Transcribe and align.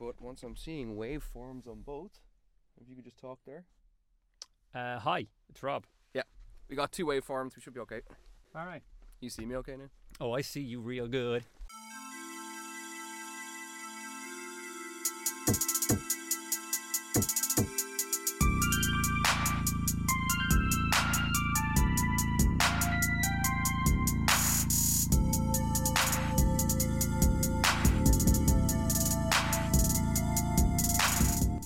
but 0.00 0.20
once 0.20 0.42
I'm 0.42 0.56
seeing 0.56 0.96
waveforms 0.96 1.68
on 1.68 1.82
both, 1.84 2.18
if 2.80 2.88
you 2.88 2.96
could 2.96 3.04
just 3.04 3.18
talk 3.18 3.38
there. 3.46 3.64
Uh, 4.74 4.98
hi, 4.98 5.26
it's 5.50 5.62
Rob. 5.62 5.84
Yeah, 6.14 6.22
we 6.68 6.74
got 6.74 6.90
two 6.90 7.04
waveforms. 7.04 7.54
We 7.54 7.62
should 7.62 7.74
be 7.74 7.80
okay. 7.80 8.00
All 8.56 8.64
right. 8.64 8.82
You 9.20 9.28
see 9.28 9.44
me 9.44 9.54
okay 9.56 9.76
now? 9.76 9.90
Oh, 10.18 10.32
I 10.32 10.40
see 10.40 10.62
you 10.62 10.80
real 10.80 11.06
good. 11.06 11.44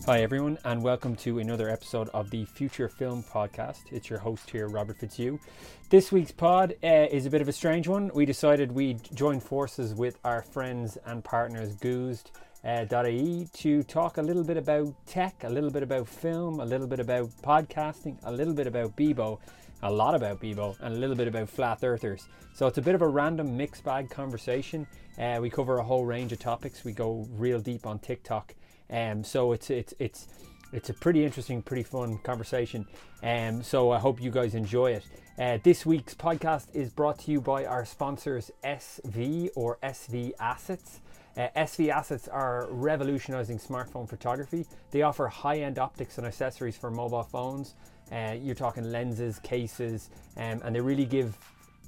Hi, 0.06 0.20
everyone, 0.20 0.58
and 0.66 0.82
welcome 0.82 1.16
to 1.16 1.38
another 1.38 1.70
episode 1.70 2.10
of 2.12 2.28
the 2.28 2.44
Future 2.44 2.90
Film 2.90 3.22
Podcast. 3.22 3.90
It's 3.90 4.10
your 4.10 4.18
host 4.18 4.50
here, 4.50 4.68
Robert 4.68 4.98
Fitzhugh. 4.98 5.40
This 5.88 6.12
week's 6.12 6.30
pod 6.30 6.74
uh, 6.84 7.06
is 7.10 7.24
a 7.24 7.30
bit 7.30 7.40
of 7.40 7.48
a 7.48 7.52
strange 7.54 7.88
one. 7.88 8.10
We 8.12 8.26
decided 8.26 8.70
we'd 8.70 9.02
join 9.16 9.40
forces 9.40 9.94
with 9.94 10.18
our 10.22 10.42
friends 10.42 10.98
and 11.06 11.24
partners, 11.24 11.74
Goozed. 11.76 12.32
Uh, 12.62 12.84
to 12.84 13.82
talk 13.84 14.18
a 14.18 14.22
little 14.22 14.44
bit 14.44 14.58
about 14.58 14.92
tech, 15.06 15.42
a 15.42 15.48
little 15.48 15.70
bit 15.70 15.82
about 15.82 16.06
film, 16.06 16.60
a 16.60 16.66
little 16.66 16.86
bit 16.86 17.00
about 17.00 17.30
podcasting, 17.42 18.18
a 18.24 18.32
little 18.32 18.52
bit 18.52 18.66
about 18.66 18.94
Bebo, 18.96 19.38
a 19.82 19.90
lot 19.90 20.14
about 20.14 20.38
Bebo, 20.38 20.76
and 20.80 20.94
a 20.94 20.98
little 20.98 21.16
bit 21.16 21.28
about 21.28 21.48
flat 21.48 21.82
earthers. 21.82 22.28
So 22.52 22.66
it's 22.66 22.76
a 22.76 22.82
bit 22.82 22.94
of 22.94 23.00
a 23.00 23.08
random 23.08 23.56
mixed 23.56 23.84
bag 23.84 24.10
conversation. 24.10 24.86
Uh, 25.18 25.38
we 25.40 25.48
cover 25.48 25.78
a 25.78 25.82
whole 25.82 26.04
range 26.04 26.30
of 26.30 26.40
topics. 26.40 26.84
We 26.84 26.92
go 26.92 27.26
real 27.32 27.58
deep 27.58 27.86
on 27.86 28.00
TikTok. 28.00 28.54
Um, 28.90 29.24
so 29.24 29.52
it's 29.52 29.70
it's 29.70 29.94
it's 29.98 30.28
it's 30.72 30.90
a 30.90 30.94
pretty 30.94 31.24
interesting, 31.24 31.62
pretty 31.62 31.84
fun 31.84 32.18
conversation. 32.18 32.86
Um, 33.22 33.62
so 33.62 33.92
I 33.92 33.98
hope 33.98 34.20
you 34.20 34.30
guys 34.30 34.54
enjoy 34.54 34.92
it. 34.92 35.04
Uh, 35.38 35.58
this 35.62 35.84
week's 35.86 36.14
podcast 36.14 36.66
is 36.74 36.90
brought 36.90 37.18
to 37.20 37.30
you 37.30 37.40
by 37.40 37.64
our 37.64 37.84
sponsors 37.84 38.50
SV 38.64 39.50
or 39.54 39.78
SV 39.82 40.32
Assets. 40.38 41.00
Uh, 41.36 41.48
SV 41.56 41.88
Assets 41.88 42.28
are 42.28 42.68
revolutionizing 42.70 43.58
smartphone 43.58 44.08
photography. 44.08 44.66
They 44.90 45.02
offer 45.02 45.26
high 45.26 45.60
end 45.60 45.78
optics 45.78 46.18
and 46.18 46.26
accessories 46.26 46.76
for 46.76 46.90
mobile 46.90 47.24
phones. 47.24 47.74
Uh, 48.12 48.36
you're 48.40 48.54
talking 48.54 48.92
lenses, 48.92 49.38
cases, 49.40 50.10
um, 50.36 50.60
and 50.64 50.74
they 50.74 50.80
really 50.80 51.06
give 51.06 51.36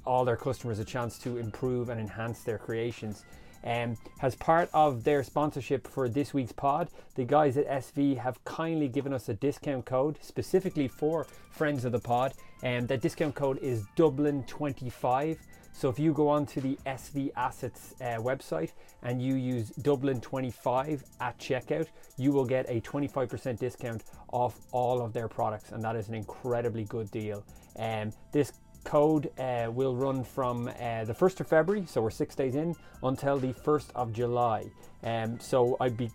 all 0.05 0.25
their 0.25 0.37
customers 0.37 0.79
a 0.79 0.85
chance 0.85 1.17
to 1.19 1.37
improve 1.37 1.89
and 1.89 1.99
enhance 1.99 2.41
their 2.43 2.57
creations. 2.57 3.23
Um, 3.63 3.97
as 4.21 4.35
part 4.35 4.69
of 4.73 5.03
their 5.03 5.23
sponsorship 5.23 5.87
for 5.87 6.07
this 6.07 6.33
week's 6.33 6.51
pod, 6.51 6.89
the 7.15 7.25
guys 7.25 7.57
at 7.57 7.67
SV 7.67 8.17
have 8.17 8.43
kindly 8.45 8.87
given 8.87 9.13
us 9.13 9.29
a 9.29 9.33
discount 9.33 9.85
code 9.85 10.17
specifically 10.21 10.87
for 10.87 11.27
friends 11.51 11.85
of 11.85 11.91
the 11.91 11.99
pod, 11.99 12.33
and 12.63 12.87
that 12.87 13.01
discount 13.01 13.35
code 13.35 13.57
is 13.59 13.83
Dublin25. 13.95 15.37
So 15.73 15.89
if 15.89 15.99
you 15.99 16.11
go 16.11 16.27
on 16.27 16.47
to 16.47 16.61
the 16.61 16.77
SV 16.87 17.31
Assets 17.35 17.93
uh, 18.01 18.17
website 18.17 18.71
and 19.03 19.21
you 19.21 19.35
use 19.35 19.71
Dublin25 19.81 21.03
at 21.21 21.37
checkout, 21.37 21.87
you 22.17 22.31
will 22.31 22.45
get 22.45 22.65
a 22.67 22.81
25% 22.81 23.59
discount 23.59 24.03
off 24.31 24.59
all 24.71 25.01
of 25.01 25.13
their 25.13 25.27
products, 25.27 25.71
and 25.71 25.83
that 25.83 25.95
is 25.95 26.07
an 26.07 26.15
incredibly 26.15 26.85
good 26.85 27.11
deal. 27.11 27.43
Um, 27.77 28.11
this 28.31 28.53
code 28.87 29.29
uh, 29.37 29.69
will 29.69 29.95
run 29.97 30.23
from 30.23 30.69
uh, 30.69 31.03
the 31.03 31.13
1st 31.13 31.41
of 31.41 31.47
February, 31.47 31.85
so 31.85 32.01
we're 32.01 32.09
six 32.09 32.35
days 32.35 32.55
in, 32.55 32.73
until 33.03 33.37
the 33.37 33.53
1st 33.53 33.89
of 33.95 34.13
July. 34.13 34.63
Um, 35.03 35.37
so 35.41 35.75
I'd 35.81 35.97
be 35.97 36.09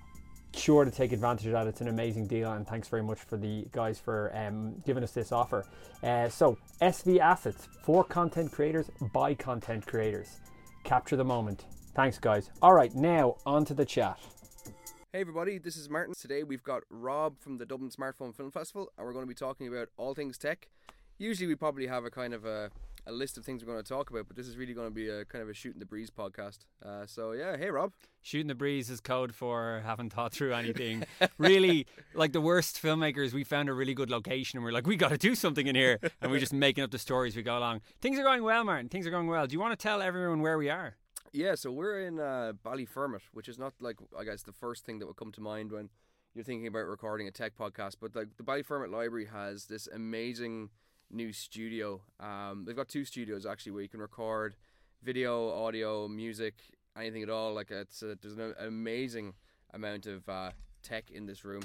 sure 0.57 0.87
to 0.87 0.91
take 0.91 1.13
advantage 1.13 1.45
of 1.47 1.53
that. 1.53 1.67
It's 1.67 1.83
an 1.83 1.89
amazing 1.89 2.29
deal, 2.29 2.51
and 2.53 2.67
thanks 2.67 2.89
very 2.89 3.03
much 3.03 3.19
for 3.19 3.37
the 3.37 3.67
guys 3.73 4.01
for 4.01 4.35
um, 4.35 4.83
giving 4.87 5.05
us 5.05 5.13
this 5.13 5.33
offer. 5.33 5.67
Uh, 6.03 6.31
so, 6.31 6.57
SV 6.81 7.19
Assets 7.19 7.69
for 7.83 8.05
content 8.05 8.51
creators 8.51 8.91
by 9.13 9.35
content 9.35 9.87
creators. 9.87 10.41
Capture 10.83 11.17
the 11.17 11.25
moment. 11.25 11.67
Thanks, 11.95 12.19
guys. 12.19 12.49
All 12.63 12.73
right, 12.73 12.95
now 12.95 13.37
on 13.45 13.67
to 13.67 13.75
the 13.75 13.85
chat. 13.85 14.19
Hey 15.13 15.21
everybody, 15.21 15.59
this 15.59 15.77
is 15.77 15.91
Martin. 15.91 16.15
Today 16.19 16.43
we've 16.43 16.63
got 16.63 16.85
Rob 16.89 17.39
from 17.39 17.59
the 17.59 17.67
Dublin 17.67 17.91
Smartphone 17.91 18.35
Film 18.35 18.51
Festival, 18.51 18.91
and 18.97 19.07
we're 19.07 19.13
going 19.13 19.27
to 19.27 19.29
be 19.29 19.35
talking 19.35 19.69
about 19.69 19.91
all 19.99 20.15
things 20.15 20.39
tech. 20.39 20.69
Usually 21.23 21.47
we 21.47 21.55
probably 21.55 21.87
have 21.87 22.05
a 22.05 22.11
kind 22.11 22.35
of 22.35 22.45
a, 22.45 22.69
a 23.07 23.13
list 23.13 23.39
of 23.39 23.45
things 23.45 23.65
we're 23.65 23.73
going 23.73 23.83
to 23.83 23.89
talk 23.89 24.11
about, 24.11 24.27
but 24.27 24.37
this 24.37 24.49
is 24.49 24.57
really 24.57 24.75
going 24.75 24.89
to 24.89 24.95
be 24.95 25.09
a 25.09 25.25
kind 25.25 25.41
of 25.41 25.49
a 25.49 25.55
shooting 25.55 25.79
the 25.79 25.87
breeze 25.87 26.11
podcast. 26.11 26.67
Uh, 26.85 27.07
so 27.07 27.31
yeah, 27.31 27.57
hey 27.57 27.71
Rob. 27.71 27.93
Shooting 28.23 28.49
the 28.49 28.57
breeze 28.57 28.91
is 28.91 29.01
code 29.01 29.33
for 29.33 29.83
haven't 29.85 30.13
thought 30.13 30.33
through 30.33 30.53
anything. 30.53 31.05
really, 31.39 31.87
like 32.15 32.33
the 32.33 32.41
worst 32.41 32.83
filmmakers, 32.83 33.33
we 33.33 33.45
found 33.45 33.69
a 33.69 33.73
really 33.73 33.95
good 33.95 34.11
location 34.11 34.57
and 34.59 34.65
we're 34.65 34.73
like, 34.73 34.85
we 34.85 34.97
got 34.97 35.11
to 35.11 35.17
do 35.17 35.37
something 35.37 35.69
in 35.69 35.77
here, 35.77 36.01
and 36.21 36.33
we're 36.33 36.41
just 36.41 36.53
making 36.53 36.83
up 36.83 36.91
the 36.91 36.99
stories 36.99 37.37
we 37.37 37.43
go 37.43 37.57
along. 37.57 37.83
Things 38.01 38.19
are 38.19 38.25
going 38.25 38.43
well, 38.43 38.65
Martin. 38.65 38.89
Things 38.89 39.07
are 39.07 39.11
going 39.13 39.29
well. 39.29 39.47
Do 39.47 39.53
you 39.53 39.61
want 39.61 39.79
to 39.79 39.81
tell 39.81 40.03
everyone 40.03 40.43
where 40.43 40.59
we 40.59 40.71
are? 40.71 40.97
Yeah, 41.33 41.55
so 41.55 41.71
we're 41.71 42.01
in 42.01 42.19
uh, 42.19 42.55
Ballyfermot, 42.65 43.21
which 43.33 43.49
is 43.49 43.61
not 43.61 43.75
like 43.79 43.99
I 44.19 44.25
guess 44.25 44.43
the 44.43 44.53
first 44.53 44.85
thing 44.85 44.99
that 44.99 45.07
would 45.07 45.17
come 45.17 45.31
to 45.33 45.41
mind 45.41 45.71
when 45.71 45.89
you're 46.35 46.45
thinking 46.45 46.67
about 46.67 46.87
recording 46.87 47.29
a 47.29 47.31
tech 47.31 47.57
podcast, 47.57 47.97
but 48.01 48.17
like 48.17 48.37
the 48.39 48.43
Ballyfermot 48.43 48.91
Library 48.91 49.27
has 49.27 49.67
this 49.67 49.87
amazing 49.87 50.71
new 51.13 51.33
studio. 51.33 52.01
Um, 52.21 52.65
they've 52.67 52.77
got 52.77 52.89
two 52.89 53.05
studios 53.05 53.47
actually 53.47 53.73
where 53.73 53.83
you 53.83 53.89
can 53.89 54.01
record 54.01 54.57
video, 55.03 55.51
audio, 55.51 56.09
music, 56.09 56.55
anything 56.97 57.23
at 57.23 57.31
all. 57.31 57.55
Like 57.55 57.71
it's 57.71 58.03
uh, 58.03 58.15
there's 58.21 58.37
an 58.37 58.55
amazing 58.59 59.35
amount 59.73 60.07
of 60.07 60.29
uh, 60.29 60.51
tech 60.83 61.11
in 61.11 61.27
this 61.27 61.45
room. 61.45 61.63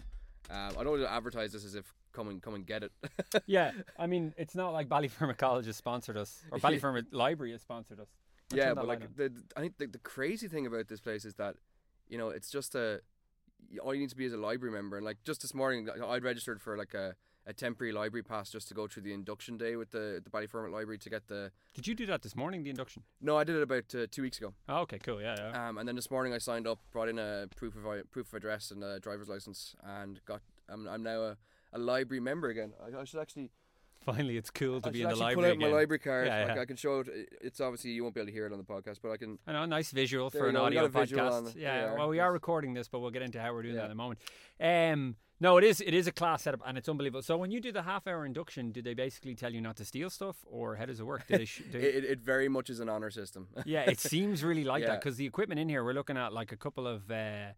Um, 0.50 0.72
I 0.78 0.84
don't 0.84 0.92
want 0.92 1.02
to 1.04 1.12
advertise 1.12 1.52
this 1.52 1.66
as 1.66 1.76
if 1.76 1.94
come 2.14 2.30
and 2.30 2.42
come 2.42 2.56
and 2.56 2.66
get 2.66 2.84
it. 2.84 2.92
yeah, 3.46 3.72
I 3.98 4.08
mean, 4.08 4.34
it's 4.38 4.56
not 4.56 4.74
like 4.74 4.90
Ballyfermot 4.90 5.38
College 5.38 5.66
has 5.66 5.76
sponsored 5.76 6.18
us 6.18 6.44
or 6.52 6.60
Ballyfermot 6.60 7.08
Library 7.12 7.52
has 7.52 7.62
sponsored 7.62 8.00
us. 8.00 8.08
Yeah, 8.54 8.74
but 8.74 8.88
like 8.88 9.16
the, 9.16 9.32
I 9.56 9.62
think 9.62 9.78
the, 9.78 9.88
the 9.88 10.00
crazy 10.00 10.48
thing 10.48 10.66
about 10.66 10.88
this 10.88 11.02
place 11.02 11.26
is 11.26 11.36
that 11.36 11.56
you 12.08 12.18
know 12.18 12.30
it's 12.30 12.50
just 12.50 12.76
a 12.76 13.02
all 13.84 13.94
you 13.94 14.00
need 14.00 14.10
to 14.10 14.16
be 14.16 14.26
is 14.26 14.34
a 14.34 14.38
library 14.38 14.74
member 14.74 14.96
and 14.96 15.06
like 15.06 15.18
just 15.26 15.42
this 15.42 15.54
morning 15.54 15.90
I'd 15.90 16.24
registered 16.24 16.62
for 16.62 16.78
like 16.78 16.94
a, 16.94 17.16
a 17.48 17.54
temporary 17.54 17.94
library 17.94 18.22
pass 18.24 18.50
just 18.52 18.68
to 18.68 18.74
go 18.74 18.88
through 18.88 19.02
the 19.04 19.14
induction 19.14 19.58
day 19.58 19.76
with 19.78 19.90
the 19.92 20.22
the 20.24 20.30
Ballyfermot 20.30 20.70
Library 20.72 20.98
to 21.00 21.10
get 21.10 21.28
the 21.28 21.50
Did 21.74 21.88
you 21.88 21.96
do 21.96 22.06
that 22.08 22.22
this 22.22 22.36
morning? 22.36 22.62
The 22.64 22.70
induction? 22.70 23.04
no 23.22 23.38
I 23.38 23.44
did 23.46 23.56
it 23.56 23.62
about 23.64 23.86
uh, 23.96 24.06
two 24.12 24.22
weeks 24.22 24.38
ago 24.38 24.54
Oh, 24.68 24.80
okay, 24.82 25.00
cool. 25.00 25.22
Yeah, 25.22 25.36
yeah. 25.40 25.68
um, 25.70 25.78
and 25.78 25.88
then 25.88 25.96
this 25.96 26.12
morning 26.12 26.34
I 26.34 26.40
signed 26.40 26.68
up 26.68 26.80
brought 26.92 27.08
in 27.10 27.18
a 27.18 27.48
proof 27.56 27.74
of 27.78 28.12
proof 28.12 28.28
of 28.28 28.34
address 28.34 28.72
and 28.72 28.84
a 28.84 29.00
driver's 29.00 29.30
license 29.30 29.76
and 29.84 30.20
got 30.26 30.42
I'm, 30.70 30.88
I'm 30.88 31.02
now 31.04 31.22
a, 31.22 31.38
a 31.74 31.80
library 31.80 32.20
member 32.20 32.50
again 32.50 32.74
I, 32.86 33.00
I 33.00 33.04
should 33.06 33.22
actually 33.22 33.50
Finally, 34.06 34.38
it's 34.38 34.50
cool 34.52 34.80
to 34.80 34.88
I 34.88 34.92
be 34.92 35.02
in 35.02 35.10
the 35.10 35.16
library 35.16 35.36
pull 35.36 35.46
out 35.46 35.52
again. 35.58 35.72
my 35.72 35.76
library 35.78 36.00
card 36.00 36.28
Yeah, 36.28 36.46
like. 36.46 36.58
I 36.60 36.66
can 36.66 36.76
show 36.78 37.00
it 37.02 37.08
it's 37.42 37.60
obviously 37.60 37.92
you 37.92 38.04
won't 38.04 38.14
be 38.16 38.22
able 38.22 38.28
to 38.28 38.32
hear 38.34 38.46
it 38.46 38.54
on 38.54 38.58
the 38.58 38.64
podcast 38.64 39.00
but 39.02 39.12
I 39.12 39.18
can 39.18 39.38
I 39.48 39.52
know, 39.54 39.64
a 39.64 39.68
nice 39.68 39.92
visual 39.92 40.30
for 40.30 40.48
an 40.48 40.56
audio 40.56 40.88
podcast. 40.88 41.56
Yeah, 41.56 41.92
Yeah, 41.92 41.94
well, 41.96 42.08
we 42.08 42.20
are 42.20 42.32
recording 42.32 42.74
this, 42.74 42.88
but 42.88 43.00
we'll 43.00 43.12
get 43.12 43.22
into 43.22 43.42
how 43.42 43.54
we're 43.54 43.64
doing 43.64 43.76
that 43.76 43.86
in 43.86 43.92
a 43.92 43.96
moment. 43.96 44.20
Um, 44.62 45.16
no, 45.40 45.58
it 45.58 45.64
is 45.64 45.82
it 45.82 45.94
is 45.94 46.08
a 46.08 46.12
class 46.12 46.44
setup 46.44 46.62
and 46.66 46.78
it's 46.78 46.90
unbelievable. 46.90 47.22
So 47.22 47.38
when 47.38 47.52
you 47.52 47.62
do 47.62 47.72
the 47.72 47.84
half 47.84 48.08
hour 48.08 48.26
induction, 48.26 48.72
do 48.72 48.82
they 48.82 48.94
basically 48.94 49.36
tell 49.36 49.54
you 49.54 49.62
not 49.62 49.76
to 49.78 49.86
steal 49.86 50.10
stuff, 50.10 50.38
or 50.46 50.76
how 50.76 50.86
does 50.86 51.00
it 51.00 51.06
work? 51.06 51.28
They? 51.28 51.46
Sh- 51.46 51.64
do- 51.72 51.78
it, 51.80 52.04
it 52.04 52.20
very 52.20 52.50
much 52.50 52.70
is 52.70 52.80
an 52.80 52.90
honor 52.90 53.12
system 53.12 53.48
yeah, 53.66 53.82
it 53.82 54.00
seems 54.00 54.44
really 54.44 54.64
like 54.64 54.86
that 54.86 55.00
because 55.02 55.18
the 55.18 55.26
equipment 55.26 55.60
in 55.60 55.70
here, 55.70 55.84
we're 55.84 55.94
looking 55.94 56.18
at 56.18 56.34
like 56.34 56.52
a 56.52 56.58
couple 56.58 56.88
of 56.88 57.10
uh, 57.12 57.52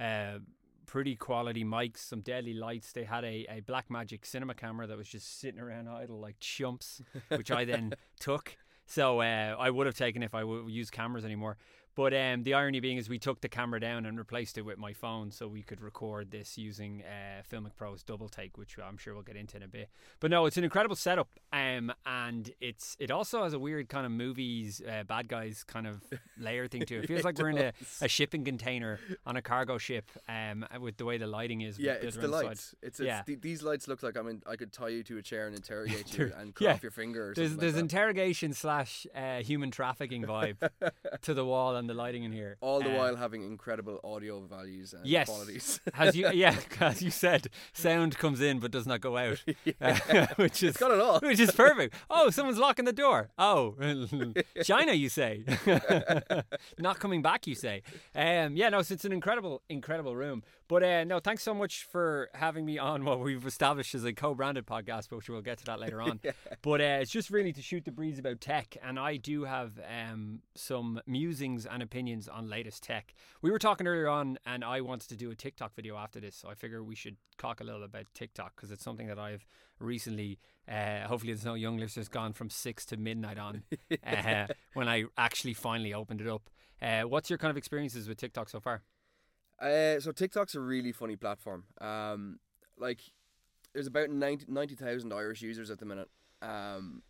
uh, 0.00 0.38
pretty 0.86 1.16
quality 1.16 1.64
mics, 1.64 1.98
some 1.98 2.20
deadly 2.20 2.54
lights. 2.54 2.92
They 2.92 3.04
had 3.04 3.24
a, 3.24 3.46
a 3.48 3.60
Blackmagic 3.60 4.24
cinema 4.24 4.54
camera 4.54 4.86
that 4.86 4.96
was 4.96 5.08
just 5.08 5.40
sitting 5.40 5.60
around 5.60 5.88
idle 5.88 6.18
like 6.18 6.40
chumps, 6.40 7.02
which 7.28 7.50
I 7.50 7.64
then 7.64 7.94
took. 8.20 8.56
So 8.86 9.20
uh, 9.20 9.54
I 9.58 9.68
would 9.70 9.86
have 9.86 9.96
taken 9.96 10.22
if 10.22 10.34
I 10.34 10.44
would 10.44 10.70
use 10.70 10.90
cameras 10.90 11.24
anymore. 11.24 11.58
But 11.98 12.14
um, 12.14 12.44
the 12.44 12.54
irony 12.54 12.78
being 12.78 12.96
is 12.96 13.08
we 13.08 13.18
took 13.18 13.40
the 13.40 13.48
camera 13.48 13.80
down 13.80 14.06
and 14.06 14.16
replaced 14.16 14.56
it 14.56 14.62
with 14.62 14.78
my 14.78 14.92
phone 14.92 15.32
so 15.32 15.48
we 15.48 15.62
could 15.64 15.80
record 15.80 16.30
this 16.30 16.56
using 16.56 17.02
uh, 17.02 17.42
Filmic 17.52 17.74
Pro's 17.74 18.04
double 18.04 18.28
take, 18.28 18.56
which 18.56 18.76
I'm 18.78 18.96
sure 18.96 19.14
we'll 19.14 19.24
get 19.24 19.34
into 19.34 19.56
in 19.56 19.64
a 19.64 19.66
bit. 19.66 19.88
But 20.20 20.30
no, 20.30 20.46
it's 20.46 20.56
an 20.56 20.62
incredible 20.62 20.94
setup, 20.94 21.28
um, 21.52 21.92
and 22.06 22.52
it's 22.60 22.96
it 23.00 23.10
also 23.10 23.42
has 23.42 23.52
a 23.52 23.58
weird 23.58 23.88
kind 23.88 24.06
of 24.06 24.12
movies 24.12 24.80
uh, 24.80 25.02
bad 25.02 25.26
guys 25.26 25.64
kind 25.64 25.88
of 25.88 26.00
layer 26.38 26.68
thing 26.68 26.82
to 26.82 26.98
it. 26.98 27.02
It 27.02 27.06
feels 27.08 27.22
It 27.22 27.24
like 27.24 27.36
we're 27.36 27.48
in 27.48 27.58
a, 27.58 27.72
a 28.00 28.06
shipping 28.06 28.44
container 28.44 29.00
on 29.26 29.36
a 29.36 29.42
cargo 29.42 29.76
ship, 29.76 30.08
um, 30.28 30.64
with 30.80 30.98
the 30.98 31.04
way 31.04 31.18
the 31.18 31.26
lighting 31.26 31.62
is. 31.62 31.80
Yeah, 31.80 31.94
it's 31.94 32.16
the 32.16 32.28
lights. 32.28 32.76
It's, 32.80 33.00
it's 33.00 33.08
Yeah. 33.08 33.22
the, 33.26 33.34
these 33.34 33.64
lights 33.64 33.88
look 33.88 34.04
like 34.04 34.16
I 34.16 34.22
mean 34.22 34.40
I 34.46 34.54
could 34.54 34.72
tie 34.72 34.90
you 34.90 35.02
to 35.02 35.18
a 35.18 35.22
chair 35.22 35.48
and 35.48 35.56
interrogate 35.56 36.16
you 36.16 36.32
and 36.38 36.54
cut 36.54 36.64
yeah. 36.64 36.74
off 36.74 36.82
your 36.84 36.92
finger. 36.92 37.30
Or 37.30 37.34
There's 37.34 37.48
something 37.48 37.60
there's 37.60 37.74
like 37.74 37.82
interrogation 37.82 38.52
slash 38.52 39.04
uh, 39.16 39.38
human 39.38 39.72
trafficking 39.72 40.22
vibe 40.22 40.58
to 41.22 41.34
the 41.34 41.44
wall, 41.44 41.74
and 41.74 41.87
the 41.88 41.94
lighting 41.94 42.22
in 42.24 42.32
here. 42.32 42.56
all 42.60 42.80
the 42.80 42.90
Uh, 42.94 42.98
while 42.98 43.16
having 43.16 43.42
incredible 43.42 43.98
audio 44.04 44.40
values 44.46 44.92
and 44.92 45.04
Yes. 45.06 45.28
qualities. 45.28 45.80
As 45.94 46.14
you, 46.16 46.30
yeah, 46.32 46.56
as 46.80 47.02
you 47.02 47.10
said, 47.10 47.48
sound 47.72 48.16
comes 48.18 48.40
in 48.40 48.58
but 48.60 48.70
does 48.70 48.86
not 48.86 49.00
go 49.00 49.16
out, 49.16 49.44
uh, 49.80 50.26
which 50.36 50.62
is 50.62 50.70
it's 50.70 50.78
got 50.78 50.90
it 50.92 51.00
all. 51.00 51.18
which 51.20 51.40
is 51.40 51.50
perfect. 51.50 51.94
Oh, 52.08 52.30
someone's 52.30 52.58
locking 52.58 52.84
the 52.84 52.92
door. 52.92 53.30
Oh, 53.38 53.74
China, 54.62 54.92
you 54.92 55.08
say? 55.08 55.44
Not 56.78 56.98
coming 57.00 57.22
back, 57.22 57.46
you 57.46 57.54
say? 57.54 57.82
Um, 58.14 58.56
yeah, 58.56 58.68
no, 58.68 58.82
so 58.82 58.94
it's 58.94 59.04
an 59.04 59.12
incredible, 59.12 59.62
incredible 59.68 60.14
room. 60.16 60.42
But 60.68 60.82
uh, 60.82 61.04
no, 61.04 61.18
thanks 61.18 61.42
so 61.42 61.54
much 61.54 61.84
for 61.90 62.28
having 62.34 62.66
me 62.66 62.76
on 62.78 63.04
what 63.04 63.20
we've 63.20 63.46
established 63.46 63.94
as 63.94 64.04
a 64.04 64.12
co-branded 64.12 64.66
podcast, 64.66 65.10
which 65.10 65.28
we'll 65.30 65.40
get 65.40 65.58
to 65.58 65.64
that 65.64 65.80
later 65.80 66.02
on. 66.02 66.20
But 66.62 66.80
uh, 66.80 66.98
it's 67.00 67.10
just 67.10 67.30
really 67.30 67.52
to 67.54 67.62
shoot 67.62 67.84
the 67.86 67.90
breeze 67.92 68.18
about 68.18 68.40
tech, 68.42 68.76
and 68.82 68.98
I 68.98 69.16
do 69.16 69.44
have 69.44 69.80
um, 69.88 70.40
some 70.54 71.00
musings 71.06 71.66
and 71.70 71.82
opinions 71.82 72.28
on 72.28 72.48
latest 72.48 72.82
tech. 72.82 73.14
We 73.42 73.50
were 73.50 73.58
talking 73.58 73.86
earlier 73.86 74.08
on, 74.08 74.38
and 74.46 74.64
I 74.64 74.80
wanted 74.80 75.08
to 75.10 75.16
do 75.16 75.30
a 75.30 75.34
TikTok 75.34 75.74
video 75.74 75.96
after 75.96 76.20
this, 76.20 76.36
so 76.36 76.48
I 76.48 76.54
figure 76.54 76.82
we 76.82 76.94
should 76.94 77.16
talk 77.38 77.60
a 77.60 77.64
little 77.64 77.84
about 77.84 78.06
TikTok 78.14 78.56
because 78.56 78.70
it's 78.70 78.84
something 78.84 79.06
that 79.06 79.18
I've 79.18 79.46
recently. 79.78 80.38
Uh, 80.68 81.06
hopefully, 81.06 81.32
there's 81.32 81.44
no 81.44 81.54
young 81.54 81.78
listeners 81.78 82.08
gone 82.08 82.32
from 82.32 82.50
six 82.50 82.84
to 82.86 82.96
midnight 82.96 83.38
on 83.38 83.62
uh, 84.06 84.46
when 84.74 84.88
I 84.88 85.04
actually 85.16 85.54
finally 85.54 85.94
opened 85.94 86.20
it 86.20 86.28
up. 86.28 86.50
Uh, 86.80 87.02
what's 87.02 87.30
your 87.30 87.38
kind 87.38 87.50
of 87.50 87.56
experiences 87.56 88.08
with 88.08 88.18
TikTok 88.18 88.48
so 88.48 88.60
far? 88.60 88.82
Uh, 89.60 89.98
so 89.98 90.12
TikTok's 90.12 90.54
a 90.54 90.60
really 90.60 90.92
funny 90.92 91.16
platform. 91.16 91.64
Um, 91.80 92.38
like 92.78 93.00
there's 93.72 93.86
about 93.86 94.10
90 94.10 94.46
90,000 94.48 95.12
Irish 95.12 95.42
users 95.42 95.70
at 95.70 95.78
the 95.78 95.86
minute. 95.86 96.08
Um, 96.40 97.02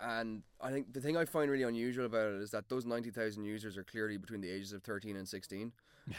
and 0.00 0.42
I 0.60 0.70
think 0.70 0.92
the 0.92 1.00
thing 1.00 1.16
I 1.16 1.24
find 1.24 1.50
really 1.50 1.64
unusual 1.64 2.06
about 2.06 2.32
it 2.34 2.40
is 2.42 2.50
that 2.50 2.68
those 2.68 2.84
90,000 2.86 3.44
users 3.44 3.76
are 3.76 3.84
clearly 3.84 4.16
between 4.16 4.40
the 4.40 4.50
ages 4.50 4.72
of 4.72 4.82
13 4.82 5.16
and 5.16 5.28
16. 5.28 5.72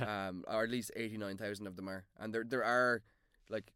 um, 0.08 0.44
or 0.48 0.64
at 0.64 0.70
least 0.70 0.92
89,000 0.96 1.68
of 1.68 1.76
them 1.76 1.90
are. 1.90 2.06
And 2.20 2.34
there 2.34 2.44
there 2.44 2.64
are 2.64 3.02
like 3.50 3.72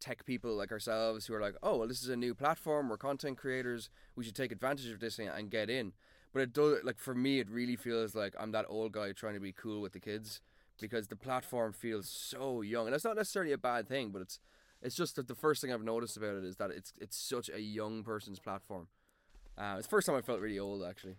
tech 0.00 0.24
people 0.24 0.54
like 0.56 0.72
ourselves 0.72 1.26
who 1.26 1.34
are 1.34 1.40
like, 1.40 1.56
"Oh, 1.62 1.78
well 1.78 1.88
this 1.88 2.02
is 2.02 2.08
a 2.08 2.16
new 2.16 2.34
platform, 2.34 2.88
we're 2.88 2.96
content 2.98 3.38
creators, 3.38 3.90
we 4.16 4.24
should 4.24 4.36
take 4.36 4.52
advantage 4.52 4.88
of 4.88 5.00
this 5.00 5.18
and- 5.18 5.28
and 5.30 5.50
get 5.50 5.70
in." 5.70 5.92
But 6.32 6.42
it 6.42 6.52
does 6.52 6.82
like 6.84 6.98
for 6.98 7.14
me 7.14 7.40
it 7.40 7.48
really 7.50 7.76
feels 7.76 8.14
like 8.14 8.34
I'm 8.38 8.52
that 8.52 8.66
old 8.68 8.92
guy 8.92 9.12
trying 9.12 9.34
to 9.34 9.40
be 9.40 9.52
cool 9.52 9.80
with 9.80 9.92
the 9.92 10.00
kids 10.00 10.40
because 10.80 11.08
the 11.08 11.16
platform 11.16 11.72
feels 11.72 12.08
so 12.08 12.60
young. 12.62 12.86
And 12.86 12.92
that's 12.94 13.04
not 13.04 13.16
necessarily 13.16 13.52
a 13.52 13.58
bad 13.58 13.88
thing, 13.88 14.10
but 14.10 14.22
it's 14.22 14.40
it's 14.82 14.96
just 14.96 15.16
that 15.16 15.28
the 15.28 15.34
first 15.34 15.62
thing 15.62 15.72
I've 15.72 15.82
noticed 15.82 16.16
about 16.16 16.36
it 16.36 16.44
is 16.44 16.56
that 16.56 16.70
it's 16.70 16.92
it's 17.00 17.16
such 17.16 17.48
a 17.48 17.60
young 17.60 18.02
person's 18.04 18.40
platform. 18.40 18.88
Uh, 19.56 19.76
it's 19.78 19.86
the 19.86 19.90
first 19.90 20.06
time 20.06 20.16
I 20.16 20.20
felt 20.20 20.40
really 20.40 20.58
old 20.58 20.82
actually. 20.84 21.16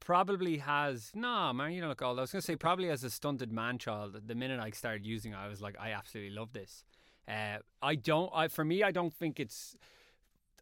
probably 0.00 0.58
has 0.58 1.10
no 1.14 1.52
man 1.52 1.72
you 1.72 1.80
don't 1.80 1.88
look 1.88 2.02
old 2.02 2.18
i 2.18 2.22
was 2.22 2.32
going 2.32 2.40
to 2.40 2.44
say 2.46 2.56
probably 2.56 2.90
as 2.90 3.04
a 3.04 3.10
stunted 3.10 3.52
man 3.52 3.78
child 3.78 4.20
the 4.26 4.34
minute 4.34 4.58
i 4.58 4.68
started 4.70 5.06
using 5.06 5.32
it 5.32 5.36
i 5.36 5.46
was 5.46 5.60
like 5.62 5.76
i 5.78 5.92
absolutely 5.92 6.34
love 6.34 6.52
this 6.52 6.84
uh, 7.28 7.58
i 7.80 7.94
don't 7.94 8.30
I, 8.34 8.48
for 8.48 8.64
me 8.64 8.82
i 8.82 8.90
don't 8.90 9.14
think 9.14 9.38
it's 9.38 9.76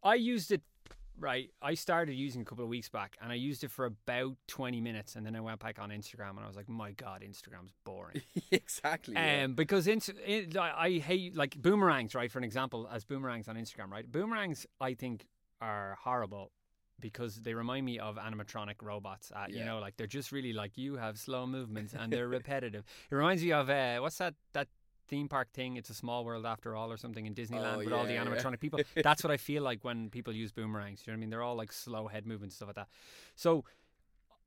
i 0.05 0.15
used 0.15 0.53
it 0.53 0.61
right 1.19 1.51
i 1.63 1.73
started 1.73 2.13
using 2.13 2.43
it 2.43 2.45
a 2.45 2.45
couple 2.45 2.65
of 2.65 2.69
weeks 2.71 2.91
back 2.91 3.17
and 3.23 3.33
i 3.33 3.35
used 3.35 3.65
it 3.65 3.71
for 3.71 3.87
about 3.87 4.37
20 4.49 4.81
minutes 4.83 5.17
and 5.17 5.25
then 5.25 5.35
i 5.35 5.41
went 5.41 5.59
back 5.59 5.79
on 5.81 5.89
instagram 5.89 6.31
and 6.31 6.41
i 6.41 6.47
was 6.47 6.57
like 6.57 6.69
my 6.69 6.93
god 6.93 7.23
instagram's 7.27 7.73
boring 7.85 8.21
exactly. 8.51 9.15
yeah. 9.15 9.45
um, 9.45 9.55
because 9.55 9.87
ins- 9.87 10.11
it, 10.27 10.55
I 10.57 10.73
I 10.77 10.99
hate 10.99 11.35
like 11.35 11.57
boomerangs, 11.57 12.15
right? 12.15 12.31
For 12.31 12.39
an 12.39 12.45
example, 12.45 12.89
as 12.93 13.05
boomerangs 13.05 13.49
on 13.49 13.57
Instagram, 13.57 13.91
right? 13.91 14.11
Boomerangs, 14.11 14.67
I 14.81 14.95
think, 14.95 15.27
are 15.61 15.97
horrible 16.03 16.53
because 17.01 17.37
they 17.43 17.55
remind 17.55 17.85
me 17.87 17.99
of 17.99 18.17
animatronic 18.17 18.77
robots. 18.83 19.33
Uh, 19.35 19.47
You 19.49 19.65
know, 19.65 19.79
like 19.79 19.97
they're 19.97 20.07
just 20.19 20.33
really 20.33 20.53
like 20.53 20.77
you 20.77 20.97
have 20.97 21.19
slow 21.19 21.47
movements 21.47 21.95
and 21.95 22.13
they're 22.13 22.29
repetitive. 22.41 22.85
It 23.11 23.15
reminds 23.15 23.43
me 23.43 23.53
of 23.53 23.69
uh, 23.71 23.99
what's 24.01 24.19
that 24.19 24.35
that 24.53 24.69
theme 25.09 25.29
park 25.29 25.49
thing? 25.53 25.77
It's 25.77 25.91
a 25.91 25.95
small 25.95 26.25
world 26.25 26.47
after 26.47 26.77
all, 26.77 26.93
or 26.93 26.97
something 26.97 27.27
in 27.27 27.35
Disneyland 27.35 27.75
Oh, 27.75 27.79
with 27.79 27.93
all 27.93 28.05
the 28.07 28.13
yeah, 28.13 28.23
yeah. 28.25 28.31
animatronic 28.31 28.61
people. 28.61 28.79
That's 29.09 29.25
what 29.25 29.33
I 29.33 29.39
feel 29.39 29.63
like 29.63 29.85
when 29.85 30.09
people 30.11 30.33
use 30.33 30.53
boomerangs. 30.53 31.03
You 31.05 31.13
know 31.13 31.15
what 31.15 31.19
I 31.19 31.21
mean? 31.21 31.31
They're 31.31 31.43
all 31.43 31.57
like 31.57 31.73
slow 31.73 32.07
head 32.09 32.27
movements, 32.27 32.57
stuff 32.57 32.69
like 32.69 32.77
that. 32.77 32.89
So. 33.35 33.65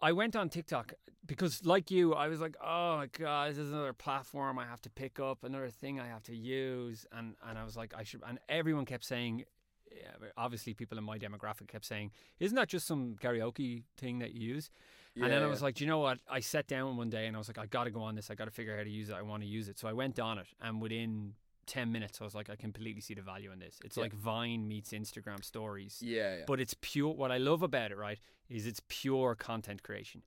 I 0.01 0.11
went 0.11 0.35
on 0.35 0.49
TikTok 0.49 0.93
because, 1.25 1.65
like 1.65 1.89
you, 1.89 2.13
I 2.13 2.27
was 2.27 2.41
like, 2.41 2.57
"Oh 2.61 2.97
my 2.97 3.07
god, 3.07 3.51
this 3.51 3.57
is 3.57 3.71
another 3.71 3.93
platform 3.93 4.59
I 4.59 4.65
have 4.65 4.81
to 4.81 4.89
pick 4.89 5.17
up, 5.17 5.45
another 5.45 5.69
thing 5.69 5.97
I 5.97 6.07
have 6.07 6.23
to 6.23 6.35
use," 6.35 7.05
and 7.13 7.35
and 7.47 7.57
I 7.57 7.63
was 7.63 7.77
like, 7.77 7.93
"I 7.95 8.03
should." 8.03 8.21
And 8.27 8.37
everyone 8.49 8.83
kept 8.83 9.05
saying, 9.05 9.45
yeah, 9.95 10.29
obviously, 10.37 10.73
people 10.73 10.97
in 10.97 11.03
my 11.03 11.17
demographic 11.17 11.67
kept 11.67 11.85
saying, 11.85 12.11
"Isn't 12.39 12.55
that 12.55 12.69
just 12.69 12.85
some 12.87 13.15
karaoke 13.15 13.83
thing 13.97 14.19
that 14.19 14.33
you 14.33 14.41
use?" 14.55 14.69
and 15.15 15.31
then 15.31 15.43
I 15.43 15.47
was 15.47 15.61
like, 15.61 15.75
"Do 15.75 15.83
you 15.83 15.89
know 15.89 15.99
what?" 15.99 16.19
I 16.29 16.39
sat 16.39 16.65
down 16.67 16.97
one 16.97 17.09
day 17.09 17.27
and 17.27 17.35
I 17.35 17.39
was 17.39 17.47
like, 17.47 17.57
"I 17.59 17.67
got 17.67 17.83
to 17.83 17.91
go 17.91 18.01
on 18.01 18.15
this. 18.15 18.31
I 18.31 18.35
got 18.35 18.45
to 18.45 18.51
figure 18.51 18.73
out 18.73 18.77
how 18.79 18.83
to 18.83 18.89
use 18.89 19.09
it. 19.09 19.15
I 19.15 19.21
want 19.21 19.43
to 19.43 19.47
use 19.47 19.67
it." 19.69 19.77
So 19.79 19.87
I 19.87 19.93
went 19.93 20.19
on 20.19 20.37
it, 20.39 20.47
and 20.61 20.81
within 20.81 21.35
ten 21.65 21.91
minutes, 21.91 22.19
I 22.19 22.23
was 22.23 22.33
like, 22.35 22.49
"I 22.49 22.55
completely 22.55 22.99
see 23.01 23.13
the 23.13 23.21
value 23.21 23.51
in 23.51 23.59
this. 23.59 23.79
It's 23.85 23.95
Yeah. 23.95 24.03
like 24.03 24.13
Vine 24.13 24.67
meets 24.67 24.91
Instagram 24.91 25.43
stories." 25.43 26.01
yeah, 26.01 26.37
yeah. 26.37 26.43
but 26.47 26.59
it's 26.59 26.75
pure 26.81 27.13
what 27.13 27.31
i 27.31 27.37
love 27.37 27.61
about 27.63 27.91
it 27.91 27.97
right 27.97 28.19
is 28.49 28.65
it's 28.67 28.81
pure 28.89 29.33
content 29.35 29.81
creation 29.83 30.23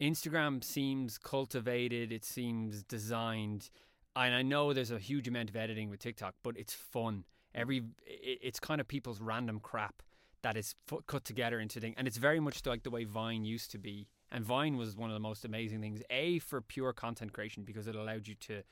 instagram 0.00 0.64
seems 0.64 1.18
cultivated 1.18 2.10
it 2.10 2.24
seems 2.24 2.82
designed 2.82 3.70
and 4.16 4.34
i 4.34 4.42
know 4.42 4.72
there's 4.72 4.90
a 4.90 4.98
huge 4.98 5.28
amount 5.28 5.48
of 5.50 5.56
editing 5.56 5.90
with 5.90 6.00
tiktok 6.00 6.34
but 6.42 6.56
it's 6.56 6.74
fun 6.74 7.24
every 7.54 7.78
i- 7.80 8.38
it's 8.42 8.60
kind 8.60 8.80
of 8.80 8.88
people's 8.88 9.20
random 9.20 9.60
crap 9.60 10.02
that 10.42 10.56
is 10.56 10.74
fu- 10.86 11.02
cut 11.06 11.24
together 11.24 11.60
into 11.60 11.80
thing 11.80 11.94
and 11.96 12.06
it's 12.08 12.16
very 12.16 12.40
much 12.40 12.64
like 12.64 12.82
the 12.82 12.90
way 12.90 13.04
vine 13.04 13.44
used 13.44 13.70
to 13.70 13.78
be 13.78 14.08
and 14.32 14.44
vine 14.44 14.76
was 14.76 14.96
one 14.96 15.10
of 15.10 15.14
the 15.14 15.20
most 15.20 15.44
amazing 15.44 15.80
things 15.80 16.00
a 16.10 16.38
for 16.38 16.60
pure 16.60 16.92
content 16.92 17.32
creation 17.32 17.62
because 17.64 17.86
it 17.86 17.94
allowed 17.94 18.26
you 18.26 18.34
to 18.36 18.62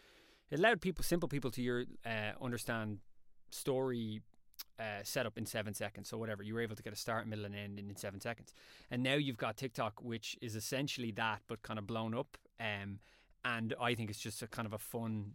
it 0.51 0.59
allowed 0.59 0.81
people 0.81 1.05
simple 1.05 1.29
people 1.29 1.51
to 1.51 1.61
your 1.63 1.85
uh, 2.07 2.33
understand 2.41 2.99
story 3.51 4.23
uh, 4.81 5.01
set 5.03 5.27
up 5.27 5.37
in 5.39 5.45
seven 5.47 5.75
seconds. 5.75 6.09
So 6.09 6.17
whatever 6.19 6.43
you 6.43 6.55
were 6.55 6.61
able 6.61 6.75
to 6.77 6.83
get 6.83 6.93
a 6.93 6.97
start, 6.97 7.27
middle, 7.29 7.45
and 7.45 7.55
end 7.55 7.79
in, 7.79 7.91
in 7.91 7.97
seven 7.97 8.21
seconds. 8.21 8.55
And 8.91 9.03
now 9.03 9.15
you've 9.15 9.37
got 9.37 9.57
TikTok, 9.57 10.03
which 10.03 10.37
is 10.41 10.57
essentially 10.57 11.11
that, 11.13 11.43
but 11.49 11.63
kind 11.63 11.79
of 11.79 11.87
blown 11.87 12.15
up. 12.15 12.37
Um, 12.59 12.99
and 13.45 13.75
I 13.81 13.95
think 13.95 14.11
it's 14.11 14.19
just 14.19 14.43
a 14.43 14.47
kind 14.49 14.67
of 14.67 14.73
a 14.73 14.79
fun 14.79 15.33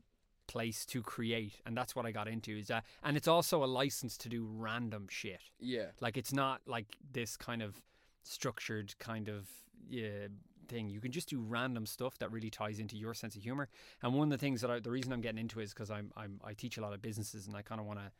place 0.47 0.85
to 0.87 1.01
create, 1.01 1.53
and 1.65 1.75
that's 1.77 1.95
what 1.95 2.05
I 2.05 2.11
got 2.11 2.27
into. 2.27 2.57
Is 2.57 2.67
that, 2.67 2.85
and 3.03 3.15
it's 3.17 3.27
also 3.27 3.63
a 3.63 3.65
license 3.65 4.17
to 4.19 4.29
do 4.29 4.45
random 4.49 5.07
shit. 5.09 5.41
yeah. 5.59 5.87
Like 6.01 6.17
it's 6.17 6.33
not 6.33 6.61
like 6.65 6.97
this 7.11 7.37
kind 7.37 7.61
of 7.61 7.81
structured 8.23 8.97
kind 8.99 9.27
of 9.29 9.47
yeah, 9.89 10.27
thing. 10.67 10.89
You 10.89 10.99
can 11.01 11.11
just 11.11 11.29
do 11.29 11.39
random 11.41 11.85
stuff 11.85 12.17
that 12.19 12.31
really 12.31 12.49
ties 12.49 12.79
into 12.79 12.95
your 12.97 13.13
sense 13.13 13.35
of 13.35 13.41
humor. 13.43 13.67
And 14.01 14.13
one 14.13 14.27
of 14.31 14.31
the 14.31 14.43
things 14.43 14.61
that 14.61 14.71
I, 14.71 14.79
the 14.79 14.91
reason 14.91 15.11
I'm 15.13 15.21
getting 15.21 15.39
into 15.39 15.59
is 15.59 15.73
because 15.73 15.91
I'm, 15.91 16.11
I'm 16.15 16.39
I 16.43 16.53
teach 16.53 16.77
a 16.77 16.81
lot 16.81 16.93
of 16.93 17.01
businesses, 17.01 17.47
and 17.47 17.55
I 17.55 17.61
kind 17.61 17.81
of 17.81 17.87
want 17.87 17.99
to 17.99 18.11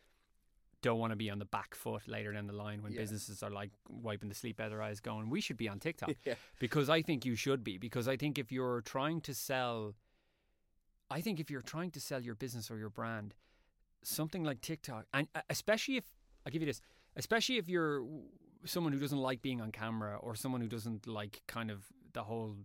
don't 0.82 1.00
want 1.00 1.12
to 1.12 1.16
be 1.16 1.30
on 1.30 1.40
the 1.40 1.46
back 1.46 1.76
foot 1.76 2.06
later 2.10 2.34
down 2.34 2.46
the 2.46 2.52
line 2.52 2.84
when 2.84 2.92
Yeah. 2.92 3.00
businesses 3.00 3.42
are 3.42 3.50
like 3.50 3.72
wiping 3.88 4.28
the 4.28 4.36
sleep 4.36 4.60
out 4.60 4.66
of 4.66 4.72
their 4.72 4.82
eyes, 4.82 5.00
going, 5.00 5.30
"We 5.30 5.40
should 5.40 5.56
be 5.56 5.70
on 5.70 5.80
TikTok." 5.80 6.12
Yeah. 6.26 6.34
because 6.60 6.90
I 6.90 7.02
think 7.02 7.26
you 7.26 7.36
should 7.36 7.64
be. 7.64 7.78
Because 7.78 8.08
I 8.10 8.18
think 8.18 8.38
if 8.38 8.52
you're 8.52 8.82
trying 8.82 9.22
to 9.22 9.34
sell, 9.34 9.96
I 11.18 11.22
think 11.22 11.40
if 11.40 11.48
you're 11.52 11.62
trying 11.76 11.92
to 11.92 12.00
sell 12.00 12.22
your 12.28 12.36
business 12.44 12.72
or 12.72 12.78
your 12.78 12.90
brand, 12.90 13.30
something 14.04 14.44
like 14.44 14.62
TikTok, 14.62 15.06
and 15.14 15.28
uh, 15.36 15.42
especially 15.50 15.98
if 15.98 16.06
I'll 16.46 16.52
give 16.52 16.62
you 16.64 16.66
this, 16.66 16.82
especially 17.16 17.58
if 17.58 17.70
you're 17.70 18.04
someone 18.66 18.94
who 18.94 19.00
doesn't 19.00 19.20
like 19.30 19.42
being 19.42 19.62
on 19.62 19.72
camera 19.72 20.18
or 20.26 20.36
someone 20.36 20.62
who 20.62 20.68
doesn't 20.68 21.06
like 21.06 21.42
kind 21.48 21.70
of 21.70 21.80
the 22.14 22.24
whole 22.24 22.56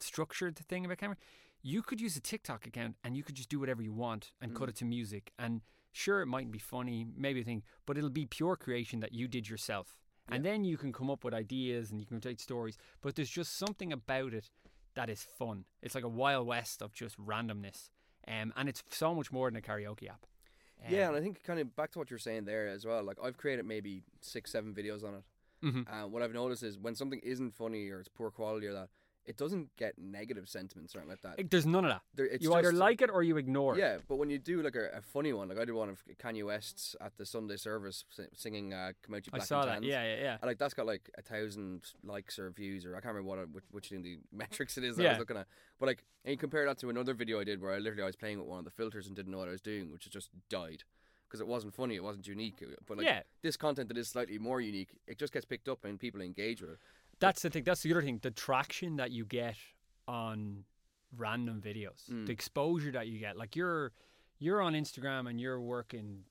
structured 0.00 0.56
thing 0.70 0.84
about 0.84 0.98
camera, 0.98 1.16
you 1.62 1.80
could 1.82 2.00
use 2.00 2.16
a 2.16 2.20
TikTok 2.20 2.66
account 2.66 2.96
and 3.04 3.16
you 3.16 3.22
could 3.22 3.36
just 3.36 3.48
do 3.48 3.60
whatever 3.60 3.82
you 3.82 3.92
want 3.92 4.32
and 4.40 4.54
cut 4.54 4.66
Mm. 4.66 4.70
it 4.70 4.76
to 4.76 4.84
music. 4.84 5.32
And 5.38 5.60
sure, 5.92 6.22
it 6.22 6.26
mightn't 6.26 6.52
be 6.52 6.58
funny, 6.58 7.06
maybe 7.16 7.40
a 7.40 7.44
thing, 7.44 7.62
but 7.86 7.96
it'll 7.96 8.10
be 8.22 8.26
pure 8.26 8.56
creation 8.56 8.98
that 9.00 9.12
you 9.12 9.28
did 9.28 9.48
yourself. 9.48 9.96
And 10.28 10.44
then 10.44 10.64
you 10.64 10.76
can 10.78 10.92
come 10.92 11.10
up 11.10 11.24
with 11.24 11.34
ideas 11.34 11.90
and 11.90 12.00
you 12.00 12.06
can 12.06 12.20
take 12.20 12.40
stories. 12.40 12.76
But 13.02 13.14
there's 13.14 13.28
just 13.40 13.56
something 13.56 13.92
about 13.92 14.32
it 14.34 14.50
that 14.94 15.08
is 15.10 15.22
fun. 15.38 15.64
It's 15.82 15.94
like 15.94 16.04
a 16.04 16.08
wild 16.08 16.46
west 16.46 16.82
of 16.82 16.92
just 16.92 17.18
randomness. 17.18 17.90
Um, 18.28 18.52
and 18.56 18.68
it's 18.68 18.82
so 18.90 19.14
much 19.14 19.32
more 19.32 19.50
than 19.50 19.56
a 19.56 19.60
karaoke 19.62 20.08
app. 20.08 20.26
Yeah, 20.88 21.08
Um, 21.08 21.14
and 21.14 21.16
I 21.16 21.24
think 21.24 21.42
kind 21.44 21.60
of 21.60 21.74
back 21.76 21.92
to 21.92 21.98
what 21.98 22.10
you're 22.10 22.18
saying 22.18 22.44
there 22.44 22.68
as 22.68 22.84
well. 22.84 23.02
Like 23.02 23.18
I've 23.22 23.36
created 23.36 23.64
maybe 23.66 24.02
six, 24.20 24.50
seven 24.50 24.74
videos 24.74 25.04
on 25.04 25.14
it. 25.14 25.22
mhm. 25.64 25.86
And 25.92 26.12
what 26.12 26.22
I've 26.22 26.32
noticed 26.32 26.62
is 26.62 26.76
when 26.78 26.94
something 26.94 27.20
isn't 27.20 27.54
funny 27.54 27.88
or 27.90 28.00
it's 28.00 28.08
poor 28.08 28.30
quality 28.30 28.66
or 28.66 28.72
that, 28.74 28.88
it 29.24 29.36
doesn't 29.36 29.68
get 29.76 29.94
negative 29.98 30.48
sentiments 30.48 30.94
or 30.94 30.98
anything 30.98 31.10
like 31.10 31.22
that. 31.22 31.38
Like, 31.38 31.50
There's 31.50 31.66
none 31.66 31.84
of 31.84 31.90
that. 31.90 32.02
There, 32.14 32.26
it's 32.26 32.42
you 32.42 32.52
either 32.54 32.72
like 32.72 33.02
it 33.02 33.10
or 33.10 33.22
you 33.22 33.36
ignore 33.36 33.74
it. 33.74 33.78
Yeah, 33.78 33.98
but 34.08 34.16
when 34.16 34.30
you 34.30 34.38
do 34.38 34.62
like 34.62 34.74
a, 34.74 34.98
a 34.98 35.00
funny 35.00 35.32
one, 35.32 35.48
like 35.48 35.58
I 35.58 35.64
did 35.64 35.74
one 35.74 35.88
of 35.88 36.02
Kanye 36.18 36.44
West's 36.44 36.96
at 37.00 37.16
the 37.16 37.24
Sunday 37.24 37.56
service 37.56 38.04
singing 38.34 38.74
uh, 38.74 38.92
"Come 39.02 39.14
Out 39.14 39.26
You 39.26 39.32
I 39.34 39.38
saw 39.38 39.60
and 39.60 39.68
that. 39.68 39.74
Tans. 39.74 39.86
Yeah, 39.86 40.04
yeah, 40.04 40.22
yeah. 40.22 40.38
And 40.40 40.48
like 40.48 40.58
that's 40.58 40.74
got 40.74 40.86
like 40.86 41.10
a 41.16 41.22
thousand 41.22 41.82
likes 42.02 42.38
or 42.38 42.50
views 42.50 42.84
or 42.84 42.96
I 42.96 43.00
can't 43.00 43.14
remember 43.14 43.28
what 43.28 43.50
which, 43.50 43.64
which 43.70 43.92
in 43.92 44.02
the 44.02 44.18
metrics 44.32 44.76
it 44.76 44.84
is 44.84 44.96
that 44.96 45.06
I 45.06 45.10
was 45.10 45.18
looking 45.18 45.36
at. 45.36 45.46
But 45.78 45.86
like, 45.86 46.04
and 46.24 46.32
you 46.32 46.38
compare 46.38 46.66
that 46.66 46.78
to 46.78 46.90
another 46.90 47.14
video 47.14 47.40
I 47.40 47.44
did 47.44 47.60
where 47.60 47.72
I 47.72 47.78
literally 47.78 48.02
I 48.02 48.06
was 48.06 48.16
playing 48.16 48.38
with 48.38 48.48
one 48.48 48.58
of 48.58 48.64
the 48.64 48.70
filters 48.70 49.06
and 49.06 49.14
didn't 49.14 49.32
know 49.32 49.38
what 49.38 49.48
I 49.48 49.52
was 49.52 49.60
doing, 49.60 49.92
which 49.92 50.08
just 50.10 50.30
died 50.48 50.84
because 51.32 51.40
it 51.40 51.46
wasn't 51.46 51.74
funny, 51.74 51.94
it 51.94 52.04
wasn't 52.04 52.26
unique. 52.26 52.62
But 52.86 52.98
like 52.98 53.06
yeah, 53.06 53.22
this 53.40 53.56
content 53.56 53.88
that 53.88 53.96
is 53.96 54.08
slightly 54.08 54.38
more 54.38 54.60
unique, 54.60 54.90
it 55.06 55.18
just 55.18 55.32
gets 55.32 55.46
picked 55.46 55.66
up 55.66 55.84
and 55.84 55.98
people 55.98 56.20
engage 56.20 56.60
with 56.60 56.72
it. 56.72 56.78
That's 57.18 57.42
the 57.42 57.50
thing. 57.50 57.64
That's 57.64 57.82
the 57.82 57.90
other 57.92 58.02
thing. 58.02 58.18
The 58.22 58.30
traction 58.30 58.96
that 58.96 59.10
you 59.10 59.24
get 59.24 59.56
on 60.08 60.64
random 61.16 61.60
videos. 61.60 62.10
Mm. 62.10 62.26
The 62.26 62.32
exposure 62.32 62.90
that 62.92 63.06
you 63.06 63.18
get, 63.18 63.36
like 63.36 63.54
you're 63.56 63.92
you're 64.38 64.60
on 64.60 64.72
Instagram 64.74 65.28
and 65.30 65.40
you're 65.40 65.60
working 65.60 66.24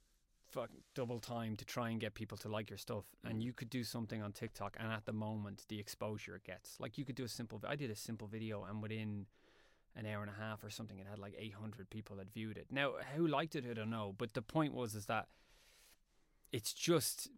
fuck 0.49 0.69
double 0.95 1.19
time 1.21 1.55
to 1.55 1.63
try 1.63 1.89
and 1.91 2.01
get 2.01 2.13
people 2.13 2.37
to 2.37 2.49
like 2.49 2.69
your 2.69 2.77
stuff, 2.77 3.05
and 3.23 3.39
Mm. 3.39 3.43
you 3.43 3.53
could 3.53 3.69
do 3.69 3.85
something 3.85 4.21
on 4.21 4.33
TikTok, 4.33 4.75
and 4.77 4.91
at 4.91 5.05
the 5.05 5.13
moment 5.13 5.63
the 5.69 5.79
exposure 5.79 6.35
it 6.35 6.43
gets, 6.43 6.77
like 6.77 6.97
you 6.97 7.05
could 7.05 7.15
do 7.15 7.23
a 7.23 7.29
simple. 7.29 7.61
I 7.65 7.77
did 7.77 7.89
a 7.89 7.95
simple 7.95 8.27
video, 8.27 8.65
and 8.65 8.81
within 8.81 9.27
an 9.95 10.05
hour 10.05 10.21
and 10.21 10.29
a 10.29 10.33
half 10.33 10.61
or 10.63 10.69
something, 10.69 10.99
it 10.99 11.07
had 11.07 11.19
like 11.19 11.35
800 11.37 11.89
people 11.89 12.17
that 12.17 12.33
viewed 12.33 12.57
it. 12.57 12.67
Now, 12.69 12.95
who 13.15 13.27
liked 13.27 13.55
it, 13.55 13.65
I 13.69 13.73
don't 13.73 13.89
know, 13.89 14.13
but 14.17 14.33
the 14.33 14.41
point 14.41 14.73
was 14.73 14.93
is 14.95 15.05
that 15.05 15.27
it's 16.51 16.73
just 16.73 17.29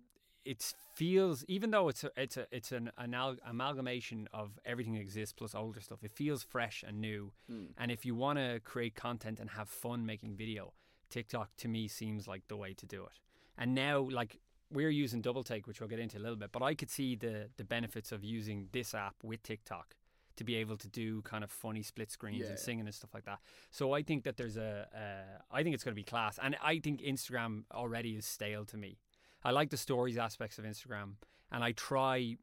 it 0.45 0.73
feels 0.95 1.43
even 1.47 1.71
though 1.71 1.87
it's 1.89 2.03
a, 2.03 2.11
it's 2.17 2.37
a 2.37 2.45
it's 2.51 2.71
an, 2.71 2.91
an 2.97 3.15
amalgamation 3.47 4.27
of 4.33 4.59
everything 4.65 4.93
that 4.93 5.01
exists 5.01 5.33
plus 5.33 5.55
older 5.55 5.81
stuff. 5.81 6.03
It 6.03 6.11
feels 6.11 6.43
fresh 6.43 6.83
and 6.85 6.99
new. 6.99 7.31
Mm. 7.51 7.67
And 7.77 7.91
if 7.91 8.05
you 8.05 8.15
want 8.15 8.39
to 8.39 8.59
create 8.63 8.95
content 8.95 9.39
and 9.39 9.49
have 9.51 9.69
fun 9.69 10.05
making 10.05 10.35
video, 10.35 10.73
TikTok 11.09 11.55
to 11.57 11.67
me 11.67 11.87
seems 11.87 12.27
like 12.27 12.43
the 12.47 12.57
way 12.57 12.73
to 12.73 12.85
do 12.85 13.03
it. 13.03 13.19
And 13.57 13.73
now, 13.75 13.99
like 13.99 14.39
we're 14.71 14.89
using 14.89 15.21
Double 15.21 15.43
Take, 15.43 15.67
which 15.67 15.79
we'll 15.79 15.89
get 15.89 15.99
into 15.99 16.17
a 16.17 16.23
little 16.23 16.35
bit, 16.35 16.51
but 16.51 16.63
I 16.63 16.73
could 16.75 16.89
see 16.89 17.15
the 17.15 17.49
the 17.57 17.63
benefits 17.63 18.11
of 18.11 18.23
using 18.23 18.67
this 18.71 18.93
app 18.93 19.15
with 19.23 19.43
TikTok 19.43 19.95
to 20.35 20.43
be 20.43 20.55
able 20.55 20.75
to 20.77 20.87
do 20.87 21.21
kind 21.21 21.43
of 21.43 21.51
funny 21.51 21.83
split 21.83 22.09
screens 22.11 22.39
Yeah. 22.41 22.47
and 22.49 22.57
singing 22.59 22.85
and 22.87 22.95
stuff 22.95 23.13
like 23.13 23.25
that. 23.25 23.37
So 23.69 23.93
I 23.93 24.01
think 24.01 24.23
that 24.23 24.35
there's 24.35 24.57
a, 24.57 24.87
uh, 24.91 25.41
I 25.55 25.61
think 25.61 25.75
it's 25.75 25.83
going 25.83 25.93
to 25.93 25.95
be 25.95 26.03
class, 26.03 26.39
and 26.41 26.55
I 26.63 26.79
think 26.79 27.01
Instagram 27.01 27.65
already 27.71 28.15
is 28.15 28.25
stale 28.25 28.65
to 28.65 28.77
me. 28.77 28.97
I 29.43 29.51
like 29.51 29.69
the 29.69 29.77
stories 29.77 30.17
aspects 30.17 30.57
of 30.57 30.65
Instagram, 30.65 31.13
and 31.51 31.63
I 31.63 31.71
try. 31.73 32.37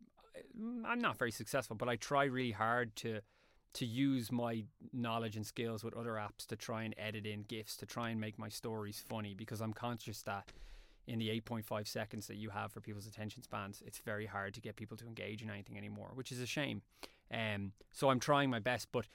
I'm 0.86 1.00
not 1.00 1.18
very 1.18 1.32
successful, 1.32 1.76
but 1.76 1.88
I 1.88 1.96
try 1.96 2.24
really 2.24 2.52
hard 2.52 2.96
to 2.96 3.20
to 3.72 3.86
use 3.86 4.32
my 4.32 4.64
knowledge 4.92 5.36
and 5.36 5.46
skills 5.46 5.84
with 5.84 5.94
other 5.94 6.12
apps 6.12 6.44
to 6.46 6.56
try 6.56 6.82
and 6.82 6.94
edit 6.98 7.24
in 7.24 7.42
gifs 7.42 7.76
to 7.76 7.86
try 7.86 8.10
and 8.10 8.20
make 8.20 8.38
my 8.38 8.48
stories 8.48 9.02
funny 9.08 9.32
because 9.32 9.60
I'm 9.60 9.72
conscious 9.72 10.22
that 10.22 10.50
in 11.06 11.18
the 11.18 11.28
8.5 11.40 11.86
seconds 11.86 12.26
that 12.26 12.36
you 12.36 12.50
have 12.50 12.72
for 12.72 12.80
people's 12.80 13.06
attention 13.06 13.42
spans, 13.42 13.82
it's 13.86 13.98
very 13.98 14.26
hard 14.26 14.54
to 14.54 14.60
get 14.60 14.76
people 14.76 14.96
to 14.96 15.06
engage 15.06 15.42
in 15.42 15.50
anything 15.50 15.78
anymore, 15.78 16.10
which 16.14 16.32
is 16.32 16.40
a 16.40 16.46
shame. 16.46 16.82
Um, 17.32 17.72
so 17.92 18.10
I'm 18.10 18.20
trying 18.20 18.50
my 18.50 18.58
best, 18.58 18.88
but 18.92 19.06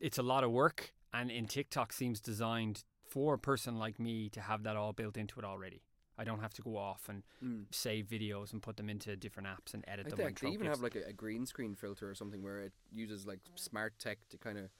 it's 0.00 0.18
a 0.18 0.22
lot 0.22 0.44
of 0.44 0.50
work, 0.50 0.92
and 1.12 1.30
in 1.30 1.46
TikTok 1.46 1.92
seems 1.92 2.20
designed 2.20 2.84
for 3.08 3.34
a 3.34 3.38
person 3.38 3.78
like 3.78 3.98
me 3.98 4.28
to 4.30 4.40
have 4.40 4.62
that 4.64 4.76
all 4.76 4.92
built 4.92 5.16
into 5.16 5.38
it 5.38 5.44
already. 5.44 5.82
I 6.18 6.24
don't 6.24 6.40
have 6.40 6.52
to 6.54 6.62
go 6.62 6.76
off 6.76 7.08
and 7.08 7.22
Mm. 7.42 7.64
save 7.70 8.06
videos 8.06 8.52
and 8.52 8.62
put 8.62 8.76
them 8.76 8.88
into 8.90 9.16
different 9.16 9.48
apps 9.48 9.74
and 9.74 9.84
edit 9.88 10.06
I 10.06 10.10
them. 10.10 10.18
think 10.18 10.40
they 10.40 10.48
even 10.50 10.66
have 10.66 10.80
like 10.82 10.94
a, 10.96 11.06
a 11.08 11.12
green 11.12 11.46
screen 11.46 11.74
filter 11.74 12.08
or 12.08 12.14
something 12.14 12.42
where 12.42 12.60
it 12.60 12.72
uses 12.92 13.26
like 13.26 13.40
smart 13.54 13.98
tech 13.98 14.18
to 14.30 14.38
kind 14.38 14.58
of 14.58 14.70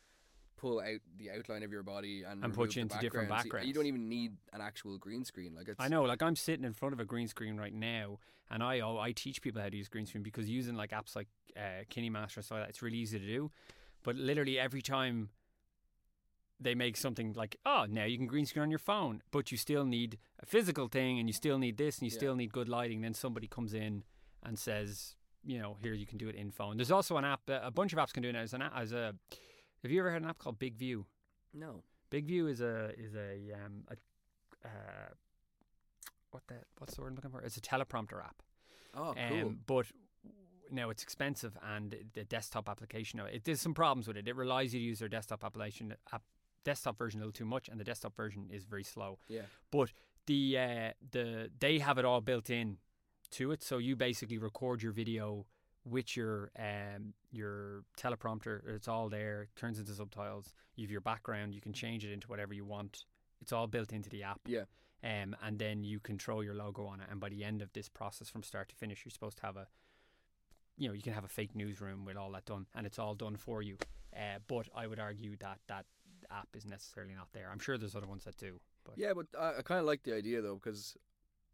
pull 0.57 0.79
out 0.81 1.01
the 1.17 1.31
outline 1.31 1.63
of 1.65 1.73
your 1.73 1.83
body 1.83 2.23
and, 2.23 2.45
And 2.45 2.55
put 2.55 2.77
you 2.77 2.83
into 2.83 2.97
different 2.99 3.29
background. 3.29 3.65
So 3.65 3.67
you 3.67 3.75
don't 3.75 3.87
even 3.87 4.09
need 4.09 4.37
an 4.53 4.61
actual 4.61 4.97
green 4.99 5.25
screen. 5.25 5.55
Like 5.57 5.69
I 5.79 5.89
know, 5.89 6.03
like 6.05 6.23
I'm 6.23 6.37
sitting 6.37 6.65
in 6.65 6.73
front 6.73 6.93
of 6.93 7.01
a 7.01 7.05
green 7.05 7.27
screen 7.27 7.57
right 7.57 7.75
now, 7.75 8.19
and 8.51 8.63
I 8.63 8.81
oh, 8.81 8.99
I 8.99 9.13
teach 9.13 9.43
people 9.43 9.61
how 9.61 9.69
to 9.69 9.77
use 9.77 9.89
green 9.89 10.07
screen 10.07 10.23
because 10.23 10.49
using 10.49 10.77
like 10.77 10.91
apps 10.91 11.17
like 11.17 11.29
uh, 11.57 11.85
KineMaster 11.91 12.37
and 12.37 12.45
stuff 12.45 12.51
like 12.59 12.63
that, 12.65 12.69
it's 12.69 12.83
really 12.83 12.99
easy 12.99 13.19
to 13.19 13.27
do. 13.27 13.51
But 14.05 14.17
literally 14.17 14.59
every 14.59 14.83
time 14.83 15.31
they 16.63 16.75
make 16.75 16.97
something 16.97 17.33
like, 17.35 17.57
oh, 17.67 17.87
now 17.89 18.05
you 18.05 18.17
can 18.17 18.27
green 18.27 18.47
screen 18.47 18.63
on 18.63 18.71
your 18.71 18.79
phone, 18.79 19.23
but 19.31 19.51
you 19.53 19.59
still 19.59 19.85
need 19.85 20.19
a 20.41 20.47
physical 20.47 20.89
thing, 20.89 21.19
and 21.19 21.29
you 21.29 21.33
still 21.33 21.59
need 21.59 21.77
this, 21.77 21.99
and 21.99 22.07
you 22.07 22.13
Yeah. 22.15 22.19
still 22.19 22.37
need 22.37 22.53
good 22.53 22.69
lighting. 22.69 23.01
Then 23.03 23.15
somebody 23.15 23.47
comes 23.49 23.75
in 23.75 24.05
and 24.43 24.59
says, 24.59 25.17
you 25.45 25.59
know, 25.59 25.77
here 25.81 25.95
you 25.95 26.07
can 26.07 26.19
do 26.19 26.29
it 26.29 26.35
in 26.37 26.51
phone. 26.51 26.77
There's 26.77 26.91
also 26.91 27.17
an 27.17 27.25
app, 27.25 27.43
a 27.49 27.71
bunch 27.71 27.93
of 27.93 27.99
apps 27.99 28.13
can 28.13 28.23
do 28.23 28.29
it 28.29 28.37
as 28.37 28.53
an 28.55 28.63
a- 28.63 28.73
as 28.75 28.93
a. 28.93 29.15
Have 29.83 29.91
you 29.91 29.99
ever 30.01 30.13
had 30.13 30.23
an 30.23 30.29
app 30.29 30.39
called 30.39 30.59
BigVu? 30.59 31.05
no. 31.55 31.83
BigVu 32.11 32.51
is 32.51 32.61
a 32.61 32.93
is 32.99 33.15
a 33.15 33.53
um 33.65 33.85
a 33.89 33.97
uh, 34.69 35.09
what 36.31 36.43
the 36.47 36.57
what's 36.79 36.95
the 36.95 37.01
word 37.03 37.09
I'm 37.09 37.15
looking 37.17 37.31
for? 37.31 37.41
It's 37.41 37.57
a 37.57 37.61
teleprompter 37.61 38.23
app. 38.23 38.43
Oh, 38.95 39.15
cool. 39.29 39.47
Um, 39.49 39.61
but 39.67 39.87
now 40.71 40.91
it's 40.91 41.03
expensive 41.03 41.57
and 41.63 41.97
the 42.15 42.25
desktop 42.25 42.69
application. 42.69 43.19
now, 43.19 43.25
It, 43.27 43.45
there's 43.45 43.61
some 43.61 43.75
problems 43.75 44.07
with 44.09 44.17
it. 44.17 44.29
It 44.29 44.37
relies 44.37 44.73
you 44.75 44.81
to 44.81 44.85
use 44.85 44.99
their 44.99 45.09
desktop 45.09 45.43
application 45.45 45.95
app, 46.13 46.23
desktop 46.65 46.99
version 46.99 47.21
a 47.21 47.23
little 47.23 47.33
too 47.33 47.45
much, 47.45 47.69
and 47.69 47.79
the 47.81 47.85
desktop 47.85 48.17
version 48.17 48.49
is 48.51 48.65
very 48.65 48.85
slow. 48.85 49.19
yeah. 49.29 49.43
But 49.71 49.93
the 50.27 50.59
uh, 50.59 50.91
the 51.11 51.51
they 51.59 51.79
have 51.81 51.99
it 51.99 52.05
all 52.05 52.21
built 52.21 52.51
in 52.51 52.79
to 53.33 53.51
it, 53.53 53.63
so 53.63 53.79
you 53.79 53.97
basically 53.97 54.39
record 54.39 54.83
your 54.83 54.93
video 54.93 55.47
with 55.85 56.17
your 56.17 56.51
um 56.59 57.15
your 57.31 57.83
teleprompter. 57.99 58.61
It's 58.69 58.89
all 58.89 59.09
there. 59.09 59.49
Turns 59.57 59.79
into 59.79 59.93
subtitles. 59.93 60.55
You 60.77 60.85
have 60.85 60.91
your 60.93 61.01
background. 61.01 61.55
You 61.55 61.61
can 61.61 61.73
change 61.73 62.05
it 62.05 62.13
into 62.13 62.29
whatever 62.29 62.55
you 62.55 62.65
want. 62.65 63.05
It's 63.41 63.53
all 63.53 63.67
built 63.67 63.93
into 63.93 64.09
the 64.09 64.23
app. 64.23 64.41
Yeah. 64.47 64.65
Um, 65.05 65.35
and 65.43 65.59
then 65.59 65.83
you 65.83 65.99
control 65.99 66.45
your 66.45 66.55
logo 66.55 66.87
on 66.87 67.01
it. 67.01 67.09
And 67.11 67.19
by 67.19 67.29
the 67.29 67.43
end 67.43 67.61
of 67.61 67.73
this 67.73 67.89
process, 67.89 68.29
from 68.31 68.45
start 68.45 68.69
to 68.69 68.77
finish, 68.77 69.05
you're 69.05 69.11
supposed 69.11 69.39
to 69.39 69.43
have 69.47 69.57
a, 69.57 69.67
you 70.77 70.87
know, 70.87 70.95
you 70.95 71.03
can 71.03 71.13
have 71.13 71.25
a 71.25 71.29
fake 71.29 71.57
newsroom 71.57 72.05
with 72.05 72.17
all 72.17 72.31
that 72.33 72.45
done, 72.45 72.67
and 72.73 72.87
it's 72.87 73.01
all 73.01 73.17
done 73.17 73.35
for 73.37 73.63
you. 73.63 73.77
Uh, 74.17 74.39
but 74.47 74.69
I 74.77 74.87
would 74.87 75.01
argue 75.01 75.37
that 75.41 75.59
that 75.67 75.87
app 76.33 76.49
is 76.55 76.65
necessarily 76.65 77.15
not 77.15 77.29
there. 77.33 77.49
I'm 77.53 77.59
sure 77.59 77.79
there's 77.79 77.95
other 77.95 78.07
ones 78.07 78.25
that 78.25 78.37
do. 78.37 78.61
But 78.85 78.95
Yeah, 78.97 79.13
but 79.15 79.27
I, 79.39 79.59
I 79.59 79.63
kind 79.63 79.81
of 79.81 79.87
like 79.87 80.03
the 80.03 80.15
idea 80.15 80.41
though 80.41 80.57
because 80.57 80.97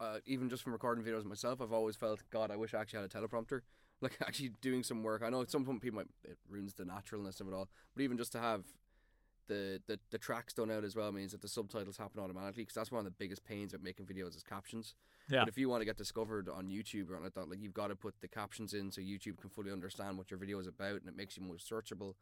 uh, 0.00 0.18
even 0.26 0.49
just 0.49 0.62
from 0.62 0.73
recording 0.73 1.04
videos 1.04 1.25
myself, 1.25 1.61
I've 1.61 1.73
always 1.73 1.97
felt, 1.97 2.23
God, 2.30 2.50
I 2.50 2.56
wish 2.56 2.75
I 2.75 2.80
actually 2.80 3.00
had 3.00 3.14
a 3.14 3.18
teleprompter. 3.18 3.61
Like 4.00 4.16
actually 4.25 4.52
doing 4.61 4.85
some 4.85 5.02
work. 5.02 5.23
I 5.25 5.28
know 5.28 5.42
at 5.42 5.50
some 5.50 5.64
point 5.64 5.82
people 5.82 5.97
might 5.97 6.06
it 6.23 6.38
ruins 6.49 6.75
the 6.75 6.85
naturalness 6.85 7.40
of 7.40 7.49
it 7.49 7.52
all, 7.52 7.68
but 7.97 8.02
even 8.04 8.16
just 8.16 8.30
to 8.30 8.38
have 8.38 8.62
the 9.49 9.80
the, 9.88 9.99
the 10.11 10.18
tracks 10.18 10.52
done 10.54 10.70
out 10.70 10.85
as 10.85 10.94
well 10.94 11.11
means 11.11 11.32
that 11.32 11.42
the 11.42 11.49
subtitles 11.49 11.97
happen 11.97 12.20
automatically. 12.20 12.62
Because 12.62 12.75
that's 12.75 12.92
one 12.92 13.00
of 13.00 13.04
the 13.06 13.11
biggest 13.18 13.44
pains 13.44 13.75
of 13.75 13.82
making 13.82 14.06
videos 14.06 14.37
is 14.37 14.44
captions. 14.44 14.94
Yeah. 15.28 15.40
But 15.40 15.49
if 15.49 15.58
you 15.58 15.68
want 15.68 15.80
to 15.80 15.85
get 15.85 15.97
discovered 15.97 16.49
on 16.49 16.68
YouTube 16.68 17.11
or 17.11 17.16
anything 17.16 17.25
like 17.25 17.35
that, 17.35 17.50
like 17.50 17.58
you've 17.61 17.75
got 17.75 17.88
to 17.88 17.97
put 17.97 18.14
the 18.20 18.28
captions 18.28 18.73
in 18.73 18.92
so 18.92 19.00
YouTube 19.00 19.40
can 19.40 19.50
fully 19.50 19.73
understand 19.73 20.16
what 20.16 20.30
your 20.30 20.38
video 20.38 20.61
is 20.61 20.68
about, 20.68 21.00
and 21.00 21.08
it 21.08 21.16
makes 21.16 21.37
you 21.37 21.42
more 21.42 21.56
searchable. 21.56 22.14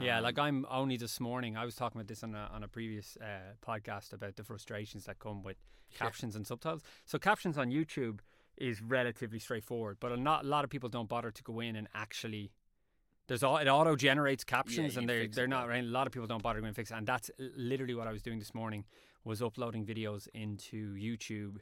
Yeah, 0.00 0.18
Um, 0.18 0.24
like 0.24 0.38
I'm 0.38 0.66
only 0.70 0.96
this 0.96 1.20
morning. 1.20 1.56
I 1.56 1.64
was 1.64 1.74
talking 1.76 2.00
about 2.00 2.08
this 2.08 2.22
on 2.22 2.34
a 2.34 2.48
on 2.52 2.62
a 2.62 2.68
previous 2.68 3.16
uh, 3.20 3.54
podcast 3.66 4.12
about 4.12 4.36
the 4.36 4.44
frustrations 4.44 5.04
that 5.04 5.18
come 5.18 5.42
with 5.42 5.56
captions 5.94 6.36
and 6.36 6.46
subtitles. 6.46 6.82
So 7.04 7.18
captions 7.18 7.58
on 7.58 7.70
YouTube 7.70 8.20
is 8.56 8.80
relatively 8.82 9.38
straightforward, 9.38 9.98
but 10.00 10.12
a 10.12 10.16
not 10.16 10.44
a 10.44 10.48
lot 10.48 10.64
of 10.64 10.70
people 10.70 10.88
don't 10.88 11.08
bother 11.08 11.30
to 11.30 11.42
go 11.42 11.60
in 11.60 11.76
and 11.76 11.88
actually. 11.94 12.52
There's 13.28 13.42
all 13.42 13.56
it 13.56 13.68
auto 13.68 13.94
generates 13.96 14.44
captions, 14.44 14.94
you 14.94 15.00
and 15.00 15.08
they're 15.08 15.28
they're 15.28 15.46
not 15.46 15.68
right. 15.68 15.82
A 15.82 15.86
lot 15.86 16.06
of 16.06 16.12
people 16.12 16.26
don't 16.26 16.42
bother 16.42 16.58
and 16.58 16.74
fix 16.76 16.90
it, 16.90 16.94
and 16.94 17.06
that's 17.06 17.30
literally 17.56 17.94
what 17.94 18.06
I 18.08 18.12
was 18.12 18.22
doing 18.22 18.38
this 18.38 18.54
morning. 18.54 18.84
Was 19.24 19.40
uploading 19.40 19.86
videos 19.86 20.26
into 20.34 20.94
YouTube 20.94 21.58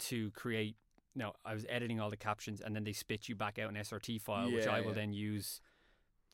to 0.00 0.30
create. 0.32 0.76
No, 1.14 1.32
I 1.44 1.54
was 1.54 1.64
editing 1.68 2.00
all 2.00 2.10
the 2.10 2.16
captions, 2.16 2.60
and 2.60 2.74
then 2.74 2.82
they 2.82 2.92
spit 2.92 3.28
you 3.28 3.36
back 3.36 3.58
out 3.60 3.70
an 3.70 3.76
SRT 3.76 4.20
file, 4.20 4.50
which 4.50 4.64
Yeah, 4.64 4.72
I 4.72 4.80
will 4.80 4.92
then 4.94 5.12
use 5.12 5.60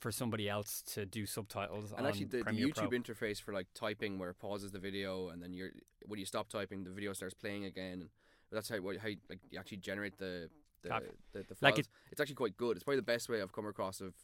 for 0.00 0.11
somebody 0.11 0.49
else 0.49 0.83
to 0.95 1.07
do 1.07 1.26
subtitles. 1.26 1.92
And 1.97 2.07
actually, 2.07 2.25
the, 2.26 2.38
the 2.42 2.50
YouTube 2.52 2.75
Pro. 2.75 2.88
interface 2.88 3.40
for 3.40 3.52
like 3.52 3.66
typing, 3.75 4.19
where 4.19 4.30
it 4.30 4.38
pauses 4.38 4.73
the 4.73 4.78
video, 4.78 5.28
and 5.28 5.42
then 5.42 5.52
you're 5.52 5.71
when 6.07 6.19
you 6.19 6.26
stop 6.26 6.49
typing, 6.49 6.85
the 6.85 6.90
video 6.90 7.12
starts 7.12 7.35
playing 7.35 7.66
again. 7.66 8.09
That's 8.50 8.69
how 8.69 8.76
how 8.76 9.09
you, 9.09 9.16
like 9.28 9.38
you 9.50 9.59
actually 9.59 9.76
generate 9.78 10.19
the 10.19 10.49
the 10.83 10.88
the, 11.33 11.38
the 11.40 11.54
files. 11.54 11.62
like 11.62 11.78
it- 11.78 11.88
it's 12.11 12.21
actually 12.21 12.35
quite 12.37 12.57
good. 12.57 12.76
It's 12.76 12.85
probably 12.85 12.97
the 12.97 13.02
best 13.02 13.28
way 13.28 13.40
I've 13.40 13.52
come 13.52 13.66
across 13.66 14.00
of. 14.00 14.14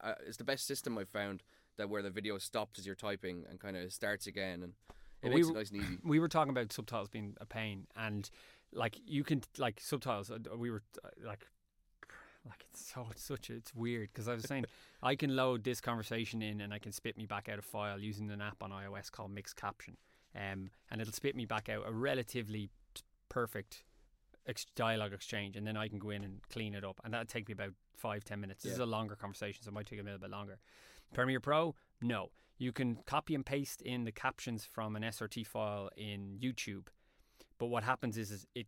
Uh, 0.00 0.14
it's 0.26 0.38
the 0.38 0.44
best 0.44 0.66
system 0.66 0.96
I've 0.96 1.08
found 1.08 1.42
that 1.76 1.88
where 1.88 2.02
the 2.02 2.10
video 2.10 2.38
stops 2.38 2.78
as 2.78 2.86
you're 2.86 2.94
typing 2.94 3.44
and 3.48 3.60
kind 3.60 3.76
of 3.76 3.92
starts 3.92 4.26
again, 4.26 4.62
and 4.62 4.72
it 5.22 5.30
makes 5.30 5.46
we 5.46 5.52
it 5.52 5.54
nice 5.54 5.70
and 5.70 5.82
easy. 5.82 5.98
we 6.04 6.18
were 6.18 6.28
talking 6.28 6.50
about 6.50 6.72
subtitles 6.72 7.08
being 7.08 7.36
a 7.40 7.46
pain, 7.46 7.86
and 7.96 8.30
like 8.72 8.96
you 9.04 9.24
can 9.24 9.42
like 9.58 9.80
subtitles. 9.80 10.30
uh, 10.30 10.38
We 10.56 10.70
were 10.70 10.82
uh, 11.04 11.08
like, 11.26 11.46
like 12.48 12.64
it's 12.70 12.92
so 12.92 13.06
it's 13.10 13.22
such 13.22 13.50
a, 13.50 13.54
it's 13.54 13.74
weird 13.74 14.08
because 14.12 14.28
I 14.28 14.34
was 14.34 14.44
saying 14.44 14.64
I 15.02 15.14
can 15.14 15.34
load 15.36 15.64
this 15.64 15.80
conversation 15.80 16.42
in 16.42 16.60
and 16.60 16.72
I 16.72 16.78
can 16.78 16.92
spit 16.92 17.16
me 17.16 17.26
back 17.26 17.48
out 17.48 17.58
a 17.58 17.62
file 17.62 17.98
using 17.98 18.30
an 18.30 18.40
app 18.40 18.62
on 18.62 18.70
iOS 18.70 19.10
called 19.10 19.30
Mixed 19.32 19.56
Caption, 19.56 19.96
um, 20.34 20.70
and 20.90 21.00
it'll 21.00 21.12
spit 21.12 21.36
me 21.36 21.44
back 21.46 21.68
out 21.68 21.84
a 21.86 21.92
relatively 21.92 22.70
t- 22.94 23.02
perfect 23.28 23.84
ex- 24.46 24.66
dialogue 24.74 25.12
exchange, 25.12 25.56
and 25.56 25.66
then 25.66 25.76
I 25.76 25.88
can 25.88 25.98
go 25.98 26.10
in 26.10 26.24
and 26.24 26.40
clean 26.50 26.74
it 26.74 26.84
up, 26.84 27.00
and 27.04 27.12
that'll 27.12 27.26
take 27.26 27.48
me 27.48 27.52
about 27.52 27.72
five 27.96 28.24
ten 28.24 28.40
minutes. 28.40 28.64
This 28.64 28.72
is 28.72 28.78
a 28.78 28.86
longer 28.86 29.14
conversation, 29.16 29.62
so 29.62 29.68
it 29.68 29.74
might 29.74 29.86
take 29.86 30.00
a 30.00 30.02
little 30.02 30.18
bit 30.18 30.30
longer. 30.30 30.58
Premiere 31.14 31.40
Pro, 31.40 31.74
no. 32.00 32.30
You 32.58 32.72
can 32.72 32.98
copy 33.06 33.34
and 33.34 33.44
paste 33.44 33.82
in 33.82 34.04
the 34.04 34.12
captions 34.12 34.64
from 34.64 34.94
an 34.94 35.02
SRT 35.02 35.46
file 35.46 35.90
in 35.96 36.38
YouTube, 36.40 36.86
but 37.58 37.66
what 37.66 37.82
happens 37.84 38.16
is, 38.16 38.30
is 38.30 38.46
it. 38.54 38.66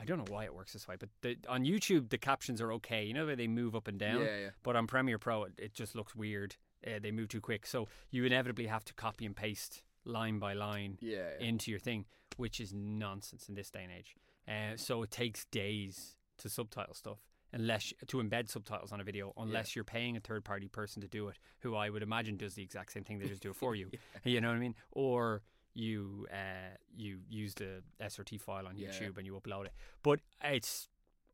I 0.00 0.04
don't 0.04 0.18
know 0.18 0.32
why 0.32 0.44
it 0.44 0.54
works 0.54 0.72
this 0.72 0.86
way, 0.86 0.96
but 0.98 1.08
the, 1.22 1.36
on 1.48 1.64
YouTube 1.64 2.10
the 2.10 2.18
captions 2.18 2.60
are 2.60 2.72
okay. 2.74 3.04
You 3.04 3.14
know 3.14 3.26
the 3.26 3.34
they 3.36 3.48
move 3.48 3.74
up 3.74 3.88
and 3.88 3.98
down, 3.98 4.20
Yeah, 4.20 4.38
yeah. 4.38 4.50
but 4.62 4.76
on 4.76 4.86
Premiere 4.86 5.18
Pro 5.18 5.44
it, 5.44 5.52
it 5.58 5.74
just 5.74 5.94
looks 5.94 6.14
weird. 6.14 6.56
Uh, 6.86 6.98
they 7.02 7.10
move 7.10 7.28
too 7.28 7.40
quick, 7.40 7.66
so 7.66 7.88
you 8.10 8.24
inevitably 8.24 8.66
have 8.66 8.84
to 8.84 8.94
copy 8.94 9.26
and 9.26 9.34
paste 9.34 9.82
line 10.04 10.38
by 10.38 10.52
line 10.54 10.96
Yeah, 11.00 11.18
yeah. 11.40 11.46
into 11.46 11.70
your 11.70 11.80
thing, 11.80 12.04
which 12.36 12.60
is 12.60 12.72
nonsense 12.72 13.48
in 13.48 13.54
this 13.56 13.70
day 13.70 13.82
and 13.82 13.92
age. 13.92 14.14
Uh, 14.46 14.76
so 14.76 15.02
it 15.02 15.10
takes 15.10 15.44
days 15.46 16.16
to 16.38 16.48
subtitle 16.48 16.94
stuff. 16.94 17.18
unless 17.52 17.92
to 18.06 18.18
embed 18.18 18.48
subtitles 18.48 18.92
on 18.92 19.00
a 19.00 19.04
video 19.04 19.32
unless 19.38 19.74
you're 19.74 19.84
paying 19.84 20.16
a 20.16 20.20
third 20.20 20.44
party 20.44 20.68
person 20.68 21.00
to 21.02 21.08
do 21.08 21.28
it 21.28 21.36
who 21.60 21.74
I 21.74 21.88
would 21.90 22.02
imagine 22.02 22.36
does 22.36 22.54
the 22.54 22.62
exact 22.62 22.92
same 22.92 23.04
thing 23.04 23.18
they 23.18 23.26
just 23.26 23.40
do 23.42 23.50
it 23.50 23.56
for 23.56 23.74
you 23.74 23.90
you 24.24 24.40
know 24.40 24.48
what 24.48 24.56
I 24.56 24.60
mean 24.60 24.74
or 24.92 25.42
you 25.78 26.26
uh, 26.32 26.74
you 26.96 27.20
use 27.28 27.54
the 27.54 27.82
SRT 28.00 28.40
file 28.40 28.66
on 28.66 28.76
Yeah. 28.76 28.88
YouTube 28.88 29.16
and 29.18 29.24
you 29.26 29.34
upload 29.40 29.66
it 29.66 29.72
but 30.02 30.20
it's 30.42 30.88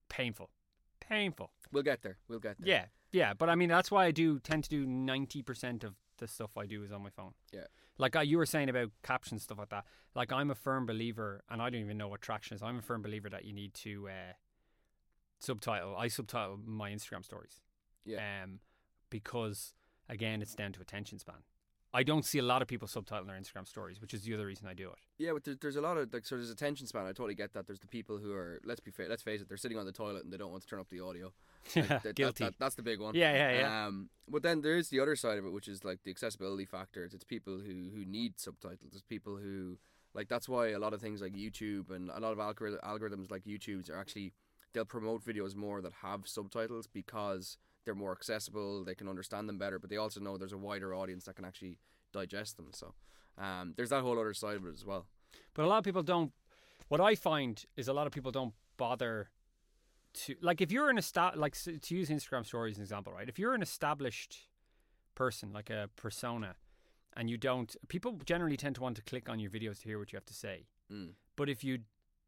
painful 0.09 0.51
painful 1.01 1.51
We'll 1.73 1.83
get 1.83 2.03
there. 2.03 2.19
We'll 2.29 2.41
get 2.41 2.57
there. 2.59 2.69
yeah 2.69 2.85
yeah 3.21 3.33
but 3.35 3.49
I 3.49 3.55
mean 3.55 3.69
that's 3.71 3.91
why 3.91 4.05
I 4.05 4.11
do 4.11 4.39
tend 4.39 4.65
to 4.65 4.71
do 4.71 4.87
90% 4.87 5.83
of 5.85 5.95
the 6.19 6.29
stuff 6.29 6.57
I 6.57 6.67
do 6.67 6.83
is 6.85 6.93
on 6.93 7.03
my 7.03 7.11
phone 7.11 7.33
Yeah. 7.53 7.67
like 7.99 8.15
uh, 8.17 8.21
you 8.21 8.37
were 8.39 8.47
saying 8.47 8.69
about 8.69 8.91
captions 9.03 9.43
stuff 9.45 9.59
like 9.59 9.71
that 9.71 9.85
like 10.15 10.31
I'm 10.33 10.51
a 10.51 10.55
firm 10.55 10.85
believer 10.87 11.43
and 11.51 11.61
I 11.63 11.71
don't 11.71 11.81
even 11.81 11.99
know 11.99 12.09
what 12.09 12.21
traction 12.23 12.55
is 12.55 12.63
I'm 12.63 12.79
a 12.79 12.83
firm 12.83 13.03
believer 13.03 13.29
that 13.31 13.45
you 13.45 13.53
need 13.53 13.73
to 13.87 14.09
uh, 14.09 14.33
subtitle 15.41 15.97
I 15.97 16.09
subtitle 16.09 16.59
my 16.65 16.91
Instagram 16.91 17.25
stories 17.25 17.61
Yeah. 18.05 18.19
um, 18.45 18.61
because 19.11 19.75
again 20.09 20.43
it's 20.43 20.55
down 20.55 20.73
to 20.73 20.81
attention 20.81 21.19
span 21.19 21.43
I 21.95 22.03
don't 22.03 22.25
see 22.25 22.39
a 22.39 22.43
lot 22.43 22.61
of 22.61 22.69
people 22.69 22.89
subtitling 22.89 23.29
their 23.29 23.37
Instagram 23.43 23.67
stories 23.67 24.01
which 24.03 24.13
is 24.13 24.23
the 24.25 24.35
other 24.35 24.47
reason 24.47 24.67
I 24.67 24.75
do 24.75 24.89
it 24.91 24.99
Yeah, 25.17 25.33
but 25.35 25.45
there, 25.45 25.55
there's 25.61 25.77
a 25.77 25.81
lot 25.81 25.97
of 25.97 26.13
like 26.13 26.27
so 26.27 26.35
there's 26.37 26.51
attention 26.51 26.87
span. 26.87 27.05
I 27.07 27.13
totally 27.21 27.35
get 27.35 27.53
that. 27.55 27.67
There's 27.69 27.81
the 27.81 27.87
people 27.99 28.19
who 28.19 28.33
are 28.33 28.61
let's 28.65 28.81
be 28.81 28.91
fa- 28.91 29.07
let's 29.09 29.23
face 29.23 29.41
it, 29.41 29.49
they're 29.49 29.57
sitting 29.65 29.79
on 29.79 29.87
the 29.87 29.93
toilet 29.93 30.25
and 30.25 30.33
they 30.33 30.37
don't 30.37 30.51
want 30.51 30.63
to 30.65 30.69
turn 30.69 30.81
up 30.81 30.89
the 30.91 31.01
audio. 31.01 31.33
Like, 31.77 31.89
that- 31.89 32.03
that- 32.03 32.15
guilty 32.17 32.45
that- 32.45 32.59
that's 32.59 32.75
the 32.75 32.83
big 32.91 33.01
one. 33.01 33.15
yeah 33.15 33.33
yeah 33.41 33.51
yeah 33.61 33.87
Um, 33.87 34.11
but 34.29 34.43
then 34.43 34.61
there 34.65 34.77
is 34.77 34.89
the 34.89 35.01
other 35.01 35.17
side 35.17 35.39
of 35.39 35.45
it, 35.47 35.53
which 35.59 35.69
is 35.69 35.85
like 35.85 36.01
the 36.05 36.11
accessibility 36.11 36.67
factor. 36.77 37.05
It's 37.05 37.25
people 37.37 37.55
who 37.67 37.75
who 37.95 38.05
need 38.05 38.33
subtitles. 38.47 38.93
It's 38.93 39.03
people 39.17 39.37
who 39.37 39.79
like 40.19 40.29
that's 40.29 40.49
why 40.49 40.65
a 40.79 40.79
lot 40.85 40.93
of 40.95 41.01
things 41.01 41.21
like 41.23 41.35
YouTube 41.45 41.91
and 41.91 42.11
a 42.11 42.21
lot 42.21 42.33
of 42.37 42.39
algorithms 42.39 43.31
like 43.31 43.45
YouTube's 43.45 43.89
are 43.91 43.99
actually 43.99 44.33
they'll 44.73 44.85
promote 44.85 45.25
videos 45.25 45.55
more 45.55 45.81
that 45.81 45.93
have 46.03 46.27
subtitles 46.27 46.87
because 47.01 47.57
they're 47.85 47.95
more 47.95 48.13
accessible. 48.13 48.85
They 48.85 48.95
can 48.95 49.09
understand 49.09 49.49
them 49.49 49.59
better, 49.59 49.79
but 49.79 49.91
they 49.91 49.97
also 49.97 50.21
know 50.21 50.37
there's 50.37 50.53
a 50.53 50.59
wider 50.59 50.95
audience 50.95 51.25
that 51.25 51.37
can 51.37 51.45
actually 51.45 51.79
digest 52.13 52.57
them. 52.57 52.69
So 52.73 52.95
um, 53.39 53.75
there's 53.77 53.91
that 53.91 54.03
whole 54.03 54.19
other 54.19 54.35
side 54.35 54.57
of 54.57 54.67
it 54.67 54.75
as 54.75 54.85
well. 54.85 55.07
But 55.55 55.65
a 55.65 55.69
lot 55.69 55.79
of 55.79 55.85
people 55.85 56.03
don't. 56.03 56.33
What 56.89 57.01
I 57.01 57.15
find 57.15 57.65
is 57.77 57.89
a 57.89 57.93
lot 57.93 58.07
of 58.07 58.13
people 58.13 58.31
don't 58.31 58.55
bother 58.77 59.31
to 60.15 60.37
like 60.41 60.61
if 60.61 60.71
you're 60.71 60.91
an 60.91 60.99
esta- 60.99 61.33
like 61.35 61.57
to 61.63 61.95
use 61.95 62.09
Instagram 62.09 62.47
stories 62.47 62.75
as 62.75 62.79
an 62.79 62.83
example, 62.83 63.13
right? 63.13 63.29
If 63.29 63.39
you're 63.39 63.55
an 63.55 63.63
established 63.63 64.49
person, 65.15 65.53
like 65.53 65.71
a 65.71 65.89
persona, 65.97 66.57
and 67.17 67.31
you 67.31 67.37
don't, 67.37 67.75
people 67.89 68.19
generally 68.25 68.57
tend 68.57 68.75
to 68.77 68.83
want 68.83 68.97
to 68.97 69.03
click 69.03 69.29
on 69.29 69.39
your 69.39 69.51
videos 69.51 69.81
to 69.81 69.85
hear 69.85 69.99
what 69.99 70.13
you 70.13 70.17
have 70.17 70.27
to 70.27 70.35
say. 70.35 70.67
Mm. 70.93 71.11
But 71.37 71.49
if 71.49 71.63
you 71.65 71.81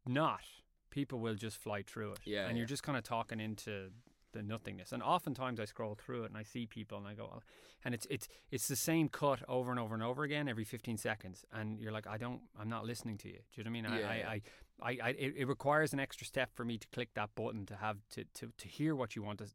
not, 0.05 0.41
people 0.89 1.19
will 1.19 1.35
just 1.35 1.57
fly 1.57 1.81
through 1.81 2.13
it. 2.13 2.19
Yeah, 2.25 2.47
and 2.47 2.51
yeah. 2.51 2.57
you're 2.57 2.67
just 2.67 2.83
kind 2.83 2.97
of 2.97 3.03
talking 3.03 3.39
into 3.39 3.89
the 4.33 4.43
nothingness. 4.43 4.91
And 4.91 5.01
oftentimes 5.01 5.59
I 5.59 5.65
scroll 5.65 5.95
through 5.95 6.23
it 6.23 6.27
and 6.27 6.37
I 6.37 6.43
see 6.43 6.65
people 6.65 6.97
and 6.97 7.07
I 7.07 7.13
go, 7.13 7.29
"Oh," 7.35 7.41
and 7.83 7.93
it's 7.93 8.07
it's 8.09 8.27
it's 8.51 8.67
the 8.67 8.75
same 8.75 9.09
cut 9.09 9.41
over 9.47 9.71
and 9.71 9.79
over 9.79 9.93
and 9.93 10.03
over 10.03 10.23
again 10.23 10.47
every 10.47 10.63
15 10.63 10.97
seconds, 10.97 11.45
and 11.51 11.79
you're 11.79 11.91
like, 11.91 12.07
I 12.07 12.17
don't, 12.17 12.41
I'm 12.59 12.69
not 12.69 12.85
listening 12.85 13.17
to 13.19 13.27
you. 13.27 13.39
Do 13.53 13.61
you 13.61 13.63
know 13.63 13.71
what 13.71 13.77
I 13.77 13.95
mean? 13.95 14.01
Yeah, 14.01 14.09
I, 14.09 14.17
yeah. 14.17 14.29
I, 14.29 14.33
I, 14.33 14.89
I, 14.89 14.97
I 15.03 15.09
it, 15.09 15.33
it 15.37 15.47
requires 15.47 15.93
an 15.93 15.99
extra 15.99 16.25
step 16.27 16.49
for 16.53 16.65
me 16.65 16.77
to 16.77 16.87
click 16.89 17.09
that 17.15 17.29
button 17.35 17.65
to 17.67 17.75
have 17.75 17.97
to 18.11 18.25
to 18.35 18.51
to 18.57 18.67
hear 18.67 18.95
what 18.95 19.15
you 19.15 19.23
want 19.23 19.39
to 19.39 19.47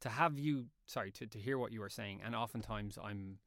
to 0.00 0.08
have 0.08 0.38
you 0.38 0.66
sorry 0.86 1.10
to 1.12 1.26
to 1.26 1.38
hear 1.38 1.58
what 1.58 1.72
you 1.72 1.82
are 1.82 1.90
saying, 1.90 2.20
and 2.24 2.34
oftentimes 2.34 2.98
I'm. 3.02 3.38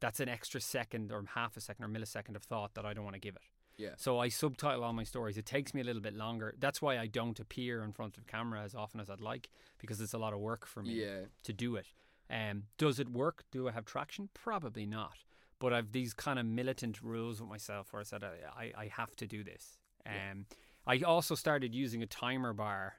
That's 0.00 0.18
an 0.18 0.28
extra 0.28 0.60
second 0.60 1.12
or 1.12 1.22
half 1.36 1.56
a 1.56 1.60
second 1.60 1.84
or 1.84 1.88
millisecond 1.88 2.34
of 2.34 2.42
thought 2.42 2.74
that 2.74 2.84
I 2.84 2.92
don't 2.92 3.04
want 3.04 3.14
to 3.14 3.20
give 3.20 3.36
it. 3.36 3.42
Yeah. 3.82 3.94
So 3.96 4.18
I 4.18 4.28
subtitle 4.28 4.84
all 4.84 4.92
my 4.92 5.04
stories. 5.04 5.36
It 5.36 5.46
takes 5.46 5.74
me 5.74 5.80
a 5.80 5.84
little 5.84 6.02
bit 6.02 6.14
longer. 6.14 6.54
That's 6.58 6.80
why 6.80 6.98
I 6.98 7.06
don't 7.06 7.38
appear 7.40 7.82
in 7.82 7.92
front 7.92 8.16
of 8.18 8.26
camera 8.26 8.62
as 8.62 8.74
often 8.74 9.00
as 9.00 9.10
I'd 9.10 9.20
like 9.20 9.48
because 9.78 10.00
it's 10.00 10.12
a 10.14 10.18
lot 10.18 10.32
of 10.32 10.38
work 10.40 10.66
for 10.66 10.82
me 10.82 10.92
Yeah. 11.04 11.20
to 11.44 11.52
do 11.52 11.76
it. 11.76 11.86
Um, 12.30 12.64
does 12.78 12.98
it 12.98 13.08
work? 13.10 13.44
Do 13.50 13.68
I 13.68 13.72
have 13.72 13.84
traction? 13.84 14.28
Probably 14.34 14.86
not. 14.86 15.24
But 15.58 15.72
I've 15.72 15.92
these 15.92 16.14
kind 16.14 16.38
of 16.38 16.46
militant 16.46 17.02
rules 17.02 17.40
with 17.40 17.48
myself 17.50 17.92
where 17.92 18.00
I 18.00 18.04
said 18.04 18.22
I, 18.24 18.34
I, 18.64 18.72
I 18.84 18.86
have 18.88 19.14
to 19.16 19.26
do 19.26 19.42
this. 19.44 19.78
Yeah. 20.06 20.30
Um, 20.32 20.46
I 20.86 20.98
also 21.00 21.34
started 21.34 21.74
using 21.74 22.02
a 22.02 22.06
timer 22.06 22.52
bar. 22.52 22.94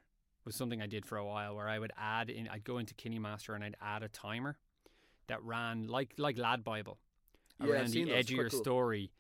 Was 0.45 0.55
something 0.55 0.81
I 0.81 0.87
did 0.87 1.05
for 1.05 1.17
a 1.17 1.25
while 1.25 1.55
where 1.55 1.69
I 1.69 1.79
would 1.79 1.93
add 1.97 2.29
in. 2.29 2.49
I'd 2.49 2.65
go 2.65 2.77
into 2.77 2.93
KineMaster 2.95 3.55
and 3.55 3.63
I'd 3.63 3.77
add 3.81 4.03
a 4.03 4.09
timer 4.09 4.57
that 5.27 5.41
ran 5.43 5.87
like 5.87 6.13
like 6.17 6.37
Lad 6.37 6.65
Bible 6.65 6.99
Yeah, 7.63 7.67
around 7.71 7.91
the 7.91 8.11
edge 8.13 8.29
of 8.31 8.35
your 8.37 8.49
cool. 8.49 8.59
story 8.59 9.11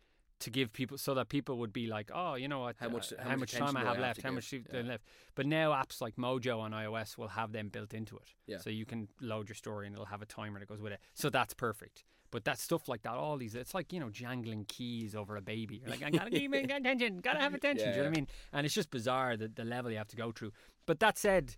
to 0.43 0.49
give 0.49 0.71
people 0.71 0.97
so 0.97 1.13
that 1.15 1.27
people 1.29 1.57
would 1.57 1.73
be 1.73 1.87
like, 1.87 2.09
oh, 2.13 2.35
you 2.35 2.47
know 2.47 2.59
what? 2.59 2.75
How 2.79 2.89
much- 2.89 3.11
uh, 3.13 3.21
how 3.29 3.35
much 3.35 3.51
time 3.53 3.75
I 3.75 3.81
have 3.83 3.99
left? 3.99 4.21
How 4.21 4.29
give? 4.29 4.35
much 4.35 4.53
Yeah. 4.53 4.81
left? 4.81 5.03
But 5.35 5.45
now 5.45 5.71
apps 5.71 5.99
like 6.01 6.15
Mojo 6.15 6.59
on 6.59 6.71
iOS 6.71 7.17
will 7.17 7.29
have 7.29 7.51
them 7.51 7.69
built 7.69 7.93
into 7.93 8.15
it. 8.17 8.29
Yeah. 8.45 8.59
So 8.59 8.69
you 8.69 8.85
can 8.85 9.07
load 9.19 9.49
your 9.49 9.55
story 9.55 9.87
and 9.87 9.93
it'll 9.95 10.05
have 10.15 10.21
a 10.21 10.25
timer 10.25 10.59
that 10.59 10.67
goes 10.69 10.81
with 10.81 10.93
it. 10.93 10.99
So 11.13 11.29
that's 11.29 11.53
perfect. 11.53 12.03
But 12.31 12.45
that 12.45 12.57
stuff 12.59 12.89
like 12.89 13.03
that, 13.03 13.13
all 13.13 13.37
these, 13.37 13.53
it's 13.55 13.75
like 13.75 13.93
you 13.93 13.99
know 13.99 14.09
jangling 14.09 14.65
keys 14.65 15.13
over 15.15 15.35
a 15.35 15.41
baby. 15.41 15.77
You're 15.81 15.89
like, 15.91 16.01
I 16.03 16.09
gotta 16.09 16.31
keep 16.31 16.51
attention, 16.53 17.19
gotta 17.19 17.39
have 17.39 17.53
attention. 17.53 17.87
Yeah, 17.87 17.93
do 17.93 17.97
you 17.99 18.03
know 18.05 18.09
what 18.09 18.17
I 18.17 18.21
mean? 18.21 18.27
And 18.53 18.65
it's 18.65 18.73
just 18.73 18.89
bizarre 18.89 19.37
the 19.37 19.47
the 19.49 19.63
level 19.63 19.91
you 19.91 19.97
have 19.97 20.07
to 20.09 20.15
go 20.15 20.31
through. 20.31 20.51
But 20.87 20.99
that 20.99 21.17
said, 21.19 21.55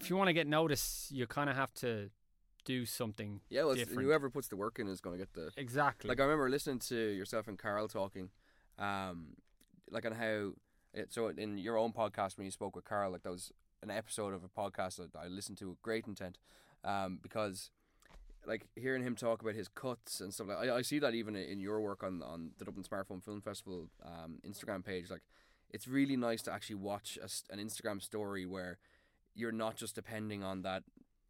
if 0.00 0.08
you 0.08 0.16
want 0.16 0.28
to 0.28 0.32
get 0.32 0.46
noticed, 0.46 1.10
you 1.10 1.26
kind 1.26 1.50
of 1.50 1.56
have 1.56 1.72
to 1.74 2.10
do 2.64 2.86
something 2.86 3.40
Yeah, 3.48 3.64
well, 3.64 3.74
different. 3.74 4.02
whoever 4.02 4.30
puts 4.30 4.48
the 4.48 4.56
work 4.56 4.78
in 4.78 4.88
is 4.88 5.00
going 5.00 5.18
to 5.18 5.24
get 5.24 5.34
the 5.34 5.50
exactly. 5.56 6.08
Like 6.08 6.20
I 6.20 6.24
remember 6.24 6.48
listening 6.48 6.78
to 6.80 6.96
yourself 6.96 7.48
and 7.48 7.58
Carl 7.58 7.88
talking, 7.88 8.30
um, 8.78 9.36
like 9.90 10.06
on 10.06 10.12
how. 10.12 10.52
It, 10.94 11.10
so 11.10 11.28
in 11.28 11.56
your 11.56 11.78
own 11.78 11.92
podcast 11.92 12.36
when 12.36 12.44
you 12.44 12.50
spoke 12.50 12.76
with 12.76 12.84
Carl, 12.84 13.12
like 13.12 13.22
that 13.22 13.30
was 13.30 13.50
an 13.82 13.90
episode 13.90 14.34
of 14.34 14.44
a 14.44 14.48
podcast 14.48 14.96
that 14.96 15.10
I 15.18 15.26
listened 15.26 15.56
to 15.58 15.70
with 15.70 15.80
great 15.80 16.06
intent, 16.06 16.36
um, 16.84 17.18
because 17.22 17.70
like 18.46 18.66
hearing 18.76 19.02
him 19.02 19.14
talk 19.14 19.40
about 19.40 19.54
his 19.54 19.68
cuts 19.68 20.20
and 20.20 20.34
stuff 20.34 20.48
like 20.48 20.68
I, 20.68 20.76
I 20.76 20.82
see 20.82 20.98
that 20.98 21.14
even 21.14 21.36
in 21.36 21.60
your 21.60 21.80
work 21.80 22.02
on 22.02 22.22
on 22.22 22.50
the 22.58 22.64
Dublin 22.64 22.84
Smartphone 22.84 23.22
Film 23.22 23.40
Festival 23.40 23.88
um, 24.04 24.38
Instagram 24.46 24.84
page. 24.84 25.10
Like 25.10 25.22
it's 25.70 25.88
really 25.88 26.16
nice 26.16 26.42
to 26.42 26.52
actually 26.52 26.76
watch 26.76 27.18
a 27.22 27.52
an 27.52 27.58
Instagram 27.58 28.02
story 28.02 28.44
where 28.44 28.78
you're 29.34 29.52
not 29.52 29.76
just 29.76 29.94
depending 29.94 30.42
on 30.42 30.62
that 30.62 30.82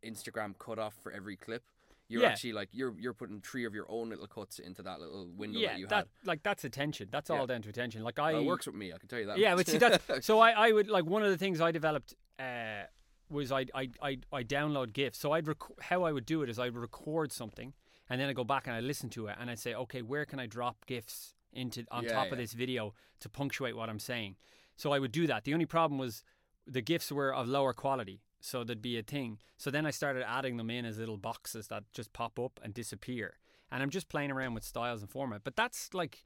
Instagram 0.04 0.58
cutoff 0.58 0.94
for 1.02 1.12
every 1.12 1.36
clip. 1.36 1.62
You're 2.08 2.22
Yeah. 2.22 2.28
actually 2.30 2.52
like 2.52 2.68
you're 2.72 2.94
you're 2.98 3.14
putting 3.14 3.40
three 3.40 3.64
of 3.64 3.74
your 3.74 3.86
own 3.88 4.10
little 4.10 4.26
cuts 4.26 4.58
into 4.58 4.82
that 4.82 5.00
little 5.00 5.28
window 5.34 5.58
yeah, 5.58 5.68
that 5.72 5.78
you 5.78 5.86
that 5.86 5.96
had. 5.96 6.06
like 6.24 6.42
that's 6.42 6.64
attention. 6.64 7.08
That's 7.10 7.30
Yeah. 7.30 7.38
all 7.38 7.46
down 7.46 7.62
to 7.62 7.68
attention. 7.70 8.02
Like 8.02 8.18
I 8.18 8.32
Well, 8.34 8.42
it 8.42 8.46
works 8.46 8.66
with 8.66 8.74
me, 8.74 8.92
I 8.92 8.98
can 8.98 9.08
tell 9.08 9.18
you 9.20 9.26
that. 9.26 9.38
Yeah, 9.38 9.54
but 9.54 9.66
see 9.66 9.78
that's 9.78 10.02
so 10.26 10.38
I, 10.40 10.50
I 10.50 10.72
would 10.72 10.88
like 10.88 11.04
one 11.06 11.22
of 11.22 11.30
the 11.30 11.38
things 11.38 11.60
I 11.60 11.70
developed 11.70 12.14
uh, 12.38 12.82
was 13.30 13.50
I 13.50 13.66
I 13.74 13.88
I 14.02 14.18
I 14.32 14.42
download 14.44 14.92
GIFs. 14.92 15.18
So 15.18 15.32
I'd 15.32 15.46
rec- 15.48 15.80
how 15.80 16.02
I 16.02 16.12
would 16.12 16.26
do 16.26 16.42
it 16.42 16.50
is 16.50 16.58
I'd 16.58 16.74
record 16.74 17.32
something 17.32 17.72
and 18.10 18.20
then 18.20 18.28
I 18.28 18.34
go 18.34 18.44
back 18.44 18.66
and 18.66 18.76
I 18.76 18.80
listen 18.80 19.08
to 19.10 19.28
it 19.28 19.36
and 19.40 19.50
I'd 19.50 19.58
say 19.60 19.74
okay 19.74 20.02
where 20.02 20.26
can 20.26 20.38
I 20.38 20.46
drop 20.46 20.84
GIFs 20.86 21.34
into 21.52 21.84
on 21.90 22.04
Yeah, 22.04 22.12
top 22.12 22.26
yeah. 22.26 22.32
of 22.32 22.38
this 22.38 22.52
video 22.52 22.94
to 23.20 23.28
punctuate 23.30 23.74
what 23.76 23.88
I'm 23.88 24.00
saying. 24.00 24.36
So 24.76 24.92
I 24.92 24.98
would 24.98 25.12
do 25.12 25.26
that. 25.28 25.44
The 25.44 25.54
only 25.54 25.66
problem 25.66 25.98
was 25.98 26.24
the 26.66 26.82
GIFs 26.82 27.10
were 27.12 27.32
of 27.34 27.46
lower 27.48 27.72
quality. 27.72 28.20
So 28.44 28.64
there'd 28.64 28.82
be 28.82 28.98
a 28.98 29.02
thing. 29.02 29.38
So 29.56 29.70
then 29.70 29.86
I 29.86 29.92
started 29.92 30.28
adding 30.28 30.56
them 30.56 30.68
in 30.68 30.84
as 30.84 30.98
little 30.98 31.16
boxes 31.16 31.68
that 31.68 31.84
just 31.94 32.12
pop 32.12 32.38
up 32.40 32.58
and 32.62 32.74
disappear. 32.74 33.34
And 33.70 33.82
I'm 33.82 33.88
just 33.90 34.08
playing 34.08 34.32
around 34.32 34.54
with 34.54 34.64
styles 34.64 35.00
and 35.00 35.08
format. 35.08 35.42
But 35.44 35.54
that's 35.56 35.94
like 35.94 36.24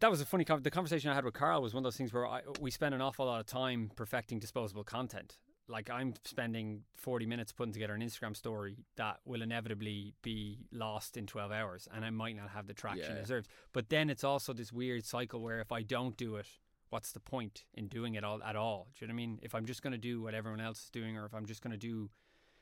that 0.00 0.10
was 0.10 0.20
a 0.20 0.26
funny 0.26 0.44
the 0.44 0.70
conversation 0.70 1.10
I 1.10 1.14
had 1.14 1.24
with 1.24 1.34
Carl 1.34 1.62
was 1.62 1.72
one 1.72 1.80
of 1.80 1.84
those 1.84 1.96
things 1.96 2.12
where 2.12 2.26
I, 2.26 2.42
we 2.60 2.70
spend 2.70 2.94
an 2.94 3.00
awful 3.00 3.26
lot 3.26 3.40
of 3.40 3.46
time 3.46 3.90
perfecting 3.96 4.38
disposable 4.38 4.84
content. 4.84 5.38
Like 5.68 5.88
I'm 5.90 6.14
spending 6.24 6.82
40 6.96 7.24
minutes 7.26 7.52
putting 7.52 7.72
together 7.72 7.94
an 7.94 8.02
Instagram 8.02 8.36
story 8.36 8.76
that 8.96 9.20
will 9.24 9.40
inevitably 9.42 10.14
be 10.22 10.66
lost 10.70 11.16
in 11.16 11.26
12 11.26 11.50
hours 11.50 11.88
and 11.94 12.04
I 12.04 12.10
might 12.10 12.36
not 12.36 12.50
have 12.50 12.66
the 12.66 12.74
traction 12.74 13.12
Yeah. 13.12 13.18
it 13.18 13.22
deserves. 13.22 13.48
But 13.72 13.88
then 13.88 14.10
it's 14.10 14.24
also 14.24 14.52
this 14.52 14.72
weird 14.72 15.04
cycle 15.06 15.40
where 15.40 15.60
if 15.60 15.72
I 15.72 15.82
don't 15.82 16.16
do 16.16 16.36
it, 16.36 16.46
what's 16.90 17.12
the 17.12 17.20
point 17.20 17.64
in 17.74 17.88
doing 17.88 18.14
it 18.14 18.24
all 18.24 18.42
at 18.42 18.56
all? 18.56 18.88
Do 18.96 19.04
you 19.04 19.08
know 19.08 19.12
what 19.12 19.22
I 19.22 19.26
mean? 19.26 19.38
If 19.42 19.54
I'm 19.54 19.66
just 19.66 19.82
going 19.82 19.92
to 19.92 19.98
do 19.98 20.22
what 20.22 20.34
everyone 20.34 20.60
else 20.60 20.84
is 20.84 20.90
doing 20.90 21.16
or 21.16 21.26
if 21.26 21.34
I'm 21.34 21.46
just 21.46 21.62
going 21.62 21.72
to 21.72 21.76
do 21.78 22.10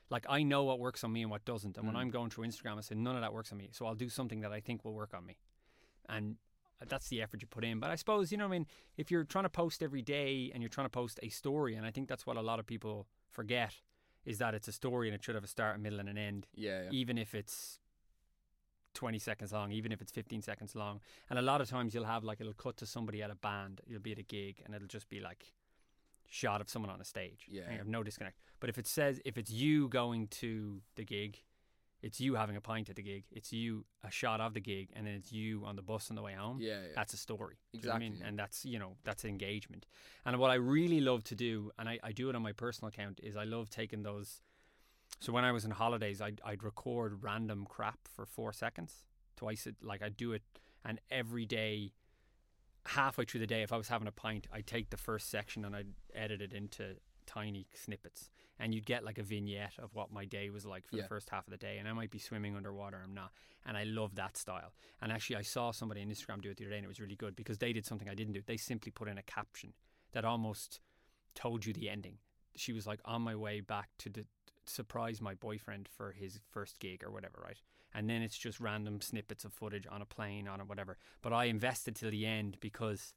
like 0.09 0.25
I 0.29 0.43
know 0.43 0.63
what 0.63 0.79
works 0.79 1.03
on 1.03 1.11
me 1.11 1.21
and 1.21 1.29
what 1.29 1.43
doesn't. 1.43 1.77
And 1.77 1.85
when 1.85 1.95
Mm. 1.95 1.99
I'm 1.99 2.09
going 2.09 2.29
through 2.29 2.45
Instagram, 2.47 2.77
I 2.77 2.81
say 2.81 2.95
none 2.95 3.15
of 3.15 3.21
that 3.21 3.33
works 3.33 3.51
on 3.51 3.57
me. 3.57 3.69
So 3.73 3.85
I'll 3.85 3.95
do 3.95 4.07
something 4.09 4.39
that 4.41 4.53
I 4.53 4.61
think 4.61 4.85
will 4.85 4.93
work 4.93 5.13
on 5.13 5.25
me. 5.25 5.37
And 6.07 6.37
that's 6.87 7.09
the 7.09 7.21
effort 7.21 7.41
you 7.41 7.47
put 7.47 7.65
in. 7.65 7.79
But 7.79 7.89
I 7.89 7.95
suppose, 7.95 8.31
you 8.31 8.37
know 8.37 8.45
what 8.45 8.55
I 8.55 8.59
mean, 8.59 8.67
if 8.95 9.11
you're 9.11 9.23
trying 9.25 9.43
to 9.45 9.49
post 9.49 9.81
every 9.83 10.01
day 10.01 10.49
and 10.53 10.61
you're 10.63 10.69
trying 10.69 10.85
to 10.85 10.89
post 10.91 11.19
a 11.23 11.29
story, 11.29 11.75
and 11.75 11.85
I 11.85 11.91
think 11.91 12.07
that's 12.07 12.25
what 12.25 12.37
a 12.37 12.41
lot 12.41 12.59
of 12.59 12.65
people 12.65 13.07
forget, 13.29 13.73
is 14.25 14.37
that 14.37 14.53
it's 14.53 14.67
a 14.67 14.71
story 14.71 15.07
and 15.09 15.15
it 15.15 15.23
should 15.23 15.35
have 15.35 15.43
a 15.43 15.47
start, 15.47 15.75
a 15.75 15.79
middle, 15.79 15.99
and 15.99 16.07
an 16.07 16.17
end, 16.17 16.47
yeah, 16.55 16.83
yeah. 16.83 16.89
even 16.91 17.17
if 17.17 17.33
it's 17.35 17.79
20 18.97 19.19
seconds 19.19 19.51
long, 19.53 19.71
even 19.71 19.91
if 19.91 20.01
it's 20.01 20.11
15 20.11 20.41
seconds 20.41 20.75
long. 20.75 20.99
And 21.29 21.39
a 21.39 21.41
lot 21.41 21.61
of 21.61 21.69
times 21.69 21.93
you'll 21.93 22.11
have 22.15 22.23
like, 22.23 22.41
it'll 22.41 22.53
cut 22.53 22.77
to 22.77 22.85
somebody 22.85 23.21
at 23.23 23.29
a 23.31 23.35
band, 23.35 23.81
you'll 23.87 24.01
be 24.01 24.11
at 24.11 24.19
a 24.19 24.23
gig, 24.23 24.61
and 24.65 24.75
it'll 24.75 24.87
just 24.87 25.07
be 25.09 25.19
like, 25.19 25.53
shot 26.29 26.59
of 26.61 26.69
someone 26.69 26.91
on 26.91 26.99
a 26.99 27.05
stage. 27.05 27.47
Yeah. 27.49 27.71
You 27.71 27.77
have 27.77 27.87
no 27.87 28.03
disconnect. 28.03 28.37
But 28.59 28.69
if 28.69 28.77
it 28.77 28.87
says 28.87 29.21
if 29.23 29.37
it's 29.37 29.51
you 29.51 29.87
going 29.87 30.27
to 30.41 30.81
the 30.95 31.05
gig, 31.05 31.33
It's 32.07 32.19
you 32.21 32.35
having 32.35 32.55
a 32.55 32.61
pint 32.61 32.89
at 32.89 32.95
the 32.95 33.01
gig. 33.01 33.23
It's 33.31 33.51
you 33.51 33.83
a 34.03 34.11
shot 34.11 34.39
of 34.39 34.53
the 34.53 34.59
gig, 34.61 34.89
and 34.95 35.07
then 35.07 35.15
it's 35.15 35.31
you 35.31 35.63
on 35.65 35.75
the 35.75 35.81
bus 35.81 36.09
on 36.11 36.15
the 36.15 36.21
way 36.21 36.33
home. 36.33 36.57
Yeah, 36.61 36.81
yeah. 36.81 36.93
That's 36.95 37.13
a 37.13 37.17
story. 37.17 37.55
Do 37.73 37.79
you 37.79 37.87
know 37.87 37.93
I 37.93 37.97
Exactly, 37.97 38.09
mean? 38.19 38.27
And 38.27 38.37
that's 38.37 38.65
you 38.65 38.79
know 38.79 38.91
that's 39.03 39.25
engagement. 39.25 39.83
And 40.25 40.37
what 40.37 40.51
I 40.51 40.55
really 40.75 41.01
love 41.01 41.23
to 41.31 41.35
do, 41.35 41.71
and 41.77 41.89
I, 41.89 41.95
I 42.03 42.11
do 42.11 42.29
it 42.29 42.35
on 42.35 42.43
my 42.43 42.53
personal 42.53 42.89
account, 42.89 43.19
is 43.23 43.35
I 43.35 43.45
love 43.45 43.69
taking 43.69 44.03
those. 44.03 44.41
So 45.19 45.31
when 45.33 45.43
I 45.43 45.51
was 45.51 45.65
on 45.65 45.71
holidays, 45.71 46.21
I'd 46.21 46.41
I'd 46.45 46.63
record 46.63 47.23
random 47.23 47.65
crap 47.67 47.99
for 48.07 48.25
four 48.25 48.53
seconds 48.53 49.05
twice. 49.35 49.65
It 49.67 49.75
like 49.81 50.01
I'd 50.01 50.17
do 50.17 50.33
it, 50.33 50.43
and 50.85 50.99
every 51.09 51.45
day, 51.45 51.93
halfway 52.85 53.25
through 53.25 53.41
the 53.41 53.47
day, 53.47 53.63
if 53.63 53.73
I 53.73 53.77
was 53.77 53.87
having 53.89 54.07
a 54.07 54.11
pint, 54.11 54.47
I'd 54.51 54.67
take 54.67 54.89
the 54.89 54.97
first 54.97 55.29
section 55.29 55.65
and 55.65 55.75
I'd 55.75 55.93
edit 56.13 56.41
it 56.41 56.53
into 56.53 56.95
tiny 57.25 57.67
snippets, 57.73 58.29
and 58.57 58.73
you'd 58.73 58.85
get 58.85 59.03
like 59.03 59.17
a 59.17 59.23
vignette 59.23 59.73
of 59.79 59.93
what 59.93 60.11
my 60.11 60.23
day 60.23 60.49
was 60.49 60.65
like 60.65 60.87
for 60.87 60.95
Yeah. 60.95 61.01
the 61.01 61.07
first 61.09 61.29
half 61.29 61.45
of 61.45 61.51
the 61.51 61.57
day. 61.57 61.77
And 61.77 61.87
I 61.87 61.91
might 61.93 62.09
be 62.09 62.19
swimming 62.19 62.55
underwater, 62.55 63.01
I'm 63.03 63.13
not, 63.13 63.31
and 63.65 63.75
I 63.75 63.83
love 63.83 64.15
that 64.15 64.37
style. 64.37 64.73
And 65.01 65.11
actually, 65.11 65.35
I 65.35 65.41
saw 65.41 65.71
somebody 65.71 66.01
on 66.01 66.07
Instagram 66.07 66.41
do 66.41 66.49
it 66.51 66.57
the 66.57 66.63
other 66.63 66.71
day, 66.71 66.77
and 66.77 66.85
it 66.85 66.87
was 66.87 67.01
really 67.01 67.17
good 67.17 67.35
because 67.35 67.57
they 67.57 67.73
did 67.73 67.85
something 67.85 68.07
I 68.07 68.15
didn't 68.15 68.33
do. 68.33 68.41
They 68.45 68.55
simply 68.57 68.91
put 68.91 69.09
in 69.09 69.17
a 69.17 69.23
caption 69.23 69.73
that 70.13 70.23
almost 70.23 70.79
told 71.35 71.65
you 71.65 71.73
the 71.73 71.89
ending. 71.89 72.19
She 72.55 72.71
was 72.71 72.87
like 72.87 73.01
on 73.03 73.21
my 73.23 73.35
way 73.35 73.59
back 73.59 73.89
to 73.99 74.09
the 74.09 74.25
surprise 74.69 75.21
my 75.21 75.33
boyfriend 75.33 75.87
for 75.87 76.11
his 76.11 76.39
first 76.51 76.79
gig 76.79 77.03
or 77.03 77.11
whatever, 77.11 77.41
right? 77.43 77.61
And 77.93 78.09
then 78.09 78.21
it's 78.21 78.37
just 78.37 78.59
random 78.59 79.01
snippets 79.01 79.45
of 79.45 79.53
footage 79.53 79.87
on 79.89 80.01
a 80.01 80.05
plane, 80.05 80.47
on 80.47 80.59
a 80.59 80.65
whatever. 80.65 80.97
But 81.21 81.33
I 81.33 81.45
invested 81.45 81.95
till 81.95 82.11
the 82.11 82.25
end 82.25 82.57
because 82.59 83.13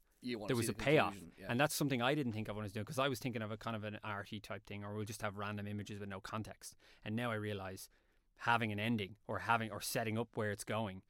there 0.47 0.55
was 0.55 0.69
a 0.69 0.73
payoff, 0.73 1.15
Yeah. 1.37 1.47
and 1.49 1.59
that's 1.59 1.73
something 1.75 2.01
I 2.01 2.13
didn't 2.15 2.33
think 2.33 2.47
of 2.47 2.55
when 2.55 2.63
I 2.63 2.65
was 2.67 2.71
doing 2.71 2.83
because 2.83 2.99
I 2.99 3.07
was 3.07 3.19
thinking 3.19 3.41
of 3.41 3.51
a 3.51 3.57
kind 3.57 3.75
of 3.75 3.83
an 3.83 3.99
arty 4.03 4.39
type 4.39 4.65
thing, 4.65 4.83
or 4.83 4.93
we'll 4.95 5.05
just 5.05 5.21
have 5.23 5.37
random 5.37 5.67
images 5.67 5.99
with 5.99 6.09
no 6.09 6.19
context. 6.19 6.75
And 7.03 7.15
now 7.15 7.31
I 7.31 7.35
realize 7.35 7.89
having 8.37 8.71
an 8.71 8.79
ending 8.79 9.15
or 9.27 9.39
having 9.39 9.71
or 9.71 9.81
setting 9.81 10.17
up 10.17 10.29
where 10.35 10.51
it's 10.51 10.63
going 10.63 11.01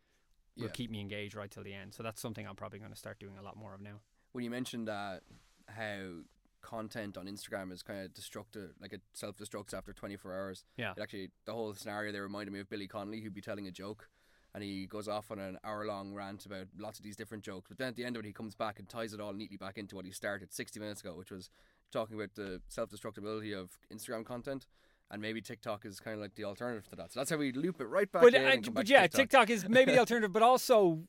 will 0.58 0.66
Yeah. 0.66 0.72
keep 0.72 0.92
me 0.92 1.00
engaged 1.00 1.36
right 1.36 1.50
till 1.52 1.64
the 1.64 1.74
end. 1.74 1.94
So 1.94 2.04
that's 2.04 2.20
something 2.22 2.46
I'm 2.48 2.56
probably 2.56 2.80
going 2.80 2.92
to 2.92 2.98
start 2.98 3.20
doing 3.20 3.38
a 3.38 3.42
lot 3.42 3.56
more 3.58 3.74
of 3.74 3.82
now. 3.82 4.02
when 4.34 4.44
you 4.46 4.50
mentioned 4.50 4.88
uh, 4.90 5.20
how 5.68 6.14
content 6.62 7.18
on 7.18 7.26
Instagram 7.28 7.72
is 7.72 7.82
kind 7.84 8.02
of 8.06 8.14
destructive, 8.14 8.72
like 8.82 8.94
it 8.94 9.02
self 9.14 9.38
destructs 9.38 9.74
after 9.74 9.94
24 9.94 10.34
hours. 10.34 10.64
Yeah. 10.78 10.94
It 10.96 11.02
actually, 11.02 11.32
the 11.46 11.54
whole 11.54 11.74
scenario 11.74 12.12
there 12.12 12.24
reminded 12.24 12.54
me 12.54 12.60
of 12.60 12.70
Billy 12.70 12.88
Connolly, 12.88 13.22
who'd 13.22 13.34
be 13.34 13.42
telling 13.42 13.68
a 13.68 13.72
joke. 13.72 14.10
And 14.54 14.62
he 14.62 14.86
goes 14.86 15.08
off 15.08 15.32
on 15.32 15.40
an 15.40 15.58
hour 15.64 15.86
long 15.86 16.14
rant 16.14 16.46
about 16.46 16.68
lots 16.78 17.00
of 17.00 17.06
these 17.06 17.16
different 17.16 17.42
jokes. 17.42 17.70
But 17.70 17.78
then 17.78 17.88
at 17.88 17.96
the 17.96 18.04
end 18.04 18.18
of 18.18 18.24
it, 18.24 18.26
he 18.26 18.34
comes 18.34 18.54
back 18.54 18.80
and 18.80 18.90
ties 18.90 19.14
it 19.14 19.22
all 19.22 19.32
neatly 19.32 19.56
back 19.56 19.78
into 19.78 19.96
what 19.96 20.04
he 20.04 20.12
started 20.12 20.52
60 20.52 20.78
minutes 20.78 21.00
ago, 21.00 21.14
which 21.16 21.32
was 21.32 21.50
talking 21.90 22.18
about 22.18 22.36
the 22.36 22.62
self 22.68 22.90
destructibility 22.90 23.58
of 23.58 23.70
Instagram 23.94 24.26
content. 24.26 24.68
And 25.10 25.22
maybe 25.22 25.42
TikTok 25.42 25.86
is 25.86 26.00
kind 26.02 26.16
of 26.16 26.22
like 26.22 26.36
the 26.36 26.44
alternative 26.44 26.86
to 26.90 26.96
that. 26.98 27.14
So 27.14 27.20
that's 27.22 27.30
how 27.30 27.38
we 27.38 27.54
loop 27.54 27.80
it 27.80 27.86
right 27.86 28.12
back 28.12 28.22
But, 28.24 28.34
in. 28.34 28.46
uh, 28.46 28.56
but 28.66 28.74
back 28.74 28.90
yeah, 28.90 29.02
TikTok. 29.04 29.20
TikTok 29.20 29.50
is 29.52 29.70
maybe 29.70 29.92
the 29.94 30.00
alternative, 30.00 30.34
but 30.34 30.44
also, 30.44 31.00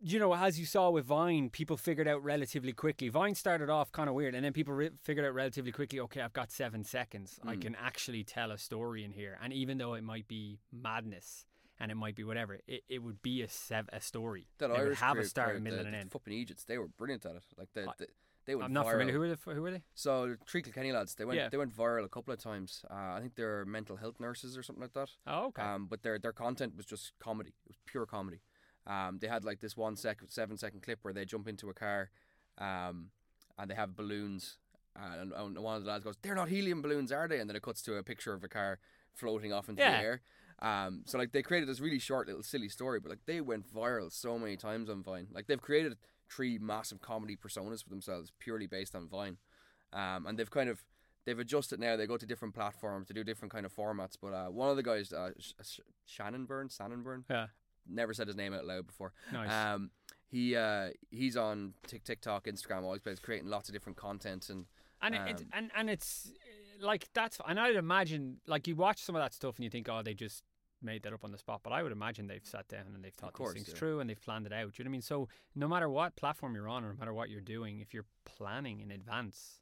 you 0.00 0.18
know, 0.18 0.34
as 0.34 0.58
you 0.60 0.66
saw 0.66 0.90
with 0.90 1.04
Vine, 1.06 1.50
people 1.50 1.76
figured 1.76 2.06
out 2.08 2.22
relatively 2.22 2.72
quickly. 2.72 3.08
Vine 3.08 3.34
started 3.34 3.68
off 3.70 3.90
kind 3.92 4.08
of 4.08 4.14
weird, 4.14 4.34
and 4.34 4.44
then 4.44 4.52
people 4.52 4.74
re- 4.74 4.90
figured 5.02 5.26
out 5.26 5.34
relatively 5.34 5.72
quickly. 5.72 5.98
Okay, 6.00 6.20
I've 6.20 6.32
got 6.32 6.50
seven 6.52 6.84
seconds. 6.84 7.38
I 7.44 7.56
Mm. 7.56 7.62
can 7.62 7.74
actually 7.74 8.24
tell 8.24 8.50
a 8.50 8.58
story 8.58 9.04
in 9.04 9.12
here, 9.12 9.38
and 9.42 9.52
even 9.52 9.78
though 9.78 9.94
it 9.94 10.02
might 10.04 10.28
be 10.28 10.60
madness 10.72 11.44
and 11.80 11.90
it 11.90 11.94
might 11.96 12.14
be 12.14 12.24
whatever, 12.24 12.58
it, 12.66 12.82
it 12.88 12.98
would 13.02 13.22
be 13.22 13.42
a 13.42 13.48
sev- 13.48 13.88
a 13.92 14.00
story. 14.00 14.48
That 14.58 14.66
it 14.70 14.72
would 14.72 14.80
Irish 14.80 14.98
have 15.00 15.18
a 15.18 15.24
start, 15.24 15.56
uh, 15.56 15.60
middle, 15.60 15.78
the, 15.78 15.84
and 15.86 15.94
the 15.94 15.98
end. 15.98 16.12
Fucking 16.12 16.32
Egypts, 16.32 16.64
they 16.64 16.78
were 16.78 16.88
brilliant 16.88 17.24
at 17.26 17.36
it. 17.36 17.42
Like 17.56 17.68
they, 17.74 17.82
I- 17.84 17.92
they, 17.98 18.06
they 18.46 18.54
went 18.54 18.66
I'm 18.66 18.72
not 18.72 18.86
viral. 18.86 18.90
familiar. 18.92 19.12
Who 19.12 19.18
were 19.20 19.28
they? 19.28 19.52
Who 19.54 19.62
were 19.62 19.70
they? 19.70 19.82
So 19.94 20.36
Treacle 20.46 20.72
Kenny 20.72 20.90
lads, 20.92 21.14
they 21.16 21.24
went 21.24 21.36
Yeah. 21.38 21.48
they 21.50 21.58
went 21.58 21.76
viral 21.76 22.04
a 22.04 22.08
couple 22.08 22.32
of 22.32 22.40
times. 22.40 22.84
Uh, 22.90 22.94
I 22.94 23.18
think 23.20 23.34
they're 23.34 23.64
mental 23.66 23.96
health 23.96 24.18
nurses 24.20 24.56
or 24.56 24.62
something 24.62 24.82
like 24.82 24.94
that. 24.94 25.10
Oh, 25.26 25.46
okay. 25.48 25.62
Um, 25.62 25.86
but 25.86 26.02
their 26.02 26.18
their 26.18 26.32
content 26.32 26.76
was 26.76 26.86
just 26.86 27.12
comedy. 27.18 27.50
It 27.66 27.70
was 27.70 27.76
pure 27.84 28.06
comedy. 28.06 28.40
Um, 28.88 29.18
they 29.20 29.28
had 29.28 29.44
like 29.44 29.60
this 29.60 29.76
one 29.76 29.96
sec 29.96 30.18
seven 30.28 30.56
second 30.56 30.82
clip 30.82 30.98
where 31.02 31.12
they 31.14 31.24
jump 31.24 31.46
into 31.46 31.68
a 31.68 31.74
car, 31.74 32.10
um, 32.58 33.10
and 33.58 33.70
they 33.70 33.74
have 33.74 33.94
balloons. 33.96 34.58
And, 34.96 35.32
and 35.32 35.56
one 35.58 35.76
of 35.76 35.84
the 35.84 35.90
lads 35.90 36.02
goes, 36.04 36.16
"They're 36.22 36.34
not 36.34 36.48
helium 36.48 36.82
balloons, 36.82 37.12
are 37.12 37.28
they?" 37.28 37.38
And 37.38 37.48
then 37.48 37.54
it 37.56 37.62
cuts 37.62 37.82
to 37.82 37.96
a 37.96 38.02
picture 38.02 38.32
of 38.32 38.42
a 38.42 38.48
car 38.48 38.78
floating 39.14 39.52
off 39.52 39.68
into 39.68 39.82
Yeah. 39.82 39.98
the 39.98 40.04
air. 40.04 40.20
Um, 40.60 41.02
so 41.06 41.18
like 41.18 41.30
they 41.30 41.42
created 41.42 41.68
this 41.68 41.78
really 41.80 42.00
short 42.00 42.26
little 42.26 42.42
silly 42.42 42.68
story, 42.68 42.98
but 42.98 43.10
like 43.10 43.24
they 43.26 43.40
went 43.40 43.72
viral 43.72 44.10
so 44.12 44.38
many 44.38 44.56
times 44.56 44.90
on 44.90 45.02
Vine. 45.04 45.28
Like 45.30 45.46
they've 45.46 45.60
created 45.60 45.96
three 46.28 46.58
massive 46.58 47.00
comedy 47.00 47.36
personas 47.36 47.82
for 47.84 47.90
themselves 47.90 48.32
purely 48.40 48.66
based 48.66 48.96
on 48.96 49.06
Vine, 49.08 49.36
um, 49.92 50.26
and 50.26 50.36
they've 50.38 50.50
kind 50.50 50.68
of 50.68 50.82
they've 51.26 51.38
adjusted 51.38 51.78
now. 51.78 51.94
They 51.96 52.06
go 52.06 52.16
to 52.16 52.26
different 52.26 52.54
platforms 52.54 53.06
to 53.08 53.14
do 53.14 53.22
different 53.22 53.52
kind 53.52 53.66
of 53.66 53.72
formats. 53.72 54.16
But 54.20 54.32
uh, 54.32 54.46
one 54.48 54.68
of 54.70 54.76
the 54.76 54.82
guys, 54.82 55.12
uh, 55.12 55.30
Sh- 55.38 55.52
Sh- 55.62 55.80
Shannon 56.06 56.44
Byrne, 56.46 56.70
Shannon 56.70 57.02
Byrne, 57.02 57.24
yeah. 57.30 57.48
Never 57.88 58.14
said 58.14 58.26
his 58.26 58.36
name 58.36 58.54
out 58.54 58.64
loud 58.64 58.86
before. 58.86 59.12
Nice. 59.32 59.50
Um, 59.50 59.90
he 60.28 60.56
uh, 60.56 60.90
he's 61.10 61.36
on 61.36 61.74
Tik 61.86 62.04
TikTok, 62.04 62.44
Instagram, 62.44 62.82
always 62.82 63.00
plays 63.00 63.18
creating 63.18 63.48
lots 63.48 63.68
of 63.68 63.72
different 63.72 63.96
content 63.96 64.50
and 64.50 64.66
and 65.00 65.14
it, 65.14 65.20
it, 65.26 65.40
um, 65.40 65.46
and 65.52 65.70
and 65.76 65.90
it's 65.90 66.30
uh, 66.30 66.86
like 66.86 67.08
that's 67.14 67.38
and 67.46 67.58
I'd 67.58 67.76
imagine 67.76 68.38
like 68.46 68.66
you 68.66 68.76
watch 68.76 69.02
some 69.02 69.16
of 69.16 69.22
that 69.22 69.32
stuff 69.32 69.56
and 69.56 69.64
you 69.64 69.70
think 69.70 69.88
oh 69.88 70.02
they 70.02 70.14
just 70.14 70.42
made 70.80 71.02
that 71.02 71.12
up 71.12 71.24
on 71.24 71.32
the 71.32 71.38
spot 71.38 71.60
but 71.64 71.72
I 71.72 71.82
would 71.82 71.92
imagine 71.92 72.26
they've 72.28 72.44
sat 72.44 72.68
down 72.68 72.92
and 72.94 73.02
they've 73.02 73.12
thought 73.12 73.36
these 73.36 73.52
things 73.52 73.68
yeah. 73.68 73.74
through 73.74 74.00
and 74.00 74.08
they've 74.08 74.20
planned 74.20 74.46
it 74.46 74.52
out 74.52 74.72
do 74.72 74.74
you 74.76 74.84
know 74.84 74.88
what 74.88 74.92
I 74.92 74.92
mean 74.92 75.02
so 75.02 75.28
no 75.56 75.66
matter 75.66 75.88
what 75.88 76.14
platform 76.14 76.54
you're 76.54 76.68
on 76.68 76.84
or 76.84 76.92
no 76.92 76.98
matter 76.98 77.12
what 77.12 77.30
you're 77.30 77.40
doing 77.40 77.80
if 77.80 77.92
you're 77.92 78.04
planning 78.24 78.80
in 78.80 78.92
advance 78.92 79.60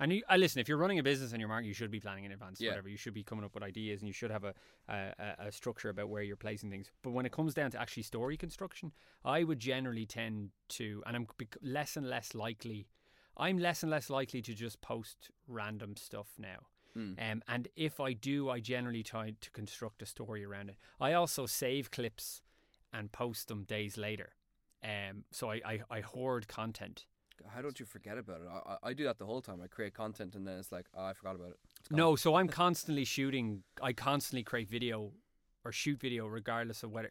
and 0.00 0.12
you, 0.12 0.22
I 0.28 0.36
listen 0.36 0.60
if 0.60 0.68
you're 0.68 0.78
running 0.78 0.98
a 0.98 1.02
business 1.02 1.30
and 1.32 1.40
you're 1.40 1.48
marketing 1.48 1.68
you 1.68 1.74
should 1.74 1.90
be 1.90 2.00
planning 2.00 2.24
in 2.24 2.32
advance 2.32 2.60
Yeah. 2.60 2.70
whatever 2.70 2.88
you 2.88 2.96
should 2.96 3.14
be 3.14 3.22
coming 3.22 3.44
up 3.44 3.54
with 3.54 3.62
ideas 3.62 4.00
and 4.00 4.08
you 4.08 4.12
should 4.12 4.30
have 4.32 4.44
a, 4.44 4.54
a, 4.88 5.12
a- 5.46 5.52
structure 5.52 5.90
about 5.90 6.08
where 6.08 6.22
you're 6.22 6.36
placing 6.36 6.70
things 6.70 6.90
but 7.02 7.10
when 7.10 7.26
it 7.26 7.32
comes 7.32 7.54
down 7.54 7.70
to 7.70 7.80
actually 7.80 8.02
story 8.02 8.36
construction 8.36 8.90
I 9.24 9.44
would 9.44 9.60
generally 9.60 10.06
tend 10.06 10.50
to 10.70 11.02
and 11.06 11.14
I'm 11.16 11.26
less 11.62 11.96
and 11.96 12.08
less 12.08 12.34
likely 12.34 12.88
I'm 13.36 13.58
less 13.58 13.82
and 13.82 13.90
less 13.90 14.10
likely 14.10 14.42
to 14.42 14.52
just 14.54 14.80
post 14.82 15.30
random 15.48 15.96
stuff 15.96 16.28
now. 16.36 16.58
Hmm. 16.94 17.12
Um, 17.18 17.42
and 17.48 17.68
if 17.76 17.98
I 18.00 18.12
do, 18.12 18.50
I 18.50 18.60
generally 18.60 19.02
try 19.02 19.32
to 19.40 19.50
construct 19.52 20.02
a 20.02 20.06
story 20.06 20.44
around 20.44 20.68
it. 20.68 20.76
I 21.00 21.12
also 21.14 21.46
save 21.46 21.90
clips 21.90 22.42
and 22.92 23.10
post 23.12 23.48
them 23.48 23.62
days 23.64 23.96
later. 23.96 24.34
Um, 24.82 25.24
so 25.30 25.50
I, 25.50 25.60
I, 25.64 25.80
I 25.90 26.00
hoard 26.00 26.48
content. 26.48 27.06
How 27.48 27.62
don't 27.62 27.78
you 27.78 27.86
forget 27.86 28.18
about 28.18 28.40
it? 28.40 28.48
I, 28.48 28.88
I, 28.90 28.92
do 28.92 29.04
that 29.04 29.18
the 29.18 29.26
whole 29.26 29.40
time. 29.40 29.60
I 29.62 29.66
create 29.66 29.94
content 29.94 30.34
and 30.34 30.46
then 30.46 30.58
it's 30.58 30.72
like, 30.72 30.86
oh, 30.94 31.04
I 31.04 31.12
forgot 31.12 31.36
about 31.36 31.50
it. 31.50 31.58
No, 31.90 32.16
so 32.16 32.36
I'm 32.36 32.48
constantly 32.48 33.04
shooting. 33.04 33.62
I 33.82 33.92
constantly 33.92 34.42
create 34.42 34.68
video 34.68 35.12
or 35.64 35.72
shoot 35.72 36.00
video, 36.00 36.26
regardless 36.26 36.82
of 36.82 36.90
whether. 36.90 37.10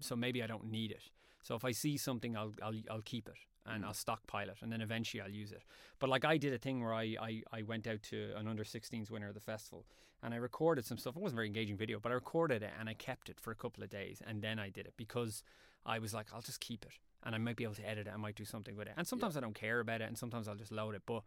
So 0.00 0.16
maybe 0.16 0.42
I 0.42 0.46
don't 0.46 0.70
need 0.70 0.90
it. 0.90 1.02
So 1.42 1.54
if 1.54 1.64
I 1.64 1.72
see 1.72 1.96
something, 1.96 2.36
I'll 2.36 2.52
I'll, 2.62 2.80
I'll 2.90 3.02
keep 3.02 3.28
it 3.28 3.36
and 3.66 3.84
Mm. 3.84 3.86
I'll 3.86 3.94
stockpile 3.94 4.48
it, 4.48 4.56
and 4.60 4.72
then 4.72 4.80
eventually 4.80 5.20
I'll 5.20 5.30
use 5.30 5.52
it. 5.52 5.62
But 5.98 6.10
like 6.10 6.24
I 6.24 6.36
did 6.36 6.52
a 6.52 6.58
thing 6.58 6.82
where 6.82 6.94
I, 6.94 7.16
I, 7.20 7.42
I 7.52 7.62
went 7.62 7.86
out 7.86 8.02
to 8.04 8.32
an 8.36 8.48
under 8.48 8.64
16s 8.64 9.10
winner 9.10 9.28
of 9.28 9.34
the 9.34 9.40
festival, 9.40 9.86
and 10.22 10.34
I 10.34 10.38
recorded 10.38 10.84
some 10.84 10.98
stuff. 10.98 11.16
It 11.16 11.22
wasn't 11.22 11.36
very 11.36 11.46
engaging 11.46 11.76
video, 11.76 12.00
but 12.00 12.10
I 12.10 12.16
recorded 12.16 12.62
it 12.62 12.70
and 12.78 12.88
I 12.88 12.94
kept 12.94 13.28
it 13.28 13.40
for 13.40 13.50
a 13.50 13.54
couple 13.54 13.82
of 13.82 13.90
days, 13.90 14.20
and 14.26 14.42
then 14.42 14.58
I 14.58 14.68
did 14.68 14.86
it 14.86 14.94
because 14.96 15.42
I 15.86 15.98
was 15.98 16.12
like, 16.12 16.26
I'll 16.34 16.42
just 16.42 16.60
keep 16.60 16.84
it, 16.84 16.92
and 17.24 17.34
I 17.34 17.38
might 17.38 17.56
be 17.56 17.64
able 17.64 17.74
to 17.74 17.88
edit 17.88 18.06
it. 18.06 18.12
I 18.12 18.16
might 18.16 18.36
do 18.36 18.44
something 18.44 18.76
with 18.76 18.88
it, 18.88 18.94
and 18.96 19.06
sometimes 19.06 19.36
I 19.36 19.40
don't 19.40 19.54
care 19.54 19.80
about 19.80 20.00
it, 20.00 20.08
and 20.08 20.18
sometimes 20.18 20.48
I'll 20.48 20.54
just 20.54 20.72
load 20.72 20.94
it. 20.94 21.02
But 21.06 21.22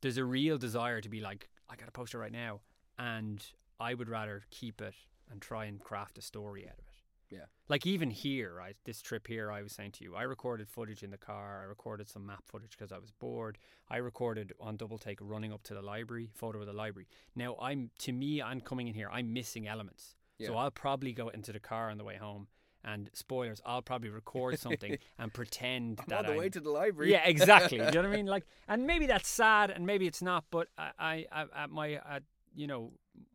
there's 0.00 0.18
a 0.18 0.24
real 0.24 0.58
desire 0.58 1.00
to 1.00 1.08
be 1.08 1.20
like, 1.20 1.48
I 1.68 1.76
got 1.76 1.86
to 1.86 1.92
post 1.92 2.14
it 2.14 2.18
right 2.18 2.32
now, 2.32 2.60
and 2.98 3.44
I 3.78 3.94
would 3.94 4.08
rather 4.08 4.42
keep 4.50 4.80
it 4.80 4.94
and 5.30 5.40
try 5.40 5.66
and 5.66 5.80
craft 5.80 6.18
a 6.18 6.22
story 6.22 6.66
out 6.66 6.78
of 6.78 6.78
it. 6.80 6.84
Yeah. 7.30 7.44
Like 7.68 7.86
even 7.86 8.10
here, 8.10 8.52
right? 8.52 8.76
This 8.84 9.00
trip 9.00 9.28
here, 9.28 9.52
I 9.52 9.62
was 9.62 9.72
saying 9.72 9.92
to 9.92 10.04
you, 10.04 10.16
I 10.16 10.22
recorded 10.22 10.68
footage 10.68 11.04
in 11.04 11.12
the 11.12 11.16
car. 11.16 11.60
I 11.62 11.66
recorded 11.66 12.08
some 12.08 12.26
map 12.26 12.42
footage 12.46 12.72
because 12.76 12.90
I 12.90 12.98
was 12.98 13.12
bored. 13.12 13.56
I 13.88 13.98
recorded 13.98 14.52
on 14.60 14.76
double 14.76 14.98
take 14.98 15.18
running 15.20 15.52
up 15.52 15.62
to 15.64 15.74
the 15.74 15.82
library, 15.82 16.30
photo 16.34 16.58
of 16.60 16.66
the 16.66 16.72
library. 16.72 17.06
Now 17.36 17.56
I'm 17.62 17.90
to 18.00 18.12
me, 18.12 18.42
I'm 18.42 18.60
coming 18.60 18.88
in 18.88 18.94
here. 18.94 19.08
I'm 19.12 19.32
missing 19.32 19.68
elements, 19.68 20.16
so 20.44 20.56
I'll 20.56 20.72
probably 20.72 21.12
go 21.12 21.28
into 21.28 21.52
the 21.52 21.60
car 21.60 21.90
on 21.90 21.98
the 21.98 22.04
way 22.04 22.16
home. 22.16 22.48
And 22.84 23.10
spoilers, 23.12 23.60
I'll 23.66 23.82
probably 23.82 24.08
record 24.08 24.58
something 24.58 24.96
and 25.18 25.32
pretend 25.32 26.00
I'm 26.00 26.06
that 26.08 26.18
on 26.20 26.24
the 26.26 26.32
I'm, 26.32 26.38
way 26.38 26.48
to 26.48 26.60
the 26.60 26.70
library. 26.70 27.10
yeah, 27.12 27.26
exactly. 27.26 27.78
Do 27.78 27.84
you 27.84 27.90
know 27.90 28.00
what 28.02 28.06
I 28.12 28.16
mean? 28.16 28.26
Like, 28.36 28.46
and 28.68 28.86
maybe 28.86 29.06
that's 29.06 29.28
sad, 29.28 29.70
and 29.70 29.84
maybe 29.86 30.06
it's 30.06 30.22
not. 30.22 30.44
But 30.50 30.68
I, 30.78 30.90
I, 30.98 31.26
I 31.32 31.44
at 31.64 31.70
my, 31.70 31.92
at, 31.94 32.22
you 32.54 32.66
know, 32.66 32.92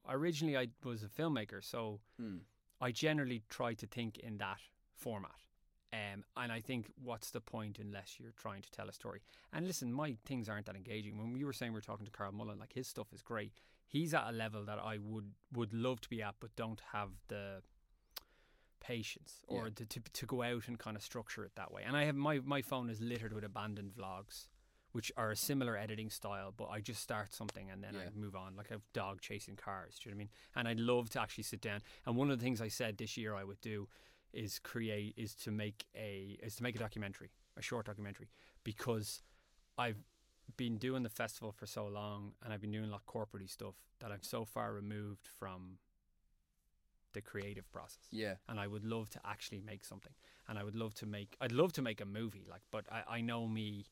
originally 0.09 0.57
I 0.57 0.67
was 0.83 1.03
a 1.03 1.07
filmmaker, 1.07 1.63
so 1.63 1.99
Hmm. 2.19 2.37
I 2.81 2.91
generally 2.91 3.43
try 3.49 3.73
to 3.75 3.85
think 3.87 4.17
in 4.17 4.37
that 4.39 4.57
format. 4.95 5.31
Um, 5.93 6.23
and 6.35 6.51
I 6.51 6.59
think 6.59 6.91
what's 7.01 7.29
the 7.31 7.39
point 7.39 7.79
unless 7.79 8.19
you're 8.19 8.33
trying 8.35 8.61
to 8.63 8.71
tell 8.71 8.89
a 8.89 8.93
story? 8.93 9.21
And 9.53 9.65
listen, 9.65 9.93
my 9.93 10.17
things 10.25 10.49
aren't 10.49 10.65
that 10.65 10.75
engaging. 10.75 11.17
When 11.17 11.37
you 11.37 11.45
were 11.45 11.53
saying 11.53 11.71
we 11.71 11.77
are 11.77 11.81
talking 11.81 12.05
to 12.05 12.11
Carl 12.11 12.33
Mullen, 12.33 12.59
like 12.59 12.73
his 12.73 12.87
stuff 12.87 13.13
is 13.13 13.21
great. 13.21 13.53
He's 13.87 14.13
at 14.13 14.27
a 14.27 14.31
level 14.33 14.65
that 14.65 14.77
I 14.79 14.97
would 14.97 15.31
would 15.53 15.73
love 15.73 16.01
to 16.01 16.09
be 16.09 16.21
at, 16.21 16.35
but 16.41 16.53
don't 16.57 16.81
have 16.91 17.11
the 17.29 17.61
patience 18.79 19.41
or 19.47 19.65
Yeah. 19.65 19.73
to, 19.75 19.85
to 19.85 19.99
to 20.01 20.25
go 20.25 20.41
out 20.43 20.67
and 20.67 20.77
kind 20.79 20.95
of 20.97 21.03
structure 21.03 21.43
it 21.43 21.51
that 21.55 21.71
way. 21.71 21.83
And 21.85 21.95
I 21.97 22.05
have 22.05 22.15
my 22.15 22.39
my 22.39 22.61
phone 22.61 22.89
is 22.89 23.01
littered 23.01 23.33
with 23.33 23.43
abandoned 23.43 23.93
vlogs, 23.93 24.47
which 24.91 25.11
are 25.17 25.31
a 25.31 25.35
similar 25.35 25.75
editing 25.77 26.09
style, 26.09 26.53
but 26.55 26.65
I 26.69 26.79
just 26.81 27.01
start 27.01 27.33
something 27.33 27.69
and 27.71 27.83
then 27.83 27.93
Yeah. 27.95 28.01
I 28.07 28.09
move 28.19 28.35
on, 28.35 28.55
like 28.55 28.71
a 28.71 28.81
dog 28.93 29.21
chasing 29.21 29.55
cars. 29.55 29.97
Do 29.99 30.09
you 30.09 30.11
know 30.13 30.17
what 30.17 30.21
I 30.21 30.23
mean? 30.25 30.29
And 30.55 30.67
I'd 30.67 30.79
love 30.79 31.09
to 31.11 31.21
actually 31.21 31.43
sit 31.45 31.61
down. 31.61 31.81
And 32.05 32.15
one 32.15 32.31
of 32.31 32.37
the 32.39 32.43
things 32.43 32.61
I 32.61 32.69
said 32.69 32.97
this 32.97 33.17
year 33.17 33.33
I 33.35 33.43
would 33.43 33.61
do 33.61 33.87
is 34.33 34.59
create 34.59 35.13
is 35.17 35.33
to 35.35 35.51
make 35.51 35.85
a 35.95 36.37
is 36.43 36.55
to 36.57 36.63
make 36.63 36.75
a 36.75 36.79
documentary, 36.79 37.31
a 37.57 37.61
short 37.61 37.85
documentary, 37.85 38.29
because 38.63 39.21
I've 39.77 39.97
been 40.57 40.77
doing 40.77 41.03
the 41.03 41.09
festival 41.09 41.51
for 41.51 41.65
so 41.65 41.87
long 41.87 42.33
and 42.43 42.53
I've 42.53 42.61
been 42.61 42.71
doing 42.71 42.85
a 42.85 42.91
lot 42.91 42.97
of 43.01 43.05
corporate 43.07 43.49
stuff 43.49 43.75
that 43.99 44.11
I'm 44.11 44.21
so 44.21 44.45
far 44.45 44.73
removed 44.73 45.27
from 45.39 45.79
the 47.15 47.21
creative 47.21 47.67
process 47.71 48.05
Yeah. 48.11 48.35
and 48.47 48.59
I 48.59 48.67
would 48.67 48.85
love 48.95 49.09
to 49.15 49.19
actually 49.33 49.61
make 49.71 49.83
something. 49.83 50.13
And 50.47 50.59
I 50.59 50.63
would 50.63 50.75
love 50.75 50.93
to 51.01 51.05
make 51.07 51.35
I'd 51.41 51.51
love 51.61 51.71
to 51.73 51.81
make 51.81 51.99
a 52.01 52.05
movie, 52.05 52.45
like 52.55 52.61
but 52.75 52.85
I, 52.97 53.17
I 53.17 53.21
know 53.21 53.47
me 53.47 53.85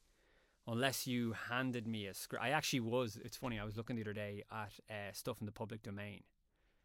unless 0.68 1.08
you 1.08 1.34
handed 1.50 1.86
me 1.88 2.02
a 2.08 2.14
script 2.14 2.44
I 2.44 2.50
actually 2.60 2.80
was 2.82 3.18
it's 3.28 3.38
funny, 3.44 3.58
I 3.60 3.66
was 3.66 3.76
looking 3.78 3.96
the 3.96 4.04
other 4.04 4.14
day 4.26 4.44
at 4.52 4.74
uh, 4.90 5.12
stuff 5.14 5.38
in 5.42 5.46
the 5.48 5.52
public 5.64 5.82
domain 5.84 6.22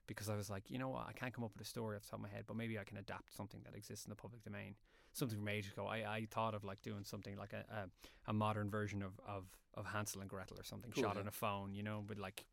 because 0.07 0.29
I 0.31 0.37
was 0.37 0.49
like, 0.49 0.65
you 0.73 0.79
know 0.79 0.89
what, 0.89 1.05
I 1.07 1.13
can't 1.13 1.35
come 1.35 1.45
up 1.45 1.53
with 1.55 1.67
a 1.67 1.69
story 1.69 1.95
off 1.97 2.03
the 2.05 2.11
top 2.13 2.21
of 2.21 2.23
my 2.23 2.31
head, 2.31 2.45
but 2.47 2.57
maybe 2.57 2.79
I 2.79 2.85
can 2.85 2.97
adapt 2.97 3.37
something 3.37 3.61
that 3.67 3.75
exists 3.77 4.07
in 4.07 4.11
the 4.11 4.17
public 4.17 4.43
domain. 4.43 4.75
Something 5.13 5.39
from 5.39 5.49
ages 5.49 5.73
ago. 5.73 5.87
I, 5.87 5.97
I 5.97 6.27
thought 6.31 6.55
of 6.55 6.65
like 6.65 6.81
doing 6.83 7.05
something 7.05 7.37
like 7.37 7.53
a, 7.53 7.65
a, 7.73 8.31
a 8.31 8.33
modern 8.33 8.71
version 8.71 9.03
of, 9.03 9.13
of, 9.27 9.45
of 9.75 9.87
Hansel 9.87 10.21
and 10.21 10.31
Gretel 10.31 10.59
or 10.59 10.65
something 10.65 10.91
Cool, 10.93 11.03
shot 11.03 11.15
yeah. 11.17 11.23
on 11.23 11.29
a 11.29 11.33
phone, 11.33 11.75
you 11.75 11.83
know, 11.83 12.05
with 12.09 12.19
like 12.19 12.45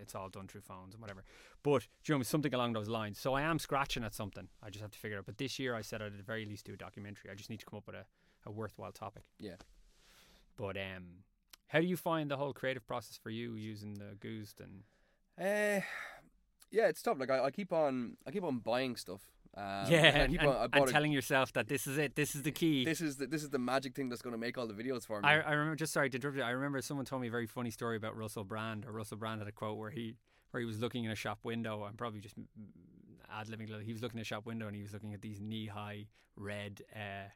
it's 0.00 0.14
all 0.14 0.28
done 0.28 0.46
through 0.46 0.62
phones 0.62 0.94
and 0.94 1.00
whatever. 1.02 1.24
But 1.62 1.86
you 2.06 2.16
know, 2.16 2.22
something 2.22 2.54
along 2.54 2.72
those 2.72 2.88
lines. 2.88 3.18
So 3.18 3.34
I 3.34 3.42
am 3.42 3.58
scratching 3.58 4.04
at 4.04 4.14
something. 4.14 4.48
I 4.62 4.70
just 4.70 4.80
have 4.82 4.90
to 4.92 4.98
figure 4.98 5.16
it 5.16 5.20
out. 5.20 5.26
But 5.26 5.38
this 5.38 5.58
year 5.58 5.74
I 5.74 5.82
said 5.82 6.00
I'd 6.00 6.12
at 6.12 6.16
the 6.16 6.22
very 6.22 6.46
least 6.46 6.64
do 6.64 6.72
a 6.72 6.76
documentary. 6.76 7.30
I 7.30 7.34
just 7.34 7.50
need 7.50 7.60
to 7.60 7.66
come 7.66 7.76
up 7.76 7.86
with 7.86 7.96
a, 7.96 8.04
a 8.46 8.50
worthwhile 8.52 8.92
topic. 8.92 9.24
Yeah. 9.38 9.56
But 10.56 10.76
um 10.76 11.24
how 11.68 11.80
do 11.80 11.86
you 11.86 11.96
find 11.96 12.30
the 12.30 12.36
whole 12.36 12.52
creative 12.52 12.86
process 12.86 13.16
for 13.16 13.30
you 13.30 13.54
using 13.56 13.94
the 13.94 14.14
Goozed 14.20 14.60
and 14.60 14.84
Uh, 15.38 15.80
yeah, 16.70 16.86
it's 16.88 17.02
tough. 17.02 17.18
Like 17.18 17.30
I, 17.30 17.44
I 17.44 17.50
keep 17.50 17.72
on, 17.72 18.16
I 18.26 18.30
keep 18.30 18.44
on 18.44 18.58
buying 18.58 18.96
stuff. 18.96 19.20
Um, 19.56 19.64
yeah, 19.88 20.02
and, 20.24 20.36
and- 20.36 20.68
and 20.72 20.84
a- 20.88 20.92
telling 20.92 21.12
yourself 21.12 21.52
that 21.52 21.68
this 21.68 21.86
is 21.86 21.96
it, 21.98 22.16
this 22.16 22.34
is 22.34 22.42
the 22.42 22.50
key. 22.50 22.84
this 22.84 23.00
is 23.00 23.16
the, 23.18 23.26
this 23.26 23.42
is 23.44 23.50
the 23.50 23.58
magic 23.58 23.94
thing 23.94 24.08
that's 24.08 24.20
going 24.22 24.32
to 24.34 24.38
make 24.38 24.58
all 24.58 24.66
the 24.66 24.74
videos 24.74 25.06
for 25.06 25.20
me. 25.20 25.28
I, 25.28 25.40
I 25.40 25.52
remember 25.52 25.76
just 25.76 25.92
sorry 25.92 26.10
to 26.10 26.16
interrupt 26.16 26.36
you. 26.36 26.42
I 26.42 26.50
remember 26.50 26.80
someone 26.82 27.06
told 27.06 27.22
me 27.22 27.28
a 27.28 27.30
very 27.30 27.46
funny 27.46 27.70
story 27.70 27.96
about 27.96 28.16
Russell 28.16 28.42
Brand. 28.44 28.84
Or 28.84 28.92
Russell 28.92 29.16
Brand 29.16 29.40
had 29.40 29.46
a 29.48 29.52
quote 29.52 29.78
where 29.78 29.90
he 29.90 30.16
where 30.50 30.60
he 30.60 30.66
was 30.66 30.80
looking 30.80 31.04
in 31.04 31.10
a 31.10 31.14
shop 31.16 31.38
window. 31.44 31.84
I'm 31.84 31.94
probably 31.96 32.20
just 32.20 32.34
ad 33.32 33.46
libbing. 33.48 33.68
He 33.82 33.92
was 33.92 34.02
looking 34.02 34.18
in 34.18 34.22
a 34.22 34.24
shop 34.24 34.44
window 34.46 34.66
and 34.66 34.74
he 34.74 34.82
was 34.82 34.92
looking 34.92 35.14
at 35.14 35.22
these 35.22 35.40
knee 35.40 35.66
high 35.66 36.06
red 36.36 36.82
uh, 36.94 37.28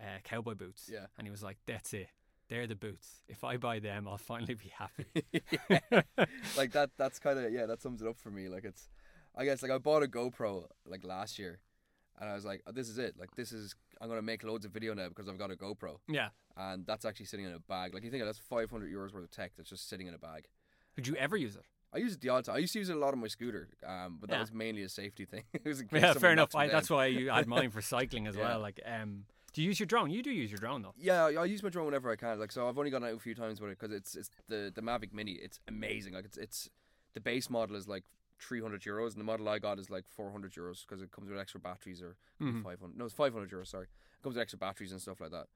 uh, 0.00 0.04
cowboy 0.24 0.54
boots. 0.54 0.88
Yeah. 0.92 1.06
and 1.18 1.26
he 1.26 1.30
was 1.32 1.42
like, 1.42 1.58
"That's 1.66 1.92
it. 1.94 2.08
They're 2.48 2.66
the 2.66 2.74
boots. 2.76 3.08
If 3.28 3.44
I 3.44 3.56
buy 3.56 3.78
them, 3.80 4.06
I'll 4.08 4.18
finally 4.18 4.54
be 4.54 4.72
happy." 4.76 5.06
Like 6.56 6.72
that 6.72 6.90
that's 6.96 7.18
kind 7.18 7.38
of 7.38 7.52
yeah 7.52 7.66
that 7.66 7.80
sums 7.80 8.02
it 8.02 8.08
up 8.08 8.18
for 8.18 8.30
me 8.30 8.48
like 8.48 8.64
it's 8.64 8.88
i 9.36 9.44
guess 9.44 9.62
like 9.62 9.70
i 9.70 9.78
bought 9.78 10.02
a 10.02 10.06
gopro 10.06 10.64
like 10.86 11.04
last 11.04 11.38
year 11.38 11.60
and 12.20 12.28
i 12.28 12.34
was 12.34 12.44
like 12.44 12.62
oh, 12.66 12.72
this 12.72 12.88
is 12.88 12.98
it 12.98 13.14
like 13.18 13.34
this 13.36 13.52
is 13.52 13.74
i'm 14.00 14.08
gonna 14.08 14.22
make 14.22 14.42
loads 14.44 14.64
of 14.64 14.72
video 14.72 14.94
now 14.94 15.08
because 15.08 15.28
i've 15.28 15.38
got 15.38 15.50
a 15.50 15.54
gopro 15.56 15.98
yeah. 16.08 16.28
and 16.56 16.86
that's 16.86 17.04
actually 17.04 17.26
sitting 17.26 17.46
in 17.46 17.52
a 17.52 17.58
bag 17.60 17.94
like 17.94 18.02
you 18.04 18.10
think 18.10 18.24
that's 18.24 18.38
500 18.38 18.92
euros 18.92 19.12
worth 19.12 19.24
of 19.24 19.30
tech 19.30 19.52
that's 19.56 19.70
just 19.70 19.88
sitting 19.88 20.06
in 20.06 20.14
a 20.14 20.18
bag 20.18 20.46
Did 20.96 21.06
you 21.06 21.14
ever 21.16 21.36
use 21.36 21.56
it? 21.56 21.62
i 21.92 21.98
use 21.98 22.14
it 22.14 22.20
the 22.20 22.28
odd 22.28 22.44
time 22.44 22.56
i 22.56 22.58
used 22.58 22.72
to 22.74 22.78
use 22.78 22.88
it 22.88 22.96
a 22.96 22.98
lot 22.98 23.14
on 23.14 23.20
my 23.20 23.28
scooter 23.28 23.68
um 23.86 24.18
but 24.20 24.28
that 24.30 24.36
Yeah. 24.36 24.40
was 24.42 24.52
mainly 24.52 24.82
a 24.82 24.88
safety 24.88 25.24
thing 25.24 25.44
it 25.52 25.64
was 25.64 25.82
Yeah, 25.92 26.14
fair 26.14 26.32
enough. 26.32 26.54
I, 26.54 26.68
that's 26.68 26.90
why 26.90 27.06
you 27.06 27.30
had 27.30 27.46
mine 27.56 27.70
for 27.70 27.80
cycling 27.82 28.26
as 28.26 28.36
Yeah. 28.36 28.42
well. 28.42 28.60
Like, 28.60 28.80
um, 28.86 29.24
do 29.52 29.62
you 29.62 29.68
use 29.68 29.80
your 29.80 29.86
drone? 29.88 30.10
You 30.10 30.22
do 30.22 30.30
use 30.30 30.50
your 30.52 30.58
drone 30.58 30.82
though. 30.82 30.94
Yeah, 30.96 31.24
I 31.24 31.32
I 31.32 31.44
use 31.46 31.60
my 31.64 31.68
drone 31.70 31.86
whenever 31.86 32.08
I 32.08 32.14
can. 32.14 32.38
Like, 32.38 32.52
so 32.52 32.68
I've 32.68 32.78
only 32.78 32.90
gone 32.92 33.02
out 33.02 33.12
a 33.14 33.18
few 33.18 33.34
times 33.34 33.60
with 33.60 33.72
it 33.72 33.78
because 33.80 33.92
it's 33.92 34.14
it's 34.14 34.30
the 34.48 34.70
the 34.72 34.80
Mavic 34.80 35.12
Mini. 35.12 35.32
It's 35.32 35.58
amazing. 35.66 36.14
Like, 36.14 36.24
it's 36.26 36.36
it's 36.38 36.70
the 37.14 37.20
base 37.20 37.50
model 37.50 37.74
is 37.74 37.88
like 37.88 38.04
three 38.40 38.60
hundred 38.60 38.82
euros, 38.82 39.12
and 39.12 39.20
the 39.20 39.24
model 39.24 39.48
I 39.48 39.58
got 39.58 39.78
is 39.78 39.90
like 39.90 40.06
four 40.08 40.30
hundred 40.32 40.52
euros 40.54 40.86
because 40.86 41.02
it 41.02 41.10
comes 41.10 41.28
with 41.28 41.38
extra 41.38 41.60
batteries 41.60 42.00
or 42.02 42.16
Mhm. 42.40 42.62
five 42.62 42.80
hundred. 42.80 42.96
No, 42.98 43.04
it's 43.04 43.14
five 43.14 43.32
hundred 43.32 43.50
euros. 43.50 43.68
Sorry, 43.68 43.84
it 43.86 44.22
comes 44.22 44.34
with 44.36 44.42
extra 44.42 44.58
batteries 44.58 44.92
and 44.92 45.00
stuff 45.00 45.20
like 45.20 45.30
that. 45.32 45.46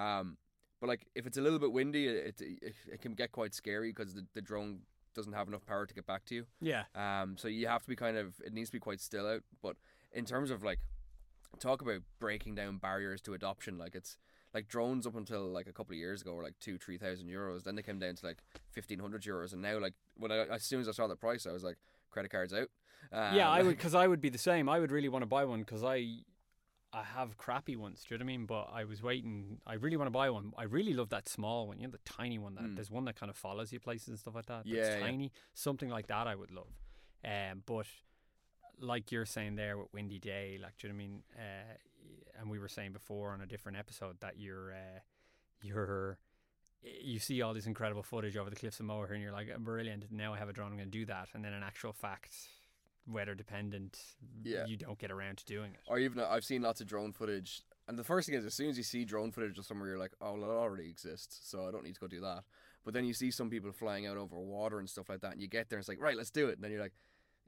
Um, 0.00 0.36
but 0.80 0.88
like 0.88 1.06
if 1.14 1.26
it's 1.26 1.38
a 1.38 1.40
little 1.42 1.58
bit 1.58 1.72
windy, 1.72 2.06
it 2.08 2.40
it, 2.40 2.74
it 2.90 3.00
can 3.00 3.14
get 3.14 3.32
quite 3.32 3.54
scary 3.54 3.90
because 3.90 4.14
the 4.14 4.26
the 4.34 4.42
drone 4.42 4.80
doesn't 5.14 5.34
have 5.34 5.46
enough 5.46 5.64
power 5.66 5.84
to 5.86 5.94
get 5.94 6.06
back 6.06 6.24
to 6.24 6.34
you. 6.34 6.46
Yeah. 6.60 6.84
Um, 6.94 7.36
so 7.36 7.46
you 7.48 7.66
have 7.68 7.82
to 7.82 7.88
be 7.88 7.96
kind 7.96 8.16
of 8.16 8.40
it 8.44 8.52
needs 8.52 8.70
to 8.70 8.72
be 8.72 8.80
quite 8.80 9.00
still 9.00 9.26
out. 9.26 9.42
But 9.62 9.76
in 10.12 10.24
terms 10.24 10.50
of 10.50 10.62
like 10.62 10.80
talk 11.60 11.82
about 11.82 12.00
breaking 12.18 12.54
down 12.54 12.78
barriers 12.78 13.20
to 13.22 13.34
adoption, 13.34 13.76
like 13.78 13.94
it's 13.94 14.16
like 14.54 14.68
drones 14.68 15.06
up 15.06 15.14
until 15.14 15.46
like 15.48 15.66
a 15.66 15.72
couple 15.72 15.92
of 15.92 15.98
years 15.98 16.22
ago 16.22 16.34
were 16.34 16.42
like 16.42 16.58
two 16.60 16.78
three 16.78 16.98
thousand 16.98 17.28
euros. 17.28 17.62
Then 17.64 17.74
they 17.74 17.82
came 17.82 17.98
down 17.98 18.16
to 18.16 18.26
like 18.26 18.38
fifteen 18.70 18.98
hundred 19.00 19.22
euros, 19.22 19.52
and 19.52 19.60
now 19.62 19.78
like 19.78 19.94
when 20.16 20.32
I 20.32 20.46
as 20.46 20.62
soon 20.64 20.80
as 20.80 20.88
I 20.88 20.92
saw 20.92 21.06
the 21.06 21.16
price, 21.16 21.46
I 21.46 21.52
was 21.52 21.62
like 21.64 21.76
credit 22.12 22.30
cards 22.30 22.52
out. 22.54 22.68
Um, 23.12 23.34
yeah, 23.34 23.50
I 23.50 23.62
would 23.62 23.76
because 23.76 23.94
I 23.94 24.06
would 24.06 24.20
be 24.20 24.28
the 24.30 24.38
same. 24.38 24.68
I 24.68 24.78
would 24.78 24.92
really 24.92 25.08
want 25.08 25.22
to 25.22 25.26
buy 25.26 25.44
one 25.44 25.60
because 25.60 25.82
I, 25.82 26.18
I 26.92 27.02
have 27.02 27.36
crappy 27.36 27.74
ones. 27.74 28.04
Do 28.06 28.14
you 28.14 28.18
know 28.18 28.24
what 28.24 28.32
I 28.32 28.36
mean? 28.36 28.46
But 28.46 28.68
I 28.72 28.84
was 28.84 29.02
waiting. 29.02 29.58
I 29.66 29.74
really 29.74 29.96
want 29.96 30.06
to 30.06 30.12
buy 30.12 30.30
one. 30.30 30.52
I 30.56 30.64
really 30.64 30.92
love 30.94 31.08
that 31.10 31.28
small 31.28 31.66
one. 31.68 31.78
You 31.80 31.86
know, 31.88 31.92
the 31.92 31.98
tiny 32.10 32.38
one. 32.38 32.54
That 32.54 32.64
Mm. 32.64 32.74
there's 32.76 32.90
one 32.90 33.04
that 33.06 33.16
kind 33.16 33.30
of 33.30 33.36
follows 33.36 33.72
you 33.72 33.80
places 33.80 34.08
and 34.08 34.18
stuff 34.18 34.34
like 34.34 34.46
that. 34.46 34.66
Yeah, 34.66 34.82
that's 34.84 34.96
yeah. 34.96 35.00
tiny. 35.06 35.32
Something 35.54 35.88
like 35.90 36.06
that, 36.06 36.26
I 36.26 36.34
would 36.36 36.50
love. 36.50 36.68
Um, 37.24 37.62
but 37.66 37.86
like 38.80 39.12
you're 39.12 39.26
saying 39.26 39.56
there 39.56 39.78
with 39.78 39.88
Windy 39.92 40.18
Day, 40.18 40.58
like 40.62 40.76
do 40.78 40.86
you 40.88 40.92
know 40.92 40.96
what 40.98 41.02
I 41.04 41.06
mean? 41.06 41.22
Uh, 41.36 42.40
and 42.40 42.50
we 42.50 42.58
were 42.58 42.68
saying 42.68 42.92
before 42.92 43.30
on 43.32 43.40
a 43.40 43.46
different 43.46 43.78
episode 43.78 44.16
that 44.20 44.38
you're, 44.38 44.72
uh, 44.72 45.00
you're. 45.62 46.18
You 46.82 47.18
see 47.20 47.42
all 47.42 47.54
this 47.54 47.66
incredible 47.66 48.02
footage 48.02 48.36
over 48.36 48.50
the 48.50 48.56
cliffs 48.56 48.80
of 48.80 48.86
Moher, 48.86 49.12
and 49.12 49.22
you're 49.22 49.32
like, 49.32 49.56
"Brilliant! 49.58 50.10
Now 50.10 50.34
I 50.34 50.38
have 50.38 50.48
a 50.48 50.52
drone. 50.52 50.72
I'm 50.72 50.76
going 50.76 50.90
to 50.90 50.98
do 50.98 51.04
that." 51.06 51.28
And 51.34 51.44
then, 51.44 51.52
in 51.52 51.62
actual 51.62 51.92
fact, 51.92 52.34
weather 53.06 53.34
dependent, 53.34 54.00
Yeah. 54.42 54.66
you 54.66 54.76
don't 54.76 54.98
get 54.98 55.10
around 55.10 55.38
to 55.38 55.44
doing 55.44 55.74
it. 55.74 55.80
or 55.86 55.98
even 55.98 56.18
uh, 56.20 56.26
I've 56.28 56.44
seen 56.44 56.62
lots 56.62 56.80
of 56.80 56.86
drone 56.88 57.12
footage. 57.12 57.62
And 57.88 57.98
the 57.98 58.04
first 58.04 58.28
thing 58.28 58.36
is, 58.38 58.44
as 58.44 58.54
soon 58.54 58.68
as 58.68 58.76
you 58.78 58.84
see 58.84 59.04
drone 59.04 59.32
footage 59.32 59.58
of 59.58 59.64
somewhere, 59.66 59.88
you're 59.88 59.98
like, 59.98 60.12
oh, 60.20 60.34
well, 60.34 60.50
it 60.50 60.54
already 60.54 60.88
exists, 60.88 61.40
so 61.42 61.66
I 61.66 61.72
don't 61.72 61.82
need 61.84 61.94
to 61.94 62.00
go 62.00 62.06
do 62.06 62.20
that. 62.20 62.44
But 62.84 62.94
then 62.94 63.04
you 63.04 63.12
see 63.12 63.30
some 63.32 63.50
people 63.50 63.72
flying 63.72 64.06
out 64.06 64.16
over 64.16 64.36
water 64.38 64.78
and 64.78 64.88
stuff 64.88 65.08
like 65.08 65.20
that, 65.20 65.32
and 65.32 65.40
you 65.42 65.48
get 65.48 65.68
there, 65.68 65.78
and 65.78 65.82
it's 65.82 65.88
like, 65.88 66.00
right, 66.00 66.16
let's 66.16 66.30
do 66.30 66.48
it. 66.48 66.54
And 66.54 66.62
then 66.64 66.70
you're 66.70 66.80
like, 66.80 66.94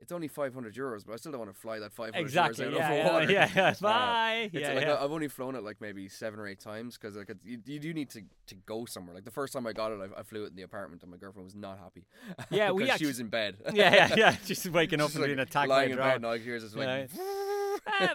it's 0.01 0.13
only 0.13 0.29
500 0.29 0.75
euros, 0.75 1.05
but 1.07 1.13
I 1.15 1.17
still 1.17 1.33
don't 1.33 1.41
want 1.41 1.55
to 1.55 1.59
fly 1.61 1.79
that 1.79 1.93
500 1.93 2.21
Exactly. 2.21 2.67
euros 2.67 2.69
out 2.69 2.75
Yeah. 2.75 2.87
over 2.87 2.95
Yeah. 2.97 3.13
water. 3.13 3.33
yeah, 3.33 3.51
yeah. 3.55 3.69
Uh, 3.79 3.81
Bye. 3.81 4.51
It's 4.53 4.55
yeah. 4.69 4.73
like 4.75 4.85
yeah. 4.87 5.03
I've 5.03 5.13
only 5.13 5.29
flown 5.29 5.55
it 5.55 5.63
like 5.65 5.81
maybe 5.81 6.09
seven 6.09 6.39
or 6.41 6.47
eight 6.47 6.61
times 6.61 6.99
because 6.99 7.17
like 7.17 7.31
you, 7.45 7.59
you 7.65 7.79
do 7.79 7.95
need 7.95 8.11
to, 8.11 8.23
to 8.49 8.55
go 8.67 8.85
somewhere. 8.85 9.15
Like 9.15 9.25
the 9.25 9.31
first 9.31 9.53
time 9.53 9.67
I 9.67 9.73
got 9.73 9.93
it, 9.93 10.01
I, 10.17 10.21
I 10.21 10.23
flew 10.23 10.45
it 10.45 10.49
in 10.51 10.57
the 10.57 10.63
apartment, 10.63 11.03
and 11.03 11.11
my 11.11 11.17
girlfriend 11.17 11.45
was 11.45 11.55
not 11.55 11.79
happy. 11.79 12.05
Yeah, 12.51 12.71
we 12.73 12.83
because 12.83 12.95
actu- 12.95 13.05
she 13.05 13.09
was 13.09 13.21
in 13.21 13.29
bed. 13.29 13.57
yeah, 13.73 13.95
yeah, 13.95 14.15
yeah. 14.17 14.37
Just 14.45 14.69
waking 14.71 15.01
up 15.01 15.07
Just, 15.07 15.17
and 15.17 15.23
like, 15.23 15.29
being 15.31 15.39
attacked 15.39 15.69
lying 15.69 15.69
by 15.69 15.83
a 15.83 15.91
in 15.91 15.97
drone. 15.97 16.09
bed, 16.09 16.17
and 16.17 16.27
all 16.27 16.33
I 16.33 16.39
hear 16.39 16.57
is 16.57 16.77
like. 16.77 17.11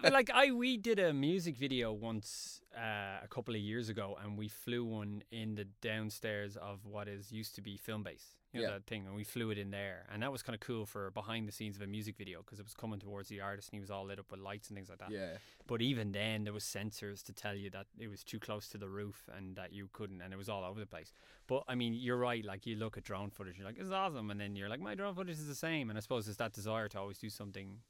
But 0.01 0.13
like 0.13 0.29
I, 0.33 0.51
we 0.51 0.77
did 0.77 0.99
a 0.99 1.13
music 1.13 1.55
video 1.57 1.91
once 1.93 2.61
uh, 2.77 3.23
a 3.23 3.27
couple 3.29 3.55
of 3.55 3.61
years 3.61 3.89
ago, 3.89 4.17
and 4.23 4.37
we 4.37 4.47
flew 4.47 4.83
one 4.85 5.23
in 5.31 5.55
the 5.55 5.65
downstairs 5.81 6.55
of 6.57 6.85
what 6.85 7.07
is 7.07 7.31
used 7.31 7.55
to 7.55 7.61
be 7.61 7.77
Filmbase. 7.87 8.35
You 8.51 8.62
know, 8.62 8.67
Yeah. 8.67 8.73
that 8.73 8.85
thing, 8.88 9.05
and 9.05 9.15
we 9.15 9.23
flew 9.23 9.51
it 9.51 9.59
in 9.59 9.69
there, 9.69 10.07
and 10.12 10.23
that 10.23 10.31
was 10.31 10.41
kind 10.41 10.55
of 10.55 10.59
cool 10.59 10.88
for 10.88 11.12
behind 11.12 11.47
the 11.47 11.51
scenes 11.51 11.75
of 11.75 11.83
a 11.83 11.88
music 11.88 12.17
video 12.17 12.41
because 12.41 12.59
it 12.59 12.63
was 12.63 12.73
coming 12.73 12.99
towards 12.99 13.29
the 13.29 13.41
artist, 13.41 13.69
and 13.69 13.75
he 13.77 13.79
was 13.79 13.91
all 13.91 14.05
lit 14.05 14.17
up 14.17 14.31
with 14.31 14.39
lights 14.39 14.69
and 14.69 14.75
things 14.75 14.89
like 14.89 14.97
that. 14.97 15.12
yeah. 15.12 15.38
But 15.67 15.83
even 15.83 16.13
then, 16.13 16.45
there 16.45 16.53
was 16.53 16.63
sensors 16.63 17.21
to 17.25 17.31
tell 17.33 17.53
you 17.53 17.69
that 17.69 17.85
it 17.99 18.07
was 18.07 18.23
too 18.23 18.39
close 18.39 18.67
to 18.69 18.79
the 18.79 18.89
roof 18.89 19.29
and 19.38 19.55
that 19.55 19.71
you 19.71 19.88
couldn't, 19.93 20.21
and 20.21 20.33
it 20.33 20.38
was 20.38 20.49
all 20.49 20.63
over 20.63 20.79
the 20.79 20.88
place. 20.88 21.13
But 21.45 21.63
I 21.67 21.75
mean, 21.75 21.93
you're 21.93 22.17
right. 22.17 22.43
Like 22.43 22.65
you 22.65 22.75
look 22.75 22.97
at 22.97 23.03
drone 23.03 23.29
footage, 23.29 23.57
you're 23.59 23.67
like, 23.67 23.77
"It's 23.77 23.91
awesome," 23.91 24.31
and 24.31 24.39
then 24.41 24.55
you're 24.55 24.67
like, 24.69 24.79
"My 24.79 24.95
drone 24.95 25.13
footage 25.13 25.38
is 25.38 25.47
the 25.47 25.53
same." 25.53 25.91
And 25.91 25.97
I 25.97 26.01
suppose 26.01 26.27
it's 26.27 26.38
that 26.38 26.53
desire 26.53 26.88
to 26.89 26.99
always 26.99 27.19
do 27.19 27.29
something 27.29 27.81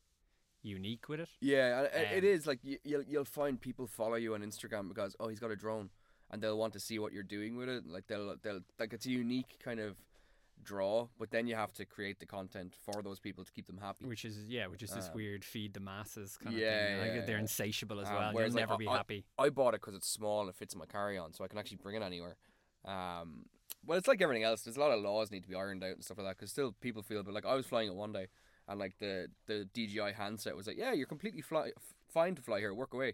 unique 0.62 1.08
with 1.08 1.22
it. 1.22 1.30
Yeah, 1.40 1.88
and 1.94 2.04
it- 2.18 2.18
Um, 2.18 2.24
is 2.36 2.46
like 2.48 2.60
you, 2.64 2.80
you'll 2.84 3.04
you'll 3.04 3.24
find 3.24 3.62
people 3.62 3.88
follow 3.88 4.16
you 4.16 4.34
on 4.34 4.42
Instagram 4.42 4.90
because 4.90 5.16
oh 5.22 5.30
he's 5.30 5.40
got 5.40 5.52
a 5.52 5.56
drone, 5.56 5.90
and 6.30 6.44
they'll 6.44 6.58
want 6.58 6.74
to 6.74 6.82
see 6.82 7.00
what 7.00 7.14
you're 7.14 7.24
doing 7.24 7.56
with 7.56 7.70
it. 7.70 7.86
Like 7.88 8.08
they'll 8.08 8.36
they'll 8.42 8.62
like 8.78 8.92
it's 8.92 9.06
a 9.06 9.10
unique 9.12 9.58
kind 9.64 9.80
of 9.80 9.98
draw, 10.64 11.08
but 11.18 11.32
then 11.32 11.48
you 11.48 11.56
have 11.56 11.74
to 11.74 11.86
create 11.86 12.20
the 12.20 12.26
content 12.26 12.76
for 12.86 13.02
those 13.02 13.20
people 13.20 13.44
to 13.46 13.52
keep 13.52 13.68
them 13.68 13.78
happy. 13.78 14.06
Which 14.06 14.26
is 14.26 14.46
yeah, 14.48 14.68
which 14.68 14.84
is 14.84 14.92
this 14.92 15.08
Um, 15.08 15.14
they're 15.14 15.44
feed 15.44 15.74
the 15.74 15.80
masses 15.80 16.38
kind 16.38 16.56
of 16.56 16.62
yeah, 16.62 16.88
thing. 16.88 16.98
Like, 17.00 17.08
yeah, 17.16 17.26
they're 17.26 17.36
yeah. 17.38 17.42
insatiable 17.42 18.00
as 18.00 18.08
Um, 18.08 18.14
well. 18.16 18.24
You'll 18.26 18.34
whereas, 18.36 18.54
like, 18.56 18.62
never 18.62 18.74
I- 18.74 18.78
be 18.78 18.88
I- 18.88 18.98
happy. 18.98 19.26
I 19.38 19.50
bought 19.50 19.74
it 19.74 19.82
because 19.82 19.96
it's 19.96 20.08
small 20.10 20.42
and 20.42 20.50
it 20.50 20.56
fits 20.56 20.74
in 20.74 20.80
my 20.80 20.86
carry 20.86 21.18
on, 21.18 21.34
so 21.34 21.44
I 21.44 21.48
can 21.48 21.58
actually 21.58 21.78
bring 21.78 21.96
it 21.96 22.02
anywhere. 22.04 22.38
Um, 22.86 23.46
well, 23.86 23.98
it's 23.98 24.08
like 24.08 24.22
everything 24.22 24.44
else. 24.44 24.62
There's 24.62 24.78
a 24.78 24.80
lot 24.80 24.92
of 24.92 25.02
laws 25.02 25.32
need 25.32 25.44
to 25.44 25.50
be 25.50 25.56
ironed 25.56 25.84
out 25.84 25.96
and 25.96 26.04
stuff 26.04 26.18
like 26.18 26.28
that 26.28 26.38
because 26.38 26.52
still 26.52 26.74
people 26.82 27.02
feel. 27.04 27.24
But 27.24 27.34
like 27.34 27.46
I 27.46 27.56
was 27.56 27.66
flying 27.66 27.88
it 27.88 27.96
one 27.96 28.12
day, 28.14 28.28
and 28.68 28.80
like 28.80 28.98
the 29.00 29.28
the 29.48 29.66
DJI 29.74 30.12
handset 30.14 30.56
was 30.56 30.68
like, 30.68 30.78
"Yeah, 30.78 30.94
you're 30.94 31.08
completely 31.08 31.42
fly 31.42 31.68
f- 31.76 31.94
fine 32.08 32.36
to 32.36 32.42
fly 32.42 32.60
here. 32.60 32.74
Work 32.74 32.94
away." 32.94 33.14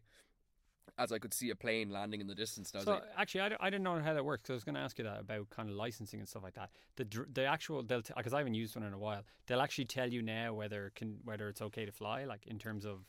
As 0.98 1.12
I 1.12 1.19
could 1.19 1.34
see 1.34 1.50
a 1.50 1.56
plane 1.56 1.89
landing 1.89 2.21
in 2.21 2.28
the 2.28 2.36
distance, 2.36 2.71
and 2.71 2.78
I 2.78 2.80
was 2.80 2.86
So 2.86 2.91
like, 2.93 3.04
actually, 3.17 3.41
I, 3.41 3.50
d- 3.50 3.56
I 3.60 3.69
didn't 3.69 3.84
know 3.84 4.00
how 4.00 4.13
that 4.13 4.24
works. 4.24 4.43
'cause 4.43 4.52
I 4.52 4.54
was 4.54 4.63
going 4.63 4.76
to 4.76 4.82
ask 4.82 4.98
you 4.98 5.04
that 5.04 5.19
about 5.19 5.50
kind 5.50 5.69
of 5.69 5.76
licensing 5.76 6.19
and 6.19 6.30
stuff 6.30 6.43
like 6.43 6.54
that. 6.54 6.69
The 6.95 7.04
dr- 7.06 7.34
the 7.34 7.45
actual 7.45 7.84
they'll 7.84 8.02
because 8.15 8.34
I 8.34 8.38
haven't 8.38 8.54
used 8.54 8.76
one 8.76 8.86
in 8.86 8.93
a 8.93 8.98
while. 8.98 9.24
They'll 9.48 9.62
actually 9.62 9.86
tell 9.86 10.12
you 10.12 10.21
now 10.21 10.54
whether 10.54 10.91
can 10.95 11.19
whether 11.24 11.50
it's 11.50 11.62
okay 11.62 11.86
to 11.86 11.91
fly, 11.91 12.24
like 12.26 12.48
in 12.48 12.60
terms 12.60 12.86
of 12.86 13.06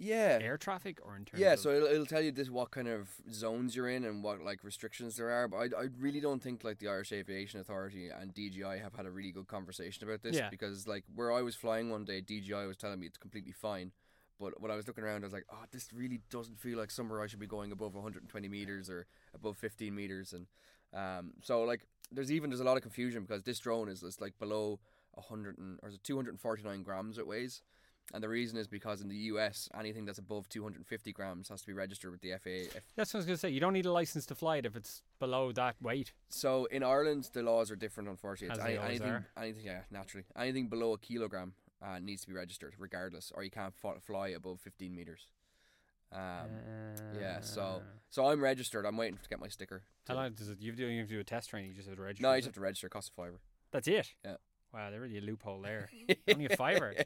yeah. 0.00 0.38
air 0.40 0.56
traffic 0.56 0.98
or 1.04 1.16
in 1.16 1.24
terms 1.24 1.40
Yeah, 1.40 1.56
so 1.56 1.70
it'll, 1.70 1.88
it'll 1.88 2.06
tell 2.06 2.20
you 2.22 2.30
this 2.30 2.48
what 2.50 2.70
kind 2.70 2.86
of 2.88 3.10
zones 3.32 3.74
you're 3.74 3.88
in 3.88 4.04
and 4.04 4.22
what 4.22 4.40
like 4.42 4.62
restrictions 4.62 5.16
there 5.16 5.30
are. 5.30 5.48
But 5.48 5.56
I, 5.56 5.82
I 5.82 5.88
really 5.98 6.20
don't 6.20 6.42
think 6.42 6.62
like 6.64 6.78
the 6.78 6.88
Irish 6.88 7.12
Aviation 7.12 7.60
Authority 7.60 8.08
and 8.08 8.32
DJI 8.32 8.78
have 8.82 8.94
had 8.94 9.06
a 9.06 9.10
really 9.10 9.32
good 9.32 9.48
conversation 9.48 10.04
about 10.06 10.22
this 10.22 10.36
Yeah. 10.36 10.50
because 10.50 10.86
like 10.86 11.04
where 11.14 11.32
I 11.32 11.42
was 11.42 11.56
flying 11.56 11.90
one 11.90 12.04
day, 12.04 12.20
DJI 12.20 12.66
was 12.66 12.76
telling 12.76 13.00
me 13.00 13.06
it's 13.06 13.18
completely 13.18 13.52
fine. 13.52 13.92
But 14.40 14.60
when 14.60 14.70
I 14.70 14.76
was 14.76 14.86
looking 14.86 15.04
around, 15.04 15.24
I 15.24 15.26
was 15.26 15.32
like, 15.32 15.46
oh, 15.52 15.64
this 15.72 15.88
really 15.92 16.20
doesn't 16.30 16.58
feel 16.58 16.78
like 16.78 16.90
somewhere 16.90 17.20
I 17.20 17.26
should 17.26 17.40
be 17.40 17.46
going 17.46 17.72
above 17.72 17.94
120 17.94 18.48
meters 18.48 18.88
or 18.88 19.06
above 19.34 19.56
15 19.56 19.94
meters. 19.94 20.32
And 20.32 20.46
um, 20.94 21.32
so 21.42 21.62
like 21.62 21.86
there's 22.12 22.30
even 22.30 22.50
there's 22.50 22.60
a 22.60 22.64
lot 22.64 22.76
of 22.76 22.82
confusion 22.82 23.22
because 23.22 23.42
this 23.42 23.58
drone 23.58 23.88
is 23.88 24.02
it's 24.02 24.20
like 24.20 24.38
below 24.38 24.78
100 25.14 25.58
and, 25.58 25.78
or 25.82 25.88
is 25.88 25.96
it 25.96 26.04
249 26.04 26.82
grams 26.82 27.18
it 27.18 27.26
weighs. 27.26 27.62
And 28.14 28.22
the 28.22 28.28
reason 28.28 28.56
is 28.56 28.66
because 28.66 29.02
in 29.02 29.08
the 29.08 29.16
US, 29.16 29.68
anything 29.78 30.06
that's 30.06 30.18
above 30.18 30.48
250 30.48 31.12
grams 31.12 31.50
has 31.50 31.60
to 31.60 31.66
be 31.66 31.74
registered 31.74 32.10
with 32.10 32.22
the 32.22 32.30
FAA. 32.30 32.78
That's 32.96 33.12
what 33.12 33.18
I 33.18 33.20
was 33.20 33.26
going 33.26 33.36
to 33.36 33.40
say. 33.40 33.50
You 33.50 33.60
don't 33.60 33.74
need 33.74 33.84
a 33.84 33.92
license 33.92 34.24
to 34.26 34.34
fly 34.34 34.56
it 34.56 34.64
if 34.64 34.76
it's 34.76 35.02
below 35.18 35.52
that 35.52 35.76
weight. 35.82 36.12
So 36.30 36.64
in 36.66 36.82
Ireland, 36.82 37.28
the 37.34 37.42
laws 37.42 37.70
are 37.70 37.76
different. 37.76 38.08
Unfortunately, 38.08 38.58
As 38.58 38.64
any, 38.64 38.78
anything, 38.78 39.10
are. 39.10 39.26
anything, 39.36 39.66
yeah, 39.66 39.80
naturally, 39.90 40.24
anything 40.38 40.68
below 40.68 40.94
a 40.94 40.98
kilogram 40.98 41.52
uh, 41.82 41.98
needs 41.98 42.22
to 42.22 42.28
be 42.28 42.34
registered, 42.34 42.74
regardless, 42.78 43.32
or 43.34 43.42
you 43.44 43.50
can't 43.50 43.74
fly 43.74 44.28
above 44.28 44.60
15 44.60 44.94
meters. 44.94 45.26
Um, 46.10 46.48
yeah, 47.20 47.40
so 47.40 47.62
Uh, 47.62 47.80
so 48.10 48.26
I'm 48.28 48.40
registered. 48.42 48.86
I'm 48.86 48.96
waiting 48.96 49.18
to 49.22 49.28
get 49.28 49.40
my 49.40 49.48
sticker. 49.48 49.82
How 50.06 50.14
long 50.14 50.32
does 50.32 50.48
it? 50.48 50.58
You 50.60 50.72
do 50.72 50.86
you 50.86 51.00
have 51.00 51.08
to 51.08 51.14
do 51.14 51.20
a 51.20 51.24
test 51.24 51.50
training? 51.50 51.70
You 51.70 51.76
just 51.76 51.88
have 51.88 51.96
to 51.96 52.02
register. 52.02 52.22
no, 52.22 52.32
you 52.32 52.38
just 52.38 52.46
have 52.46 52.54
to 52.54 52.60
register. 52.60 52.88
Cost 52.88 53.10
costs 53.14 53.18
a 53.18 53.20
fiver. 53.20 53.40
That's 53.72 53.88
it. 53.88 54.14
Yeah. 54.24 54.36
Wow, 54.72 54.90
they're 54.90 55.00
really 55.00 55.18
a 55.18 55.22
loophole 55.22 55.60
there. 55.62 55.88
Only 56.28 56.46
a 56.46 56.56
fiver. 56.56 56.94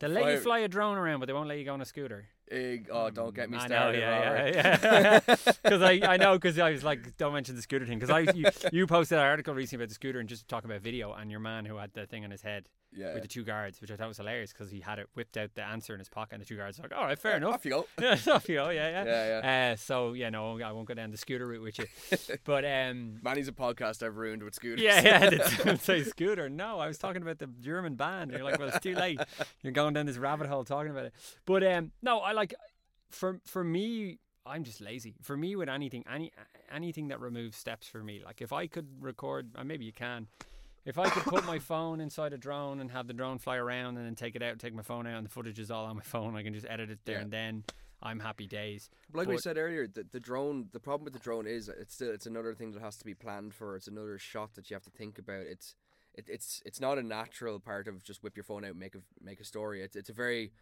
They 0.00 0.08
let 0.08 0.32
you 0.32 0.38
fly 0.40 0.60
a 0.60 0.68
drone 0.68 0.96
around, 0.96 1.20
but 1.20 1.26
they 1.26 1.32
won't 1.32 1.48
let 1.48 1.58
you 1.58 1.64
go 1.64 1.72
on 1.74 1.80
a 1.80 1.84
scooter. 1.84 2.26
Oh, 2.52 3.10
don't 3.10 3.34
get 3.34 3.50
me 3.50 3.58
I 3.58 3.62
know, 3.62 3.66
started. 3.66 3.98
yeah, 3.98 4.18
Robert. 4.18 4.54
yeah, 4.54 5.20
yeah. 5.26 5.36
Because 5.62 5.82
I, 5.82 6.00
I 6.02 6.16
know, 6.16 6.34
because 6.34 6.58
I 6.58 6.70
was 6.70 6.84
like, 6.84 7.16
don't 7.16 7.32
mention 7.32 7.56
the 7.56 7.62
scooter 7.62 7.86
thing. 7.86 7.98
Because 7.98 8.10
I, 8.10 8.32
you, 8.32 8.46
you 8.72 8.86
posted 8.86 9.18
an 9.18 9.24
article 9.24 9.52
recently 9.54 9.82
about 9.82 9.88
the 9.88 9.94
scooter 9.94 10.20
and 10.20 10.28
just 10.28 10.46
talking 10.46 10.70
about 10.70 10.82
video, 10.82 11.12
and 11.12 11.30
your 11.30 11.40
man 11.40 11.64
who 11.64 11.76
had 11.76 11.92
the 11.94 12.06
thing 12.06 12.24
on 12.24 12.30
his 12.30 12.42
head 12.42 12.68
yeah. 12.96 13.14
with 13.14 13.22
the 13.22 13.28
two 13.28 13.44
guards, 13.44 13.80
which 13.80 13.90
I 13.90 13.96
thought 13.96 14.08
was 14.08 14.16
hilarious 14.16 14.52
because 14.52 14.70
he 14.70 14.80
had 14.80 14.98
it 14.98 15.08
whipped 15.14 15.36
out 15.36 15.54
the 15.54 15.62
answer 15.62 15.92
in 15.92 15.98
his 15.98 16.08
pocket, 16.08 16.34
and 16.34 16.42
the 16.42 16.46
two 16.46 16.56
guards 16.56 16.78
were 16.78 16.84
like, 16.84 16.98
all 16.98 17.04
right, 17.04 17.18
fair 17.18 17.36
enough. 17.36 17.54
Off 17.54 17.64
you 17.64 17.70
go. 17.70 17.86
yeah, 18.00 18.16
off 18.32 18.48
you 18.48 18.56
go, 18.56 18.70
yeah, 18.70 18.88
yeah. 18.88 19.04
Yeah, 19.04 19.40
yeah. 19.40 19.72
Uh, 19.72 19.76
so 19.76 20.12
yeah, 20.14 20.30
no, 20.30 20.60
I 20.60 20.72
won't 20.72 20.88
go 20.88 20.94
down 20.94 21.10
the 21.10 21.16
scooter 21.16 21.46
route 21.46 21.62
with 21.62 21.78
you. 21.78 21.86
But 22.44 22.64
um, 22.64 23.18
Manny's 23.22 23.48
a 23.48 23.52
podcast 23.52 24.02
I've 24.02 24.16
ruined 24.16 24.42
with 24.42 24.54
scooters. 24.54 24.82
yeah, 24.82 25.30
yeah, 25.30 25.74
say 25.76 26.04
scooter. 26.04 26.48
No, 26.48 26.78
I 26.78 26.86
was 26.86 26.98
talking 26.98 27.22
about 27.22 27.38
the 27.38 27.48
German 27.60 27.94
band. 27.94 28.30
You're 28.30 28.44
like, 28.44 28.58
well, 28.58 28.68
it's 28.68 28.80
too 28.80 28.94
late. 28.94 29.20
You're 29.62 29.72
going 29.72 29.94
down 29.94 30.06
this 30.06 30.16
rabbit 30.16 30.46
hole 30.46 30.64
talking 30.64 30.90
about 30.90 31.06
it. 31.06 31.14
But 31.44 31.64
um, 31.66 31.92
no, 32.02 32.20
I 32.20 32.32
like 32.36 32.54
for 33.10 33.40
for 33.44 33.64
me, 33.64 34.18
I'm 34.44 34.62
just 34.62 34.80
lazy. 34.80 35.14
For 35.22 35.36
me, 35.36 35.56
with 35.56 35.68
anything, 35.68 36.04
any 36.10 36.32
anything 36.72 37.08
that 37.08 37.20
removes 37.20 37.56
steps 37.56 37.88
for 37.88 38.02
me, 38.02 38.22
like 38.24 38.40
if 38.40 38.52
I 38.52 38.66
could 38.66 38.86
record, 39.00 39.50
and 39.56 39.66
maybe 39.66 39.84
you 39.84 39.92
can. 39.92 40.28
If 40.84 41.00
I 41.00 41.08
could 41.10 41.24
put 41.24 41.44
my 41.44 41.58
phone 41.72 42.00
inside 42.00 42.32
a 42.32 42.38
drone 42.38 42.78
and 42.78 42.92
have 42.92 43.08
the 43.08 43.12
drone 43.12 43.38
fly 43.38 43.56
around 43.56 43.96
and 43.96 44.06
then 44.06 44.14
take 44.14 44.36
it 44.36 44.42
out, 44.42 44.60
take 44.60 44.72
my 44.72 44.82
phone 44.82 45.04
out, 45.08 45.16
and 45.16 45.26
the 45.26 45.30
footage 45.30 45.58
is 45.58 45.68
all 45.72 45.86
on 45.86 45.96
my 45.96 46.02
phone, 46.02 46.36
I 46.36 46.44
can 46.44 46.54
just 46.54 46.66
edit 46.68 46.90
it 46.90 47.00
there 47.04 47.16
Yeah. 47.16 47.22
and 47.22 47.32
then. 47.32 47.64
I'm 48.02 48.20
happy 48.20 48.46
days. 48.46 48.90
But 49.10 49.20
like 49.20 49.28
we 49.28 49.38
said 49.38 49.56
earlier, 49.56 49.86
the, 49.88 50.04
the 50.04 50.20
drone. 50.20 50.68
The 50.70 50.78
problem 50.78 51.04
with 51.04 51.14
the 51.14 51.18
drone 51.18 51.46
is 51.46 51.70
it's 51.70 51.94
still 51.94 52.12
it's 52.12 52.26
another 52.26 52.54
thing 52.54 52.72
that 52.72 52.82
has 52.82 52.98
to 52.98 53.06
be 53.06 53.14
planned 53.14 53.54
for. 53.54 53.74
It's 53.74 53.88
another 53.88 54.18
shot 54.18 54.54
that 54.54 54.68
you 54.68 54.74
have 54.74 54.84
to 54.84 54.90
think 54.90 55.18
about. 55.18 55.46
It's 55.46 55.74
it, 56.14 56.26
it's 56.28 56.62
it's 56.66 56.78
not 56.78 56.98
a 56.98 57.02
natural 57.02 57.58
part 57.58 57.88
of 57.88 58.04
just 58.04 58.22
whip 58.22 58.36
your 58.36 58.44
phone 58.44 58.64
out 58.64 58.72
and 58.72 58.78
make 58.78 58.94
a 58.94 59.00
make 59.22 59.40
a 59.40 59.44
story. 59.44 59.80
It's 59.82 59.96
it's 59.96 60.10
a 60.10 60.12
very. 60.12 60.52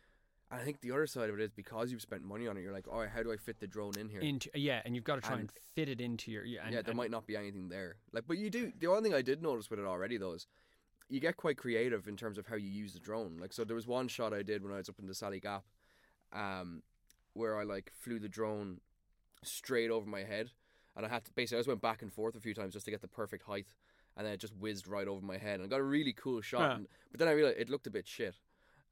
I 0.51 0.59
think 0.59 0.81
the 0.81 0.93
other 0.93 1.07
side 1.07 1.31
of 1.31 1.39
it 1.39 1.43
is 1.43 1.51
because 1.51 1.91
you've 1.91 2.03
spent 2.03 2.23
money 2.23 2.47
on 2.47 2.57
it. 2.57 2.61
You're 2.63 2.73
like, 2.73 2.87
all 2.87 3.01
right, 3.01 3.09
how 3.09 3.23
do 3.23 3.33
I 3.33 3.37
fit 3.37 3.59
the 3.61 3.67
drone 3.67 3.99
in 3.99 4.09
here? 4.09 4.21
Into 4.21 4.51
yeah, 4.55 4.83
and 4.85 4.95
you've 4.95 5.05
got 5.05 5.17
to 5.17 5.21
try 5.21 5.33
and, 5.33 5.41
And- 5.43 5.53
fit 5.75 5.89
it 5.89 6.01
into 6.01 6.31
your 6.31 6.45
yeah. 6.45 6.61
And, 6.65 6.73
yeah, 6.73 6.83
there 6.83 6.91
and- 6.91 6.97
might 6.97 7.11
not 7.11 7.27
be 7.27 7.37
anything 7.37 7.69
there. 7.69 7.97
Like, 8.13 8.25
but 8.27 8.39
you 8.39 8.51
do. 8.51 8.73
The 8.79 8.87
only 8.87 9.03
thing 9.03 9.15
I 9.15 9.23
did 9.23 9.43
notice 9.43 9.71
with 9.71 9.81
it 9.81 9.87
already 9.87 10.17
though 10.17 10.35
is 10.35 10.47
you 11.09 11.21
get 11.21 11.37
quite 11.37 11.57
creative 11.57 12.07
in 12.09 12.17
terms 12.17 12.39
of 12.39 12.47
how 12.47 12.57
you 12.57 12.69
use 12.69 12.93
the 12.93 13.01
drone. 13.01 13.37
Like, 13.41 13.53
so 13.53 13.65
there 13.65 13.75
was 13.77 13.87
one 13.87 14.09
shot 14.09 14.33
I 14.33 14.43
did 14.43 14.63
when 14.63 14.73
I 14.73 14.77
was 14.77 14.89
up 14.89 14.99
in 14.99 15.07
the 15.07 15.15
Sally 15.15 15.41
Gap, 15.41 15.65
um, 16.33 16.83
where 17.33 17.59
I 17.59 17.65
like 17.65 17.91
flew 17.99 18.19
the 18.19 18.29
drone 18.29 18.81
straight 19.43 19.91
over 19.91 20.07
my 20.07 20.25
head, 20.25 20.51
and 20.97 21.05
I 21.05 21.09
had 21.09 21.25
to 21.25 21.33
basically 21.33 21.59
I 21.59 21.61
just 21.61 21.69
went 21.69 21.83
back 21.83 22.03
and 22.03 22.13
forth 22.13 22.37
a 22.37 22.41
few 22.41 22.55
times 22.55 22.75
just 22.75 22.85
to 22.85 22.91
get 22.91 23.01
the 23.03 23.09
perfect 23.09 23.45
height, 23.45 23.73
and 24.17 24.27
then 24.27 24.33
it 24.35 24.41
just 24.41 24.55
whizzed 24.57 24.87
right 24.87 25.09
over 25.09 25.25
my 25.25 25.37
head, 25.39 25.61
and 25.61 25.65
I 25.65 25.67
got 25.69 25.81
a 25.81 25.85
really 25.85 26.13
cool 26.13 26.41
shot. 26.43 26.61
Huh. 26.61 26.75
And, 26.77 26.89
but 27.11 27.19
then 27.19 27.29
I 27.29 27.33
realized 27.33 27.59
it 27.59 27.69
looked 27.71 27.87
a 27.87 27.91
bit 27.91 28.07
shit. 28.07 28.37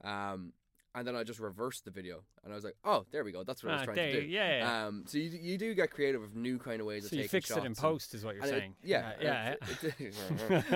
Um, 0.03 0.53
and 0.95 1.07
then 1.07 1.17
I 1.17 1.25
just 1.25 1.41
reversed 1.41 1.85
the 1.85 1.91
video, 1.91 2.23
and 2.45 2.53
I 2.53 2.57
was 2.57 2.65
like, 2.65 2.77
"Oh, 2.85 3.05
there 3.11 3.25
we 3.25 3.33
go. 3.33 3.45
That's 3.45 3.63
what 3.65 3.71
I 3.71 3.75
was 3.77 3.83
Ah, 3.83 3.85
trying 3.87 3.97
there 3.97 4.13
to 4.13 4.21
do." 4.23 4.27
yeah, 4.27 4.59
yeah. 4.59 4.87
Um, 4.87 5.05
so 5.07 5.19
you, 5.19 5.31
you 5.41 5.59
do 5.59 5.75
get 5.75 5.91
creative 5.91 6.21
with 6.21 6.35
new 6.35 6.59
kind 6.59 6.81
of 6.81 6.87
ways 6.87 7.05
of 7.05 7.11
so 7.11 7.17
you 7.17 7.23
taking 7.23 7.31
fixed 7.31 7.51
it 7.53 7.59
in 7.61 7.67
and- 7.67 7.77
post, 7.77 8.15
is 8.15 8.25
what 8.25 8.35
you're 8.35 8.45
and 8.45 8.53
it- 8.53 8.59
saying. 8.59 8.75
yeah, 8.83 9.13
yeah. 9.21 9.55
and 9.61 9.95
it- 9.99 10.15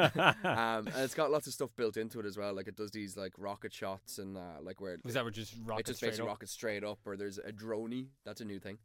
um, 0.44 0.87
and 0.87 0.96
it's 1.05 1.14
got 1.14 1.31
lots 1.31 1.46
of 1.46 1.52
stuff 1.52 1.70
built 1.76 1.96
into 1.96 2.18
it 2.20 2.26
as 2.26 2.37
well. 2.38 2.55
Like 2.55 2.68
it 2.68 2.76
does 2.76 2.90
these 2.90 3.16
like 3.16 3.33
rocket 3.38 3.72
shots 3.72 4.18
and 4.18 4.37
uh, 4.37 4.40
like 4.62 4.81
where 4.81 4.94
it, 4.94 5.00
Was 5.05 5.14
that 5.14 5.24
what 5.24 5.35
just 5.35 5.52
it 5.55 5.87
just 5.87 6.00
basically 6.00 6.22
up? 6.22 6.29
rockets 6.29 6.52
straight 6.52 6.85
up. 6.85 6.98
Or 7.05 7.16
there's 7.16 7.38
a 7.38 7.52
droney. 7.52 8.07
That's 8.24 8.40
a 8.40 8.44
new 8.44 8.59
thing. 8.59 8.79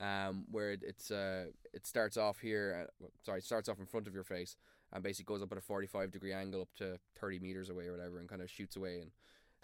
Um, 0.00 0.44
where 0.50 0.72
it, 0.72 0.82
it's 0.84 1.10
uh, 1.10 1.46
it 1.72 1.86
starts 1.86 2.16
off 2.16 2.40
here. 2.40 2.88
Uh, 3.02 3.06
sorry, 3.24 3.38
it 3.38 3.44
starts 3.44 3.68
off 3.68 3.78
in 3.78 3.86
front 3.86 4.06
of 4.06 4.14
your 4.14 4.24
face 4.24 4.56
and 4.92 5.02
basically 5.02 5.32
goes 5.32 5.42
up 5.42 5.50
at 5.50 5.58
a 5.58 5.60
45 5.60 6.10
degree 6.10 6.32
angle 6.32 6.60
up 6.62 6.68
to 6.76 6.98
30 7.20 7.38
meters 7.40 7.70
away 7.70 7.86
or 7.86 7.92
whatever, 7.92 8.18
and 8.18 8.28
kind 8.28 8.42
of 8.42 8.50
shoots 8.50 8.76
away. 8.76 9.00
And 9.00 9.10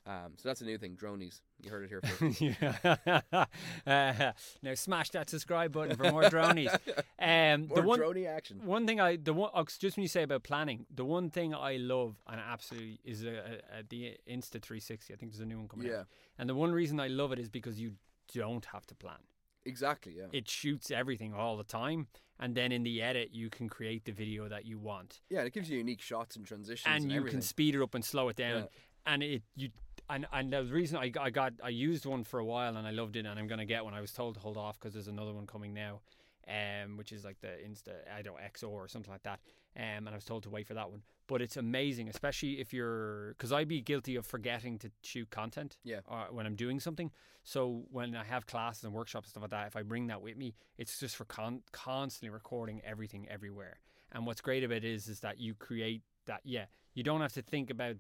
um, 0.07 0.33
so 0.37 0.49
that's 0.49 0.61
a 0.61 0.65
new 0.65 0.79
thing. 0.79 0.97
Dronies. 0.97 1.41
You 1.63 1.71
heard 1.71 1.85
it 1.85 1.89
here 1.91 2.01
first. 2.01 2.41
yeah. 2.41 3.45
uh, 3.87 4.33
now 4.63 4.75
smash 4.75 5.11
that 5.11 5.29
subscribe 5.31 5.73
button 5.73 5.97
for 5.97 6.11
more 6.11 6.25
dronies. 6.25 6.75
Um, 7.23 7.67
More 7.69 7.77
the 7.77 7.83
one 7.83 8.01
droney 8.01 8.27
action. 8.27 8.63
one 8.65 8.87
thing 8.87 8.99
I 8.99 9.17
the 9.17 9.35
one 9.35 9.51
oh, 9.55 9.65
just 9.79 9.99
when 9.99 10.03
you 10.03 10.09
say 10.09 10.23
about 10.23 10.43
planning, 10.43 10.87
the 10.95 11.05
one 11.05 11.29
thing 11.29 11.55
I 11.55 11.77
love 11.77 12.17
and 12.27 12.41
absolutely 12.41 12.99
is 13.05 13.25
a, 13.25 13.29
a, 13.29 13.81
a, 13.81 13.83
the 13.87 14.17
Insta 14.27 14.53
360. 14.63 15.13
I 15.13 15.17
think 15.19 15.33
there's 15.33 15.41
a 15.41 15.45
new 15.45 15.59
one 15.59 15.69
coming 15.69 15.87
Yeah, 15.89 15.99
out, 16.01 16.07
and 16.39 16.49
the 16.49 16.55
one 16.55 16.73
reason 16.73 16.99
I 16.99 17.09
love 17.09 17.33
it 17.33 17.39
is 17.39 17.51
because 17.51 17.79
you 17.79 17.93
don't 18.33 18.65
have 18.67 18.87
to 18.87 18.95
plan. 18.95 19.19
exactly. 19.67 20.15
Yeah. 20.17 20.27
It 20.33 20.49
shoots 20.49 20.91
everything 20.91 21.35
all 21.35 21.59
the 21.59 21.65
time, 21.65 22.07
and 22.39 22.55
then 22.55 22.73
in 22.73 22.85
the 22.85 23.03
edit 23.03 23.35
you 23.35 23.51
can 23.51 23.69
create 23.69 24.07
the 24.07 24.13
video 24.13 24.49
that 24.49 24.65
you 24.65 24.79
want. 24.79 25.21
Yeah, 25.29 25.41
and 25.41 25.47
it 25.49 25.53
gives 25.53 25.69
you 25.69 25.77
unique 25.77 26.01
shots 26.01 26.37
and 26.37 26.47
transitions 26.47 26.87
and 26.87 27.03
and, 27.05 27.13
you 27.13 27.19
everything. 27.19 27.41
can 27.41 27.43
speed 27.43 27.75
it 27.75 27.83
up 27.83 27.95
and 27.95 28.03
slow 28.03 28.31
it 28.31 28.37
down. 28.37 28.61
Yeah. 28.63 29.13
And 29.13 29.23
it 29.23 29.43
you 29.57 29.69
and 30.11 30.27
and 30.33 30.53
the 30.53 30.65
reason 30.65 30.99
I, 30.99 31.13
I 31.21 31.31
got 31.31 31.55
I 31.63 31.69
used 31.69 32.05
one 32.05 32.25
for 32.25 32.41
a 32.41 32.45
while 32.45 32.77
and 32.77 32.87
I 32.87 32.91
loved 32.91 33.17
it 33.17 33.27
and 33.27 33.39
I'm 33.39 33.47
gonna 33.47 33.65
get 33.65 33.85
one. 33.85 33.95
I 33.95 34.01
was 34.01 34.13
told 34.13 34.35
to 34.35 34.41
hold 34.41 34.57
off 34.57 34.79
because 34.79 34.93
there's 34.95 35.09
another 35.09 35.33
one 35.33 35.47
coming 35.47 35.73
now, 35.73 36.01
um, 36.49 36.97
which 36.97 37.13
is 37.13 37.25
like 37.25 37.41
the 37.41 37.49
Insta 37.49 37.93
I 38.15 38.23
don't 38.23 38.37
know, 38.37 38.43
XO 38.43 38.71
or 38.71 38.89
something 38.89 39.13
like 39.13 39.23
that. 39.23 39.41
Um, 39.77 40.07
and 40.07 40.09
I 40.09 40.15
was 40.15 40.25
told 40.25 40.43
to 40.43 40.51
wait 40.51 40.67
for 40.67 40.75
that 40.75 40.91
one. 40.91 41.03
But 41.29 41.41
it's 41.41 41.57
amazing, 41.57 42.09
especially 42.09 42.61
if 42.61 42.73
you're 42.73 43.29
because 43.31 43.53
I'd 43.53 43.69
be 43.69 43.81
guilty 43.81 44.17
of 44.17 44.27
forgetting 44.27 44.79
to 44.81 44.91
shoot 45.03 45.31
content. 45.31 45.79
Yeah. 45.85 46.01
Or 46.07 46.27
when 46.31 46.47
I'm 46.47 46.57
doing 46.57 46.81
something. 46.81 47.13
So 47.45 47.85
when 47.91 48.15
I 48.17 48.25
have 48.25 48.47
classes 48.47 48.85
and 48.85 48.93
workshops 48.93 49.29
and 49.29 49.31
stuff 49.31 49.43
like 49.43 49.51
that, 49.53 49.67
if 49.69 49.77
I 49.77 49.83
bring 49.83 50.09
that 50.09 50.21
with 50.21 50.37
me, 50.37 50.55
it's 50.77 50.99
just 50.99 51.17
for 51.17 51.25
con- 51.25 51.63
constantly 51.73 52.31
recording 52.31 52.83
everything 52.85 53.27
everywhere. 53.31 53.79
And 54.13 54.27
what's 54.27 54.41
great 54.41 54.65
about 54.65 54.79
it 54.79 54.85
is 54.85 55.09
is 55.09 55.21
that 55.21 55.39
you 55.39 55.55
create 55.55 56.03
that. 56.27 56.41
Yeah, 56.45 56.65
you 56.95 57.05
don't 57.05 57.21
have 57.21 57.33
to 57.35 57.43
think 57.43 57.71
about 57.71 57.97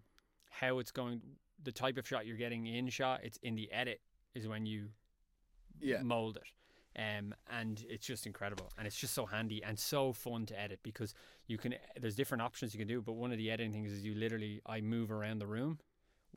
how 0.50 0.80
it's 0.80 0.90
going, 0.90 1.22
the 1.62 1.72
type 1.72 1.96
of 1.98 2.06
shot 2.06 2.26
you're 2.26 2.36
getting 2.36 2.66
in 2.66 2.88
shot. 2.88 3.20
It's 3.22 3.38
in 3.42 3.54
the 3.54 3.70
edit 3.72 4.00
is 4.34 4.46
when 4.46 4.66
you 4.66 4.88
yeah. 5.80 6.02
mold 6.02 6.36
it. 6.36 6.52
Um, 6.98 7.34
and 7.48 7.84
it's 7.88 8.04
just 8.04 8.26
incredible, 8.26 8.68
and 8.76 8.84
it's 8.84 8.96
just 8.96 9.14
so 9.14 9.24
handy 9.24 9.62
and 9.62 9.78
so 9.78 10.12
fun 10.12 10.44
to 10.46 10.60
edit 10.60 10.80
because 10.82 11.14
you 11.46 11.56
can. 11.56 11.76
There's 12.00 12.16
different 12.16 12.42
options 12.42 12.74
you 12.74 12.78
can 12.78 12.88
do, 12.88 13.00
but 13.00 13.12
one 13.12 13.30
of 13.30 13.38
the 13.38 13.48
editing 13.48 13.72
things 13.72 13.92
is 13.92 14.04
you 14.04 14.14
literally 14.16 14.60
I 14.66 14.80
move 14.80 15.12
around 15.12 15.38
the 15.38 15.46
room. 15.46 15.78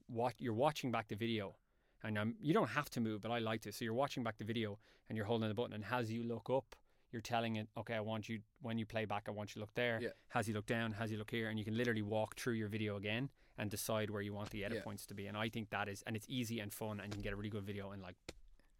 What 0.07 0.35
you're 0.37 0.53
watching 0.53 0.91
back 0.91 1.07
the 1.07 1.15
video, 1.15 1.55
and 2.03 2.19
um, 2.19 2.35
you 2.39 2.53
don't 2.53 2.69
have 2.69 2.87
to 2.91 3.01
move, 3.01 3.21
but 3.21 3.31
I 3.31 3.39
like 3.39 3.61
to. 3.61 3.71
So 3.71 3.83
you're 3.83 3.95
watching 3.95 4.23
back 4.23 4.37
the 4.37 4.43
video, 4.43 4.77
and 5.09 5.17
you're 5.17 5.25
holding 5.25 5.49
the 5.49 5.55
button, 5.55 5.73
and 5.73 5.83
as 5.91 6.11
you 6.11 6.23
look 6.23 6.51
up, 6.51 6.75
you're 7.11 7.21
telling 7.21 7.55
it, 7.55 7.67
okay, 7.75 7.95
I 7.95 8.01
want 8.01 8.29
you 8.29 8.39
when 8.61 8.77
you 8.77 8.85
play 8.85 9.05
back, 9.05 9.25
I 9.27 9.31
want 9.31 9.49
you 9.49 9.53
to 9.55 9.59
look 9.61 9.73
there. 9.73 9.99
Yeah. 10.03 10.09
Has 10.29 10.47
you 10.47 10.53
look 10.53 10.67
down? 10.67 10.91
Has 10.91 11.11
you 11.11 11.17
look 11.17 11.31
here? 11.31 11.49
And 11.49 11.57
you 11.57 11.65
can 11.65 11.75
literally 11.75 12.03
walk 12.03 12.35
through 12.35 12.53
your 12.53 12.69
video 12.69 12.95
again 12.97 13.29
and 13.57 13.69
decide 13.69 14.09
where 14.09 14.21
you 14.21 14.33
want 14.33 14.49
the 14.49 14.63
edit 14.65 14.77
Yeah. 14.77 14.83
points 14.83 15.05
to 15.07 15.13
be. 15.13 15.27
And 15.27 15.37
I 15.37 15.49
think 15.49 15.69
that 15.69 15.87
is, 15.87 16.03
and 16.07 16.15
it's 16.15 16.25
easy 16.29 16.59
and 16.59 16.73
fun, 16.73 16.99
and 16.99 17.07
you 17.09 17.13
can 17.13 17.21
get 17.21 17.33
a 17.33 17.35
really 17.35 17.49
good 17.49 17.63
video 17.63 17.91
in 17.91 18.01
like 18.01 18.15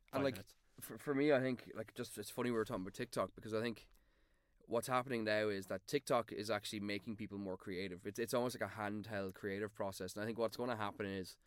five 0.07 0.15
And 0.15 0.23
like 0.23 0.35
minutes. 0.35 0.53
for, 0.81 0.97
for 0.97 1.13
me, 1.13 1.31
I 1.31 1.39
think 1.39 1.71
like 1.75 1.93
just 1.95 2.17
it's 2.17 2.29
funny 2.29 2.51
we 2.51 2.57
were 2.57 2.65
talking 2.65 2.83
about 2.83 2.93
TikTok 2.93 3.31
because 3.35 3.53
I 3.53 3.61
think 3.61 3.87
what's 4.67 4.87
happening 4.87 5.23
now 5.23 5.49
is 5.49 5.67
that 5.67 5.85
TikTok 5.87 6.31
is 6.31 6.49
actually 6.49 6.79
making 6.79 7.15
people 7.15 7.37
more 7.37 7.57
creative. 7.57 8.05
It's 8.05 8.19
it's 8.19 8.33
almost 8.33 8.59
like 8.59 8.69
a 8.69 8.73
handheld 8.81 9.33
creative 9.35 9.73
process, 9.73 10.13
and 10.13 10.23
I 10.23 10.25
think 10.25 10.39
what's 10.39 10.57
going 10.57 10.69
to 10.69 10.75
happen 10.75 11.05
is 11.05 11.37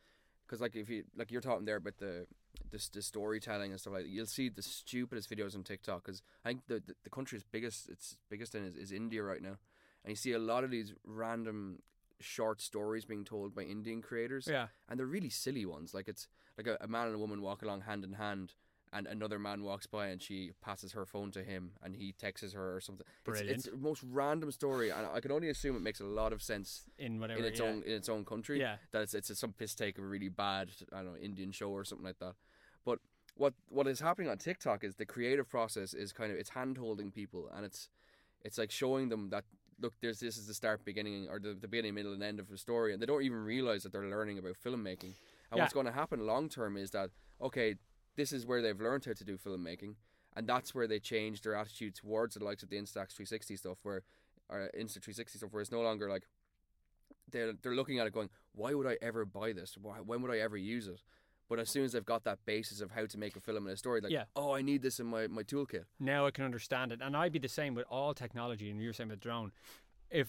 because 0.47 0.61
like 0.61 0.77
if 0.77 0.89
you 0.89 1.05
like 1.17 1.31
you're 1.33 1.41
talking 1.41 1.65
there 1.65 1.77
about 1.77 1.99
the 1.99 2.27
the, 2.71 2.89
the 2.93 3.03
storytelling 3.03 3.71
and 3.73 3.81
stuff 3.81 3.95
like 3.95 4.05
that, 4.05 4.09
you'll 4.11 4.27
see 4.27 4.49
the 4.49 4.63
stupidest 4.63 5.29
videos 5.31 5.55
on 5.55 5.63
TikTok 5.65 6.05
because 6.05 6.23
I 6.45 6.49
think 6.51 6.67
the, 6.69 6.81
the 6.87 6.95
the 7.05 7.11
country's 7.11 7.43
biggest 7.43 7.89
its 7.89 8.17
biggest 8.31 8.55
in 8.55 8.65
is, 8.65 8.77
is 8.77 8.93
India 8.93 9.23
right 9.23 9.43
now, 9.43 9.57
and 10.05 10.11
you 10.11 10.17
see 10.17 10.33
a 10.33 10.39
lot 10.39 10.63
of 10.65 10.71
these 10.71 10.95
random 11.05 11.81
short 12.21 12.61
stories 12.61 13.05
being 13.05 13.25
told 13.25 13.55
by 13.55 13.63
Indian 13.63 14.03
creators, 14.03 14.47
Yeah. 14.51 14.69
and 14.89 14.99
they're 14.99 15.07
really 15.07 15.31
silly 15.31 15.67
ones. 15.67 15.93
Like 15.95 16.09
it's 16.09 16.29
like 16.57 16.67
a, 16.67 16.77
a 16.81 16.89
man 16.89 17.07
and 17.07 17.15
a 17.15 17.19
woman 17.19 17.43
walk 17.43 17.63
along 17.63 17.83
hand 17.83 18.05
in 18.05 18.15
hand, 18.15 18.55
and 18.93 19.07
another 19.07 19.39
man 19.39 19.63
walks 19.63 19.87
by 19.87 20.07
and 20.09 20.23
she 20.23 20.53
passes 20.63 20.93
her 20.93 21.05
phone 21.05 21.31
to 21.33 21.43
him, 21.43 21.73
and 21.83 21.95
he 21.97 22.13
texts 22.13 22.55
her 22.55 22.75
or 22.77 22.81
something. 22.81 23.07
It's, 23.27 23.41
it's 23.41 23.65
the 23.65 23.77
most 23.77 24.03
random 24.11 24.51
story, 24.51 24.91
and 24.91 25.07
I 25.13 25.21
can 25.21 25.33
only 25.33 25.49
assume 25.51 25.77
it 25.77 25.83
makes 25.83 26.01
a 26.01 26.05
lot 26.05 26.33
of 26.33 26.43
sense 26.43 26.85
In 26.99 27.21
whatever. 27.21 27.41
in 27.41 27.45
its 27.47 27.61
yeah. 27.61 27.67
own 27.67 27.83
in 27.85 27.93
its 27.93 28.09
own 28.09 28.25
country. 28.25 28.59
Yeah. 28.61 28.77
That 28.93 29.03
it's 29.03 29.15
it's 29.15 29.39
some 29.39 29.53
piss 29.53 29.75
take 29.75 29.99
of 29.99 30.05
a 30.05 30.07
really 30.07 30.29
bad 30.31 30.71
I 30.93 30.97
don't 31.03 31.07
know 31.13 31.17
Indian 31.19 31.53
show 31.53 31.71
or 31.71 31.85
something 31.85 32.07
like 32.07 32.19
that. 32.21 32.35
But 32.85 33.01
what 33.35 33.53
what 33.69 33.87
is 33.87 34.01
happening 34.01 34.31
on 34.31 34.39
TikTok 34.39 34.83
is 34.85 34.95
the 34.95 35.05
creative 35.05 35.49
process 35.51 35.93
is 35.93 36.13
kind 36.13 36.33
of 36.33 36.39
it's 36.39 36.51
hand 36.51 36.79
holding 36.79 37.11
people 37.11 37.51
and 37.55 37.67
it's 37.67 37.91
it's 38.43 38.57
like 38.57 38.71
showing 38.71 39.09
them 39.11 39.29
that 39.31 39.45
look 39.81 39.95
there's 40.01 40.21
this 40.21 40.37
is 40.37 40.47
the 40.47 40.55
start 40.55 40.85
beginning 40.85 41.29
or 41.29 41.39
the, 41.39 41.55
the 41.55 41.69
beginning 41.69 41.95
middle 41.95 42.13
and 42.13 42.23
end 42.23 42.41
of 42.41 42.51
a 42.51 42.57
story 42.57 42.93
and 42.93 43.01
they 43.03 43.07
don't 43.07 43.23
even 43.23 43.39
realize 43.39 43.83
that 43.83 43.93
they're 43.93 44.09
learning 44.09 44.39
about 44.39 44.57
filmmaking. 44.65 45.15
And 45.51 45.59
Yeah. 45.59 45.61
what's 45.61 45.73
going 45.75 45.87
to 45.87 45.93
happen 45.93 46.27
long 46.27 46.49
term 46.49 46.77
is 46.77 46.91
that 46.93 47.11
okay 47.41 47.77
this 48.17 48.33
is 48.33 48.47
where 48.47 48.63
they've 48.63 48.81
learned 48.81 49.05
how 49.05 49.13
to 49.13 49.25
do 49.25 49.37
filmmaking 49.37 49.95
and 50.35 50.47
that's 50.47 50.75
where 50.75 50.87
they 50.87 50.99
change 50.99 51.43
their 51.43 51.55
attitude 51.55 51.95
towards 51.95 52.35
the 52.35 52.45
likes 52.45 52.63
of 52.63 52.71
the 52.71 52.77
Instax 52.77 53.13
360 53.13 53.57
stuff 53.57 53.79
where 53.83 54.03
or 54.49 54.71
Insta 54.79 55.03
360 55.03 55.39
stuff 55.39 55.53
where 55.53 55.61
it's 55.61 55.73
no 55.73 55.83
longer 55.83 56.09
like 56.09 56.25
they're 57.31 57.53
they're 57.63 57.75
looking 57.75 57.99
at 57.99 58.07
it 58.07 58.13
going 58.13 58.31
why 58.55 58.73
would 58.73 58.87
I 58.87 58.97
ever 59.03 59.25
buy 59.27 59.53
this? 59.53 59.77
Why, 59.81 59.97
when 59.97 60.23
would 60.23 60.31
I 60.31 60.39
ever 60.39 60.57
use 60.57 60.89
it 60.89 61.03
but 61.49 61.59
as 61.59 61.71
soon 61.71 61.85
as 61.85 61.95
I've 61.95 62.05
got 62.05 62.25
that 62.25 62.39
basis 62.45 62.81
of 62.81 62.91
how 62.91 63.07
to 63.07 63.19
make 63.19 63.37
a 63.37 63.41
film 63.41 63.67
and 63.67 63.73
a 63.75 63.77
story 63.77 64.01
like 64.01 64.13
Yeah. 64.13 64.25
oh 64.35 64.55
I 64.55 64.63
need 64.63 64.83
this 64.83 65.01
in 65.01 65.07
my, 65.07 65.27
my 65.27 65.43
toolkit 65.43 65.85
now 66.01 66.27
I 66.27 66.31
can 66.31 66.45
understand 66.45 66.93
it, 66.93 67.01
and 67.03 67.17
I'd 67.17 67.33
be 67.33 67.39
the 67.39 67.49
same 67.49 67.75
with 67.75 67.87
all 67.91 68.15
technology. 68.15 68.71
And 68.71 68.81
you're 68.81 68.93
saying 68.93 69.11
with 69.11 69.21
drone, 69.21 69.53
if 70.11 70.29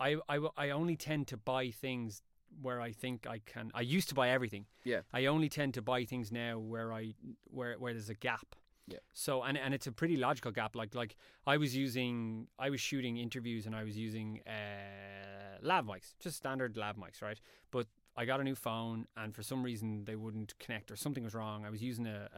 I, 0.00 0.16
I, 0.28 0.40
I 0.56 0.70
only 0.70 0.96
tend 0.96 1.28
to 1.28 1.36
buy 1.36 1.70
things 1.70 2.22
where 2.62 2.80
I 2.80 2.92
think 2.92 3.26
I 3.26 3.40
can. 3.46 3.70
I 3.74 3.80
used 3.80 4.08
to 4.10 4.14
buy 4.14 4.30
everything. 4.30 4.66
Yeah. 4.84 5.00
I 5.12 5.26
only 5.26 5.48
tend 5.48 5.74
to 5.74 5.82
buy 5.82 6.04
things 6.04 6.30
now 6.32 6.58
where 6.58 6.92
I 6.92 7.14
where 7.46 7.74
where 7.78 7.92
there's 7.92 8.10
a 8.10 8.14
gap. 8.14 8.54
Yeah. 8.86 8.98
So 9.12 9.42
and 9.42 9.56
and 9.58 9.72
it's 9.74 9.86
a 9.86 9.92
pretty 9.92 10.16
logical 10.16 10.52
gap. 10.52 10.76
Like 10.76 10.94
like 10.94 11.16
I 11.46 11.56
was 11.56 11.74
using 11.76 12.48
I 12.58 12.70
was 12.70 12.80
shooting 12.80 13.16
interviews 13.16 13.66
and 13.66 13.74
I 13.74 13.82
was 13.84 13.96
using 13.96 14.40
uh, 14.46 15.58
lav 15.62 15.84
mics, 15.86 16.14
just 16.20 16.36
standard 16.36 16.76
lav 16.76 16.96
mics, 16.96 17.22
right? 17.22 17.40
But 17.70 17.86
I 18.16 18.24
got 18.24 18.40
a 18.40 18.44
new 18.44 18.54
phone 18.54 19.06
and 19.16 19.34
for 19.34 19.42
some 19.42 19.62
reason 19.62 20.04
they 20.04 20.14
wouldn't 20.14 20.58
connect 20.58 20.90
or 20.90 20.96
something 20.96 21.24
was 21.24 21.34
wrong. 21.34 21.64
I 21.64 21.70
was 21.70 21.82
using 21.82 22.06
a, 22.06 22.28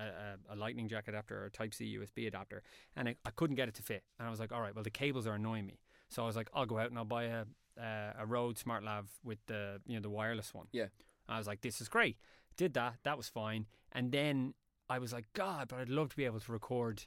a, 0.48 0.54
a 0.54 0.56
lightning 0.56 0.88
jack 0.88 1.08
adapter 1.08 1.42
or 1.42 1.46
a 1.46 1.50
Type 1.50 1.74
C 1.74 1.98
USB 1.98 2.26
adapter 2.26 2.62
and 2.96 3.08
I, 3.08 3.16
I 3.24 3.30
couldn't 3.30 3.56
get 3.56 3.68
it 3.68 3.74
to 3.74 3.82
fit. 3.82 4.02
And 4.18 4.26
I 4.26 4.30
was 4.30 4.40
like, 4.40 4.52
all 4.52 4.60
right, 4.60 4.74
well 4.74 4.84
the 4.84 4.90
cables 4.90 5.26
are 5.26 5.34
annoying 5.34 5.66
me. 5.66 5.78
So 6.08 6.22
I 6.22 6.26
was 6.26 6.36
like, 6.36 6.48
I'll 6.54 6.66
go 6.66 6.78
out 6.78 6.88
and 6.88 6.98
I'll 6.98 7.04
buy 7.04 7.24
a 7.24 7.44
uh, 7.78 8.12
a 8.18 8.26
Rode 8.26 8.58
Smart 8.58 8.84
Lav 8.84 9.08
with 9.22 9.38
the 9.46 9.80
you 9.86 9.96
know 9.96 10.02
the 10.02 10.10
wireless 10.10 10.54
one. 10.54 10.66
Yeah. 10.72 10.86
I 11.28 11.38
was 11.38 11.46
like, 11.46 11.60
this 11.60 11.80
is 11.80 11.88
great. 11.88 12.16
Did 12.56 12.74
that. 12.74 12.94
That 13.04 13.16
was 13.16 13.28
fine. 13.28 13.66
And 13.92 14.12
then 14.12 14.54
I 14.88 14.98
was 14.98 15.12
like, 15.12 15.26
God, 15.32 15.68
but 15.68 15.80
I'd 15.80 15.88
love 15.88 16.10
to 16.10 16.16
be 16.16 16.24
able 16.24 16.40
to 16.40 16.52
record 16.52 17.04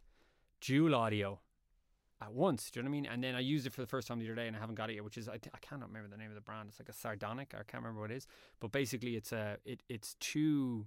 dual 0.61 0.93
audio 0.93 1.39
at 2.21 2.33
once. 2.33 2.69
Do 2.69 2.79
you 2.79 2.83
know 2.83 2.89
what 2.89 2.97
I 2.97 3.01
mean? 3.01 3.05
And 3.05 3.23
then 3.23 3.35
I 3.35 3.39
used 3.39 3.65
it 3.65 3.73
for 3.73 3.81
the 3.81 3.87
first 3.87 4.07
time 4.07 4.19
the 4.19 4.25
other 4.25 4.35
day, 4.35 4.47
and 4.47 4.55
I 4.55 4.59
haven't 4.59 4.75
got 4.75 4.89
it 4.89 4.95
yet. 4.95 5.03
Which 5.03 5.17
is 5.17 5.27
I, 5.29 5.37
th- 5.37 5.53
I 5.53 5.59
cannot 5.59 5.87
remember 5.87 6.09
the 6.09 6.17
name 6.17 6.29
of 6.29 6.35
the 6.35 6.41
brand. 6.41 6.67
It's 6.69 6.79
like 6.79 6.89
a 6.89 6.93
Sardonic. 6.93 7.53
I 7.53 7.63
can't 7.63 7.81
remember 7.83 8.01
what 8.01 8.11
it 8.11 8.17
is. 8.17 8.27
But 8.59 8.71
basically, 8.71 9.15
it's 9.15 9.31
a 9.31 9.57
it 9.65 9.83
it's 9.87 10.15
two 10.19 10.85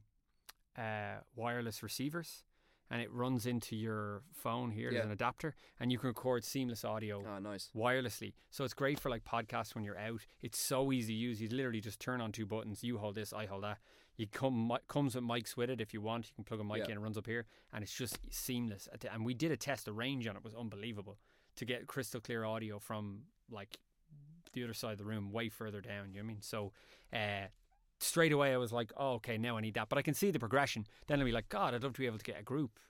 uh, 0.77 1.17
wireless 1.37 1.83
receivers, 1.83 2.45
and 2.91 3.01
it 3.03 3.11
runs 3.13 3.47
into 3.47 3.77
your 3.77 4.23
phone 4.33 4.71
here. 4.71 4.91
There's 4.91 5.01
Yeah. 5.01 5.07
an 5.07 5.13
adapter, 5.13 5.55
and 5.81 5.91
you 5.93 5.99
can 5.99 6.09
record 6.09 6.45
seamless 6.45 6.85
audio 6.85 7.25
ah 7.27 7.39
nice 7.39 7.71
wirelessly. 7.75 8.35
So 8.51 8.65
it's 8.65 8.75
great 8.75 8.99
for 9.01 9.11
like 9.11 9.25
podcasts 9.25 9.75
when 9.75 9.85
you're 9.85 9.99
out. 9.99 10.27
It's 10.43 10.59
so 10.59 10.93
easy 10.93 11.15
to 11.15 11.19
use. 11.19 11.41
You 11.41 11.49
literally 11.49 11.81
just 11.81 12.01
turn 12.01 12.21
on 12.21 12.33
two 12.33 12.47
buttons. 12.47 12.83
You 12.85 12.99
hold 12.99 13.15
this, 13.15 13.33
I 13.33 13.47
hold 13.47 13.65
that. 13.65 13.79
You 14.23 14.29
come 14.29 14.73
comes 14.87 15.17
with 15.17 15.25
mics 15.25 15.57
with 15.57 15.69
it 15.69 15.81
if 15.81 15.93
you 15.93 16.01
want. 16.01 16.29
You 16.29 16.35
can 16.37 16.45
plug 16.45 16.61
a 16.61 16.65
mic 16.65 16.79
Yeah. 16.79 16.93
in, 16.93 16.99
it 16.99 17.01
runs 17.01 17.19
up 17.19 17.27
here, 17.27 17.45
and 17.73 17.83
it's 17.83 17.93
just 17.93 18.19
seamless. 18.31 18.89
And 19.11 19.25
we 19.25 19.35
did 19.35 19.51
a 19.51 19.57
test. 19.57 19.85
The 19.85 19.93
range 19.93 20.27
on 20.29 20.37
it 20.37 20.45
was 20.45 20.55
unbelievable 20.55 21.19
to 21.57 21.65
get 21.65 21.87
crystal 21.89 22.21
clear 22.21 22.45
audio 22.45 22.79
from 22.79 23.23
like 23.51 23.79
the 24.53 24.63
other 24.63 24.75
side 24.75 24.93
of 24.93 24.99
the 24.99 25.05
room, 25.05 25.33
way 25.33 25.49
further 25.49 25.81
down. 25.81 26.13
You 26.13 26.21
know 26.21 26.25
what 26.27 26.31
I 26.31 26.35
mean? 26.35 26.43
So. 26.43 26.73
Uh, 27.13 27.49
Straight 27.99 28.33
away, 28.33 28.53
I 28.53 28.57
was 28.57 28.73
like, 28.73 28.91
"Oh, 28.97 29.13
okay, 29.15 29.39
now 29.39 29.57
I 29.57 29.61
need 29.61 29.75
that." 29.75 29.89
But 29.89 29.97
I 29.97 30.03
can 30.03 30.13
see 30.15 30.33
the 30.33 30.41
progression. 30.41 30.89
Then 31.07 31.21
I'll 31.21 31.25
be 31.25 31.31
like, 31.31 31.49
"God, 31.49 31.73
I'd 31.73 31.85
love 31.85 31.93
to 31.93 32.01
be 32.01 32.07
able 32.07 32.19
to 32.19 32.25
get 32.25 32.37
a 32.41 32.43
group 32.43 32.81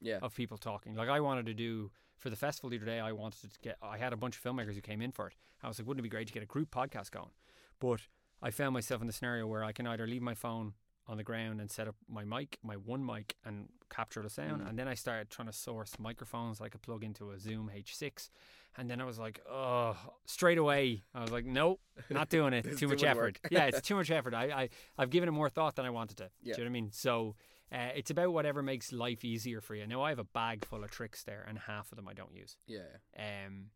yeah 0.00 0.18
of 0.22 0.34
people 0.34 0.58
talking. 0.58 0.96
Like 0.96 1.08
I 1.08 1.20
wanted 1.20 1.46
to 1.46 1.54
do 1.54 1.92
for 2.16 2.30
the 2.30 2.36
festival 2.36 2.70
the 2.70 2.76
other 2.76 2.84
day. 2.84 2.98
I 2.98 3.12
wanted 3.12 3.42
to 3.52 3.60
get. 3.62 3.76
I 3.80 3.96
had 3.96 4.12
a 4.12 4.16
bunch 4.16 4.36
of 4.36 4.42
filmmakers 4.42 4.74
who 4.74 4.80
came 4.80 5.00
in 5.02 5.12
for 5.12 5.28
it. 5.28 5.34
I 5.62 5.68
was 5.68 5.78
like, 5.78 5.86
wouldn't 5.86 6.00
it 6.00 6.02
be 6.02 6.08
great 6.08 6.26
to 6.26 6.32
get 6.32 6.42
a 6.42 6.46
group 6.46 6.72
podcast 6.72 7.12
going? 7.12 7.30
But 7.78 8.00
I 8.42 8.50
found 8.50 8.74
myself 8.74 9.00
in 9.00 9.06
the 9.06 9.12
scenario 9.12 9.46
where 9.46 9.64
I 9.64 9.72
can 9.72 9.86
either 9.86 10.06
leave 10.06 10.22
my 10.22 10.34
phone 10.34 10.74
on 11.08 11.16
the 11.16 11.22
ground 11.22 11.60
and 11.60 11.70
set 11.70 11.86
up 11.86 11.94
my 12.08 12.24
mic, 12.24 12.58
my 12.62 12.74
one 12.74 13.04
mic, 13.04 13.36
and 13.44 13.68
capture 13.90 14.22
the 14.22 14.30
sound. 14.30 14.62
Mm. 14.62 14.70
And 14.70 14.78
then 14.78 14.88
I 14.88 14.94
started 14.94 15.30
trying 15.30 15.46
to 15.46 15.52
source 15.52 15.92
microphones 15.98 16.60
I 16.60 16.68
could 16.68 16.82
plug 16.82 17.04
into 17.04 17.30
a 17.30 17.38
Zoom 17.38 17.70
H6. 17.74 18.28
And 18.76 18.90
then 18.90 19.00
I 19.00 19.04
was 19.04 19.18
like, 19.18 19.40
oh, 19.48 19.96
straight 20.26 20.58
away, 20.58 21.02
I 21.14 21.22
was 21.22 21.30
like, 21.30 21.46
nope, 21.46 21.80
not 22.10 22.28
doing 22.28 22.52
it. 22.52 22.62
Too 22.64 22.76
too 22.76 22.88
much 22.88 23.02
much 23.02 23.10
effort. 23.10 23.38
yeah, 23.50 23.64
it's 23.68 23.80
too 23.80 23.94
much 23.94 24.10
effort. 24.10 24.34
I, 24.34 24.44
I, 24.44 24.68
I've 24.98 25.10
given 25.10 25.28
it 25.28 25.32
more 25.32 25.48
thought 25.48 25.76
than 25.76 25.86
I 25.86 25.90
wanted 25.90 26.18
to. 26.18 26.30
Yeah. 26.42 26.54
Do 26.54 26.62
you 26.62 26.64
know 26.64 26.70
what 26.70 26.76
I 26.76 26.80
mean? 26.80 26.90
So 26.92 27.36
uh, 27.72 27.88
it's 27.94 28.10
about 28.10 28.32
whatever 28.32 28.62
makes 28.62 28.92
life 28.92 29.24
easier 29.24 29.60
for 29.60 29.74
you. 29.74 29.86
Now 29.86 30.02
I 30.02 30.10
have 30.10 30.18
a 30.18 30.24
bag 30.24 30.64
full 30.64 30.84
of 30.84 30.90
tricks 30.90 31.22
there, 31.22 31.44
and 31.48 31.58
half 31.58 31.90
of 31.92 31.96
them 31.96 32.08
I 32.08 32.12
don't 32.12 32.34
use. 32.34 32.56
yeah 32.66 32.80
Um, 33.16 33.66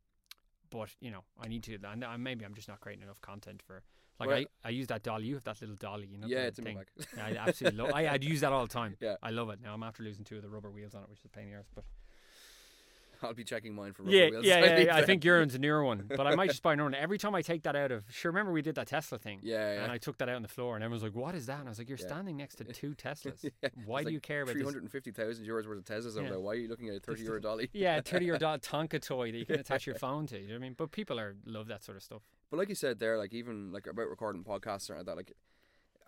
but 0.68 0.90
you 1.00 1.10
know, 1.10 1.24
I 1.40 1.48
need 1.48 1.62
to. 1.64 1.78
And 1.84 2.04
uh, 2.04 2.18
maybe 2.18 2.44
I'm 2.44 2.54
just 2.54 2.68
not 2.68 2.80
creating 2.80 3.02
enough 3.04 3.20
content 3.20 3.62
for. 3.66 3.82
Like 4.20 4.28
Well- 4.28 4.38
I, 4.38 4.68
I 4.68 4.70
use 4.70 4.86
that 4.88 5.02
dolly. 5.02 5.24
You 5.26 5.34
have 5.34 5.44
that 5.44 5.60
little 5.60 5.76
dolly, 5.76 6.06
you 6.06 6.18
know. 6.18 6.26
yeah 6.28 6.42
it's 6.42 6.58
in 6.58 6.64
my 6.64 6.70
thing. 6.70 6.84
bag 6.96 7.06
Yeah, 7.16 7.42
I 7.42 7.48
absolutely 7.48 7.78
love. 7.82 7.92
I, 7.94 8.08
I'd 8.08 8.22
use 8.24 8.40
that 8.42 8.52
all 8.52 8.62
the 8.66 8.72
time. 8.72 8.96
Yeah. 9.00 9.16
I 9.22 9.30
love 9.30 9.48
it. 9.50 9.60
Now 9.62 9.72
I'm 9.74 9.82
after 9.82 10.02
losing 10.02 10.24
two 10.24 10.36
of 10.36 10.42
the 10.42 10.48
rubber 10.50 10.70
wheels 10.70 10.94
on 10.94 11.02
it, 11.02 11.08
which 11.08 11.20
is 11.20 11.24
a 11.24 11.28
pain 11.28 11.44
in 11.44 11.50
the 11.50 11.56
arse. 11.56 11.66
But 11.74 11.84
I'll 13.22 13.34
be 13.34 13.44
checking 13.44 13.74
mine 13.74 13.92
for 13.92 14.02
rubber 14.02 14.16
yeah, 14.16 14.30
wheels 14.30 14.44
yeah, 14.46 14.58
if 14.60 14.64
yeah, 14.78 14.84
yeah. 14.86 14.96
I 14.96 15.04
think 15.04 15.24
yours 15.24 15.54
a 15.54 15.58
newer 15.58 15.84
one, 15.84 16.04
but 16.08 16.26
I 16.26 16.34
might 16.34 16.48
just 16.48 16.62
buy 16.62 16.72
another 16.72 16.86
one. 16.90 16.94
Every 16.94 17.18
time 17.18 17.34
I 17.34 17.42
take 17.42 17.64
that 17.64 17.76
out 17.76 17.92
of, 17.92 18.04
sure, 18.10 18.30
remember 18.30 18.50
we 18.50 18.62
did 18.62 18.76
that 18.76 18.86
Tesla 18.86 19.18
thing, 19.18 19.40
yeah 19.42 19.74
yeah 19.74 19.82
and 19.82 19.92
I 19.92 19.98
took 19.98 20.16
that 20.18 20.28
out 20.30 20.36
on 20.36 20.42
the 20.42 20.48
floor, 20.48 20.74
and 20.74 20.82
everyone's 20.82 21.02
like, 21.02 21.14
"What 21.14 21.34
is 21.34 21.44
that?" 21.46 21.58
And 21.60 21.68
I 21.68 21.70
was 21.70 21.78
like, 21.78 21.88
"You're 21.90 21.98
Yeah. 21.98 22.06
standing 22.06 22.38
next 22.38 22.56
to 22.56 22.64
two 22.64 22.94
Teslas. 22.94 23.44
Why 23.84 24.00
it's 24.00 24.04
do 24.04 24.04
like 24.06 24.12
you 24.12 24.20
care 24.20 24.42
about 24.42 24.52
350,000 24.52 25.44
euros 25.46 25.66
worth 25.68 25.78
of 25.78 25.84
Teslas 25.84 26.16
over 26.18 26.28
there 26.30 26.40
why 26.40 26.52
are 26.52 26.54
you 26.56 26.68
looking 26.68 26.88
at 26.88 26.96
a 26.96 27.00
30 27.00 27.22
euro 27.22 27.40
dolly 27.40 27.68
Yeah, 27.74 28.00
thirty 28.00 28.24
year 28.24 28.34
old 28.34 28.62
Tonka 28.62 29.00
toy 29.06 29.32
that 29.32 29.38
you 29.38 29.44
can 29.46 29.60
attach 29.60 29.86
your 29.86 29.96
phone 29.96 30.26
to. 30.28 30.38
You 30.38 30.48
know 30.48 30.54
what 30.54 30.58
I 30.58 30.60
mean? 30.60 30.74
But 30.78 30.90
people 30.90 31.20
are 31.20 31.36
love 31.44 31.68
that 31.68 31.82
sort 31.84 31.96
of 31.96 32.02
stuff. 32.02 32.22
But 32.50 32.58
like 32.58 32.68
you 32.68 32.74
said 32.74 32.98
there, 32.98 33.16
like 33.16 33.32
even 33.32 33.72
like 33.72 33.86
about 33.86 34.08
recording 34.08 34.44
podcasts 34.44 34.90
or 34.90 34.96
like 34.96 35.06
that, 35.06 35.16
like 35.16 35.32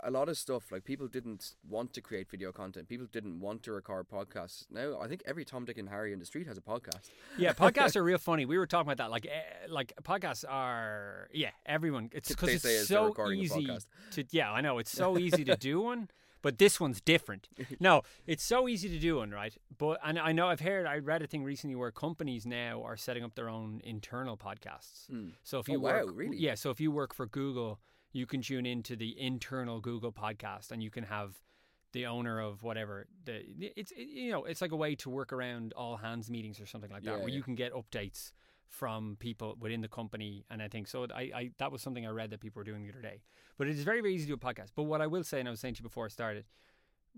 a 0.03 0.11
lot 0.11 0.29
of 0.29 0.37
stuff, 0.37 0.73
like 0.73 0.85
people 0.85 1.07
didn't 1.07 1.55
want 1.69 1.93
to 1.93 2.01
create 2.01 2.29
video 2.29 2.51
content. 2.51 2.89
People 2.89 3.07
didn't 3.13 3.41
want 3.41 3.63
to 3.63 3.73
record 3.73 4.09
podcasts. 4.09 4.67
Now 4.71 4.99
I 5.01 5.07
think 5.07 5.23
every 5.25 5.45
Tom, 5.45 5.65
Dick, 5.65 5.79
and 5.79 5.89
Harry 5.89 6.13
in 6.13 6.19
the 6.19 6.25
street 6.25 6.47
has 6.49 6.59
a 6.59 6.61
podcast. 6.61 7.11
Yeah, 7.39 7.53
podcasts 7.53 7.95
are 7.95 8.03
real 8.03 8.19
funny. 8.19 8.45
We 8.45 8.59
were 8.59 8.67
talking 8.67 8.91
about 8.91 8.97
that. 8.99 9.11
Like, 9.11 9.27
eh, 9.27 9.69
like 9.69 9.93
podcasts 10.03 10.45
are. 10.49 11.29
Yeah, 11.33 11.51
everyone. 11.65 12.11
It's 12.13 12.29
because 12.29 12.65
it's 12.65 12.89
so 12.89 13.15
easy 13.31 13.69
to. 14.13 14.25
Yeah, 14.31 14.51
I 14.51 14.61
know 14.61 14.79
it's 14.79 14.91
so 14.91 15.19
easy 15.19 15.45
to 15.45 15.57
do 15.57 15.81
one, 15.81 16.09
but 16.43 16.59
this 16.59 16.79
one's 16.81 17.01
different. 17.01 17.49
No, 17.81 18.03
it's 18.27 18.43
so 18.45 18.69
easy 18.69 18.89
to 18.89 18.99
do 18.99 19.17
one, 19.17 19.31
right? 19.31 19.57
But 19.79 19.99
and 20.05 20.19
I 20.19 20.33
know 20.33 20.49
I've 20.49 20.61
heard. 20.61 20.87
I 20.87 20.99
read 20.99 21.23
a 21.23 21.27
thing 21.27 21.43
recently 21.45 21.75
where 21.77 21.91
companies 21.91 22.45
now 22.47 22.83
are 22.83 22.97
setting 22.97 23.25
up 23.25 23.35
their 23.35 23.49
own 23.49 23.81
internal 23.85 24.37
podcasts. 24.37 25.07
Hmm. 25.09 25.29
So 25.43 25.59
if 25.61 25.69
Oh, 25.69 25.73
you 25.73 25.81
wow, 25.81 26.05
work, 26.05 26.11
really? 26.15 26.37
yeah. 26.37 26.55
So 26.55 26.71
if 26.71 26.81
you 26.81 26.91
work 26.91 27.15
for 27.15 27.27
Google, 27.27 27.81
you 28.13 28.27
can 28.27 28.43
tune 28.43 28.67
into 28.67 28.95
the 28.97 29.19
internal 29.19 29.81
Google 29.81 30.13
podcast, 30.13 30.71
and 30.71 30.83
you 30.83 30.91
can 30.91 31.05
have 31.05 31.41
the 31.93 32.07
owner 32.07 32.41
of 32.41 32.63
whatever 32.63 33.07
the 33.25 33.43
it's 33.77 33.93
it, 33.93 34.09
you 34.09 34.31
know 34.33 34.45
it's 34.45 34.63
like 34.63 34.73
a 34.73 34.77
way 34.77 34.95
to 34.95 35.11
work 35.11 35.31
around 35.33 35.75
all 35.75 35.97
hands 35.97 36.31
meetings 36.31 36.59
or 36.61 36.67
something 36.67 36.91
like 36.91 37.03
that, 37.05 37.11
Yeah, 37.13 37.17
where 37.19 37.29
yeah. 37.29 37.35
you 37.37 37.43
can 37.43 37.55
get 37.55 37.73
updates 37.75 38.33
from 38.73 39.17
people 39.21 39.55
within 39.61 39.81
the 39.83 39.89
company. 39.89 40.45
And 40.51 40.63
I 40.63 40.69
think 40.69 40.89
so. 40.89 41.07
I, 41.15 41.23
I 41.41 41.51
that 41.59 41.71
was 41.71 41.81
something 41.83 42.07
I 42.07 42.11
read 42.11 42.31
that 42.31 42.41
people 42.41 42.61
were 42.61 42.65
doing 42.65 42.83
the 42.83 42.91
other 42.91 43.03
day. 43.03 43.21
But 43.59 43.69
it 43.69 43.77
is 43.79 43.85
very 43.85 44.01
very 44.01 44.15
easy 44.15 44.25
to 44.27 44.35
do 44.35 44.35
a 44.35 44.53
podcast. 44.53 44.71
But 44.75 44.85
what 44.85 45.01
I 45.01 45.07
will 45.07 45.25
say, 45.25 45.39
and 45.41 45.49
I 45.49 45.51
was 45.51 45.61
saying 45.61 45.75
to 45.75 45.81
you 45.81 45.89
before 45.91 46.07
I 46.07 46.09
started. 46.09 46.47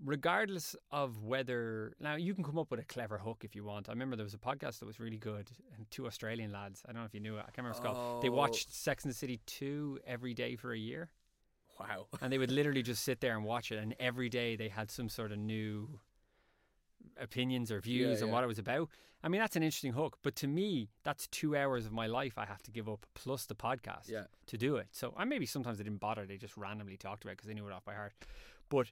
Regardless 0.03 0.75
of 0.91 1.23
whether 1.23 1.93
now 2.01 2.15
you 2.17 2.35
can 2.35 2.43
come 2.43 2.57
up 2.59 2.69
with 2.69 2.81
a 2.81 2.83
clever 2.83 3.17
hook 3.17 3.43
if 3.45 3.55
you 3.55 3.63
want. 3.63 3.87
I 3.87 3.93
remember 3.93 4.17
there 4.17 4.25
was 4.25 4.33
a 4.33 4.37
podcast 4.37 4.79
that 4.79 4.85
was 4.85 4.99
really 4.99 5.15
good, 5.17 5.49
and 5.77 5.89
two 5.89 6.05
Australian 6.05 6.51
lads. 6.51 6.83
I 6.85 6.91
don't 6.91 7.01
know 7.01 7.05
if 7.05 7.13
you 7.13 7.21
knew 7.21 7.37
it. 7.37 7.45
I 7.47 7.51
can't 7.51 7.59
remember 7.59 7.79
what 7.79 7.87
it's 7.91 7.97
called. 7.97 8.21
They 8.21 8.27
Oh. 8.27 8.33
watched 8.33 8.73
Sex 8.73 9.05
and 9.05 9.11
the 9.13 9.15
City 9.17 9.39
two 9.45 9.99
every 10.05 10.33
day 10.33 10.57
for 10.57 10.73
a 10.73 10.77
year, 10.77 11.11
Wow. 11.79 12.07
and 12.21 12.29
they 12.33 12.37
would 12.37 12.51
literally 12.59 12.83
just 12.83 13.03
sit 13.05 13.21
there 13.21 13.37
and 13.37 13.45
watch 13.45 13.71
it. 13.71 13.77
And 13.79 13.95
every 13.97 14.27
day 14.27 14.57
they 14.57 14.67
had 14.67 14.91
some 14.91 15.07
sort 15.07 15.31
of 15.31 15.37
new 15.37 16.01
opinions 17.19 17.71
or 17.71 17.79
views 17.79 18.21
on 18.21 18.27
yeah. 18.27 18.33
what 18.33 18.43
it 18.43 18.47
was 18.47 18.59
about. 18.59 18.89
I 19.23 19.27
mean, 19.27 19.41
that's 19.41 19.55
an 19.55 19.63
interesting 19.63 19.93
hook. 19.93 20.17
But 20.21 20.35
to 20.37 20.47
me, 20.47 20.89
that's 21.03 21.27
two 21.27 21.55
hours 21.55 21.85
of 21.85 21.91
my 21.91 22.05
life 22.05 22.37
I 22.37 22.45
have 22.45 22.61
to 22.63 22.71
give 22.71 22.87
up 22.87 23.05
plus 23.15 23.45
the 23.45 23.55
podcast 23.55 24.07
Yeah. 24.09 24.25
to 24.47 24.57
do 24.57 24.75
it. 24.75 24.87
So 24.91 25.13
I 25.17 25.25
maybe 25.25 25.45
sometimes 25.45 25.77
they 25.77 25.83
didn't 25.83 25.99
bother; 25.99 26.25
they 26.25 26.37
just 26.37 26.57
randomly 26.57 26.97
talked 26.97 27.23
about 27.23 27.31
it 27.31 27.37
because 27.37 27.47
they 27.47 27.55
knew 27.55 27.67
it 27.67 27.73
off 27.73 27.85
by 27.85 27.95
heart. 27.95 28.13
But 28.69 28.91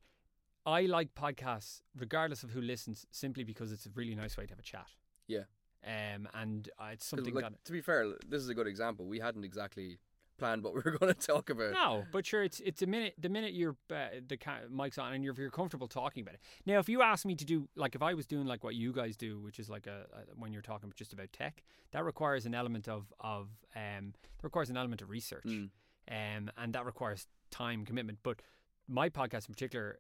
I 0.65 0.81
like 0.81 1.13
podcasts 1.13 1.81
regardless 1.95 2.43
of 2.43 2.51
who 2.51 2.61
listens, 2.61 3.05
simply 3.11 3.43
because 3.43 3.71
it's 3.71 3.85
a 3.85 3.89
really 3.95 4.15
nice 4.15 4.37
way 4.37 4.45
to 4.45 4.51
have 4.51 4.59
a 4.59 4.63
chat. 4.63 4.87
Yeah. 5.27 5.43
Um, 5.85 6.29
and 6.33 6.69
uh, 6.79 6.91
it's 6.93 7.05
something 7.05 7.33
like, 7.33 7.43
that 7.43 7.65
to 7.65 7.71
be 7.73 7.81
fair, 7.81 8.13
this 8.27 8.41
is 8.41 8.49
a 8.49 8.53
good 8.53 8.67
example. 8.67 9.05
We 9.05 9.19
hadn't 9.19 9.43
exactly 9.43 9.99
planned 10.37 10.63
what 10.63 10.73
we 10.73 10.81
were 10.85 10.97
going 10.97 11.13
to 11.13 11.19
talk 11.27 11.49
about. 11.49 11.73
No, 11.73 12.03
but 12.11 12.25
sure, 12.25 12.43
it's 12.43 12.59
it's 12.59 12.81
a 12.81 12.87
minute. 12.87 13.15
The 13.19 13.29
minute 13.29 13.53
you're 13.53 13.75
uh, 13.91 14.07
the 14.27 14.37
mic's 14.69 14.97
on 14.97 15.13
and 15.13 15.23
you're 15.23 15.33
you're 15.37 15.49
comfortable 15.51 15.87
talking 15.87 16.21
about 16.23 16.35
it. 16.35 16.41
Now, 16.65 16.79
if 16.79 16.89
you 16.89 17.01
ask 17.01 17.25
me 17.25 17.35
to 17.35 17.45
do 17.45 17.67
like 17.75 17.95
if 17.95 18.01
I 18.01 18.13
was 18.13 18.25
doing 18.25 18.45
like 18.45 18.63
what 18.63 18.75
you 18.75 18.91
guys 18.93 19.15
do, 19.17 19.39
which 19.39 19.59
is 19.59 19.69
like 19.69 19.87
a, 19.87 20.05
a 20.13 20.19
when 20.35 20.51
you're 20.53 20.61
talking 20.61 20.91
just 20.95 21.13
about 21.13 21.31
tech, 21.33 21.63
that 21.91 22.03
requires 22.03 22.45
an 22.45 22.53
element 22.55 22.87
of 22.87 23.11
of 23.19 23.49
um 23.75 24.13
that 24.37 24.43
requires 24.43 24.69
an 24.69 24.77
element 24.77 25.01
of 25.01 25.09
research, 25.09 25.43
Mm. 25.45 25.69
um, 26.11 26.49
and 26.57 26.73
that 26.73 26.85
requires 26.85 27.27
time 27.51 27.85
commitment. 27.85 28.19
But 28.23 28.41
my 28.87 29.09
podcast 29.09 29.47
in 29.47 29.53
particular 29.53 29.99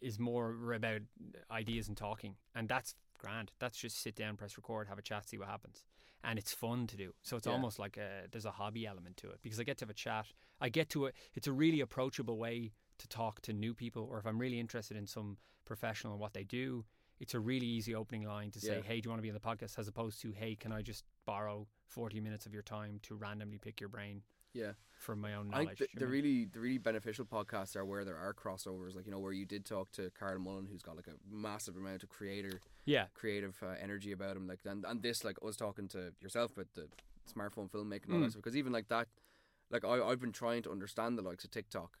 is 0.00 0.18
more 0.18 0.72
about 0.74 1.00
ideas 1.50 1.88
and 1.88 1.96
talking, 1.96 2.36
and 2.54 2.68
that's 2.68 2.94
grand. 3.18 3.52
That's 3.58 3.78
just 3.78 4.02
sit 4.02 4.16
down, 4.16 4.36
press 4.36 4.56
record, 4.56 4.88
have 4.88 4.98
a 4.98 5.02
chat, 5.02 5.28
see 5.28 5.38
what 5.38 5.48
happens, 5.48 5.82
and 6.24 6.38
it's 6.38 6.52
fun 6.52 6.86
to 6.88 6.96
do. 6.96 7.14
So 7.22 7.36
it's 7.36 7.46
Yeah. 7.46 7.52
almost 7.52 7.78
like 7.78 7.96
a, 7.96 8.26
there's 8.30 8.44
a 8.46 8.50
hobby 8.52 8.86
element 8.86 9.16
to 9.18 9.30
it 9.30 9.40
because 9.42 9.60
I 9.60 9.64
get 9.64 9.78
to 9.78 9.84
have 9.84 9.90
a 9.90 9.94
chat. 9.94 10.26
I 10.60 10.68
get 10.68 10.88
to 10.90 11.06
a, 11.06 11.12
it's 11.34 11.46
a 11.46 11.52
really 11.52 11.80
approachable 11.80 12.38
way 12.38 12.72
to 12.98 13.08
talk 13.08 13.40
to 13.42 13.52
new 13.52 13.74
people, 13.74 14.04
or 14.10 14.18
if 14.18 14.26
I'm 14.26 14.38
really 14.40 14.58
interested 14.60 14.96
in 14.96 15.06
some 15.06 15.36
professional 15.64 16.12
and 16.14 16.20
what 16.20 16.32
they 16.32 16.44
do, 16.44 16.84
it's 17.20 17.34
a 17.34 17.40
really 17.40 17.66
easy 17.66 17.94
opening 17.94 18.26
line 18.26 18.50
to 18.52 18.60
say, 18.60 18.76
Yeah. 18.76 18.82
"Hey, 18.82 19.00
do 19.00 19.06
you 19.06 19.10
want 19.10 19.18
to 19.18 19.22
be 19.22 19.30
on 19.30 19.34
the 19.34 19.40
podcast?" 19.40 19.78
As 19.78 19.88
opposed 19.88 20.20
to, 20.22 20.32
"Hey, 20.32 20.56
can 20.56 20.72
I 20.72 20.82
just 20.82 21.04
borrow 21.26 21.68
40 21.86 22.20
minutes 22.20 22.46
of 22.46 22.52
your 22.52 22.62
time 22.62 22.98
to 23.02 23.14
randomly 23.14 23.58
pick 23.58 23.80
your 23.80 23.88
brain 23.88 24.22
Yeah. 24.54 24.72
From 24.98 25.20
my 25.20 25.34
own 25.34 25.50
I 25.52 25.64
knowledge?" 25.64 25.78
think 25.78 25.90
the, 25.92 26.00
the 26.00 26.06
know 26.06 26.06
what 26.06 26.12
I 26.12 26.14
mean? 26.14 26.22
really 26.22 26.44
the 26.46 26.60
really 26.60 26.78
beneficial 26.78 27.24
podcasts 27.26 27.76
are 27.76 27.84
where 27.84 28.04
there 28.04 28.16
are 28.16 28.32
crossovers, 28.32 28.96
like 28.96 29.04
you 29.04 29.12
know 29.12 29.18
where 29.18 29.32
you 29.32 29.44
did 29.44 29.66
talk 29.66 29.92
to 29.92 30.10
Carl 30.18 30.38
Mullen, 30.38 30.66
who's 30.70 30.82
got 30.82 30.96
like 30.96 31.08
a 31.08 31.16
massive 31.30 31.76
amount 31.76 32.02
of 32.02 32.08
creator 32.08 32.60
yeah, 32.86 33.06
creative 33.14 33.56
uh, 33.62 33.74
energy 33.82 34.12
about 34.12 34.36
him. 34.36 34.46
Like 34.46 34.60
and, 34.64 34.84
and 34.84 35.02
this 35.02 35.24
like 35.24 35.36
us 35.46 35.56
talking 35.56 35.88
to 35.88 36.12
yourself 36.20 36.52
about 36.52 36.68
the 36.74 36.88
smartphone 37.30 37.70
filmmaking 37.70 38.06
and 38.06 38.14
all 38.14 38.20
that 38.20 38.32
Mm. 38.32 38.36
Because 38.36 38.56
even 38.56 38.72
like 38.72 38.88
that, 38.88 39.08
like 39.70 39.84
I 39.84 40.00
I've 40.02 40.20
been 40.20 40.32
trying 40.32 40.62
to 40.62 40.70
understand 40.70 41.18
the 41.18 41.22
likes 41.22 41.44
of 41.44 41.50
TikTok. 41.50 41.98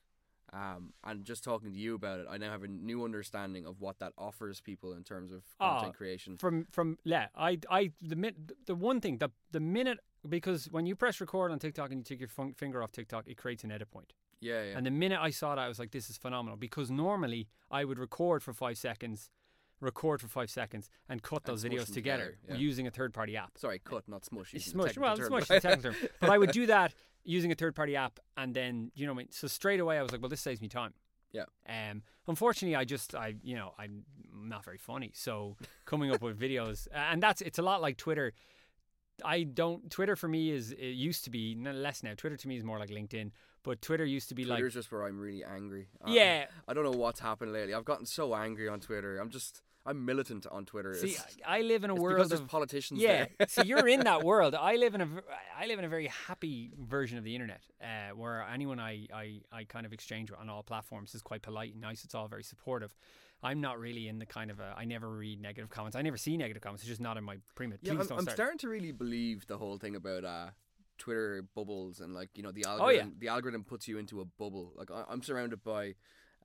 Um, 0.54 0.92
and 1.02 1.24
just 1.24 1.42
talking 1.42 1.72
to 1.72 1.76
you 1.78 1.96
about 1.96 2.20
it, 2.20 2.26
I 2.30 2.36
now 2.38 2.50
have 2.52 2.62
a 2.62 2.68
new 2.68 3.04
understanding 3.04 3.66
of 3.66 3.80
what 3.80 3.98
that 3.98 4.12
offers 4.16 4.60
people 4.60 4.92
in 4.92 5.02
terms 5.02 5.32
of 5.32 5.42
Ah, 5.58 5.76
content 5.78 5.96
creation. 5.96 6.36
from 6.38 6.66
from 6.70 6.96
yeah 7.04 7.26
i 7.34 7.58
i 7.68 7.90
the 8.00 8.32
the 8.66 8.74
one 8.76 9.00
thing 9.00 9.18
the 9.18 9.30
the 9.50 9.58
minute 9.60 9.98
because 10.28 10.66
when 10.70 10.86
you 10.86 10.94
press 10.94 11.20
record 11.20 11.50
on 11.50 11.58
tiktok 11.58 11.90
and 11.90 11.98
you 11.98 12.04
take 12.04 12.20
your 12.20 12.28
fun, 12.28 12.52
finger 12.52 12.82
off 12.84 12.92
tiktok 12.92 13.26
it 13.26 13.36
creates 13.36 13.64
an 13.64 13.72
edit 13.72 13.90
point 13.90 14.12
Yeah, 14.40 14.62
yeah, 14.62 14.76
and 14.76 14.86
the 14.86 14.90
minute 14.92 15.18
i 15.20 15.30
saw 15.30 15.54
that 15.56 15.60
i 15.60 15.68
was 15.68 15.78
like 15.80 15.90
this 15.90 16.08
is 16.08 16.16
phenomenal 16.16 16.56
because 16.56 16.88
normally 16.90 17.48
i 17.70 17.84
would 17.84 17.98
record 17.98 18.42
for 18.42 18.52
five 18.52 18.78
seconds 18.78 19.30
record 19.80 20.20
for 20.20 20.28
five 20.28 20.50
seconds 20.50 20.88
and 21.08 21.22
cut 21.22 21.44
those 21.44 21.64
videos 21.64 21.92
together, 21.92 22.36
together, 22.36 22.38
yeah. 22.48 22.54
using 22.56 22.86
a 22.86 22.90
third 22.90 23.12
party 23.12 23.36
app 23.36 23.52
Sorry, 23.58 23.80
cut, 23.84 24.04
not 24.08 24.24
smush. 24.24 24.52
Smush. 24.52 24.74
Well, 24.74 24.86
technical 24.86 25.10
it's 25.12 25.18
term. 25.20 25.28
smush 25.28 25.42
is 25.42 25.48
the 25.48 25.60
technical 25.60 25.92
term. 26.00 26.08
But 26.20 26.30
I 26.30 26.38
would 26.38 26.52
do 26.52 26.66
that 26.66 26.94
using 27.24 27.50
a 27.50 27.54
third 27.54 27.74
party 27.74 27.96
app 27.96 28.20
and 28.36 28.54
then, 28.54 28.90
you 28.94 29.06
know 29.06 29.12
what 29.12 29.18
I 29.20 29.22
mean? 29.24 29.28
So 29.32 29.48
straight 29.48 29.80
away 29.80 29.98
I 29.98 30.02
was 30.02 30.12
like, 30.12 30.20
well, 30.20 30.28
this 30.28 30.40
saves 30.40 30.60
me 30.60 30.68
time. 30.68 30.94
Yeah. 31.32 31.44
Um, 31.68 32.02
unfortunately, 32.28 32.76
I 32.76 32.84
just, 32.84 33.14
I, 33.14 33.34
you 33.42 33.56
know, 33.56 33.72
I'm 33.78 34.04
not 34.32 34.64
very 34.64 34.78
funny. 34.78 35.10
So 35.14 35.56
coming 35.84 36.12
up 36.12 36.22
with 36.22 36.38
videos, 36.38 36.86
and 36.92 37.20
that's, 37.22 37.40
it's 37.40 37.58
a 37.58 37.62
lot 37.62 37.82
like 37.82 37.96
Twitter. 37.96 38.32
I 39.24 39.42
don't, 39.42 39.90
Twitter 39.90 40.14
for 40.14 40.28
me 40.28 40.50
is, 40.50 40.70
it 40.72 40.86
used 40.88 41.24
to 41.24 41.30
be, 41.30 41.56
less 41.56 42.02
now. 42.02 42.12
Twitter 42.16 42.36
to 42.36 42.48
me 42.48 42.56
is 42.56 42.62
more 42.62 42.78
like 42.78 42.90
LinkedIn. 42.90 43.30
But 43.64 43.80
Twitter 43.80 44.04
used 44.04 44.28
to 44.28 44.34
be 44.34 44.44
like, 44.44 44.58
Twitter's 44.58 44.74
just 44.74 44.92
where 44.92 45.04
I'm 45.04 45.18
really 45.18 45.42
angry. 45.42 45.88
I- 46.04 46.12
yeah. 46.12 46.44
I 46.68 46.74
don't 46.74 46.84
know 46.84 46.90
what's 46.92 47.18
happened 47.20 47.52
lately. 47.52 47.72
I've 47.74 47.86
gotten 47.86 48.04
so 48.06 48.34
angry 48.34 48.68
on 48.68 48.78
Twitter. 48.78 49.18
I'm 49.18 49.30
just 49.30 49.62
I'm 49.86 50.04
militant 50.04 50.46
on 50.46 50.64
Twitter. 50.64 50.94
See, 50.94 51.08
it's, 51.08 51.36
I 51.46 51.60
live 51.60 51.84
in 51.84 51.90
a 51.90 51.94
world 51.94 52.16
because 52.16 52.30
there's 52.30 52.40
of 52.40 52.48
politicians 52.48 53.00
yeah. 53.00 53.26
there. 53.38 53.48
so 53.48 53.62
you're 53.62 53.86
in 53.86 54.00
that 54.00 54.24
world. 54.30 54.54
I 54.54 54.76
live 54.76 54.94
in 54.94 55.02
a 55.02 55.08
I 55.58 55.66
live 55.66 55.78
in 55.78 55.84
a 55.84 55.88
very 55.88 56.06
happy 56.06 56.72
version 56.78 57.18
of 57.18 57.24
the 57.24 57.34
internet, 57.34 57.60
uh, 57.82 58.14
where 58.16 58.42
anyone 58.42 58.80
I, 58.80 59.06
I 59.12 59.40
I 59.52 59.64
kind 59.64 59.84
of 59.84 59.92
exchange 59.92 60.30
with 60.30 60.40
on 60.40 60.48
all 60.48 60.62
platforms 60.62 61.14
is 61.14 61.22
quite 61.22 61.42
polite 61.42 61.72
and 61.72 61.82
nice. 61.82 62.04
It's 62.04 62.14
all 62.14 62.28
very 62.28 62.42
supportive. 62.42 62.94
I'm 63.42 63.60
not 63.60 63.78
really 63.78 64.08
in 64.08 64.18
the 64.18 64.26
kind 64.26 64.50
of 64.50 64.58
a. 64.58 64.74
I 64.76 64.86
never 64.86 65.08
read 65.08 65.40
negative 65.40 65.68
comments. 65.68 65.96
I 65.96 66.02
never 66.02 66.16
see 66.16 66.36
negative 66.38 66.62
comments. 66.62 66.82
It's 66.82 66.88
just 66.88 67.00
not 67.00 67.18
in 67.18 67.24
my 67.24 67.36
prima. 67.54 67.74
Yeah, 67.82 67.92
Please 67.92 68.00
I'm, 68.00 68.06
don't 68.06 68.18
I'm 68.18 68.24
start. 68.24 68.36
starting 68.36 68.58
to 68.58 68.68
really 68.68 68.92
believe 68.92 69.46
the 69.46 69.58
whole 69.58 69.76
thing 69.76 69.96
about 69.96 70.24
uh, 70.24 70.46
Twitter 70.96 71.44
bubbles 71.54 72.00
and 72.00 72.14
like 72.14 72.30
you 72.34 72.42
know 72.42 72.52
the 72.52 72.64
algorithm. 72.64 72.86
Oh, 72.86 72.90
yeah. 72.90 72.98
algorithm. 73.00 73.18
The 73.20 73.28
algorithm 73.28 73.64
puts 73.64 73.86
you 73.86 73.98
into 73.98 74.22
a 74.22 74.24
bubble. 74.24 74.72
Like 74.76 74.90
I, 74.90 75.04
I'm 75.10 75.22
surrounded 75.22 75.62
by 75.62 75.94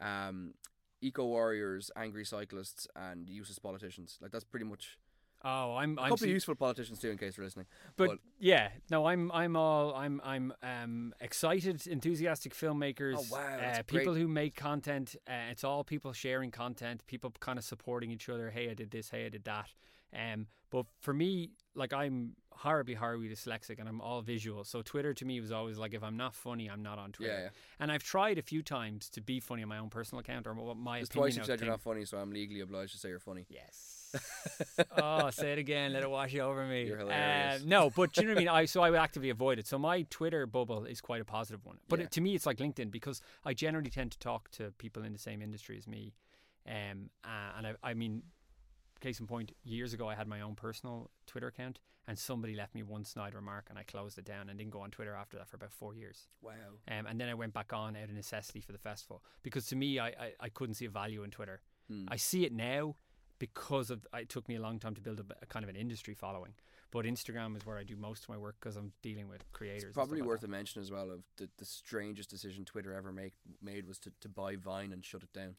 um, 0.02 0.54
eco 1.02 1.26
warriors, 1.26 1.92
angry 1.96 2.26
cyclists, 2.26 2.88
and 2.96 3.30
useless 3.30 3.60
politicians. 3.60 4.18
Like 4.22 4.32
that's 4.32 4.44
pretty 4.44 4.66
much 4.66 4.98
oh, 5.44 5.76
I'm. 5.76 5.98
a 5.98 6.02
I'm 6.02 6.10
couple 6.10 6.18
see- 6.18 6.26
of 6.26 6.34
useful 6.34 6.56
politicians 6.56 7.00
too, 7.00 7.10
in 7.10 7.18
case 7.18 7.38
you're 7.38 7.46
listening. 7.46 7.68
but, 7.96 8.10
but- 8.10 8.20
yeah, 8.40 8.70
no, 8.90 9.06
I'm 9.06 9.32
I'm 9.32 9.56
all 9.56 9.94
I'm 9.94 10.22
I'm 10.24 10.54
um 10.64 11.14
excited, 11.20 11.86
enthusiastic 11.88 12.54
filmmakers. 12.54 13.16
Oh, 13.18 13.26
wow, 13.32 13.58
uh, 13.58 13.84
people 13.84 14.16
who 14.16 14.28
make 14.28 14.56
content. 14.56 15.16
Uh, 15.28 15.52
it's 15.52 15.64
all 15.64 15.84
people 15.84 16.14
sharing 16.14 16.52
content, 16.52 17.06
people 17.08 17.34
kind 17.40 17.58
of 17.58 17.66
supporting 17.66 18.12
each 18.12 18.30
other. 18.30 18.50
Hey, 18.50 18.70
I 18.70 18.74
did 18.74 18.92
this. 18.92 19.10
Hey, 19.10 19.26
I 19.26 19.30
did 19.30 19.46
that. 19.46 19.70
Um, 20.14 20.48
but 20.72 20.86
for 21.02 21.14
me, 21.14 21.52
like 21.76 21.94
I'm 21.94 22.36
horribly, 22.52 22.94
horribly 22.94 23.30
dyslexic, 23.30 23.80
and 23.80 23.88
I'm 23.88 24.02
all 24.02 24.22
visual. 24.22 24.64
So 24.64 24.82
Twitter 24.82 25.14
to 25.14 25.26
me 25.26 25.40
was 25.40 25.52
always 25.52 25.78
like, 25.78 25.94
if 25.94 26.04
I'm 26.04 26.18
not 26.18 26.36
funny, 26.36 26.70
I'm 26.70 26.84
not 26.84 27.00
on 27.00 27.12
Twitter. 27.12 27.34
Yeah, 27.34 27.40
yeah. 27.44 27.50
And 27.80 27.92
I've 27.92 28.04
tried 28.04 28.38
a 28.38 28.42
few 28.42 28.62
times 28.62 29.10
to 29.12 29.22
be 29.22 29.40
funny 29.40 29.64
on 29.64 29.70
my 29.70 29.78
own 29.78 29.90
personal 29.90 30.20
account 30.20 30.46
or 30.46 30.54
what 30.54 30.78
my 30.78 31.00
Just 31.00 31.12
opinion 31.12 31.32
twice 31.32 31.38
you 31.38 31.44
said 31.46 31.60
you're 31.62 31.70
not 31.70 31.82
funny, 31.82 32.06
so 32.06 32.18
I'm 32.18 32.32
legally 32.32 32.60
obliged 32.60 32.94
to 32.94 33.00
say 33.00 33.10
you're 33.10 33.20
funny. 33.20 33.46
Yes. 33.50 33.96
oh, 34.98 35.30
say 35.30 35.54
it 35.54 35.60
again. 35.60 35.94
Let 35.94 36.04
it 36.04 36.10
wash 36.10 36.36
over 36.36 36.66
me. 36.66 36.86
You're 36.86 36.98
hilarious. 36.98 37.62
Uh, 37.62 37.66
no, 37.66 37.90
but 37.90 38.18
you 38.18 38.24
know 38.24 38.30
what 38.30 38.38
I 38.38 38.40
mean? 38.40 38.50
I 38.50 38.66
so 38.66 38.82
I 38.82 38.90
would 38.90 39.00
actively 39.00 39.30
avoid 39.30 39.60
it. 39.60 39.68
So 39.68 39.78
my 39.78 40.02
Twitter 40.10 40.46
bubble 40.46 40.86
is 40.86 41.00
quite 41.00 41.22
a 41.22 41.26
positive 41.26 41.66
one. 41.66 41.78
But 41.88 42.00
Yeah. 42.00 42.06
it, 42.06 42.12
to 42.12 42.22
me, 42.22 42.36
it's 42.36 42.46
like 42.46 42.58
LinkedIn 42.58 42.92
because 42.92 43.22
I 43.46 43.54
generally 43.54 43.90
tend 43.90 44.12
to 44.12 44.20
talk 44.20 44.50
to 44.52 44.72
people 44.78 45.04
in 45.04 45.14
the 45.14 45.20
same 45.20 45.42
industry 45.42 45.78
as 45.78 45.88
me. 45.88 46.14
Um, 46.68 47.10
uh, 47.24 47.58
and 47.58 47.68
I, 47.68 47.74
I 47.84 47.94
mean, 47.94 48.24
case 49.00 49.20
in 49.20 49.28
point, 49.28 49.54
years 49.64 49.94
ago 49.94 50.08
I 50.08 50.16
had 50.16 50.28
my 50.28 50.42
own 50.42 50.56
personal 50.56 51.10
Twitter 51.26 51.48
account, 51.48 51.80
and 52.08 52.18
somebody 52.18 52.56
left 52.56 52.76
me 52.76 52.84
one 52.84 53.06
snide 53.06 53.34
remark, 53.34 53.68
and 53.70 53.78
I 53.78 53.84
closed 53.84 54.18
it 54.18 54.26
down 54.26 54.50
and 54.50 54.58
didn't 54.58 54.72
go 54.72 54.82
on 54.82 54.92
Twitter 54.92 55.16
after 55.16 55.38
that 55.38 55.48
for 55.48 55.58
about 55.58 55.72
four 55.72 55.94
years. 55.94 56.28
Wow. 56.42 56.52
Um, 56.88 57.06
and 57.06 57.20
then 57.20 57.30
I 57.30 57.34
went 57.34 57.54
back 57.54 57.72
on 57.74 57.96
out 57.96 58.04
of 58.04 58.14
necessity 58.14 58.62
for 58.62 58.72
the 58.72 58.78
festival 58.78 59.24
because 59.44 59.66
to 59.68 59.76
me, 59.76 60.00
I, 60.00 60.08
I, 60.08 60.32
I 60.40 60.50
couldn't 60.50 60.76
see 60.76 60.86
a 60.86 60.90
value 60.90 61.24
in 61.24 61.32
Twitter. 61.32 61.62
Hmm. 61.88 62.06
I 62.08 62.18
see 62.18 62.46
it 62.46 62.54
now 62.54 62.96
because 63.40 63.90
of 63.90 64.06
it 64.14 64.30
took 64.30 64.48
me 64.48 64.56
a 64.56 64.62
long 64.62 64.80
time 64.80 64.94
to 64.96 65.02
build 65.02 65.20
a, 65.20 65.26
a 65.42 65.46
kind 65.46 65.64
of 65.64 65.70
an 65.70 65.76
industry 65.76 66.14
following. 66.14 66.54
But 66.92 67.06
Instagram 67.06 67.56
is 67.56 67.66
where 67.66 67.78
I 67.78 67.84
do 67.84 67.96
most 67.96 68.24
of 68.24 68.30
my 68.30 68.38
work 68.38 68.56
because 68.60 68.76
I'm 68.76 68.92
dealing 69.04 69.28
with 69.28 69.44
creators. 69.54 69.84
It's 69.84 69.94
probably 69.94 70.24
worth 70.24 70.44
a 70.44 70.48
mention 70.48 70.82
as 70.82 70.92
well 70.92 71.12
of 71.12 71.22
the, 71.38 71.48
the 71.58 71.66
strangest 71.66 72.32
decision 72.32 72.66
Twitter 72.66 72.94
ever 72.94 73.12
make, 73.12 73.34
made 73.62 73.88
was 73.88 74.00
to, 74.00 74.12
to 74.22 74.30
buy 74.30 74.56
Vine 74.56 74.92
and 74.92 75.06
shut 75.06 75.22
it 75.22 75.32
down. 75.32 75.56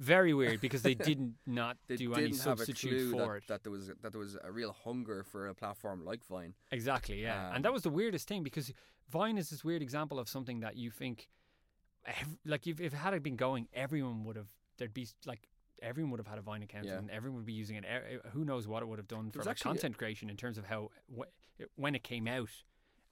Very 0.00 0.34
weird 0.40 0.60
because 0.60 0.82
they 0.82 0.94
didn't 0.94 1.34
not 1.46 1.76
They 1.86 1.96
do 1.96 2.08
didn't 2.08 2.24
any 2.24 2.32
substitute 2.32 3.10
for 3.12 3.18
that, 3.34 3.36
it. 3.36 3.42
that 3.48 3.62
there 3.62 3.72
was 3.72 3.86
that 4.02 4.10
there 4.12 4.18
was 4.20 4.36
a 4.42 4.50
real 4.50 4.72
hunger 4.84 5.22
for 5.22 5.48
a 5.48 5.54
platform 5.54 6.04
like 6.04 6.24
Vine. 6.26 6.54
Exactly, 6.72 7.22
yeah. 7.22 7.48
Um, 7.50 7.56
and 7.56 7.64
that 7.64 7.72
was 7.72 7.82
the 7.82 7.90
weirdest 7.90 8.26
thing 8.28 8.42
because 8.42 8.72
Vine 9.10 9.38
is 9.38 9.50
this 9.50 9.64
weird 9.64 9.82
example 9.82 10.18
of 10.18 10.28
something 10.28 10.60
that 10.60 10.76
you 10.76 10.90
think, 10.90 11.28
like, 12.44 12.66
if, 12.66 12.80
if 12.80 12.92
it 12.92 12.96
had 12.96 13.22
been 13.22 13.36
going, 13.36 13.68
everyone 13.72 14.24
would 14.24 14.36
have, 14.36 14.48
there'd 14.78 14.94
be 14.94 15.06
like, 15.26 15.48
everyone 15.82 16.10
would 16.10 16.20
have 16.20 16.26
had 16.26 16.38
a 16.38 16.42
Vine 16.42 16.62
account 16.62 16.86
Yeah. 16.86 16.98
and 16.98 17.10
everyone 17.10 17.36
would 17.38 17.46
be 17.46 17.52
using 17.52 17.76
it. 17.76 17.84
Who 18.32 18.44
knows 18.44 18.66
what 18.66 18.82
it 18.82 18.86
would 18.86 18.98
have 18.98 19.08
done 19.08 19.30
for 19.30 19.42
like, 19.42 19.58
content 19.60 19.96
creation 19.98 20.30
in 20.30 20.36
terms 20.36 20.58
of 20.58 20.64
how, 20.66 20.90
wh- 21.16 21.62
when 21.76 21.94
it 21.94 22.02
came 22.02 22.26
out 22.26 22.50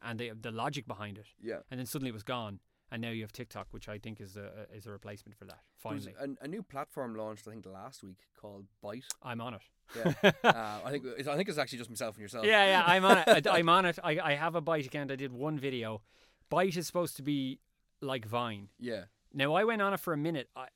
and 0.02 0.18
the, 0.18 0.30
the 0.40 0.50
logic 0.50 0.86
behind 0.86 1.18
it. 1.18 1.26
Yeah. 1.40 1.58
And 1.70 1.78
then 1.78 1.86
suddenly 1.86 2.08
it 2.10 2.14
was 2.14 2.22
gone. 2.22 2.60
And 2.92 3.00
now 3.00 3.08
you 3.08 3.22
have 3.22 3.32
TikTok, 3.32 3.68
which 3.70 3.88
I 3.88 3.96
think 3.96 4.20
is 4.20 4.36
a, 4.36 4.66
is 4.70 4.86
a 4.86 4.90
replacement 4.90 5.34
for 5.38 5.46
that. 5.46 5.60
Finally. 5.78 6.14
a, 6.20 6.44
a 6.44 6.46
new 6.46 6.62
platform 6.62 7.16
launched, 7.16 7.48
I 7.48 7.52
think, 7.52 7.64
last 7.64 8.04
week 8.04 8.18
called 8.38 8.66
Byte. 8.84 9.06
I'm 9.22 9.40
on 9.40 9.54
it. 9.54 9.62
Yeah. 9.96 10.32
uh, 10.44 10.80
I 10.84 10.90
think 10.90 11.04
it's, 11.16 11.26
I 11.26 11.34
think 11.34 11.48
it's 11.48 11.56
actually 11.56 11.78
just 11.78 11.88
myself 11.88 12.16
and 12.16 12.22
yourself. 12.22 12.44
Yeah, 12.44 12.66
yeah, 12.66 12.84
I'm 12.86 13.02
on 13.06 13.18
it. 13.26 13.46
I- 13.46 13.58
I'm 13.58 13.70
on 13.70 13.86
it. 13.86 13.98
I, 14.04 14.18
I 14.22 14.34
have 14.34 14.56
a 14.56 14.60
Byte 14.60 14.84
account. 14.84 15.10
I 15.10 15.16
did 15.16 15.32
one 15.32 15.58
video. 15.58 16.02
Byte 16.50 16.76
is 16.76 16.86
supposed 16.86 17.16
to 17.16 17.22
be 17.22 17.60
like 18.02 18.26
Vine. 18.26 18.68
Yeah. 18.78 19.04
Now 19.32 19.54
I 19.54 19.64
went 19.64 19.80
on 19.80 19.94
it 19.94 20.00
for 20.00 20.12
a 20.12 20.18
minute. 20.18 20.50
I, 20.54 20.66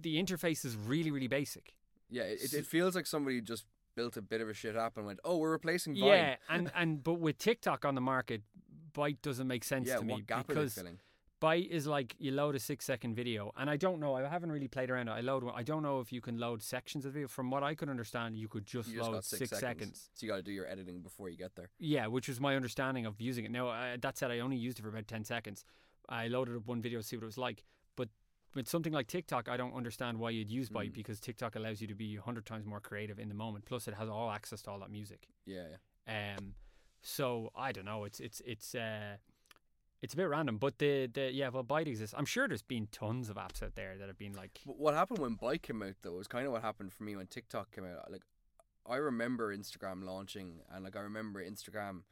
the 0.00 0.20
interface 0.20 0.64
is 0.64 0.76
really, 0.76 1.12
really 1.12 1.28
basic. 1.28 1.76
Yeah. 2.10 2.24
It, 2.24 2.52
it, 2.52 2.66
feels 2.66 2.96
like 2.96 3.06
somebody 3.06 3.40
just 3.40 3.66
built 3.94 4.16
a 4.16 4.22
bit 4.22 4.40
of 4.40 4.48
a 4.48 4.54
shit 4.54 4.74
app 4.74 4.96
and 4.96 5.06
went, 5.06 5.20
"Oh, 5.24 5.36
we're 5.36 5.52
replacing 5.52 5.94
Vine." 5.94 6.08
Yeah, 6.08 6.36
and 6.48 6.72
and 6.74 7.04
but 7.04 7.20
with 7.20 7.38
TikTok 7.38 7.84
on 7.84 7.94
the 7.94 8.00
market, 8.00 8.42
Byte 8.92 9.22
doesn't 9.22 9.46
make 9.46 9.62
sense 9.62 9.86
Yeah. 9.86 9.98
to 9.98 10.04
me 10.04 10.14
What 10.14 10.26
gap 10.26 10.38
are 10.38 10.54
they 10.54 10.54
because 10.54 10.74
filling? 10.74 10.98
Byte 11.40 11.68
is 11.68 11.86
like 11.86 12.14
you 12.18 12.32
load 12.32 12.54
a 12.54 12.58
six 12.58 12.84
second 12.84 13.14
video, 13.14 13.52
and 13.56 13.70
I 13.70 13.76
don't 13.76 13.98
know. 13.98 14.14
I 14.14 14.28
haven't 14.28 14.52
really 14.52 14.68
played 14.68 14.90
around. 14.90 15.08
it. 15.08 15.12
I 15.12 15.20
load. 15.22 15.42
I 15.54 15.62
don't 15.62 15.82
know 15.82 16.00
if 16.00 16.12
you 16.12 16.20
can 16.20 16.38
load 16.38 16.62
sections 16.62 17.06
of 17.06 17.12
the 17.12 17.20
video. 17.20 17.28
From 17.28 17.50
what 17.50 17.62
I 17.62 17.74
could 17.74 17.88
understand, 17.88 18.36
you 18.36 18.46
could 18.46 18.66
just 18.66 18.90
You 18.90 18.96
just 18.98 19.08
load 19.08 19.14
got 19.16 19.24
six, 19.24 19.58
seconds. 19.58 20.10
So 20.14 20.26
you 20.26 20.30
got 20.32 20.36
to 20.36 20.42
do 20.42 20.52
your 20.52 20.66
editing 20.68 21.00
before 21.00 21.30
you 21.30 21.36
get 21.38 21.56
there. 21.56 21.70
Yeah, 21.78 22.08
which 22.08 22.28
was 22.28 22.40
my 22.40 22.56
understanding 22.56 23.06
of 23.06 23.20
using 23.20 23.46
it. 23.46 23.50
Now, 23.50 23.68
uh, 23.68 23.96
that 24.00 24.18
said, 24.18 24.30
I 24.30 24.40
only 24.40 24.56
used 24.58 24.78
it 24.78 24.82
for 24.82 24.88
about 24.90 25.08
10 25.08 25.24
seconds. 25.24 25.64
I 26.08 26.28
loaded 26.28 26.56
up 26.56 26.66
one 26.66 26.82
video 26.82 27.00
to 27.00 27.06
see 27.06 27.16
what 27.16 27.22
it 27.22 27.26
was 27.26 27.38
like. 27.38 27.64
But 27.96 28.10
with 28.54 28.68
something 28.68 28.92
like 28.92 29.06
TikTok, 29.06 29.48
I 29.48 29.56
don't 29.56 29.74
understand 29.74 30.18
why 30.18 30.30
you'd 30.30 30.50
use 30.50 30.68
Byte 30.68 30.90
Mm. 30.90 30.94
because 30.94 31.20
TikTok 31.20 31.56
allows 31.56 31.80
you 31.80 31.86
to 31.86 31.94
be 31.94 32.16
100 32.18 32.44
times 32.44 32.66
more 32.66 32.80
creative 32.80 33.18
in 33.18 33.28
the 33.30 33.34
moment. 33.34 33.64
Plus, 33.64 33.88
it 33.88 33.94
has 33.94 34.08
all 34.10 34.30
access 34.30 34.60
to 34.62 34.70
all 34.70 34.80
that 34.80 34.90
music. 34.90 35.26
Yeah. 35.46 35.64
yeah. 36.06 36.34
Um, 36.36 36.54
so 37.00 37.50
I 37.56 37.72
don't 37.72 37.86
know. 37.86 38.04
It's 38.04 38.20
it's 38.20 38.42
it's 38.44 38.74
uh, 38.74 39.16
it's 40.02 40.14
a 40.14 40.16
bit 40.16 40.28
random. 40.28 40.58
But 40.58 40.78
the 40.78 41.06
the 41.06 41.30
yeah, 41.32 41.48
well, 41.48 41.64
Byte 41.64 41.86
exists. 41.86 42.14
I'm 42.16 42.24
sure 42.24 42.48
there's 42.48 42.62
been 42.62 42.88
tons 42.90 43.28
of 43.28 43.36
apps 43.36 43.62
out 43.62 43.74
there 43.74 43.96
that 43.98 44.08
have 44.08 44.18
been 44.18 44.34
like 44.34 44.60
What 44.64 44.94
happened 44.94 45.18
when 45.18 45.34
Bike 45.34 45.62
came 45.62 45.82
out 45.82 45.94
though 46.02 46.12
was 46.12 46.26
kind 46.26 46.46
of 46.46 46.52
what 46.52 46.62
happened 46.62 46.92
for 46.92 47.04
me 47.04 47.16
when 47.16 47.26
TikTok 47.26 47.70
came 47.72 47.84
out. 47.84 48.10
Like, 48.10 48.22
I 48.86 48.96
remember 48.96 49.54
Instagram 49.54 50.04
launching, 50.04 50.60
and 50.72 50.84
like 50.84 50.96
I 50.96 51.00
remember 51.00 51.44
Instagram 51.44 52.02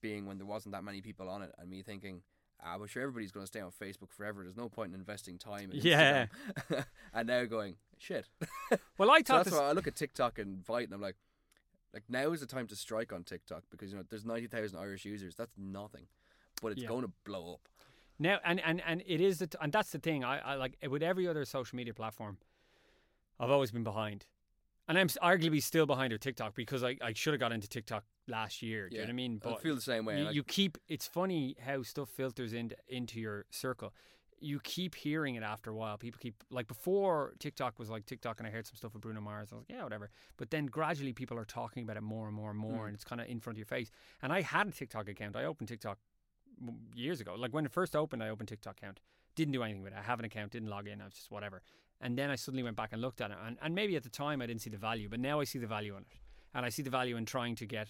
being 0.00 0.26
when 0.26 0.38
there 0.38 0.46
wasn't 0.46 0.74
that 0.74 0.84
many 0.84 1.00
people 1.00 1.28
on 1.28 1.42
it, 1.42 1.52
and 1.58 1.68
me 1.68 1.82
thinking, 1.82 2.22
ah, 2.64 2.76
but 2.78 2.90
sure, 2.90 3.02
everybody's 3.02 3.32
going 3.32 3.44
to 3.44 3.48
stay 3.48 3.60
on 3.60 3.70
Facebook 3.70 4.10
forever. 4.10 4.42
There's 4.42 4.56
no 4.56 4.68
point 4.68 4.92
in 4.92 5.00
investing 5.00 5.38
time. 5.38 5.70
In 5.72 5.80
Yeah. 5.80 6.26
And 7.14 7.28
now 7.28 7.44
going 7.44 7.76
shit. 7.98 8.26
Well, 8.98 9.10
I 9.10 9.18
so 9.18 9.34
that's 9.34 9.50
this, 9.50 9.58
why 9.58 9.68
I 9.68 9.72
look 9.72 9.86
at 9.86 9.96
TikTok 9.96 10.38
and 10.38 10.64
Byte, 10.64 10.84
and 10.84 10.94
I'm 10.94 11.00
like, 11.00 11.16
like 11.92 12.04
now 12.08 12.32
is 12.32 12.40
the 12.40 12.46
time 12.46 12.66
to 12.68 12.76
strike 12.76 13.12
on 13.12 13.24
TikTok 13.24 13.64
because 13.70 13.90
you 13.90 13.98
know 13.98 14.04
there's 14.08 14.24
ninety 14.24 14.46
thousand 14.46 14.78
Irish 14.78 15.04
users. 15.04 15.34
That's 15.34 15.52
nothing, 15.58 16.06
but 16.62 16.72
it's 16.72 16.82
Yeah. 16.82 16.88
going 16.88 17.02
to 17.02 17.12
blow 17.24 17.52
up. 17.54 17.68
now 18.18 18.38
and 18.44 18.60
and 18.60 18.80
and 18.86 19.02
it 19.06 19.20
is 19.20 19.38
the 19.40 19.46
t- 19.48 19.58
and 19.60 19.72
that's 19.72 19.90
the 19.90 19.98
thing. 19.98 20.24
I, 20.24 20.38
I 20.38 20.54
like 20.54 20.78
with 20.88 21.02
every 21.02 21.26
other 21.28 21.44
social 21.44 21.76
media 21.76 21.92
platform, 21.92 22.38
I've 23.40 23.50
always 23.50 23.70
been 23.72 23.84
behind, 23.84 24.26
and 24.88 24.98
I'm 24.98 25.08
arguably 25.08 25.62
still 25.62 25.86
behind 25.86 26.12
with 26.12 26.20
TikTok 26.22 26.54
because 26.54 26.82
I, 26.84 26.96
I 27.02 27.12
should 27.14 27.32
have 27.34 27.40
got 27.40 27.52
into 27.52 27.68
TikTok 27.68 28.04
last 28.28 28.62
year. 28.62 28.88
Do 28.88 28.94
you 28.96 29.02
know 29.02 29.06
what 29.06 29.10
I 29.10 29.14
mean? 29.14 29.38
But 29.42 29.54
I 29.54 29.56
feel 29.56 29.74
the 29.74 29.80
same 29.80 30.04
way. 30.04 30.18
you, 30.20 30.24
like- 30.26 30.34
you 30.34 30.44
keep 30.44 30.78
it's 30.88 31.06
funny 31.06 31.56
how 31.64 31.82
stuff 31.82 32.08
filters 32.10 32.52
into 32.52 32.76
into 32.88 33.18
your 33.20 33.44
circle 33.50 33.92
you 34.44 34.58
keep 34.64 34.96
hearing 34.96 35.36
it 35.36 35.44
after 35.44 35.70
a 35.70 35.74
while 35.76 35.96
people 35.96 36.18
keep 36.20 36.34
like 36.50 36.66
before 36.66 37.32
tiktok 37.38 37.78
was 37.78 37.88
like 37.88 38.04
tiktok 38.06 38.40
and 38.40 38.46
i 38.48 38.50
heard 38.50 38.66
some 38.66 38.74
stuff 38.74 38.92
with 38.92 39.00
bruno 39.00 39.20
mars 39.20 39.50
i 39.52 39.54
was 39.54 39.62
like 39.62 39.76
yeah 39.76 39.84
whatever 39.84 40.10
but 40.36 40.50
then 40.50 40.66
gradually 40.66 41.12
people 41.12 41.38
are 41.38 41.44
talking 41.44 41.84
about 41.84 41.96
it 41.96 42.02
more 42.02 42.26
and 42.26 42.34
more 42.34 42.50
and 42.50 42.58
more 42.58 42.82
Mm. 42.82 42.86
and 42.86 42.94
it's 42.96 43.04
kind 43.04 43.20
of 43.20 43.28
in 43.28 43.38
front 43.38 43.54
of 43.54 43.58
your 43.58 43.66
face 43.66 43.88
and 44.20 44.32
i 44.32 44.40
had 44.40 44.66
a 44.66 44.72
tiktok 44.72 45.08
account 45.08 45.36
i 45.36 45.44
opened 45.44 45.68
tiktok 45.68 45.98
years 46.94 47.20
ago 47.20 47.34
like 47.36 47.52
when 47.52 47.64
it 47.64 47.72
first 47.72 47.96
opened 47.96 48.22
i 48.22 48.28
opened 48.28 48.48
tiktok 48.48 48.78
account 48.78 49.00
didn't 49.34 49.52
do 49.52 49.62
anything 49.62 49.82
with 49.82 49.92
it 49.92 49.98
i 49.98 50.02
have 50.02 50.18
an 50.18 50.24
account 50.24 50.52
didn't 50.52 50.68
log 50.68 50.86
in 50.86 51.00
i 51.00 51.04
was 51.04 51.14
just 51.14 51.30
whatever 51.30 51.62
and 52.00 52.16
then 52.16 52.30
i 52.30 52.34
suddenly 52.36 52.62
went 52.62 52.76
back 52.76 52.90
and 52.92 53.00
looked 53.00 53.20
at 53.20 53.30
it 53.30 53.36
and, 53.46 53.56
and 53.62 53.74
maybe 53.74 53.96
at 53.96 54.02
the 54.02 54.08
time 54.08 54.40
i 54.42 54.46
didn't 54.46 54.62
see 54.62 54.70
the 54.70 54.76
value 54.76 55.08
but 55.08 55.20
now 55.20 55.40
i 55.40 55.44
see 55.44 55.58
the 55.58 55.66
value 55.66 55.94
in 55.96 56.02
it 56.02 56.18
and 56.54 56.64
i 56.64 56.68
see 56.68 56.82
the 56.82 56.90
value 56.90 57.16
in 57.16 57.24
trying 57.24 57.54
to 57.56 57.66
get 57.66 57.88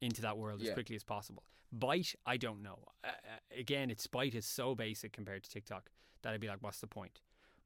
into 0.00 0.22
that 0.22 0.36
world 0.38 0.62
as 0.62 0.68
quickly 0.74 0.96
as 0.96 1.04
possible. 1.04 1.44
Byte, 1.76 2.14
I 2.26 2.36
don't 2.36 2.62
know. 2.62 2.78
Uh, 3.04 3.08
uh, 3.08 3.10
again, 3.58 3.90
its 3.90 4.06
Byte 4.06 4.34
is 4.34 4.46
so 4.46 4.74
basic 4.74 5.12
compared 5.12 5.44
to 5.44 5.50
TikTok 5.50 5.90
that 6.22 6.32
I'd 6.32 6.40
be 6.40 6.48
like, 6.48 6.62
what's 6.62 6.80
the 6.80 6.86
point? 6.86 7.20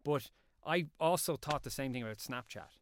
But 0.04 0.30
I 0.66 0.86
also 1.00 1.36
thought 1.36 1.62
the 1.62 1.70
same 1.70 1.92
thing 1.92 2.02
about 2.02 2.18
Snapchat. 2.18 2.72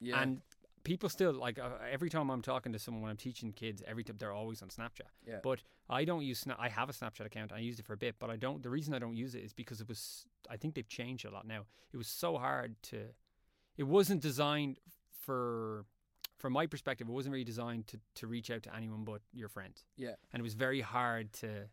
yeah, 0.00 0.20
And 0.20 0.40
people 0.84 1.08
still 1.08 1.32
like 1.32 1.58
uh, 1.58 1.70
every 1.90 2.08
time 2.10 2.30
I'm 2.30 2.42
talking 2.42 2.72
to 2.72 2.78
someone 2.78 3.02
when 3.02 3.10
I'm 3.10 3.16
teaching 3.16 3.52
kids, 3.52 3.82
every 3.86 4.04
time 4.04 4.16
they're 4.18 4.32
always 4.32 4.62
on 4.62 4.68
Snapchat. 4.68 5.08
yeah. 5.26 5.38
But 5.42 5.62
I 5.90 6.04
don't 6.04 6.22
use 6.22 6.38
Snap. 6.38 6.58
I 6.60 6.68
have 6.68 6.88
a 6.88 6.92
Snapchat 6.92 7.26
account. 7.26 7.52
I 7.52 7.58
used 7.58 7.80
it 7.80 7.86
for 7.86 7.94
a 7.94 7.96
bit, 7.96 8.16
but 8.18 8.30
I 8.30 8.36
don't. 8.36 8.62
The 8.62 8.70
reason 8.70 8.94
I 8.94 8.98
don't 8.98 9.16
use 9.16 9.34
it 9.34 9.42
is 9.42 9.52
because 9.52 9.80
it 9.80 9.88
was. 9.88 10.26
I 10.48 10.56
think 10.56 10.74
they've 10.74 10.88
changed 10.88 11.24
a 11.24 11.30
lot 11.30 11.46
now. 11.46 11.62
It 11.92 11.96
was 11.96 12.06
so 12.06 12.36
hard 12.36 12.76
to. 12.84 12.98
It 13.76 13.84
wasn't 13.84 14.20
designed 14.20 14.78
for. 15.22 15.86
From 16.38 16.52
my 16.52 16.66
perspective, 16.66 17.08
it 17.08 17.12
wasn't 17.12 17.32
really 17.32 17.44
designed 17.44 17.86
to, 17.86 17.98
to 18.16 18.26
reach 18.26 18.50
out 18.50 18.62
to 18.64 18.76
anyone 18.76 19.04
but 19.04 19.22
your 19.32 19.48
friends. 19.48 19.84
Yeah. 19.96 20.14
And 20.30 20.40
it 20.40 20.42
was 20.42 20.52
very 20.52 20.82
hard 20.82 21.32
to 21.34 21.68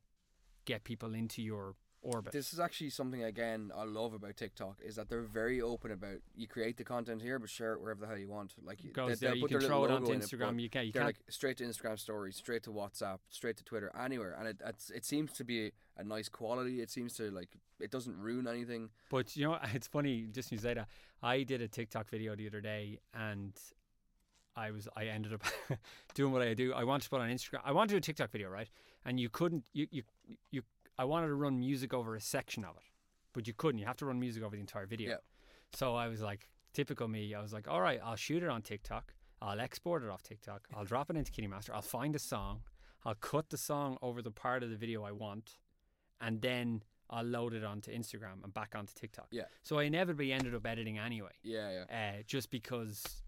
get 0.64 0.86
people 0.86 1.14
into 1.14 1.42
your 1.42 1.76
orbit. 2.04 2.32
This 2.34 2.54
is 2.54 2.60
actually 2.60 2.90
something 2.90 3.24
again 3.24 3.72
I 3.76 3.84
love 3.84 4.14
about 4.14 4.36
TikTok 4.38 4.78
is 4.84 4.96
that 4.96 5.08
they're 5.10 5.22
very 5.22 5.62
open 5.62 5.92
about 5.92 6.18
you 6.36 6.48
create 6.48 6.78
the 6.78 6.84
content 6.84 7.22
here, 7.22 7.38
but 7.40 7.50
share 7.50 7.74
it 7.74 7.82
wherever 7.82 8.02
the 8.02 8.08
hell 8.08 8.18
you 8.18 8.28
want. 8.28 8.54
Like 8.64 8.84
you- 8.84 8.92
goes 8.92 9.20
they- 9.20 9.28
there. 9.28 9.30
they'll 9.32 9.38
You 9.38 9.42
put 9.44 9.52
can 9.52 9.68
throw 9.68 9.86
it 9.86 9.92
onto 9.92 10.12
Instagram. 10.12 10.54
but 10.56 10.60
you 10.62 10.70
can. 10.70 10.86
You 10.88 10.94
can't. 10.94 11.06
like 11.06 11.20
straight 11.30 11.58
to 11.58 11.64
Instagram 11.64 12.00
stories, 12.00 12.36
straight 12.36 12.64
to 12.64 12.72
WhatsApp, 12.72 13.20
straight 13.30 13.58
to 13.58 13.64
Twitter, 13.64 13.92
anywhere, 13.98 14.36
and 14.38 14.48
it 14.48 14.62
it's, 14.66 14.90
it 14.90 15.06
seems 15.06 15.32
to 15.34 15.44
be 15.44 15.72
a 15.98 16.04
nice 16.04 16.28
quality. 16.30 16.82
It 16.82 16.90
seems 16.90 17.14
to 17.18 17.30
like 17.32 17.50
it 17.80 17.92
doesn't 17.92 18.18
ruin 18.18 18.48
anything. 18.48 18.90
But 19.10 19.36
you 19.36 19.46
know, 19.48 19.58
it's 19.74 19.88
funny. 19.88 20.28
Just 20.32 20.52
you 20.52 20.58
say 20.58 20.74
that. 20.74 20.88
I 21.24 21.44
did 21.44 21.62
a 21.62 21.68
TikTok 21.68 22.10
video 22.10 22.36
the 22.36 22.48
other 22.48 22.62
day, 22.62 23.00
and 23.14 23.54
I 24.56 24.72
was 24.72 24.88
I 24.96 25.06
ended 25.06 25.34
up 25.34 25.44
doing 26.16 26.34
what 26.34 26.42
I 26.42 26.54
do. 26.56 26.74
I 26.74 26.84
wanted 26.84 27.04
to 27.04 27.10
put 27.10 27.22
on 27.22 27.30
Instagram. 27.30 27.62
I 27.64 27.72
wanted 27.72 27.90
to 27.90 27.94
do 27.94 27.98
a 27.98 28.02
TikTok 28.02 28.32
video, 28.32 28.50
right? 28.50 28.70
And 29.06 29.20
you 29.20 29.30
couldn't. 29.30 29.64
You 29.74 29.88
you 29.92 30.04
you. 30.52 30.62
I 31.02 31.04
wanted 31.04 31.28
to 31.30 31.34
run 31.34 31.58
music 31.60 31.96
over 31.96 32.16
a 32.16 32.22
section 32.22 32.64
of 32.64 32.76
it, 32.78 32.84
but 33.34 33.48
you 33.48 33.54
couldn't. 33.54 33.80
You 33.80 33.88
have 33.88 33.98
to 33.98 34.06
run 34.06 34.20
music 34.20 34.44
over 34.44 34.56
the 34.56 34.60
entire 34.62 34.86
video. 34.86 35.10
Yeah. 35.10 35.16
So 35.74 35.96
I 35.96 36.08
was 36.08 36.22
like, 36.22 36.48
typical 36.74 37.08
me. 37.08 37.34
I 37.34 37.42
was 37.42 37.52
like, 37.52 37.68
all 37.68 37.82
right, 37.82 38.00
I'll 38.04 38.16
shoot 38.16 38.44
it 38.44 38.50
on 38.50 38.62
TikTok. 38.62 39.16
I'll 39.42 39.60
export 39.60 40.04
it 40.04 40.10
off 40.12 40.22
TikTok. 40.22 40.68
I'll 40.76 40.86
drop 40.86 41.10
it 41.10 41.16
into 41.16 41.32
KineMaster. 41.32 41.72
I'll 41.74 41.82
find 41.82 42.16
a 42.16 42.20
song. 42.20 42.62
I'll 43.04 43.16
cut 43.16 43.50
the 43.50 43.58
song 43.58 43.98
over 44.04 44.22
the 44.22 44.30
part 44.30 44.62
of 44.62 44.70
the 44.70 44.76
video 44.76 45.04
I 45.04 45.12
want, 45.12 45.58
and 46.22 46.40
then 46.40 46.84
I'll 47.10 47.24
load 47.26 47.56
it 47.56 47.64
onto 47.64 47.92
Instagram 47.92 48.44
and 48.44 48.54
back 48.54 48.76
onto 48.76 48.94
TikTok. 48.94 49.30
Yeah. 49.32 49.46
So 49.64 49.80
I 49.80 49.84
inevitably 49.86 50.32
ended 50.32 50.54
up 50.54 50.68
editing 50.68 51.00
anyway, 51.00 51.32
Yeah, 51.42 51.86
yeah. 51.90 52.12
uh, 52.20 52.22
just 52.28 52.52
because 52.52 53.24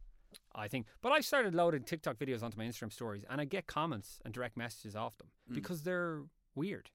I 0.54 0.68
think. 0.68 0.86
But 1.02 1.12
I 1.12 1.22
started 1.22 1.56
loading 1.56 1.82
TikTok 1.82 2.18
videos 2.20 2.44
onto 2.44 2.56
my 2.60 2.66
Instagram 2.66 2.94
stories, 2.94 3.24
and 3.32 3.42
I 3.42 3.46
get 3.46 3.66
comments 3.66 4.20
and 4.24 4.32
direct 4.32 4.58
messages 4.58 4.96
off 4.96 5.18
them 5.18 5.30
Mm. 5.50 5.56
because 5.56 5.82
they're 5.82 6.22
weird, 6.54 6.92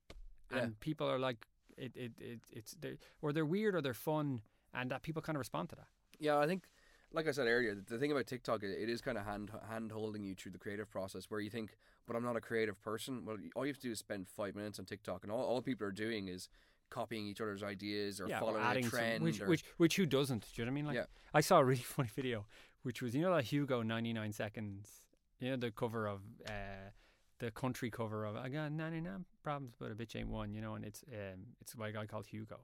Yeah. 0.53 0.59
and 0.63 0.81
people 0.81 1.09
are 1.11 1.19
like, 1.19 1.47
it, 1.77 1.93
it, 1.95 2.13
it 2.19 2.41
it's 2.53 2.75
they're, 2.81 2.97
or 3.23 3.33
they're 3.33 3.45
weird 3.47 3.75
or 3.75 3.81
they're 3.81 3.95
fun, 3.95 4.41
and 4.75 4.91
that 4.91 5.03
people 5.03 5.23
kind 5.23 5.37
of 5.37 5.41
respond 5.41 5.69
to 5.71 5.77
that. 5.77 5.87
Yeah, 6.19 6.39
I 6.39 6.47
think, 6.47 6.65
like 7.13 7.29
I 7.29 7.31
said 7.31 7.47
earlier, 7.47 7.75
the- 7.75 7.99
thing 7.99 8.11
about 8.13 8.27
TikTok, 8.27 8.63
it, 8.65 8.71
it 8.83 8.89
is 8.89 9.01
kind 9.01 9.17
of 9.19 9.25
hand 9.25 9.51
hand 9.71 9.93
holding 9.93 10.25
you 10.25 10.35
through 10.35 10.53
the 10.53 10.59
creative 10.59 10.91
process. 10.91 11.27
Where 11.31 11.41
you 11.41 11.51
think, 11.51 11.77
but 12.07 12.17
I'm 12.17 12.25
not 12.25 12.37
a 12.37 12.41
creative 12.41 12.81
person. 12.83 13.25
Well, 13.25 13.37
all 13.55 13.65
you 13.65 13.71
have 13.73 13.77
to 13.81 13.87
do 13.89 13.93
is 13.93 13.99
spend 14.01 14.29
five 14.29 14.55
minutes 14.57 14.79
on 14.79 14.85
TikTok, 14.87 15.23
and 15.23 15.31
all, 15.33 15.45
all 15.45 15.63
people 15.63 15.87
are 15.87 15.93
doing 15.93 16.29
is 16.29 16.49
copying 16.91 17.27
each 17.27 17.41
other's 17.41 17.63
ideas 17.63 18.19
or 18.21 18.29
yeah, 18.29 18.41
following 18.41 18.63
or 18.65 18.71
a 18.73 18.83
trend. 18.83 19.17
some, 19.19 19.25
which, 19.25 19.41
or, 19.43 19.47
which 19.47 19.65
which 19.77 19.97
who 19.97 20.07
doesn't? 20.07 20.43
Do 20.55 20.63
you 20.63 20.65
know 20.65 20.71
what 20.71 20.73
I 20.73 20.75
mean? 20.75 20.87
Like 20.87 20.97
Yeah. 20.97 21.05
I 21.35 21.41
saw 21.43 21.59
a 21.59 21.65
really 21.65 21.83
funny 21.97 22.09
video, 22.17 22.47
which 22.83 23.03
was 23.03 23.15
you 23.15 23.23
know 23.23 23.35
that 23.37 23.45
Hugo 23.45 23.83
ninety 23.83 24.13
nine 24.13 24.33
seconds, 24.33 25.03
you 25.39 25.51
know 25.51 25.57
the 25.57 25.71
cover 25.71 26.07
of 26.07 26.21
uh, 26.49 26.91
the 27.39 27.51
country 27.51 27.91
cover 27.91 28.25
of 28.25 28.37
I 28.37 28.49
got 28.49 28.73
ninety 28.73 29.01
nine 29.01 29.25
problems, 29.43 29.75
but 29.79 29.91
a 29.91 29.95
bitch 29.95 30.17
ain't 30.17 30.29
one. 30.29 30.53
You 30.53 30.61
know, 30.61 30.75
and 30.75 30.85
it's 30.85 31.03
um 31.13 31.41
it's 31.61 31.75
by 31.75 31.89
a 31.89 31.93
guy 31.93 32.07
called 32.07 32.27
Hugo. 32.27 32.61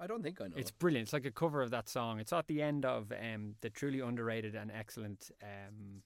I 0.00 0.06
don't 0.06 0.22
think 0.22 0.40
I 0.40 0.46
know. 0.46 0.54
It's 0.56 0.70
brilliant. 0.70 1.06
It's 1.06 1.12
like 1.12 1.24
a 1.24 1.30
cover 1.30 1.60
of 1.62 1.70
that 1.70 1.88
song. 1.88 2.20
It's 2.20 2.32
at 2.32 2.46
the 2.46 2.62
end 2.62 2.84
of 2.84 3.12
um 3.12 3.54
the 3.60 3.70
truly 3.70 4.00
underrated 4.00 4.54
and 4.54 4.70
excellent 4.70 5.30
um 5.42 6.02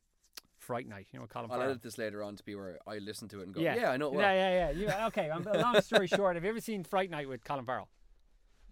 Fright 0.58 0.86
Night. 0.88 1.08
You 1.12 1.18
know, 1.18 1.26
Colin 1.26 1.48
Farrell? 1.48 1.60
I'll 1.60 1.64
Farrell. 1.64 1.70
edit 1.72 1.82
this 1.82 1.98
later 1.98 2.22
on 2.22 2.36
to 2.36 2.42
be 2.44 2.54
where 2.54 2.78
I 2.86 2.98
listen 2.98 3.28
to 3.30 3.40
it 3.40 3.46
and 3.46 3.54
go, 3.54 3.60
Yeah. 3.60 3.74
yeah, 3.74 3.90
I 3.90 3.96
know 3.96 4.10
well. 4.10 4.20
Yeah, 4.20 4.32
yeah, 4.32 4.70
yeah. 4.70 4.98
You, 5.00 5.06
okay, 5.08 5.28
long 5.60 5.80
story 5.82 6.06
short, 6.06 6.36
have 6.36 6.44
you 6.44 6.50
ever 6.50 6.60
seen 6.60 6.84
Fright 6.84 7.10
Night 7.10 7.28
with 7.28 7.42
Colin 7.42 7.64
Farrell? 7.66 7.88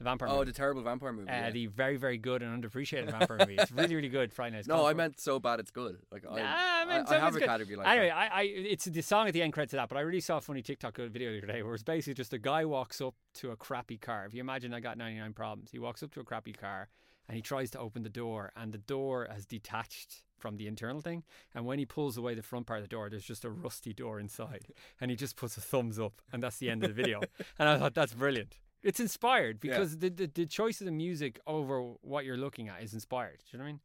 The 0.01 0.05
vampire 0.05 0.29
Oh, 0.31 0.39
movie. 0.39 0.47
the 0.47 0.57
terrible 0.57 0.81
vampire 0.83 1.13
movie. 1.13 1.29
uh, 1.29 1.33
yeah. 1.35 1.51
the 1.51 1.67
very, 1.67 1.99
very 1.99 2.17
good 2.17 2.43
and 2.43 2.51
underappreciated 2.65 3.11
vampire 3.11 3.37
movie. 3.41 3.57
It's 3.59 3.71
really, 3.71 3.95
really 3.95 4.09
good. 4.09 4.33
Friday 4.33 4.57
Night. 4.57 4.67
no, 4.67 4.87
I 4.87 4.95
meant 4.95 5.21
so 5.21 5.39
bad 5.39 5.61
it's 5.61 5.71
good. 5.71 5.99
Like 6.11 6.25
I, 6.29 6.37
Nah, 6.37 6.43
I 6.43 6.83
I, 6.83 6.85
meant 6.87 7.09
I 7.09 7.11
so 7.11 7.19
have 7.21 7.29
it's 7.29 7.37
a 7.37 7.41
good. 7.41 7.47
category 7.49 7.77
like 7.77 7.87
anyway, 7.87 8.09
that. 8.09 8.33
I, 8.33 8.41
I, 8.41 8.43
it's 8.45 8.87
the 8.87 9.03
song 9.03 9.29
at 9.29 9.35
the 9.35 9.43
end 9.43 9.53
credits 9.53 9.75
of 9.75 9.77
that, 9.77 9.91
but 9.91 9.99
I 9.99 10.01
really 10.01 10.21
saw 10.21 10.39
a 10.39 10.41
funny 10.41 10.63
TikTok 10.63 10.97
video 10.97 11.33
the 11.33 11.39
other 11.39 11.47
day 11.53 11.63
where 11.63 11.75
it's 11.75 11.83
basically 11.83 12.15
just 12.15 12.33
a 12.33 12.39
guy 12.39 12.65
walks 12.65 13.03
up 13.03 13.15
to 13.35 13.51
a 13.51 13.57
crappy 13.57 13.99
car. 13.99 14.25
If 14.25 14.33
you 14.33 14.41
imagine 14.41 14.73
I 14.73 14.81
got 14.81 14.97
99 14.97 15.35
problems, 15.35 15.71
he 15.71 15.79
walks 15.79 16.03
up 16.03 16.13
to 16.15 16.21
a 16.21 16.25
crappy 16.25 16.55
car 16.55 16.89
and 17.29 17.37
he 17.37 17.43
tries 17.43 17.71
to 17.73 17.79
open 17.79 18.03
the 18.03 18.09
door, 18.09 18.51
and 18.57 18.73
the 18.73 18.79
door 18.79 19.29
has 19.31 19.45
detached 19.47 20.23
from 20.39 20.57
the 20.57 20.67
internal 20.67 21.01
thing. 21.03 21.23
And 21.55 21.67
when 21.67 21.79
he 21.79 21.85
pulls 21.85 22.17
away 22.17 22.35
the 22.35 22.43
front 22.43 22.67
part 22.67 22.79
of 22.81 22.85
the 22.85 22.89
door, 22.89 23.09
there's 23.11 23.23
just 23.25 23.45
a 23.45 23.51
rusty 23.51 23.93
door 23.93 24.19
inside, 24.19 24.65
and 25.01 25.11
he 25.11 25.17
just 25.17 25.37
puts 25.37 25.57
a 25.59 25.61
thumbs 25.61 26.01
up, 26.01 26.23
and 26.33 26.43
that's 26.43 26.57
the 26.57 26.71
end 26.71 26.83
of 26.83 26.89
the 26.89 27.03
video. 27.03 27.21
and 27.59 27.69
I 27.69 27.79
thought 27.79 27.95
that's 27.95 28.15
brilliant. 28.15 28.57
It's 28.83 28.99
inspired 29.01 29.59
Yeah. 29.63 29.73
because 29.73 29.99
the, 29.99 30.09
the 30.09 30.27
the 30.27 30.47
choice 30.47 30.81
of 30.81 30.87
the 30.87 30.93
music 30.93 31.39
over 31.47 31.83
what 32.01 32.25
you're 32.25 32.37
looking 32.39 32.69
at 32.69 32.83
is 32.83 32.95
inspired. 32.95 33.39
Do 33.41 33.45
you 33.53 33.59
know 33.59 33.65
what 33.65 33.69
I 33.69 33.73
mean? 33.73 33.81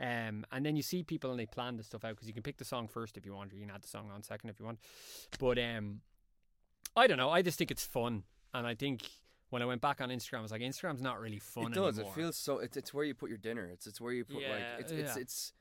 Yeah. 0.00 0.28
Um, 0.28 0.46
and 0.50 0.64
then 0.64 0.74
you 0.74 0.82
see 0.82 1.02
people 1.02 1.30
and 1.30 1.38
they 1.38 1.46
plan 1.46 1.76
the 1.76 1.82
stuff 1.82 2.04
out 2.04 2.14
because 2.14 2.28
you 2.28 2.34
can 2.34 2.42
pick 2.42 2.56
the 2.56 2.64
song 2.64 2.88
first 2.88 3.16
if 3.16 3.26
you 3.26 3.34
want, 3.34 3.52
or 3.52 3.56
you 3.56 3.62
can 3.66 3.74
add 3.74 3.82
the 3.82 3.88
song 3.88 4.10
on 4.14 4.22
second 4.22 4.48
if 4.50 4.58
you 4.58 4.64
want. 4.66 4.78
But 5.38 5.58
um, 5.58 6.00
I 6.96 7.06
don't 7.06 7.18
know. 7.18 7.30
I 7.30 7.42
just 7.42 7.58
think 7.58 7.70
it's 7.70 7.84
fun, 7.84 8.22
and 8.54 8.66
I 8.66 8.74
think 8.74 9.02
when 9.50 9.62
I 9.62 9.66
went 9.66 9.80
back 9.80 10.00
on 10.00 10.08
Instagram, 10.08 10.38
I 10.38 10.42
was 10.42 10.50
like, 10.52 10.62
Instagram's 10.62 11.02
not 11.02 11.20
really 11.20 11.38
fun 11.38 11.66
anymore. 11.66 11.88
it 11.88 11.90
does. 11.90 11.98
anymore. 11.98 12.12
It 12.16 12.20
feels 12.20 12.36
so. 12.36 12.58
It's 12.58 12.76
it's 12.76 12.94
where 12.94 13.04
you 13.04 13.14
put 13.14 13.28
your 13.28 13.38
dinner. 13.38 13.68
It's 13.72 13.86
it's 13.86 14.00
where 14.00 14.12
you 14.12 14.24
put 14.24 14.36
like 14.36 14.62
it's 14.80 14.92
it's 14.92 15.16
yeah. 15.16 15.22
it's. 15.22 15.52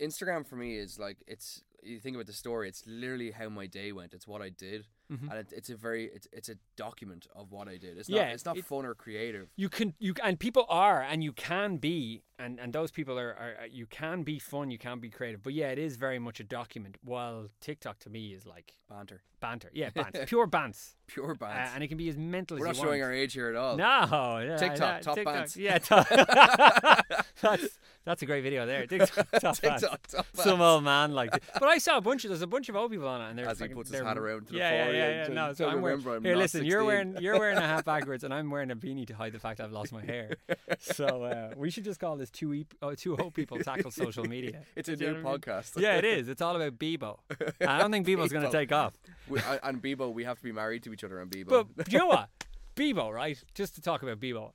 Instagram 0.00 0.46
for 0.46 0.56
me 0.56 0.78
is 0.78 0.98
like 0.98 1.18
it's. 1.26 1.62
You 1.82 1.98
think 2.00 2.16
about 2.16 2.26
the 2.26 2.32
story. 2.32 2.68
It's 2.68 2.84
literally 2.86 3.32
how 3.32 3.48
my 3.48 3.66
day 3.66 3.92
went. 3.92 4.14
It's 4.14 4.26
what 4.26 4.40
I 4.40 4.48
did, 4.50 4.86
Mhm. 5.10 5.30
and 5.30 5.38
it, 5.38 5.52
it's 5.54 5.70
a 5.70 5.76
very 5.76 6.06
it's 6.06 6.26
it's 6.32 6.48
a 6.48 6.56
document 6.76 7.26
of 7.34 7.50
what 7.52 7.68
I 7.68 7.76
did. 7.76 7.98
It's 7.98 8.08
Yeah, 8.08 8.28
it's 8.28 8.44
not 8.44 8.56
it- 8.58 8.64
fun 8.64 8.84
or 8.86 8.94
creative. 8.94 9.48
you 9.56 9.68
can 9.68 9.94
you 9.98 10.14
and 10.22 10.38
people 10.38 10.66
are 10.68 11.02
and 11.02 11.22
you 11.24 11.32
can 11.32 11.76
be 11.78 12.22
and 12.38 12.58
and 12.60 12.72
those 12.72 12.90
people 12.90 13.18
are, 13.18 13.34
are 13.60 13.66
you 13.70 13.86
can 13.86 14.22
be 14.22 14.38
fun 14.38 14.70
you 14.70 14.78
can 14.78 14.98
be 15.00 15.10
creative 15.10 15.42
but 15.42 15.52
yeah 15.52 15.68
it 15.68 15.78
is 15.78 15.96
very 15.96 16.18
much 16.18 16.40
a 16.40 16.44
document 16.44 16.96
while 17.04 17.48
tiktok 17.60 17.98
to 18.00 18.10
me 18.10 18.32
is 18.32 18.46
like 18.46 18.74
Banter, 18.88 19.22
banter 19.40 19.70
yeah 19.72 19.90
bants 19.96 20.26
pure 20.26 20.46
bants 20.46 20.94
pure 21.06 21.36
uh, 21.40 21.44
and 21.74 21.82
it 21.84 21.88
can 21.88 21.96
be 21.98 22.08
as 22.08 22.16
mental 22.16 22.58
We're 22.58 22.68
as 22.68 22.76
not 22.78 22.82
showing 22.84 23.00
want. 23.00 23.10
our 23.10 23.12
age 23.12 23.32
here 23.34 23.48
at 23.48 23.56
all. 23.56 23.76
No, 23.76 24.38
yeah, 24.38 24.56
TikTok, 24.56 24.78
yeah, 24.80 25.00
top 25.00 25.14
TikTok, 25.16 25.34
bands. 25.34 25.56
Yeah, 25.56 25.78
top, 25.90 26.06
that's 27.40 27.78
that's 28.04 28.22
a 28.22 28.26
great 28.26 28.42
video 28.42 28.66
there. 28.66 28.86
TikTok, 28.86 29.30
top. 29.40 29.56
TikTok, 29.56 30.06
top 30.08 30.26
Some 30.34 30.60
old 30.60 30.84
man 30.84 31.12
like, 31.12 31.30
but 31.54 31.68
I 31.68 31.78
saw 31.78 31.96
a 31.98 32.00
bunch 32.00 32.24
of 32.24 32.30
there's 32.30 32.42
a 32.42 32.46
bunch 32.46 32.68
of 32.68 32.76
old 32.76 32.90
people 32.90 33.08
on 33.08 33.20
it, 33.22 33.30
and 33.30 33.38
they're 33.38 33.48
As 33.48 33.60
he 33.60 33.68
puts 33.68 33.90
his 33.90 34.00
hat 34.00 34.18
around 34.18 34.46
to 34.48 34.52
the 34.52 34.58
yeah, 34.58 34.84
sorry, 34.84 34.91
yeah, 34.94 35.08
yeah. 35.08 35.24
don't- 35.24 35.34
No, 35.34 35.52
so 35.52 35.68
I'm 35.68 35.80
wearing. 35.82 35.98
remember, 35.98 36.16
I'm 36.16 36.24
here, 36.24 36.34
not 36.34 36.40
listen. 36.40 36.64
You're 36.64 36.84
wearing 36.84 37.16
you're 37.20 37.38
wearing 37.38 37.58
a 37.58 37.62
hat 37.62 37.84
backwards, 37.92 38.24
and 38.24 38.32
I'm 38.34 38.50
wearing 38.50 38.70
a 38.70 38.76
beanie 38.76 39.06
to 39.08 39.14
hide 39.14 39.32
the 39.32 39.38
fact 39.38 39.60
I've 39.60 39.72
lost 39.72 39.92
my 39.92 40.04
hair. 40.04 40.36
So 40.80 41.22
uh, 41.24 41.52
we 41.56 41.70
should 41.70 41.84
just 41.84 42.00
call 42.00 42.16
this 42.16 42.30
two 42.30 42.52
e- 42.54 42.66
oh, 42.82 42.94
two 42.94 43.16
old 43.16 43.34
people 43.34 43.58
tackle 43.60 43.90
social 43.90 44.24
media. 44.36 44.64
It's 44.74 44.88
a 44.88 44.96
Do 44.96 45.06
new 45.06 45.12
know 45.12 45.22
what 45.22 45.28
I 45.28 45.32
mean? 45.32 45.40
podcast. 45.40 45.80
Yeah, 45.80 45.96
it 45.96 46.04
is. 46.04 46.28
It's 46.28 46.42
all 46.42 46.56
about 46.56 46.76
Bebo. 46.78 47.18
I 47.60 47.78
don't 47.78 47.92
think 47.92 48.06
Bebo's 48.06 48.32
going 48.32 48.44
to 48.44 48.50
take 48.50 48.72
off. 48.72 48.94
We, 49.28 49.38
I- 49.40 49.60
and 49.62 49.80
Bebo, 49.82 50.12
we 50.12 50.24
have 50.24 50.38
to 50.38 50.42
be 50.42 50.50
married 50.52 50.82
to 50.84 50.92
each 50.92 51.04
other. 51.04 51.20
on 51.20 51.28
Bebo, 51.28 51.68
But 51.76 51.92
you 51.92 51.98
know 51.98 52.08
what? 52.08 52.30
Bebo, 52.74 53.12
right? 53.12 53.38
Just 53.54 53.74
to 53.76 53.80
talk 53.80 54.02
about 54.02 54.18
Bebo. 54.18 54.52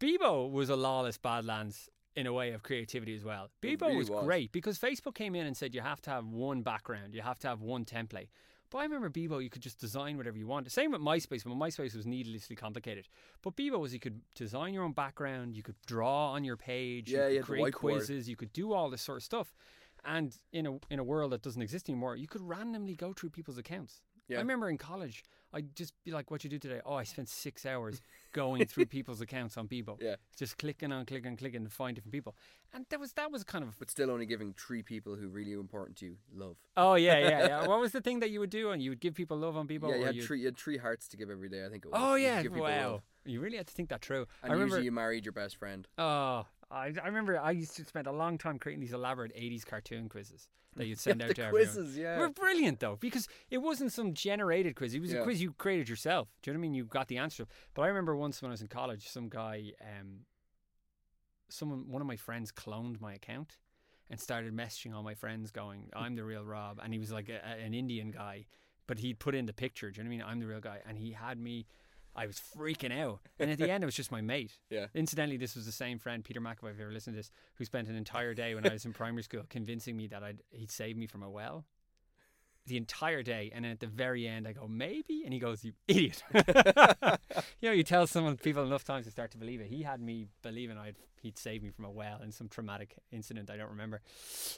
Bebo 0.00 0.50
was 0.50 0.70
a 0.70 0.76
lawless 0.76 1.18
badlands 1.18 1.88
in 2.14 2.26
a 2.26 2.32
way 2.32 2.52
of 2.52 2.62
creativity 2.62 3.14
as 3.14 3.24
well. 3.24 3.50
Bebo 3.62 3.82
really 3.82 3.96
was, 3.96 4.10
was. 4.10 4.24
great 4.24 4.52
because 4.52 4.78
Facebook 4.78 5.14
came 5.14 5.34
in 5.34 5.46
and 5.46 5.56
said 5.56 5.74
you 5.74 5.80
have 5.82 6.00
to 6.02 6.10
have 6.10 6.26
one 6.26 6.62
background, 6.62 7.14
you 7.14 7.22
have 7.22 7.38
to 7.40 7.48
have 7.48 7.60
one 7.60 7.84
template. 7.84 8.28
But 8.70 8.78
I 8.78 8.82
remember 8.84 9.08
Bebo, 9.10 9.42
you 9.42 9.50
could 9.50 9.62
just 9.62 9.80
design 9.80 10.16
whatever 10.16 10.36
you 10.36 10.46
want. 10.46 10.70
Same 10.70 10.92
with 10.92 11.00
MySpace, 11.00 11.44
when 11.44 11.56
MySpace 11.56 11.94
was 11.94 12.06
needlessly 12.06 12.56
complicated. 12.56 13.08
But 13.42 13.56
Bebo 13.56 13.78
was 13.78 13.92
you 13.92 14.00
could 14.00 14.20
design 14.34 14.74
your 14.74 14.82
own 14.82 14.92
background, 14.92 15.56
you 15.56 15.62
could 15.62 15.76
draw 15.86 16.32
on 16.32 16.44
your 16.44 16.56
page, 16.56 17.12
Yeah, 17.12 17.28
you 17.28 17.38
could 17.38 17.46
create 17.46 17.74
quizzes, 17.74 18.28
you 18.28 18.36
could 18.36 18.52
do 18.52 18.72
all 18.72 18.90
this 18.90 19.02
sort 19.02 19.18
of 19.18 19.22
stuff. 19.22 19.54
And 20.04 20.36
in 20.52 20.66
a 20.66 20.78
in 20.90 20.98
a 20.98 21.04
world 21.04 21.32
that 21.32 21.42
doesn't 21.42 21.62
exist 21.62 21.88
anymore, 21.88 22.16
you 22.16 22.28
could 22.28 22.42
randomly 22.42 22.94
go 22.94 23.12
through 23.12 23.30
people's 23.30 23.58
accounts. 23.58 24.02
Yeah. 24.28 24.36
I 24.38 24.40
remember 24.40 24.68
in 24.68 24.78
college, 24.78 25.22
I'd 25.52 25.74
just 25.76 25.94
be 26.04 26.10
like, 26.10 26.30
"What 26.30 26.42
you 26.44 26.50
do 26.50 26.58
today?" 26.58 26.80
Oh, 26.84 26.94
I 26.94 27.04
spent 27.04 27.28
six 27.28 27.64
hours 27.64 28.02
going 28.32 28.66
through 28.66 28.86
people's 28.96 29.20
accounts 29.20 29.56
on 29.56 29.68
Bebo, 29.68 29.96
Yeah. 30.00 30.16
just 30.36 30.58
clicking 30.58 30.92
on, 30.92 31.06
clicking, 31.06 31.30
on, 31.32 31.36
clicking 31.36 31.64
to 31.64 31.70
find 31.70 31.94
different 31.94 32.12
people. 32.12 32.34
And 32.72 32.84
that 32.90 33.00
was 33.00 33.12
that 33.12 33.30
was 33.30 33.44
kind 33.44 33.64
of 33.64 33.78
but 33.78 33.90
still 33.90 34.10
only 34.10 34.26
giving 34.26 34.52
three 34.52 34.82
people 34.82 35.14
who 35.14 35.28
really 35.28 35.52
important 35.52 35.96
to 35.98 36.06
you 36.06 36.16
love. 36.34 36.56
oh 36.76 36.94
yeah, 36.94 37.18
yeah, 37.18 37.46
yeah. 37.46 37.66
what 37.70 37.80
was 37.80 37.92
the 37.92 38.00
thing 38.00 38.20
that 38.20 38.30
you 38.30 38.40
would 38.40 38.50
do? 38.50 38.70
And 38.70 38.82
you 38.82 38.90
would 38.90 39.00
give 39.00 39.14
people 39.14 39.36
love 39.36 39.56
on 39.56 39.66
Bebo. 39.66 39.90
yeah, 39.90 39.96
you 39.96 40.04
had 40.04 40.22
three. 40.22 40.40
You 40.40 40.46
had 40.46 40.56
three 40.56 40.76
hearts 40.78 41.08
to 41.08 41.16
give 41.16 41.30
every 41.30 41.48
day. 41.48 41.64
I 41.64 41.68
think 41.68 41.84
it 41.84 41.92
was. 41.92 42.00
Oh 42.02 42.16
yeah, 42.16 42.42
wow. 42.48 42.90
love. 42.92 43.02
You 43.24 43.40
really 43.40 43.56
had 43.56 43.66
to 43.66 43.74
think 43.74 43.88
that 43.88 44.02
through. 44.02 44.26
And 44.42 44.50
I 44.50 44.54
remember. 44.54 44.76
usually 44.76 44.84
you 44.84 44.92
married 44.92 45.24
your 45.24 45.32
best 45.32 45.56
friend. 45.56 45.86
Oh, 45.98 46.46
I, 46.70 46.92
I 47.02 47.06
remember 47.06 47.38
I 47.38 47.52
used 47.52 47.76
to 47.76 47.84
spend 47.84 48.06
a 48.06 48.12
long 48.12 48.38
time 48.38 48.58
creating 48.58 48.80
these 48.80 48.92
elaborate 48.92 49.34
80s 49.36 49.64
cartoon 49.64 50.08
quizzes 50.08 50.48
that 50.74 50.86
you'd 50.86 50.98
send 51.06 51.20
Yeah, 51.20 51.28
out 51.28 51.36
to 51.36 51.44
everyone. 51.46 51.66
quizzes, 51.66 51.94
They 51.94 52.02
yeah. 52.02 52.18
were 52.18 52.28
brilliant 52.30 52.80
though 52.80 52.96
because 52.98 53.28
it 53.50 53.58
wasn't 53.58 53.92
some 53.92 54.14
generated 54.14 54.74
quiz. 54.76 54.94
It 54.94 55.00
was 55.00 55.12
a 55.12 55.22
quiz 55.22 55.40
you 55.40 55.52
created 55.52 55.88
yourself. 55.88 56.28
Do 56.42 56.50
you 56.50 56.54
know 56.54 56.58
what 56.58 56.62
I 56.62 56.68
mean? 56.68 56.74
You 56.74 56.84
got 56.84 57.08
the 57.08 57.18
answer. 57.18 57.46
But 57.74 57.82
I 57.82 57.86
remember 57.88 58.16
once 58.16 58.42
when 58.42 58.50
I 58.50 58.52
was 58.52 58.62
in 58.62 58.68
college, 58.68 59.08
some 59.08 59.28
guy, 59.28 59.72
um, 59.80 60.20
someone, 61.48 61.88
one 61.88 62.02
of 62.02 62.08
my 62.08 62.16
friends 62.16 62.52
cloned 62.52 63.00
my 63.00 63.14
account 63.14 63.58
and 64.10 64.20
started 64.20 64.54
messaging 64.54 64.94
all 64.94 65.02
my 65.02 65.14
friends, 65.14 65.50
going, 65.50 65.90
"I'm 65.96 66.14
the 66.16 66.24
real 66.24 66.44
Rob," 66.44 66.80
and 66.82 66.92
he 66.92 66.98
was 66.98 67.10
like 67.12 67.28
a- 67.28 67.44
an 67.44 67.74
Indian 67.74 68.10
guy, 68.10 68.46
but 68.86 68.98
he'd 68.98 69.18
put 69.18 69.34
in 69.34 69.46
the 69.46 69.52
picture. 69.52 69.90
Do 69.90 69.98
you 70.00 70.04
know 70.04 70.10
what 70.10 70.14
I 70.14 70.18
mean? 70.18 70.26
I'm 70.28 70.40
the 70.40 70.46
real 70.46 70.60
guy, 70.60 70.80
and 70.86 70.98
he 70.98 71.12
had 71.12 71.38
me. 71.38 71.66
I 72.16 72.26
was 72.26 72.40
freaking 72.56 72.98
out, 72.98 73.20
and 73.38 73.50
at 73.50 73.58
the 73.58 73.70
end, 73.70 73.84
it 73.84 73.86
was 73.86 73.94
just 73.94 74.10
my 74.10 74.20
mate. 74.20 74.52
Yeah. 74.70 74.86
Incidentally, 74.94 75.36
this 75.36 75.54
was 75.54 75.64
the 75.64 75.72
same 75.72 75.98
friend, 75.98 76.24
Peter 76.24 76.40
McAvoy, 76.40 76.72
if 76.72 76.78
you 76.78 76.84
ever 76.84 76.92
listened 76.92 77.14
to 77.14 77.18
this, 77.18 77.30
who 77.54 77.64
spent 77.64 77.88
an 77.88 77.94
entire 77.94 78.34
day 78.34 78.54
when 78.54 78.66
I 78.66 78.72
was 78.72 78.84
in 78.84 78.92
primary 79.02 79.22
school 79.22 79.42
convincing 79.48 79.96
me 79.96 80.08
that 80.08 80.22
I'd, 80.22 80.42
he'd 80.50 80.70
saved 80.70 80.98
me 80.98 81.06
from 81.06 81.22
a 81.22 81.30
well. 81.30 81.64
The 82.66 82.76
entire 82.76 83.22
day, 83.22 83.52
and 83.54 83.64
then 83.64 83.70
at 83.70 83.78
the 83.80 83.86
very 83.86 84.26
end, 84.26 84.48
I 84.48 84.52
go 84.52 84.66
maybe, 84.66 85.22
and 85.24 85.32
he 85.32 85.38
goes, 85.38 85.64
"You 85.64 85.72
idiot!" 85.86 86.24
you 86.34 87.68
know, 87.68 87.72
you 87.72 87.84
tell 87.84 88.08
someone 88.08 88.36
people 88.36 88.64
enough 88.64 88.82
times 88.82 89.04
to 89.06 89.12
start 89.12 89.30
to 89.32 89.38
believe 89.38 89.60
it. 89.60 89.68
He 89.68 89.84
had 89.84 90.00
me 90.00 90.26
believing 90.42 90.76
I'd 90.76 90.96
he'd 91.22 91.38
saved 91.38 91.62
me 91.62 91.70
from 91.70 91.84
a 91.84 91.90
well 91.90 92.20
in 92.22 92.32
some 92.32 92.48
traumatic 92.48 92.96
incident 93.12 93.50
I 93.50 93.56
don't 93.56 93.70
remember. 93.70 94.00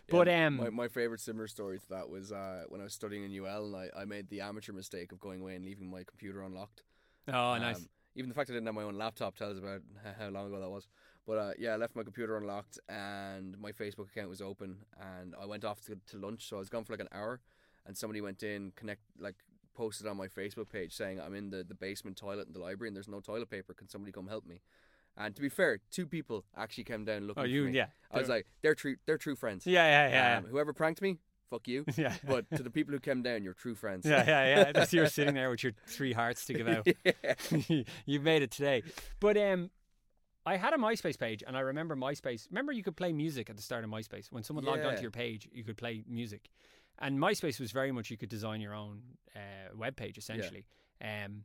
But 0.08 0.26
Yeah, 0.26 0.46
um, 0.46 0.56
my, 0.56 0.70
my 0.70 0.88
favorite 0.88 1.20
similar 1.20 1.48
story 1.48 1.78
to 1.78 1.88
that 1.90 2.08
was 2.08 2.32
uh, 2.32 2.64
when 2.68 2.80
I 2.80 2.84
was 2.84 2.94
studying 2.94 3.24
in 3.24 3.44
UL 3.44 3.66
and 3.66 3.76
I, 3.76 4.00
I 4.00 4.04
made 4.04 4.28
the 4.28 4.40
amateur 4.40 4.72
mistake 4.72 5.12
of 5.12 5.20
going 5.20 5.40
away 5.40 5.54
and 5.56 5.64
leaving 5.64 5.90
my 5.90 6.04
computer 6.04 6.42
unlocked. 6.42 6.82
Oh 7.28 7.58
nice. 7.58 7.76
Um, 7.76 7.86
even 8.14 8.28
the 8.28 8.34
fact 8.34 8.50
I 8.50 8.54
didn't 8.54 8.66
have 8.66 8.74
my 8.74 8.82
own 8.82 8.96
laptop 8.98 9.36
tells 9.36 9.58
about 9.58 9.80
how 10.18 10.28
long 10.28 10.46
ago 10.48 10.60
that 10.60 10.68
was. 10.70 10.88
But 11.26 11.38
uh, 11.38 11.50
yeah, 11.58 11.74
I 11.74 11.76
left 11.76 11.94
my 11.94 12.02
computer 12.02 12.36
unlocked 12.36 12.78
and 12.88 13.56
my 13.60 13.70
Facebook 13.70 14.08
account 14.10 14.28
was 14.30 14.40
open 14.40 14.78
and 15.00 15.34
I 15.40 15.44
went 15.46 15.64
off 15.64 15.80
to, 15.82 15.96
to 16.10 16.16
lunch. 16.18 16.48
So 16.48 16.56
I 16.56 16.58
was 16.58 16.68
gone 16.70 16.84
for 16.84 16.94
like 16.94 17.00
an 17.00 17.08
hour 17.12 17.40
and 17.86 17.96
somebody 17.96 18.20
went 18.20 18.42
in, 18.42 18.72
connect, 18.74 19.02
like 19.20 19.36
posted 19.74 20.06
on 20.06 20.16
my 20.16 20.26
Facebook 20.26 20.70
page 20.70 20.94
saying 20.94 21.20
I'm 21.20 21.34
in 21.34 21.50
the, 21.50 21.62
the 21.62 21.74
basement 21.74 22.16
toilet 22.16 22.46
in 22.48 22.54
the 22.54 22.58
library 22.58 22.88
and 22.88 22.96
there's 22.96 23.08
no 23.08 23.20
toilet 23.20 23.50
paper. 23.50 23.74
Can 23.74 23.88
somebody 23.88 24.10
come 24.10 24.26
help 24.26 24.46
me? 24.46 24.62
And 25.16 25.36
to 25.36 25.42
be 25.42 25.48
fair, 25.50 25.80
two 25.90 26.06
people 26.06 26.44
actually 26.56 26.84
came 26.84 27.04
down 27.04 27.26
looking 27.26 27.42
Oh, 27.42 27.44
for 27.44 27.48
you 27.50 27.64
me. 27.64 27.72
yeah. 27.72 27.86
I 28.10 28.18
was 28.20 28.28
like, 28.28 28.46
they're 28.62 28.74
true, 28.74 28.96
they're 29.06 29.18
true 29.18 29.36
friends. 29.36 29.66
yeah, 29.66 30.08
yeah, 30.08 30.38
Um, 30.38 30.44
whoever 30.46 30.72
pranked 30.72 31.02
me, 31.02 31.18
fuck 31.50 31.66
you. 31.68 31.84
yeah, 31.88 31.94
yeah. 31.96 32.14
But 32.26 32.50
to 32.56 32.62
the 32.62 32.70
people 32.70 32.92
who 32.92 33.00
came 33.00 33.22
down, 33.22 33.42
you're 33.42 33.54
true 33.54 33.74
friends. 33.74 34.06
yeah, 34.06 34.24
yeah, 34.26 34.56
yeah. 34.56 34.72
That's 34.72 34.92
you're 34.92 35.06
sitting 35.08 35.34
there 35.40 35.50
with 35.50 35.62
your 35.62 35.72
three 35.86 36.12
hearts 36.12 36.44
to 36.46 36.54
give 36.54 36.68
out. 36.76 36.86
yeah. 37.04 37.84
You've 38.06 38.22
made 38.22 38.42
it 38.42 38.50
today. 38.50 38.82
But 39.20 39.36
um, 39.36 39.70
I 40.46 40.56
had 40.56 40.72
a 40.72 40.76
MySpace 40.76 41.18
page, 41.18 41.42
and 41.46 41.56
I 41.56 41.60
remember 41.60 41.96
MySpace. 41.96 42.46
Remember, 42.50 42.72
you 42.72 42.82
could 42.82 42.96
play 42.96 43.12
music 43.12 43.50
at 43.50 43.56
the 43.56 43.62
start 43.62 43.84
of 43.84 43.90
MySpace. 43.90 44.30
When 44.30 44.42
someone 44.42 44.64
logged 44.64 44.84
onto 44.84 45.02
your 45.02 45.10
page, 45.10 45.48
you 45.52 45.64
could 45.64 45.76
play 45.76 46.04
music. 46.08 46.48
And 47.00 47.18
MySpace 47.18 47.60
was 47.60 47.70
very 47.70 47.92
much 47.92 48.10
you 48.10 48.16
could 48.16 48.28
design 48.28 48.60
your 48.60 48.74
own 48.74 49.02
uh, 49.36 49.76
web 49.76 49.94
page 49.96 50.18
essentially. 50.18 50.66
Um, 51.00 51.44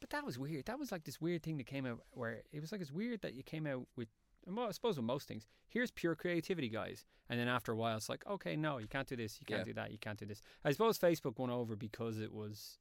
but 0.00 0.08
that 0.10 0.24
was 0.24 0.38
weird. 0.38 0.64
That 0.66 0.78
was 0.78 0.90
like 0.90 1.04
this 1.04 1.20
weird 1.20 1.42
thing 1.42 1.58
that 1.58 1.66
came 1.66 1.84
out 1.84 2.00
where 2.12 2.40
it 2.52 2.60
was 2.60 2.72
like 2.72 2.80
it's 2.80 2.90
weird 2.92 3.20
that 3.22 3.34
you 3.34 3.42
came 3.42 3.66
out 3.66 3.86
with. 3.96 4.08
Well, 4.46 4.66
I 4.68 4.70
suppose 4.72 4.96
with 4.96 5.04
most 5.06 5.28
things, 5.28 5.46
here's 5.68 5.90
pure 5.90 6.14
creativity, 6.14 6.68
guys. 6.68 7.04
And 7.28 7.38
then 7.38 7.48
after 7.48 7.72
a 7.72 7.76
while, 7.76 7.96
it's 7.96 8.08
like, 8.08 8.24
okay, 8.26 8.56
no, 8.56 8.78
you 8.78 8.88
can't 8.88 9.06
do 9.06 9.16
this, 9.16 9.38
you 9.40 9.46
can't 9.46 9.60
Yeah. 9.60 9.64
do 9.64 9.72
that, 9.74 9.92
you 9.92 9.98
can't 9.98 10.18
do 10.18 10.26
this. 10.26 10.40
I 10.64 10.72
suppose 10.72 10.98
Facebook 10.98 11.38
won 11.38 11.50
over 11.50 11.76
because 11.76 12.18
it 12.18 12.32
was 12.32 12.78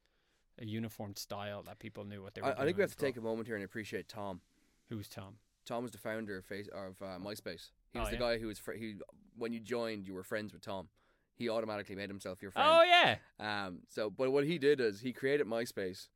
a 0.57 0.65
uniform 0.65 1.15
style 1.15 1.61
that 1.63 1.79
people 1.79 2.03
knew 2.05 2.21
what 2.23 2.33
they 2.33 2.41
were 2.41 2.47
I, 2.47 2.51
doing. 2.51 2.61
I 2.61 2.65
think 2.65 2.77
we 2.77 2.81
have 2.81 2.91
to 2.91 2.97
take 2.97 3.17
a 3.17 3.21
moment 3.21 3.47
here 3.47 3.55
and 3.55 3.63
appreciate 3.63 4.07
Tom. 4.07 4.41
Who's 4.89 5.07
Tom? 5.07 5.35
Tom 5.65 5.83
was 5.83 5.91
the 5.91 5.99
founder 5.99 6.37
of 6.37 6.45
face 6.45 6.67
of 6.69 6.99
uh, 7.01 7.19
MySpace. 7.19 7.69
He 7.91 7.99
Oh, 7.99 8.01
was 8.01 8.09
the 8.09 8.15
yeah? 8.15 8.19
guy 8.19 8.37
who 8.39 8.47
was 8.47 8.57
fr- 8.57 8.73
he 8.73 8.95
when 9.37 9.53
you 9.53 9.59
joined, 9.59 10.05
you 10.07 10.13
were 10.15 10.23
friends 10.23 10.51
with 10.51 10.61
Tom. 10.63 10.89
He 11.35 11.47
automatically 11.47 11.95
made 11.95 12.09
himself 12.09 12.41
your 12.41 12.51
friend. 12.51 12.67
Oh 12.69 12.83
yeah, 12.83 13.17
Um. 13.39 13.79
So, 13.87 14.09
but 14.09 14.31
what 14.31 14.45
he 14.45 14.57
did 14.57 14.81
is 14.81 15.01
he 15.01 15.13
created 15.13 15.45
MySpace, 15.47 16.07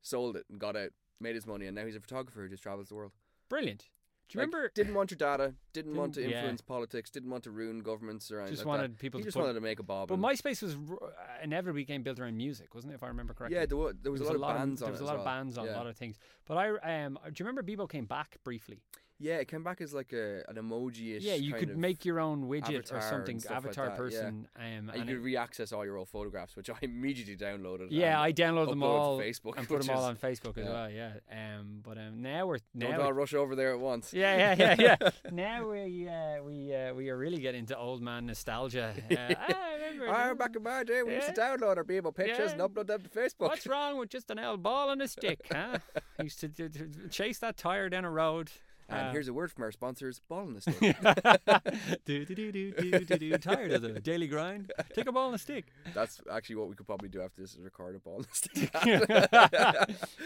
sold 0.00 0.36
it, 0.36 0.46
and 0.48 0.58
got 0.60 0.76
out, 0.76 0.90
made 1.20 1.34
his 1.34 1.46
money, 1.46 1.66
and 1.66 1.74
now 1.74 1.84
he's 1.84 1.96
a 1.96 2.00
photographer 2.00 2.40
who 2.42 2.48
just 2.48 2.62
travels 2.62 2.88
the 2.88 2.94
world. 2.94 3.12
brilliant. 3.48 3.88
Do 4.30 4.38
you 4.38 4.42
Like, 4.44 4.52
remember? 4.52 4.70
Didn't 4.74 4.94
want 4.94 5.10
your 5.10 5.18
data. 5.18 5.54
Didn't, 5.72 5.96
want 5.96 6.14
to 6.14 6.20
Didn't- 6.20 6.30
yeah. 6.30 6.36
influence 6.38 6.60
politics. 6.60 7.10
Didn't 7.10 7.30
want 7.30 7.42
to 7.44 7.50
ruin 7.50 7.80
governments 7.80 8.30
or 8.30 8.38
anything. 8.38 8.54
Just 8.54 8.64
like 8.64 8.76
that. 8.76 8.82
wanted 8.82 8.98
people 9.00 9.18
He 9.18 9.24
to 9.24 9.26
just 9.26 9.36
put- 9.36 9.42
wanted 9.42 9.54
to 9.54 9.60
make 9.60 9.80
a 9.80 9.82
bob. 9.82 10.08
But 10.08 10.20
MySpace 10.20 10.62
was 10.62 10.74
uh, 10.74 11.08
inevitably 11.42 11.82
became 11.82 12.04
built 12.04 12.20
around 12.20 12.36
music, 12.36 12.72
wasn't 12.72 12.92
it? 12.92 12.96
If 12.96 13.02
I 13.02 13.08
remember 13.08 13.34
correctly. 13.34 13.58
yeah, 13.58 13.66
there 13.66 13.76
was, 13.76 13.94
there 14.00 14.12
was, 14.12 14.20
a 14.20 14.32
lot 14.34 14.52
of 14.52 14.58
bands 14.58 14.80
there 14.80 14.86
on 14.86 14.92
was 14.92 15.00
it 15.00 15.04
a 15.04 15.06
lot 15.06 15.16
of 15.16 15.24
bands 15.24 15.58
on 15.58 15.66
yeah. 15.66 15.74
a 15.74 15.76
lot 15.76 15.88
of 15.88 15.96
things. 15.96 16.16
But 16.46 16.58
I 16.58 17.04
um, 17.04 17.18
do 17.24 17.32
you 17.42 17.44
remember 17.44 17.62
Bebo 17.64 17.90
came 17.90 18.04
back 18.04 18.36
briefly? 18.44 18.82
Yeah, 19.22 19.36
it 19.36 19.48
came 19.48 19.62
back 19.62 19.82
as 19.82 19.92
like 19.92 20.14
a 20.14 20.42
an 20.48 20.56
emoji-ish. 20.56 21.22
Yeah, 21.22 21.34
you 21.34 21.52
could 21.52 21.76
make 21.76 22.06
your 22.06 22.18
own 22.18 22.48
widget 22.48 22.90
or 22.90 23.02
something, 23.02 23.38
stuff 23.38 23.64
like 23.64 23.64
avatar 23.66 23.86
yeah. 23.88 23.96
person. 23.96 24.48
Um, 24.56 24.62
And 24.62 24.90
and 24.90 25.08
you 25.08 25.16
could 25.16 25.24
re-access 25.24 25.72
all 25.72 25.84
your 25.84 25.98
old 25.98 26.08
photographs, 26.08 26.56
which 26.56 26.70
I 26.76 26.78
immediately 26.80 27.36
downloaded. 27.36 27.88
yeah, 27.90 28.20
I 28.20 28.32
downloaded 28.32 28.70
them 28.70 28.82
all 28.82 29.18
Facebook 29.18 29.58
and 29.58 29.68
put 29.68 29.82
them 29.82 29.94
all 29.94 30.04
on 30.04 30.16
Facebook 30.16 30.56
as 30.56 30.64
yeah. 30.64 30.72
well. 30.72 30.90
Yeah. 30.90 31.12
Um, 31.30 31.80
but 31.82 31.98
um, 31.98 32.22
now 32.22 32.46
we're 32.46 32.58
Don't 32.76 32.92
now 32.92 33.02
all 33.02 33.12
rush 33.12 33.34
over 33.34 33.54
there 33.54 33.72
at 33.72 33.80
once. 33.80 34.14
Yeah, 34.14 34.54
yeah, 34.56 34.76
yeah, 34.78 34.96
yeah. 35.02 35.10
now 35.30 35.68
we 35.68 36.08
uh, 36.08 36.42
we 36.42 36.74
uh, 36.74 36.94
we 36.94 37.10
are 37.10 37.18
really 37.18 37.40
getting 37.40 37.60
into 37.60 37.76
old 37.76 38.00
man 38.02 38.26
nostalgia. 38.26 38.94
Uh, 39.20 39.34
I 39.48 39.74
remember, 39.98 40.34
back 40.34 40.56
in 40.56 40.62
my 40.62 40.84
day, 40.84 41.02
we 41.02 41.14
used 41.14 41.34
to 41.34 41.40
download 41.40 41.76
our 41.76 41.84
people 41.84 42.12
pictures 42.12 42.52
and 42.52 42.60
upload 42.60 42.86
them 42.86 43.02
to 43.02 43.08
Facebook. 43.08 43.48
What's 43.48 43.66
wrong 43.66 43.98
with 43.98 44.08
just 44.08 44.30
an 44.30 44.38
old 44.38 44.62
ball 44.62 44.90
and 44.90 45.02
a 45.02 45.08
stick, 45.08 45.40
huh? 45.52 45.78
Used 46.22 46.40
to, 46.40 46.48
to, 46.48 46.68
to 46.68 47.08
chase 47.10 47.38
that 47.38 47.56
tire 47.56 47.88
down 47.88 48.04
a 48.04 48.10
road. 48.10 48.50
And 48.90 49.08
Uh, 49.08 49.12
here's 49.12 49.28
a 49.28 49.32
word 49.32 49.50
from 49.52 49.62
our 49.64 49.72
sponsors, 49.72 50.20
Ball 50.28 50.48
and 50.48 50.56
the 50.56 50.60
Stick. 50.60 50.96
do, 52.04 52.24
do, 52.24 52.34
do, 52.34 52.50
do, 52.52 52.72
do, 52.72 52.98
do, 53.04 53.18
do. 53.18 53.38
Tired 53.38 53.70
of 53.72 53.82
the 53.82 54.00
daily 54.00 54.26
grind? 54.26 54.72
Take 54.94 55.06
a 55.06 55.12
ball 55.12 55.26
and 55.26 55.36
a 55.36 55.38
stick. 55.38 55.66
That's 55.94 56.20
actually 56.30 56.56
what 56.56 56.68
we 56.68 56.74
could 56.74 56.86
probably 56.86 57.08
do 57.08 57.22
after 57.22 57.40
this 57.40 57.54
is 57.54 57.60
record 57.60 57.94
a 57.94 57.98
Ball 58.00 58.16
in 58.16 58.22
the 58.22 58.28
Stick. 58.32 58.74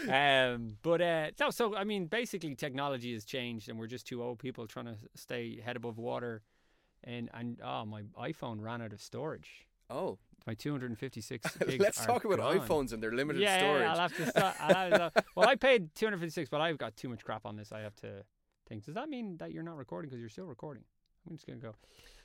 um, 0.09 0.77
but 0.81 1.01
uh, 1.01 1.31
no, 1.39 1.49
so 1.51 1.75
I 1.75 1.83
mean, 1.83 2.07
basically, 2.07 2.55
technology 2.55 3.13
has 3.13 3.23
changed, 3.25 3.69
and 3.69 3.77
we're 3.77 3.87
just 3.87 4.07
two 4.07 4.23
old 4.23 4.39
people 4.39 4.65
trying 4.67 4.85
to 4.85 4.95
stay 5.15 5.59
head 5.61 5.75
above 5.75 5.97
water. 5.97 6.41
And 7.03 7.29
and 7.33 7.59
oh, 7.63 7.85
my 7.85 8.01
iPhone 8.19 8.61
ran 8.61 8.81
out 8.81 8.93
of 8.93 9.01
storage. 9.01 9.67
oh, 9.91 10.17
My 10.47 10.55
256 10.55 11.57
gigs 11.57 11.77
let's 11.79 12.03
talk 12.03 12.25
about 12.25 12.39
gone. 12.39 12.57
iPhones 12.59 12.93
and 12.93 13.03
their 13.03 13.11
limited 13.11 13.41
yeah, 13.43 13.59
storage. 13.59 13.81
Yeah, 13.83 13.91
I'll 13.93 13.99
have 13.99 14.15
to 14.17 14.25
start. 14.27 14.55
I'll 14.59 14.75
have 14.75 15.13
to- 15.13 15.23
well, 15.35 15.47
I 15.47 15.55
paid 15.55 15.93
256, 15.93 16.49
but 16.49 16.61
I've 16.61 16.79
got 16.79 16.95
too 16.95 17.07
much 17.09 17.23
crap 17.23 17.45
on 17.45 17.57
this. 17.57 17.71
I 17.71 17.81
have 17.81 17.95
to 17.97 18.23
think. 18.67 18.85
Does 18.85 18.95
that 18.95 19.09
mean 19.09 19.37
that 19.37 19.51
you're 19.51 19.63
not 19.63 19.77
recording 19.77 20.09
because 20.09 20.19
you're 20.19 20.29
still 20.29 20.45
recording? 20.45 20.83
I'm 21.27 21.35
just 21.35 21.47
gonna 21.47 21.59
go. 21.59 21.73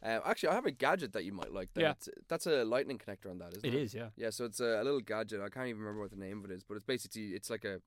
Uh, 0.03 0.21
actually, 0.27 0.51
I 0.51 0.55
have 0.55 0.67
a 0.67 0.71
gadget 0.71 1.13
that 1.15 1.25
you 1.25 1.33
might 1.33 1.53
like. 1.53 1.73
That 1.75 1.81
Yeah. 1.81 1.91
it's- 1.93 2.09
that's 2.29 2.47
a 2.47 2.65
lightning 2.65 2.99
connector 2.99 3.31
on 3.31 3.39
that, 3.39 3.55
isn't 3.57 3.65
it? 3.65 3.75
It 3.75 3.81
is, 3.83 3.95
yeah. 3.95 4.11
Yeah, 4.17 4.29
so 4.31 4.45
it's 4.45 4.61
a, 4.61 4.81
a 4.81 4.85
little 4.85 5.01
gadget. 5.01 5.41
I 5.41 5.49
can't 5.49 5.69
even 5.69 5.81
remember 5.81 6.01
what 6.03 6.11
the 6.11 6.17
name 6.19 6.45
of 6.45 6.51
it 6.51 6.55
is, 6.55 6.63
but 6.65 6.75
it's 6.77 6.85
basically 6.85 7.29
it's 7.35 7.49
like 7.51 7.65
a 7.65 7.81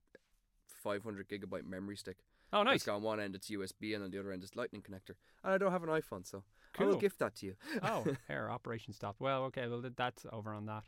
500 0.66 1.28
gigabyte 1.28 1.64
memory 1.64 1.96
stick. 1.96 2.18
Oh, 2.52 2.60
It's 2.62 2.66
nice. 2.66 2.82
got 2.84 2.96
on 2.96 3.02
one 3.02 3.20
end 3.20 3.34
it's 3.34 3.48
USB 3.50 3.94
and 3.94 4.04
on 4.04 4.10
the 4.10 4.18
other 4.18 4.30
end 4.32 4.42
it's 4.44 4.54
lightning 4.56 4.82
connector. 4.82 5.14
And 5.42 5.52
I 5.52 5.58
don't 5.58 5.72
have 5.72 5.82
an 5.82 5.88
iPhone, 5.88 6.26
so 6.26 6.44
I 6.78 6.84
will 6.84 6.92
Cool. 6.92 7.00
gift 7.00 7.18
that 7.20 7.34
to 7.36 7.46
you. 7.46 7.56
oh, 7.82 8.04
here, 8.28 8.48
operation 8.50 8.92
stopped. 8.92 9.20
Well, 9.20 9.44
okay. 9.44 9.66
Well, 9.68 9.82
that's 9.96 10.26
over 10.32 10.52
on 10.52 10.66
that. 10.66 10.84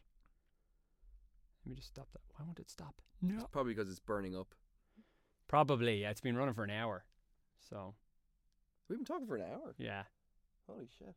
Let 1.64 1.70
me 1.70 1.74
just 1.76 1.88
stop 1.88 2.08
that. 2.12 2.20
Why 2.36 2.44
won't 2.44 2.60
it 2.60 2.70
stop? 2.70 3.00
No. 3.22 3.46
Probably 3.50 3.74
because 3.74 3.90
it's 3.90 3.98
burning 4.00 4.36
up. 4.36 4.54
Probably. 5.48 6.02
Yeah, 6.02 6.10
it's 6.10 6.20
been 6.20 6.36
running 6.36 6.54
for 6.54 6.62
an 6.64 6.70
hour. 6.70 7.04
So 7.68 7.94
We've 8.88 8.98
been 8.98 9.04
talking 9.04 9.26
for 9.26 9.36
an 9.36 9.42
hour. 9.42 9.74
yeah. 9.78 10.02
Holy 10.68 10.86
shit. 10.98 11.14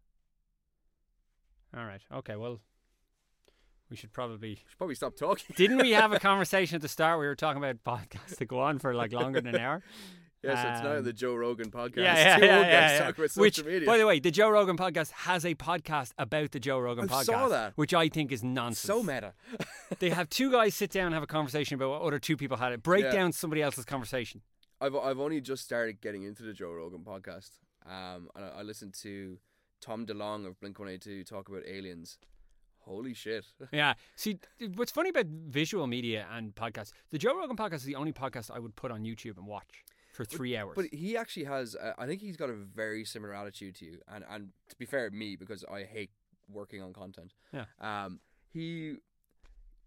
All 1.77 1.85
right. 1.85 2.01
Okay. 2.11 2.35
Well, 2.35 2.59
we 3.89 3.95
should 3.95 4.11
probably. 4.13 4.55
Should 4.55 4.77
probably 4.77 4.95
stop 4.95 5.15
talking. 5.15 5.53
Didn't 5.55 5.77
we 5.77 5.91
have 5.91 6.11
a 6.11 6.19
conversation 6.19 6.75
at 6.75 6.81
the 6.81 6.87
start? 6.87 7.19
We 7.19 7.27
were 7.27 7.35
talking 7.35 7.63
about 7.63 7.83
podcasts 7.83 8.37
that 8.37 8.45
go 8.45 8.59
on 8.59 8.79
for 8.79 8.93
like 8.95 9.11
longer 9.13 9.41
than 9.41 9.53
an 9.55 9.61
hour. 9.61 9.83
yeah, 10.43 10.63
so 10.63 10.69
it's 10.69 10.83
now 10.83 10.97
Um, 10.97 11.03
the 11.03 11.13
Joe 11.13 11.35
Rogan 11.35 11.69
podcast. 11.69 11.97
Yeah, 11.97 12.15
yeah, 12.17 12.37
Two 12.37 12.45
yeah, 12.45 12.59
yeah, 12.61 12.67
yeah. 12.91 12.97
talking 12.99 13.15
about 13.23 13.31
social 13.31 13.41
Which, 13.41 13.65
media. 13.65 13.85
by 13.87 13.97
the 13.99 14.07
way, 14.07 14.19
the 14.19 14.31
Joe 14.31 14.49
Rogan 14.49 14.77
podcast 14.77 15.11
has 15.11 15.45
a 15.45 15.53
podcast 15.55 16.13
about 16.17 16.51
the 16.51 16.59
Joe 16.59 16.79
Rogan 16.79 17.05
I 17.05 17.07
podcast, 17.07 17.25
saw 17.25 17.47
that. 17.49 17.73
which 17.75 17.93
I 17.93 18.09
think 18.09 18.31
is 18.31 18.43
nonsense. 18.43 18.79
so 18.79 19.03
meta. 19.03 19.33
they 19.99 20.09
have 20.09 20.29
two 20.29 20.51
guys 20.51 20.73
sit 20.73 20.91
down 20.91 21.07
and 21.07 21.13
have 21.13 21.23
a 21.23 21.27
conversation 21.27 21.75
about 21.75 21.89
what 21.89 22.01
other 22.01 22.19
two 22.19 22.37
people 22.37 22.57
had 22.57 22.71
it. 22.73 22.81
Break 22.81 23.11
down 23.11 23.31
somebody 23.31 23.61
else's 23.61 23.85
conversation. 23.85 24.41
I've 24.81 24.95
I've 24.95 25.19
only 25.19 25.41
just 25.41 25.63
started 25.63 26.01
getting 26.01 26.23
into 26.23 26.43
the 26.43 26.53
Joe 26.53 26.71
Rogan 26.71 27.03
podcast. 27.03 27.51
Um, 27.85 28.29
and 28.35 28.45
I, 28.45 28.59
I 28.59 28.61
listened 28.63 28.93
to 29.01 29.37
Tom 29.81 30.05
DeLonge 30.05 30.45
of 30.47 30.59
Blink 30.59 30.79
One 30.79 30.89
Eight 30.89 31.01
Two 31.01 31.23
talk 31.23 31.49
about 31.49 31.63
aliens. 31.67 32.17
Holy 32.79 33.13
shit! 33.13 33.45
Yeah. 33.71 33.93
See, 34.15 34.39
what's 34.75 34.91
funny 34.91 35.09
about 35.09 35.25
visual 35.27 35.85
media 35.85 36.25
and 36.31 36.55
podcasts, 36.55 36.91
the 37.11 37.17
Joe 37.17 37.37
Rogan 37.37 37.55
podcast 37.57 37.75
is 37.75 37.83
the 37.83 37.95
only 37.95 38.13
podcast 38.13 38.49
I 38.51 38.59
would 38.59 38.75
put 38.75 38.91
on 38.91 39.03
YouTube 39.03 39.37
and 39.37 39.45
watch 39.45 39.83
for 40.13 40.25
three 40.25 40.57
hours. 40.57 40.73
But 40.75 40.85
he 40.91 41.15
actually 41.15 41.45
has. 41.45 41.75
Uh, 41.75 41.93
I 41.97 42.07
think 42.07 42.21
he's 42.21 42.37
got 42.37 42.49
a 42.49 42.53
very 42.53 43.05
similar 43.05 43.33
attitude 43.33 43.75
to 43.75 43.85
you. 43.85 43.99
And 44.07 44.23
and 44.29 44.49
to 44.69 44.75
be 44.77 44.85
fair, 44.85 45.09
me 45.11 45.35
because 45.35 45.63
I 45.71 45.83
hate 45.83 46.09
working 46.51 46.81
on 46.81 46.93
content. 46.93 47.33
Yeah. 47.53 47.65
Um. 47.79 48.19
He. 48.51 48.95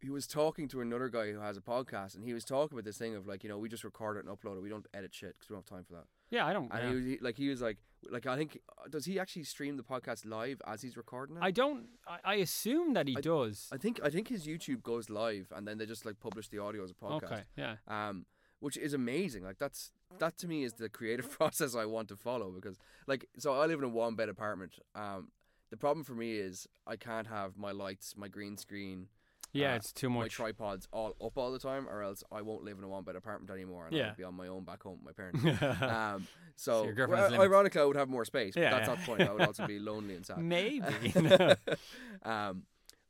He 0.02 0.10
was 0.10 0.26
talking 0.26 0.66
to 0.68 0.80
another 0.80 1.08
guy 1.08 1.30
who 1.30 1.38
has 1.38 1.56
a 1.56 1.60
podcast, 1.60 2.16
and 2.16 2.24
he 2.24 2.34
was 2.34 2.44
talking 2.44 2.76
about 2.76 2.84
this 2.84 2.98
thing 2.98 3.14
of 3.14 3.26
like, 3.26 3.44
you 3.44 3.48
know, 3.48 3.58
we 3.58 3.68
just 3.68 3.84
record 3.84 4.16
it 4.16 4.24
and 4.26 4.36
upload 4.36 4.56
it. 4.56 4.62
We 4.62 4.68
don't 4.68 4.86
edit 4.92 5.14
shit 5.14 5.36
because 5.38 5.48
we 5.48 5.54
don't 5.54 5.64
have 5.68 5.76
time 5.76 5.84
for 5.84 5.92
that. 5.94 6.04
yeah, 6.30 6.44
I 6.44 6.52
don't. 6.52 6.70
And 6.72 6.82
yeah. 6.82 6.88
he 6.88 6.94
was 6.94 7.04
he, 7.04 7.18
like, 7.20 7.36
he 7.36 7.48
was 7.48 7.62
like, 7.62 7.78
like 8.10 8.26
I 8.26 8.36
think, 8.36 8.58
does 8.90 9.04
he 9.04 9.20
actually 9.20 9.44
stream 9.44 9.76
the 9.76 9.84
podcast 9.84 10.26
live 10.26 10.60
as 10.66 10.82
he's 10.82 10.96
recording 10.96 11.36
it? 11.36 11.42
I 11.42 11.52
don't. 11.52 11.84
I, 12.06 12.18
I 12.24 12.34
assume 12.36 12.94
that 12.94 13.06
he 13.06 13.16
I- 13.16 13.20
does. 13.20 13.68
I 13.72 13.76
think 13.76 14.00
I 14.02 14.10
think 14.10 14.28
his 14.28 14.44
YouTube 14.44 14.82
goes 14.82 15.08
live, 15.08 15.52
and 15.54 15.68
then 15.68 15.78
they 15.78 15.86
just 15.86 16.04
like 16.04 16.18
publish 16.18 16.48
the 16.48 16.58
audio 16.58 16.82
as 16.82 16.90
a 16.90 16.94
podcast. 16.94 17.24
okay. 17.24 17.42
Yeah. 17.56 17.76
um, 17.86 18.26
which 18.58 18.76
is 18.76 18.94
amazing. 18.94 19.44
Like 19.44 19.58
that's 19.58 19.90
that 20.18 20.38
to 20.38 20.48
me 20.48 20.62
is 20.64 20.74
the 20.74 20.88
creative 20.88 21.30
process 21.38 21.74
I 21.74 21.84
want 21.84 22.08
to 22.08 22.16
follow 22.16 22.50
because 22.50 22.76
like 23.06 23.28
so 23.38 23.54
I 23.54 23.66
live 23.66 23.78
in 23.78 23.84
a 23.84 23.88
one 23.88 24.14
bed 24.14 24.28
apartment. 24.28 24.78
Um, 24.94 25.30
the 25.70 25.76
problem 25.76 26.04
for 26.04 26.14
me 26.14 26.36
is 26.36 26.68
I 26.86 26.96
can't 26.96 27.26
have 27.26 27.56
my 27.56 27.72
lights, 27.72 28.14
my 28.16 28.28
green 28.28 28.56
screen, 28.56 29.08
Yeah, 29.54 29.72
uh, 29.72 29.76
it's 29.76 29.92
too 29.92 30.08
much. 30.08 30.20
my 30.22 30.28
tripods 30.28 30.88
all 30.92 31.14
up 31.22 31.36
all 31.36 31.52
the 31.52 31.58
time, 31.58 31.86
or 31.88 32.02
else 32.02 32.24
I 32.32 32.40
won't 32.42 32.64
live 32.64 32.78
in 32.78 32.84
a 32.84 32.88
one 32.88 33.04
bed 33.04 33.16
apartment 33.16 33.50
anymore 33.50 33.86
and 33.86 33.96
Yeah. 33.96 34.08
I'll 34.08 34.14
be 34.16 34.24
on 34.24 34.34
my 34.34 34.48
own 34.48 34.64
back 34.64 34.82
home 34.82 34.98
with 35.04 35.06
my 35.06 35.12
parents. 35.12 35.62
um, 35.82 36.26
so, 36.56 36.84
your 36.84 37.06
has 37.08 37.32
well, 37.32 37.40
ironically, 37.42 37.80
I 37.80 37.84
would 37.84 37.96
have 37.96 38.08
more 38.08 38.24
space. 38.24 38.54
But 38.54 38.62
Yeah, 38.62 38.70
that's 38.70 38.88
yeah. 38.88 38.94
not 38.94 39.00
the 39.00 39.06
point. 39.06 39.20
I 39.28 39.32
would 39.32 39.42
also 39.42 39.66
be 39.66 39.78
lonely 39.90 40.14
and 40.14 40.24
sad. 40.24 40.38
Maybe. 40.38 41.12
um, 42.22 42.62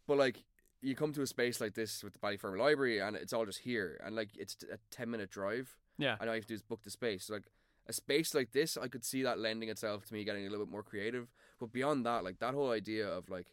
but 0.06 0.18
like 0.18 0.42
you 0.80 0.94
come 0.96 1.12
to 1.12 1.22
a 1.22 1.26
space 1.26 1.60
like 1.60 1.74
this 1.74 2.02
with 2.02 2.12
the 2.14 2.18
Ballyfermot 2.18 2.58
Library, 2.58 2.98
and 3.00 3.14
it's 3.16 3.32
all 3.32 3.46
just 3.46 3.60
here, 3.60 4.00
and 4.04 4.16
like 4.16 4.30
it's 4.36 4.56
a 4.72 4.78
ten 4.90 5.10
minute 5.10 5.30
drive. 5.30 5.76
yeah. 5.98 6.16
And 6.20 6.28
all 6.28 6.34
you 6.34 6.40
have 6.40 6.46
to 6.46 6.48
do 6.48 6.54
is 6.54 6.62
book 6.62 6.82
the 6.82 6.90
space. 6.90 7.26
So, 7.26 7.34
like 7.34 7.44
a 7.86 7.92
space 7.92 8.34
like 8.34 8.52
this, 8.52 8.76
I 8.76 8.88
could 8.88 9.04
see 9.04 9.22
that 9.22 9.38
lending 9.38 9.68
itself 9.68 10.06
to 10.06 10.14
me 10.14 10.24
getting 10.24 10.46
a 10.46 10.50
little 10.50 10.64
bit 10.66 10.72
more 10.72 10.82
creative. 10.82 11.28
But 11.60 11.72
beyond 11.72 12.04
that, 12.06 12.24
like 12.24 12.38
that 12.40 12.54
whole 12.54 12.70
idea 12.72 13.06
of 13.08 13.28
like 13.30 13.46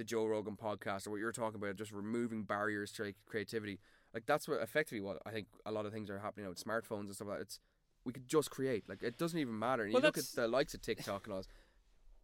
the 0.00 0.04
Joe 0.04 0.24
Rogan 0.24 0.56
podcast 0.56 1.06
or 1.06 1.10
what 1.10 1.20
you're 1.20 1.30
talking 1.30 1.60
about, 1.60 1.76
just 1.76 1.92
removing 1.92 2.42
barriers 2.44 2.90
to 2.92 3.12
creativity, 3.26 3.78
like 4.14 4.24
that's 4.24 4.48
what 4.48 4.62
effectively 4.62 5.02
what 5.02 5.18
I 5.26 5.30
think 5.30 5.48
a 5.66 5.70
lot 5.70 5.84
of 5.84 5.92
things 5.92 6.08
are 6.08 6.18
happening 6.18 6.44
now 6.46 6.50
with 6.50 6.64
smartphones 6.64 7.00
and 7.00 7.14
stuff 7.14 7.28
like 7.28 7.36
that. 7.36 7.42
It's 7.42 7.60
we 8.06 8.14
could 8.14 8.26
just 8.26 8.50
create. 8.50 8.88
Like 8.88 9.02
it 9.02 9.18
doesn't 9.18 9.38
even 9.38 9.58
matter. 9.58 9.84
And 9.84 9.92
Well, 9.92 10.00
you 10.00 10.06
look 10.06 10.16
at 10.16 10.24
the 10.34 10.48
likes 10.48 10.72
of 10.72 10.80
TikTok 10.80 11.26
and 11.26 11.34
all. 11.34 11.40
this, 11.40 11.48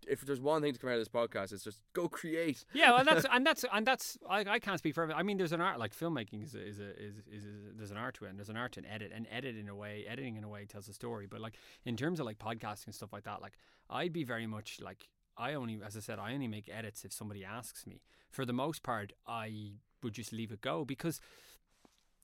If 0.08 0.22
there's 0.22 0.40
one 0.40 0.62
thing 0.62 0.72
to 0.72 0.78
come 0.78 0.88
out 0.88 0.94
of 0.94 1.00
this 1.00 1.08
podcast, 1.10 1.52
it's 1.52 1.64
just 1.64 1.82
go 1.92 2.08
create. 2.08 2.64
yeah, 2.72 2.92
well, 2.92 3.04
that's 3.04 3.26
and 3.30 3.46
that's 3.46 3.66
and 3.70 3.86
that's 3.86 4.16
I, 4.26 4.40
I 4.48 4.58
can't 4.58 4.78
speak 4.78 4.94
for. 4.94 5.12
I 5.12 5.22
mean, 5.22 5.36
there's 5.36 5.52
an 5.52 5.60
art 5.60 5.78
like 5.78 5.94
filmmaking 5.94 6.42
is 6.44 6.54
a, 6.54 6.66
is 6.66 6.78
a, 6.80 6.90
is 6.98 7.16
is 7.30 7.44
a, 7.44 7.76
there's 7.76 7.90
an 7.90 7.98
art 7.98 8.14
to 8.14 8.24
it, 8.24 8.30
and 8.30 8.38
there's 8.38 8.48
an 8.48 8.56
art 8.56 8.72
to 8.72 8.82
edit, 8.90 9.12
and 9.14 9.26
edit 9.30 9.54
in 9.58 9.68
a 9.68 9.74
way, 9.74 10.06
editing 10.08 10.36
in 10.36 10.44
a 10.44 10.48
way 10.48 10.64
tells 10.64 10.88
a 10.88 10.94
story. 10.94 11.26
But 11.26 11.42
like 11.42 11.56
in 11.84 11.94
terms 11.94 12.20
of 12.20 12.24
like 12.26 12.38
podcasting 12.38 12.86
and 12.86 12.94
stuff 12.94 13.12
like 13.12 13.24
that, 13.24 13.42
like 13.42 13.58
I'd 13.90 14.14
be 14.14 14.24
very 14.24 14.46
much 14.46 14.80
like 14.80 15.08
I 15.36 15.54
only, 15.54 15.78
as 15.84 15.96
I 15.96 16.00
said, 16.00 16.18
I 16.18 16.32
only 16.34 16.48
make 16.48 16.68
edits 16.72 17.04
if 17.04 17.12
somebody 17.12 17.44
asks 17.44 17.86
me. 17.86 18.02
For 18.30 18.44
the 18.44 18.52
most 18.52 18.82
part, 18.82 19.12
I 19.26 19.72
would 20.02 20.14
just 20.14 20.32
leave 20.32 20.52
it 20.52 20.60
go 20.60 20.84
because. 20.84 21.20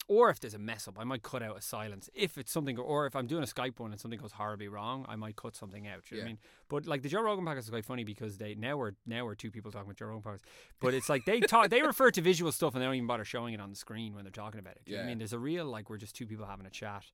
Or 0.09 0.31
if 0.31 0.41
there's 0.41 0.53
a 0.53 0.59
mess 0.59 0.89
up, 0.89 0.99
I 0.99 1.05
might 1.05 1.23
cut 1.23 1.45
out 1.45 1.57
a 1.57 1.61
silence. 1.63 2.11
If 2.13 2.37
it's 2.37 2.51
something, 2.51 2.77
or 2.77 3.07
if 3.07 3.15
I'm 3.15 3.29
doing 3.29 3.45
a 3.45 3.47
Skype 3.47 3.79
one 3.79 3.93
and 3.93 4.01
something 4.01 4.19
goes 4.19 4.33
horribly 4.33 4.67
wrong, 4.67 5.07
I 5.09 5.15
might 5.15 5.37
cut 5.37 5.55
something 5.55 5.87
out. 5.87 6.11
You 6.11 6.17
know 6.17 6.23
what 6.23 6.25
I 6.25 6.29
mean? 6.31 6.39
But 6.69 6.87
like 6.87 7.03
the 7.03 7.09
Joe 7.09 7.23
Rogan 7.23 7.45
podcast 7.45 7.59
is 7.61 7.71
quite 7.71 7.85
funny 7.85 8.03
because 8.03 8.37
they 8.37 8.57
now 8.57 8.77
we're 8.77 8.93
now 9.07 9.25
we're 9.25 9.37
two 9.37 9.53
people 9.53 9.71
talking 9.71 9.87
about 9.87 9.97
Joe 9.97 10.07
Rogan 10.07 10.23
podcast. 10.23 10.41
But 10.81 10.93
it's 10.95 11.09
like 11.09 11.25
they 11.25 11.39
talk 11.53 11.71
they 11.71 11.83
refer 11.83 12.11
to 12.11 12.21
visual 12.21 12.51
stuff 12.51 12.75
and 12.75 12.83
they 12.83 12.87
don't 12.87 12.97
even 12.97 13.07
bother 13.07 13.25
showing 13.25 13.55
it 13.55 13.61
on 13.61 13.71
the 13.71 13.77
screen 13.77 14.13
when 14.17 14.25
they're 14.25 14.33
talking 14.33 14.59
about 14.59 14.75
it. 14.75 14.83
You 14.87 14.95
know 14.95 15.03
what 15.03 15.05
I 15.05 15.09
mean? 15.11 15.19
There's 15.19 15.33
a 15.33 15.39
real 15.39 15.67
like 15.67 15.89
we're 15.89 15.99
just 15.99 16.17
two 16.17 16.27
people 16.27 16.47
having 16.47 16.67
a 16.67 16.71
chat. 16.71 17.05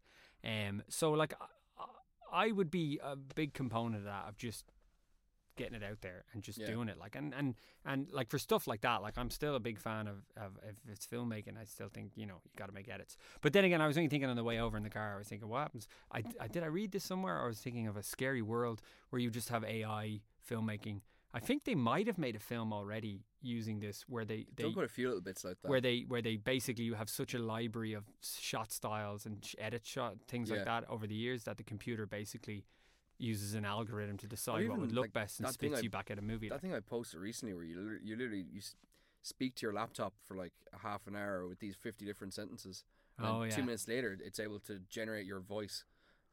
Um 0.42 0.82
so 0.88 1.12
like 1.12 1.34
I, 1.78 2.46
I 2.46 2.53
would 2.53 2.70
be 2.70 2.99
a 3.05 3.16
big 3.16 3.53
component 3.53 3.96
of 3.96 4.05
that 4.05 4.24
of 4.28 4.38
just 4.38 4.64
getting 5.59 5.74
it 5.74 5.82
out 5.84 6.00
there 6.00 6.24
and 6.32 6.42
just 6.42 6.59
Yeah. 6.59 6.66
doing 6.66 6.88
it 6.88 6.98
like 6.98 7.14
and, 7.16 7.34
and 7.34 7.54
and 7.84 8.11
like 8.12 8.28
for 8.30 8.38
stuff 8.38 8.66
like 8.66 8.80
that 8.82 9.02
like 9.02 9.18
I'm 9.18 9.30
still 9.30 9.54
a 9.54 9.61
big 9.61 9.78
fan 9.78 10.06
of, 10.06 10.16
of 10.36 10.59
if 10.68 10.76
it's 10.90 11.06
filmmaking 11.06 11.59
I 11.61 11.64
still 11.64 11.88
think 11.88 12.12
you 12.16 12.26
know 12.26 12.40
you 12.44 12.50
got 12.56 12.66
to 12.68 12.74
make 12.74 12.88
edits. 12.88 13.16
But 13.40 13.52
then 13.52 13.64
again 13.64 13.80
I 13.80 13.86
was 13.86 13.96
only 13.98 14.09
thinking 14.09 14.28
on 14.30 14.36
the 14.36 14.44
way 14.44 14.59
over 14.61 14.76
in 14.76 14.82
the 14.82 14.90
car 14.90 15.14
I 15.14 15.18
was 15.18 15.28
thinking 15.28 15.48
what 15.48 15.61
happens? 15.61 15.88
I, 16.12 16.22
I 16.40 16.48
did 16.48 16.62
I 16.62 16.66
read 16.66 16.92
this 16.92 17.04
somewhere? 17.04 17.36
Or 17.38 17.44
I 17.44 17.48
was 17.48 17.59
thinking 17.61 17.86
of 17.86 17.96
a 17.96 18.02
scary 18.02 18.42
world 18.42 18.80
where 19.11 19.20
you 19.20 19.30
just 19.30 19.48
have 19.50 19.64
AI 19.64 20.20
filmmaking. 20.48 21.00
I 21.34 21.40
think 21.40 21.64
they 21.64 21.74
might 21.74 22.06
have 22.06 22.16
made 22.16 22.36
a 22.36 22.38
film 22.38 22.72
already 22.72 23.20
using 23.42 23.80
this 23.80 24.04
where 24.09 24.24
they 24.24 24.46
they 24.56 24.72
quite 24.72 24.86
a 24.86 24.88
few 24.88 25.09
little 25.09 25.20
bits 25.22 25.44
like 25.44 25.61
that. 25.61 25.68
where 25.68 25.80
they 25.80 26.04
where 26.09 26.22
they 26.22 26.36
basically 26.36 26.84
you 26.84 26.94
have 26.94 27.11
such 27.11 27.34
a 27.34 27.38
library 27.38 27.92
of 27.92 28.04
shot 28.22 28.72
styles 28.72 29.26
and 29.26 29.46
edit 29.59 29.84
shot 29.86 30.16
things 30.26 30.50
like 30.50 30.64
that 30.64 30.84
over 30.88 31.06
the 31.06 31.14
years 31.14 31.44
that 31.44 31.56
the 31.59 31.62
computer 31.62 32.06
basically 32.06 32.64
uses 33.18 33.54
an 33.54 33.64
algorithm 33.64 34.16
to 34.18 34.26
decide 34.26 34.68
what 34.68 34.78
would 34.78 34.92
look 34.92 35.04
like, 35.04 35.12
best 35.12 35.40
and 35.40 35.48
spits 35.48 35.78
I- 35.78 35.80
you 35.80 35.90
back 35.90 36.10
at 36.10 36.18
a 36.18 36.22
movie. 36.22 36.48
that 36.48 36.56
like. 36.56 36.62
thing 36.62 36.74
I 36.74 36.80
posted 36.80 37.20
recently, 37.20 37.54
where 37.54 37.64
you 37.64 37.76
literally, 37.76 38.00
you 38.04 38.16
literally 38.16 38.46
you 38.52 38.60
speak 39.22 39.54
to 39.56 39.66
your 39.66 39.72
laptop 39.72 40.14
for 40.24 40.36
like 40.36 40.52
a 40.72 40.78
half 40.78 41.06
an 41.06 41.16
hour 41.16 41.46
with 41.46 41.58
these 41.58 41.74
fifty 41.76 42.04
different 42.04 42.34
sentences. 42.34 42.84
Oh, 43.20 43.42
Two 43.44 43.48
yeah. 43.60 43.64
minutes 43.64 43.88
later, 43.88 44.16
it's 44.24 44.38
able 44.38 44.60
to 44.60 44.78
generate 44.88 45.26
your 45.26 45.40
voice, 45.40 45.84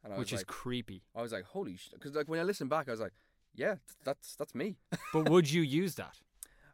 and 0.03 0.13
I 0.13 0.17
which 0.19 0.31
is 0.31 0.41
like, 0.41 0.47
creepy. 0.47 1.01
I 1.15 1.21
was 1.23 1.31
like, 1.31 1.45
holy 1.45 1.77
shit! 1.77 1.93
Because 1.95 2.13
like 2.15 2.27
when 2.29 2.39
I 2.39 2.43
listened 2.43 2.69
back, 2.69 2.88
I 2.88 2.91
was 2.91 2.99
like, 2.99 3.13
yeah, 3.55 3.75
that's 4.03 4.36
that's 4.36 4.53
me. 4.53 4.77
but 5.13 5.29
would 5.29 5.51
you 5.51 5.61
use 5.63 5.95
that? 5.95 6.19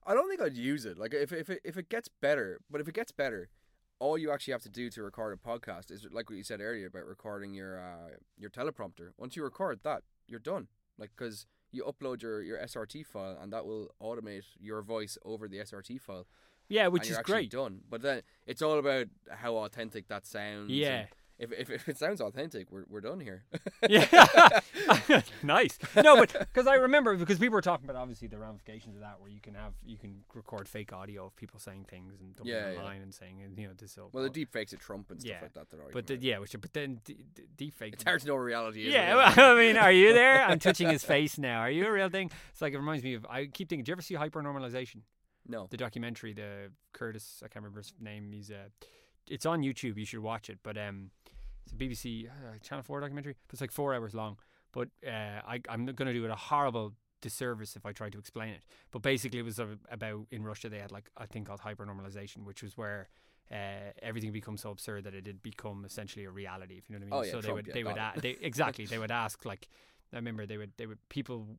I 0.05 0.13
don't 0.13 0.27
think 0.27 0.41
I'd 0.41 0.57
use 0.57 0.85
it. 0.85 0.97
Like 0.97 1.13
if 1.13 1.31
if 1.31 1.49
it, 1.49 1.61
if 1.63 1.77
it 1.77 1.87
gets 1.87 2.09
better, 2.09 2.59
but 2.69 2.81
if 2.81 2.87
it 2.89 2.93
gets 2.93 3.11
better, 3.13 3.49
all 4.01 4.17
you 4.17 4.31
actually 4.31 4.51
have 4.51 4.63
to 4.63 4.69
do 4.69 4.89
to 4.89 5.03
record 5.03 5.37
a 5.37 5.47
podcast 5.47 5.91
is 5.91 6.07
like 6.11 6.27
what 6.29 6.35
you 6.35 6.43
said 6.43 6.59
earlier 6.59 6.87
about 6.87 7.05
recording 7.05 7.53
your 7.53 7.79
uh, 7.79 8.15
your 8.35 8.49
teleprompter. 8.49 9.11
Once 9.17 9.35
you 9.35 9.43
record 9.43 9.79
that, 9.83 10.01
you're 10.27 10.39
done. 10.39 10.67
Like 10.97 11.11
because 11.15 11.45
you 11.71 11.83
upload 11.83 12.23
your 12.23 12.41
your 12.41 12.57
SRT 12.57 13.05
file 13.05 13.37
and 13.39 13.53
that 13.53 13.63
will 13.65 13.89
automate 14.01 14.45
your 14.59 14.81
voice 14.81 15.19
over 15.23 15.47
the 15.47 15.57
SRT 15.57 16.01
file. 16.01 16.25
Yeah, 16.67 16.87
which 16.87 17.09
is 17.09 17.17
great. 17.19 17.51
Done. 17.51 17.81
But 17.89 18.01
then 18.01 18.23
it's 18.47 18.61
all 18.61 18.79
about 18.79 19.07
how 19.29 19.57
authentic 19.57 20.07
that 20.07 20.25
sounds. 20.25 20.71
Yeah. 20.71 21.05
If, 21.41 21.51
if, 21.53 21.69
if 21.71 21.89
it 21.89 21.97
sounds 21.97 22.21
authentic, 22.21 22.71
we're, 22.71 22.85
we're 22.87 23.01
done 23.01 23.19
here. 23.19 23.43
Yeah, 23.89 24.05
nice. 25.43 25.77
No, 25.95 26.15
but 26.15 26.31
because 26.39 26.67
I 26.67 26.75
remember 26.75 27.15
because 27.17 27.39
people 27.39 27.55
were 27.55 27.61
talking 27.61 27.89
about 27.89 27.99
obviously 27.99 28.27
the 28.27 28.37
ramifications 28.37 28.95
of 28.95 29.01
that, 29.01 29.19
where 29.19 29.29
you 29.31 29.41
can 29.41 29.55
have 29.55 29.73
you 29.83 29.97
can 29.97 30.23
record 30.35 30.67
fake 30.67 30.93
audio 30.93 31.25
of 31.25 31.35
people 31.35 31.59
saying 31.59 31.85
things 31.89 32.13
and 32.21 32.35
dumping 32.35 32.53
Yeah, 32.53 32.67
it 32.67 32.73
yeah. 32.73 32.79
online 32.79 33.01
and 33.01 33.11
saying 33.13 33.39
you 33.57 33.67
know 33.67 33.73
this. 33.75 33.97
well, 34.13 34.23
the 34.23 34.29
deep 34.29 34.51
fakes 34.53 34.71
of 34.71 34.79
Trump 34.79 35.09
and 35.09 35.19
stuff 35.19 35.31
Yeah. 35.31 35.41
like 35.41 35.53
that. 35.53 35.73
Are 35.77 35.89
but 35.91 36.05
the, 36.07 36.17
yeah, 36.17 36.37
which 36.37 36.55
but 36.61 36.73
then 36.73 36.99
d- 37.05 37.25
d- 37.33 37.43
deep 37.57 37.73
fake. 37.73 37.93
it's 37.93 38.03
hard 38.05 38.21
to 38.21 38.27
know 38.27 38.35
reality. 38.35 38.87
Yeah, 38.91 39.15
well, 39.15 39.33
I 39.35 39.55
mean, 39.59 39.77
are 39.77 39.91
you 39.91 40.13
there? 40.13 40.43
I'm 40.45 40.59
touching 40.59 40.89
his 40.89 41.03
face 41.03 41.37
now. 41.39 41.59
Are 41.61 41.71
you 41.71 41.87
a 41.87 41.91
real 41.91 42.09
thing? 42.09 42.29
It's 42.51 42.61
like 42.61 42.73
it 42.73 42.77
reminds 42.77 43.03
me 43.03 43.15
of. 43.15 43.25
I 43.25 43.47
keep 43.47 43.67
thinking. 43.67 43.83
Do 43.83 43.89
you 43.89 43.93
ever 43.95 44.01
see 44.03 44.13
Hypernormalization? 44.15 45.01
no. 45.47 45.65
The 45.71 45.77
documentary, 45.77 46.33
the 46.33 46.71
Curtis. 46.93 47.41
I 47.43 47.47
can't 47.47 47.63
remember 47.63 47.79
his 47.79 47.93
name. 47.99 48.31
He's 48.31 48.51
uh, 48.51 48.69
it's 49.27 49.45
on 49.47 49.61
YouTube. 49.63 49.97
You 49.97 50.05
should 50.05 50.19
watch 50.21 50.49
it. 50.49 50.59
But 50.63 50.77
um, 50.77 51.09
it's 51.71 51.81
a 51.81 52.07
BBC 52.07 52.27
uh, 52.27 52.57
Channel 52.61 52.83
Four 52.83 52.99
documentary. 53.01 53.35
But 53.47 53.53
it's 53.53 53.61
like 53.61 53.71
four 53.71 53.93
hours 53.93 54.13
long. 54.13 54.37
But 54.71 54.89
uh, 55.05 55.41
I 55.45 55.61
I'm 55.69 55.85
going 55.85 56.07
to 56.07 56.13
do 56.13 56.25
it 56.25 56.31
a 56.31 56.35
horrible 56.35 56.93
disservice 57.21 57.75
if 57.75 57.85
I 57.85 57.91
try 57.91 58.09
to 58.09 58.17
explain 58.17 58.53
it. 58.53 58.63
But 58.91 59.01
basically, 59.01 59.39
it 59.39 59.45
was 59.45 59.59
about 59.59 60.27
in 60.31 60.43
Russia 60.43 60.69
they 60.69 60.79
had 60.79 60.91
like 60.91 61.09
a 61.17 61.27
thing 61.27 61.43
called 61.45 61.61
hypernormalization, 61.61 62.43
which 62.45 62.63
was 62.63 62.77
where. 62.77 63.09
Uh, 63.51 63.91
everything 64.01 64.31
becomes 64.31 64.61
so 64.61 64.71
absurd 64.71 65.03
that 65.03 65.13
it 65.13 65.27
had 65.27 65.43
become 65.43 65.83
essentially 65.83 66.23
a 66.23 66.31
reality. 66.31 66.77
If 66.77 66.89
you 66.89 66.97
know 66.97 67.05
what 67.05 67.13
I 67.13 67.17
mean. 67.17 67.31
Oh, 67.33 67.35
yeah, 67.35 67.41
so 67.41 67.41
they 67.45 67.51
would 67.51 67.65
they 67.73 67.83
would 67.83 67.97
a- 67.97 68.13
they 68.15 68.29
exactly 68.41 68.85
they 68.85 68.97
would 68.97 69.11
ask 69.11 69.43
like 69.43 69.67
I 70.13 70.15
remember 70.15 70.45
they 70.45 70.55
would 70.55 70.71
they 70.77 70.85
would 70.85 70.99
people 71.09 71.57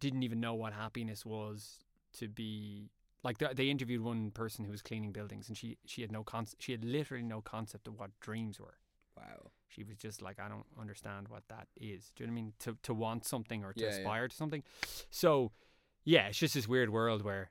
didn't 0.00 0.22
even 0.22 0.40
know 0.40 0.54
what 0.54 0.72
happiness 0.72 1.26
was 1.26 1.84
to 2.14 2.28
be 2.28 2.88
Like 3.24 3.38
th- 3.38 3.56
they 3.56 3.70
interviewed 3.70 4.02
one 4.02 4.30
person 4.30 4.64
who 4.64 4.70
was 4.70 4.82
cleaning 4.82 5.10
buildings, 5.12 5.48
and 5.48 5.56
she 5.56 5.78
she 5.86 6.02
had 6.02 6.12
no 6.12 6.22
con- 6.22 6.46
she 6.58 6.72
had 6.72 6.84
literally 6.84 7.24
no 7.24 7.40
concept 7.40 7.88
of 7.88 7.98
what 7.98 8.10
dreams 8.20 8.60
were. 8.60 8.76
Wow. 9.16 9.50
She 9.68 9.82
was 9.82 9.96
just 9.96 10.22
like, 10.22 10.38
I 10.38 10.48
don't 10.48 10.66
understand 10.78 11.28
what 11.28 11.42
that 11.48 11.66
is. 11.76 12.12
Do 12.14 12.22
you 12.24 12.26
know 12.28 12.32
what 12.32 12.38
I 12.38 12.42
mean? 12.42 12.52
To 12.60 12.76
to 12.82 12.94
want 12.94 13.24
something 13.24 13.64
or 13.64 13.72
to 13.72 13.80
Yeah, 13.80 13.90
yeah. 13.90 13.96
aspire 13.98 14.28
to 14.28 14.36
something. 14.36 14.62
So, 15.10 15.52
yeah, 16.04 16.26
it's 16.28 16.38
just 16.38 16.54
this 16.54 16.68
weird 16.68 16.90
world 16.90 17.22
where 17.22 17.50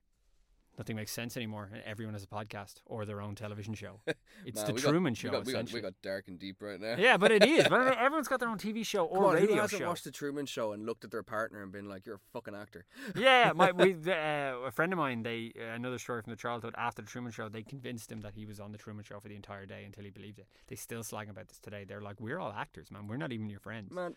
nothing 0.77 0.95
makes 0.95 1.11
sense 1.11 1.37
anymore, 1.37 1.69
and 1.73 1.81
everyone 1.83 2.13
has 2.13 2.23
a 2.23 2.27
podcast 2.27 2.75
or 2.85 3.05
their 3.05 3.21
own 3.21 3.35
television 3.35 3.73
show. 3.73 3.99
It's 4.45 4.57
Man, 4.57 4.65
the 4.67 4.73
we 4.73 4.81
got- 4.81 4.89
Truman 4.89 5.11
we 5.11 5.15
Show, 5.15 5.29
got, 5.31 5.45
we, 5.45 5.53
got, 5.53 5.71
we 5.71 5.79
got 5.81 5.93
dark 6.01 6.27
and 6.27 6.37
deep 6.37 6.57
right 6.61 6.79
now. 6.81 6.95
yeah, 6.97 7.15
but 7.15 7.31
it 7.31 7.45
is. 7.45 7.65
But 7.69 7.97
everyone's 7.97 8.27
got 8.27 8.39
their 8.41 8.49
own 8.49 8.57
TV 8.57 8.85
show 8.85 9.07
Come 9.07 9.17
or 9.17 9.27
on, 9.29 9.37
who 9.37 9.41
radio 9.47 9.61
hasn't 9.61 9.79
show. 9.81 9.87
watched 9.87 10.03
the 10.03 10.11
Truman 10.11 10.45
Show 10.45 10.73
and 10.73 10.85
looked 10.85 11.05
at 11.05 11.11
their 11.11 11.23
partner 11.23 11.61
and 11.63 11.71
been 11.71 11.87
like, 11.87 12.05
"You're 12.05 12.15
a 12.15 12.19
fucking 12.33 12.53
actor"? 12.55 12.85
yeah, 13.15 13.53
my 13.55 13.71
we, 13.71 13.93
uh, 13.93 14.67
a 14.67 14.71
friend 14.71 14.91
of 14.91 14.97
mine. 14.97 15.23
They 15.23 15.53
uh, 15.57 15.75
another 15.75 15.97
story 15.99 16.21
from 16.23 16.31
the 16.31 16.37
childhood 16.37 16.73
after 16.77 17.01
the 17.01 17.07
Truman 17.07 17.31
Show. 17.31 17.47
They 17.47 17.63
convinced 17.63 18.11
him 18.11 18.19
that 18.21 18.33
he 18.35 18.45
was 18.45 18.59
on 18.59 18.71
the 18.73 18.77
Truman 18.77 19.05
Show 19.05 19.19
for 19.21 19.29
the 19.29 19.35
entire 19.35 19.65
day 19.65 19.83
until 19.85 20.03
he 20.03 20.09
believed 20.09 20.39
it. 20.39 20.47
They 20.67 20.75
still 20.75 21.03
slag 21.03 21.29
about 21.29 21.47
this 21.47 21.59
today. 21.59 21.85
They're 21.85 22.01
like, 22.01 22.19
"We're 22.19 22.39
all 22.39 22.51
actors, 22.51 22.91
man. 22.91 23.07
We're 23.07 23.17
not 23.17 23.31
even 23.31 23.49
your 23.49 23.59
friends." 23.61 23.91
Man, 23.91 24.15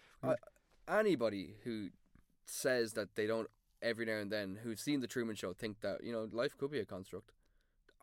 anybody 0.89 1.55
who 1.65 1.89
says 2.47 2.95
that 2.95 3.15
they 3.15 3.27
don't 3.27 3.49
every 3.83 4.07
now 4.07 4.17
and 4.17 4.31
then 4.31 4.59
who've 4.63 4.81
seen 4.81 5.01
the 5.01 5.07
Truman 5.07 5.37
Show 5.37 5.53
think 5.53 5.81
that 5.81 6.03
you 6.03 6.13
know 6.13 6.29
life 6.33 6.57
could 6.57 6.71
be 6.71 6.79
a 6.79 6.85
construct. 6.85 7.33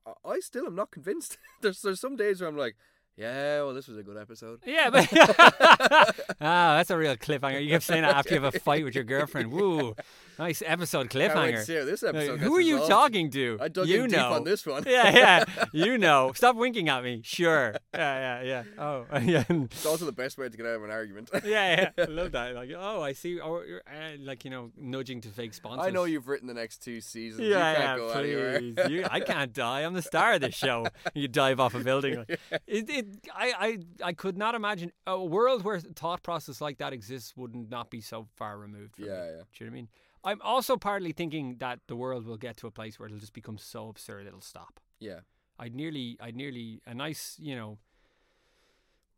I, 0.06 0.14
I 0.26 0.40
still 0.40 0.66
am 0.66 0.76
not 0.76 0.92
convinced. 0.92 1.38
there's 1.62 1.82
there's 1.82 2.00
some 2.00 2.16
days 2.16 2.42
where 2.42 2.50
I'm 2.50 2.58
like, 2.58 2.76
yeah, 3.16 3.62
well, 3.62 3.74
this 3.76 3.88
was 3.88 3.98
a 3.98 4.04
good 4.04 4.18
episode. 4.18 4.62
Yeah, 4.66 4.90
but 4.90 5.08
ah, 6.42 6.78
that's 6.78 6.90
a 6.90 6.98
real 6.98 7.16
cliffhanger. 7.16 7.64
You 7.64 7.70
kept 7.70 7.84
saying 7.84 8.02
that 8.02 8.16
after 8.16 8.34
you 8.34 8.42
have 8.42 8.56
a 8.56 8.60
fight 8.60 8.84
with 8.84 8.96
your 8.96 9.04
girlfriend. 9.04 9.52
Woo, 9.52 9.96
nice 10.40 10.64
episode 10.66 11.10
Can't 11.10 11.36
wait 11.36 11.56
cliffhanger. 11.56 11.86
this 11.86 12.04
episode. 12.04 12.40
who 12.40 12.56
are 12.56 12.62
you 12.62 12.76
resolved. 12.76 12.92
talking 12.92 13.30
to? 13.32 13.58
I 13.62 13.68
dug 13.68 13.88
you 13.88 14.04
in 14.04 14.12
know. 14.12 14.18
deep 14.18 14.26
on 14.26 14.44
this 14.44 14.66
one. 14.66 14.84
yeah, 14.88 15.16
yeah, 15.16 15.66
you 15.74 15.98
know. 15.98 16.32
Stop 16.36 16.56
winking 16.56 16.90
at 16.90 17.04
me. 17.04 17.22
Sure. 17.24 17.76
Yeah, 17.94 18.42
yeah, 18.42 18.44
yeah. 18.44 18.64
Oh, 18.78 19.06
yeah. 19.22 19.44
It's 19.50 19.86
also 19.86 20.06
the 20.06 20.12
best 20.12 20.38
way 20.38 20.50
to 20.50 20.58
get 20.58 20.66
out 20.66 20.76
of 20.76 20.84
an 20.84 20.92
argument. 20.92 21.30
yeah, 21.46 21.92
yeah. 21.98 22.04
I 22.04 22.08
love 22.08 22.32
that. 22.34 22.56
Like, 22.56 22.72
oh, 22.78 23.02
I 23.02 23.14
see. 23.14 23.40
Or 23.40 23.64
uh, 23.88 24.18
like, 24.20 24.46
you 24.46 24.52
know, 24.52 24.72
nudging 24.78 25.22
to 25.22 25.30
fake 25.30 25.54
sponsors. 25.54 25.86
I 25.86 25.90
know 25.90 26.06
you've 26.06 26.28
written 26.28 26.48
the 26.48 26.54
next 26.54 26.84
two 26.84 27.02
seasons. 27.02 27.48
Yeah, 27.48 27.48
you 27.48 27.54
yeah, 27.54 27.76
can't 27.76 28.00
go 28.00 28.10
anywhere. 28.12 28.60
please. 28.60 28.78
You, 28.90 29.06
I 29.10 29.20
can't 29.20 29.54
die. 29.54 29.82
I'm 29.82 29.94
the 29.94 30.02
star 30.02 30.34
of 30.34 30.42
this 30.42 30.56
show. 30.56 30.86
You 31.14 31.28
dive 31.28 31.60
off 31.60 31.76
a 31.76 31.80
building. 31.80 32.18
Like, 32.18 32.40
it, 32.68 32.90
it, 32.90 33.06
I, 33.34 33.54
I, 33.60 33.78
I 34.04 34.14
could 34.14 34.38
not 34.38 34.56
imagine 34.56 34.92
a 35.06 35.24
world 35.24 35.64
where 35.64 35.80
thought 35.80 36.24
process 36.24 36.62
like 36.62 36.78
that 36.80 36.94
exists 36.94 37.34
would 37.36 37.56
not 37.56 37.90
be 37.90 38.02
so 38.02 38.28
far 38.36 38.58
removed 38.58 38.96
from 38.96 39.06
me. 39.06 39.12
Yeah, 39.12 39.26
yeah. 39.26 39.30
Do 39.32 39.32
you 39.32 39.38
know 39.38 39.44
what 39.66 39.68
I 39.68 39.70
mean? 39.70 39.88
I'm 40.24 40.42
also 40.42 40.78
partly 40.78 41.12
thinking 41.12 41.58
that 41.60 41.80
the 41.88 41.96
world 41.96 42.26
will 42.26 42.38
get 42.38 42.58
to 42.58 42.68
a 42.68 42.72
place 42.72 42.98
where 42.98 43.08
it'll 43.08 43.20
just 43.20 43.34
become 43.34 43.58
so 43.58 43.90
absurd 43.90 44.26
it'll 44.26 44.42
stop. 44.42 44.80
Yeah. 45.00 45.20
I'd 45.60 45.76
nearly, 45.76 46.18
I'd 46.22 46.36
nearly 46.36 46.82
a 46.86 46.94
nice, 46.94 47.38
you 47.40 47.56
know, 47.56 47.78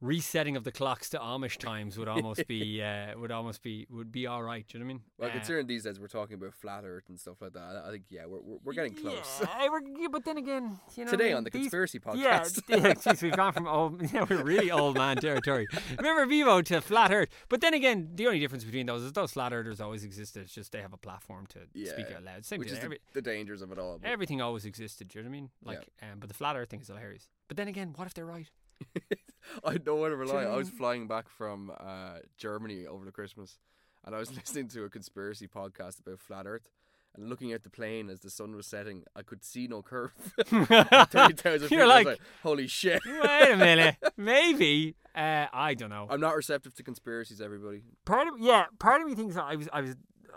resetting 0.05 0.55
of 0.55 0.63
the 0.63 0.71
clocks 0.71 1.09
to 1.09 1.17
Amish 1.19 1.57
times 1.57 1.97
would 1.97 2.07
almost 2.15 2.47
be, 2.47 2.81
uh, 2.81 3.17
would 3.17 3.31
almost 3.31 3.61
be, 3.61 3.87
would 3.89 4.11
be 4.11 4.27
all 4.27 4.43
right. 4.43 4.65
Do 4.67 4.77
you 4.77 4.83
know 4.83 4.85
what 4.87 4.91
I 4.91 4.93
mean? 4.95 5.01
Well, 5.17 5.29
Uh, 5.29 5.33
considering 5.33 5.67
these 5.67 5.83
days 5.83 5.99
we're 5.99 6.07
talking 6.07 6.35
about 6.35 6.53
flat 6.53 6.83
Earth 6.85 7.05
and 7.09 7.19
stuff 7.19 7.41
like 7.41 7.53
that, 7.53 7.83
I- 7.85 7.91
think 7.91 8.03
yeah, 8.09 8.25
we're 8.25 8.39
we're, 8.41 8.57
we're 8.63 8.73
getting 8.73 8.93
close. 8.93 9.41
Yeah, 9.41 9.69
were- 9.69 9.81
yeah, 9.99 10.07
but 10.11 10.23
then 10.25 10.37
again, 10.37 10.79
you 10.95 11.05
know, 11.05 11.11
Today 11.11 11.25
I 11.25 11.27
mean, 11.29 11.37
on 11.37 11.43
the 11.45 11.49
these- 11.49 11.61
conspiracy 11.63 11.99
Yeah, 12.15 12.41
podcast. 12.41 12.61
yeah, 12.67 12.93
geez, 12.93 13.21
we've 13.21 13.35
gone 13.35 13.53
from 13.53 13.67
old, 13.67 14.01
yeah, 14.13 14.25
we're 14.29 14.43
really 14.43 14.71
old 14.71 14.95
man 14.97 15.17
territory. 15.17 15.67
Remember 15.97 16.25
Bebo 16.31 16.63
to 16.65 16.81
flat 16.81 17.11
Earth, 17.11 17.29
but 17.49 17.61
then 17.61 17.73
again, 17.73 18.11
the 18.15 18.27
only 18.27 18.39
difference 18.39 18.63
between 18.63 18.85
those 18.85 19.01
is 19.03 19.13
those 19.13 19.31
flat 19.31 19.53
Earthers 19.53 19.81
always 19.81 20.03
existed. 20.03 20.43
It's 20.43 20.53
just 20.53 20.71
they 20.71 20.81
have 20.81 20.93
a 20.93 20.97
platform 20.97 21.47
to 21.47 21.59
speak 21.91 22.11
out 22.15 22.23
loud. 22.23 22.45
Same 22.45 22.59
which 22.59 22.69
thing. 22.69 22.77
is 22.77 22.83
Every, 22.83 22.99
the, 23.13 23.21
dangers 23.21 23.61
of 23.61 23.71
it 23.71 23.79
all. 23.79 23.99
everything 24.03 24.41
always 24.41 24.65
existed. 24.65 25.07
Do 25.07 25.19
you 25.19 25.23
know 25.23 25.29
what 25.29 25.35
I 25.35 25.39
mean? 25.39 25.49
Yeah. 25.63 25.69
Like, 25.69 25.87
um, 26.03 26.19
but 26.19 26.27
the 26.29 26.35
flat 26.35 26.55
Earth 26.55 26.69
thing 26.69 26.81
is 26.81 26.87
hilarious. 26.87 27.29
But 27.47 27.57
then 27.57 27.67
again, 27.67 27.93
what 27.95 28.07
if 28.07 28.13
they're 28.13 28.25
right? 28.25 28.49
I 29.63 29.77
don't 29.77 29.99
want 29.99 30.11
to 30.11 30.17
rely. 30.17 30.43
I 30.43 30.55
was 30.55 30.69
flying 30.69 31.07
back 31.07 31.29
from 31.29 31.71
uh, 31.79 32.19
Germany 32.37 32.85
over 32.87 33.05
the 33.05 33.11
Christmas, 33.11 33.59
and 34.05 34.15
I 34.15 34.19
was 34.19 34.31
listening 34.35 34.67
to 34.69 34.83
a 34.83 34.89
conspiracy 34.89 35.47
podcast 35.47 35.99
about 35.99 36.19
flat 36.19 36.45
Earth. 36.47 36.69
And 37.15 37.29
looking 37.29 37.53
at 37.53 37.63
the 37.63 37.69
plane 37.69 38.09
as 38.09 38.19
the 38.19 38.29
sun 38.29 38.57
was 38.57 38.67
setting, 38.67 39.03
I 39.15 39.21
could 39.21 39.41
see 39.41 39.67
no 39.67 39.81
curve. 39.81 40.11
You're 40.51 40.65
I 40.69 41.07
was 41.09 42.05
like- 42.05 42.19
holy 42.43 42.67
shit! 42.67 43.01
Wait 43.05 43.51
a 43.51 43.55
minute, 43.55 43.95
maybe. 44.17 44.95
Uh, 45.15 45.45
I 45.53 45.75
don't 45.75 45.89
know. 45.89 46.07
I'm 46.09 46.19
not 46.19 46.35
receptive 46.35 46.75
to 46.75 46.83
conspiracies. 46.83 47.39
Everybody. 47.39 47.83
part 48.03 48.27
of 48.27 48.33
yeah, 48.39 48.65
part 48.79 49.01
of 49.01 49.07
me 49.07 49.15
thinks 49.15 49.37
I 49.37 49.55
was 49.55 49.69
I 49.71 49.79
was 49.79 49.95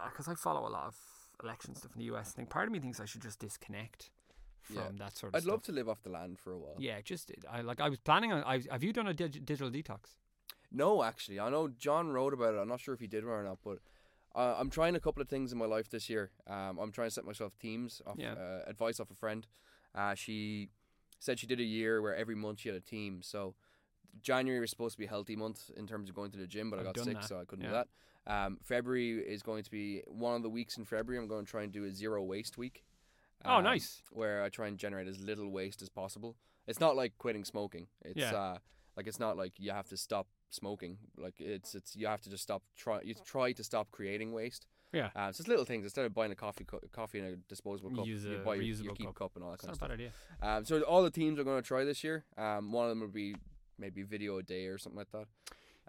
because 0.09 0.29
I 0.29 0.35
follow 0.37 0.69
a 0.69 0.71
lot 0.71 0.87
of 0.87 0.95
election 1.43 1.75
stuff 1.75 1.91
in 1.97 1.99
the 1.99 2.15
US. 2.15 2.31
I 2.33 2.37
think 2.37 2.49
part 2.49 2.69
of 2.69 2.73
me 2.73 2.79
thinks 2.79 3.01
I 3.01 3.07
should 3.07 3.23
just 3.23 3.41
disconnect 3.41 4.11
from 4.69 4.97
Yeah. 4.97 5.05
that 5.05 5.17
sort 5.17 5.31
of 5.33 5.37
I'd 5.37 5.43
stuff. 5.43 5.51
love 5.53 5.63
to 5.65 5.73
live 5.73 5.89
off 5.89 6.03
the 6.03 6.11
land 6.11 6.39
for 6.39 6.53
a 6.53 6.59
while. 6.59 6.77
Yeah, 6.79 7.01
just 7.01 7.31
I 7.51 7.61
like 7.63 7.81
I 7.81 7.89
was 7.89 7.99
planning 7.99 8.33
on. 8.33 8.43
I, 8.45 8.63
have 8.71 8.83
you 8.85 8.93
done 8.93 9.07
a 9.09 9.15
dig- 9.15 9.45
digital 9.45 9.71
detox? 9.71 10.17
No, 10.71 11.03
actually, 11.03 11.41
I 11.41 11.49
know 11.51 11.69
John 11.69 12.09
wrote 12.13 12.33
about 12.35 12.55
it. 12.55 12.59
I'm 12.59 12.69
not 12.69 12.81
sure 12.81 12.95
if 12.95 13.01
he 13.01 13.07
did 13.07 13.25
one 13.25 13.35
or 13.35 13.45
not, 13.45 13.59
but 13.65 13.79
uh, 14.35 14.57
I'm 14.59 14.69
trying 14.71 14.95
a 14.97 15.01
couple 15.01 15.23
of 15.23 15.29
things 15.29 15.51
in 15.53 15.59
my 15.59 15.65
life 15.65 15.89
this 15.91 16.11
year. 16.11 16.31
Um, 16.47 16.79
I'm 16.79 16.93
trying 16.93 17.09
to 17.09 17.15
set 17.15 17.25
myself 17.25 17.59
teams 17.59 18.03
off 18.07 18.17
Yeah. 18.19 18.33
uh, 18.35 18.63
advice 18.67 19.01
off 19.01 19.11
a 19.11 19.15
friend. 19.15 19.47
Uh, 19.95 20.15
she 20.15 20.69
said 21.19 21.39
she 21.39 21.47
did 21.47 21.59
a 21.59 21.65
year 21.65 22.01
where 22.03 22.15
every 22.15 22.35
month 22.37 22.61
she 22.61 22.69
had 22.69 22.77
a 22.77 22.81
team. 22.83 23.23
So 23.23 23.55
January 24.23 24.61
was 24.61 24.71
supposed 24.71 24.95
to 24.95 24.99
be 24.99 25.07
a 25.07 25.09
healthy 25.09 25.37
month 25.37 25.71
in 25.77 25.87
terms 25.87 26.09
of 26.11 26.15
going 26.15 26.31
to 26.33 26.39
the 26.39 26.47
gym, 26.47 26.71
but 26.71 26.79
i 26.79 26.81
I've 26.89 26.95
got 26.95 27.05
sick, 27.05 27.15
that. 27.15 27.25
so 27.25 27.41
I 27.41 27.45
couldn't 27.45 27.65
Yeah. 27.65 27.71
do 27.71 27.75
that. 27.77 27.89
Um, 28.27 28.59
February 28.63 29.21
is 29.21 29.43
going 29.43 29.63
to 29.63 29.71
be 29.71 30.03
one 30.07 30.37
of 30.37 30.43
the 30.43 30.51
weeks 30.51 30.77
in 30.77 30.85
February. 30.85 31.23
I'm 31.23 31.29
going 31.29 31.47
to 31.47 31.51
try 31.51 31.63
and 31.63 31.73
do 31.73 31.85
a 31.85 31.91
zero 31.91 32.23
waste 32.23 32.59
week. 32.59 32.85
Oh, 33.45 33.57
um, 33.57 33.65
nice. 33.65 34.03
Where 34.11 34.43
I 34.43 34.49
try 34.49 34.67
and 34.69 34.79
generate 34.79 35.07
as 35.09 35.19
little 35.21 35.51
waste 35.51 35.83
as 35.83 35.89
possible. 35.89 36.37
It's 36.67 36.81
not 36.81 36.97
like 36.97 37.17
quitting 37.19 37.45
smoking. 37.45 37.87
It's 38.05 38.17
Yeah. 38.19 38.35
uh, 38.35 38.59
like 38.97 39.07
it's 39.07 39.21
not 39.21 39.37
like 39.37 39.53
you 39.59 39.71
have 39.71 39.89
to 39.89 39.97
stop 39.97 40.27
smoking. 40.51 40.99
Like 41.17 41.35
it's 41.41 41.75
it's 41.75 41.95
you 41.97 42.07
have 42.09 42.21
to 42.23 42.31
just 42.31 42.43
stop 42.43 42.63
try 42.77 43.01
you 43.03 43.15
try 43.25 43.53
to 43.53 43.63
stop 43.65 43.91
creating 43.91 44.33
waste. 44.33 44.67
Yeah. 44.93 45.11
Uh, 45.15 45.27
it's 45.29 45.39
just 45.39 45.49
little 45.49 45.65
things. 45.65 45.85
Instead 45.85 46.05
of 46.07 46.15
buying 46.15 46.33
a 46.33 46.35
coffee 46.35 46.65
cu- 46.65 46.81
coffee 46.93 47.19
in 47.21 47.25
a 47.27 47.37
disposable 47.37 47.91
cup, 47.91 48.07
Use 48.07 48.25
you 48.25 48.39
buy 48.45 48.55
your, 48.57 48.65
your 48.65 48.95
cup. 48.95 49.15
cup. 49.15 49.33
and 49.37 49.45
all 49.45 49.51
that 49.51 49.57
It's 49.57 49.67
kind 49.67 49.75
of 49.77 49.81
not 49.81 49.91
a 49.91 49.95
stuff. 49.95 50.19
bad 50.41 50.45
idea. 50.49 50.57
Um, 50.57 50.65
so 50.65 50.81
all 50.83 51.03
the 51.03 51.11
teams 51.11 51.39
are 51.39 51.45
going 51.45 51.61
to 51.63 51.67
try 51.67 51.85
this 51.85 52.03
year. 52.03 52.25
Um, 52.39 52.73
one 52.73 52.87
of 52.87 52.91
them 52.91 53.01
will 53.01 53.09
be 53.09 53.37
maybe 53.79 54.03
video 54.03 54.39
a 54.39 54.43
day 54.43 54.67
or 54.67 54.79
something 54.79 54.99
like 54.99 55.11
that. 55.13 55.27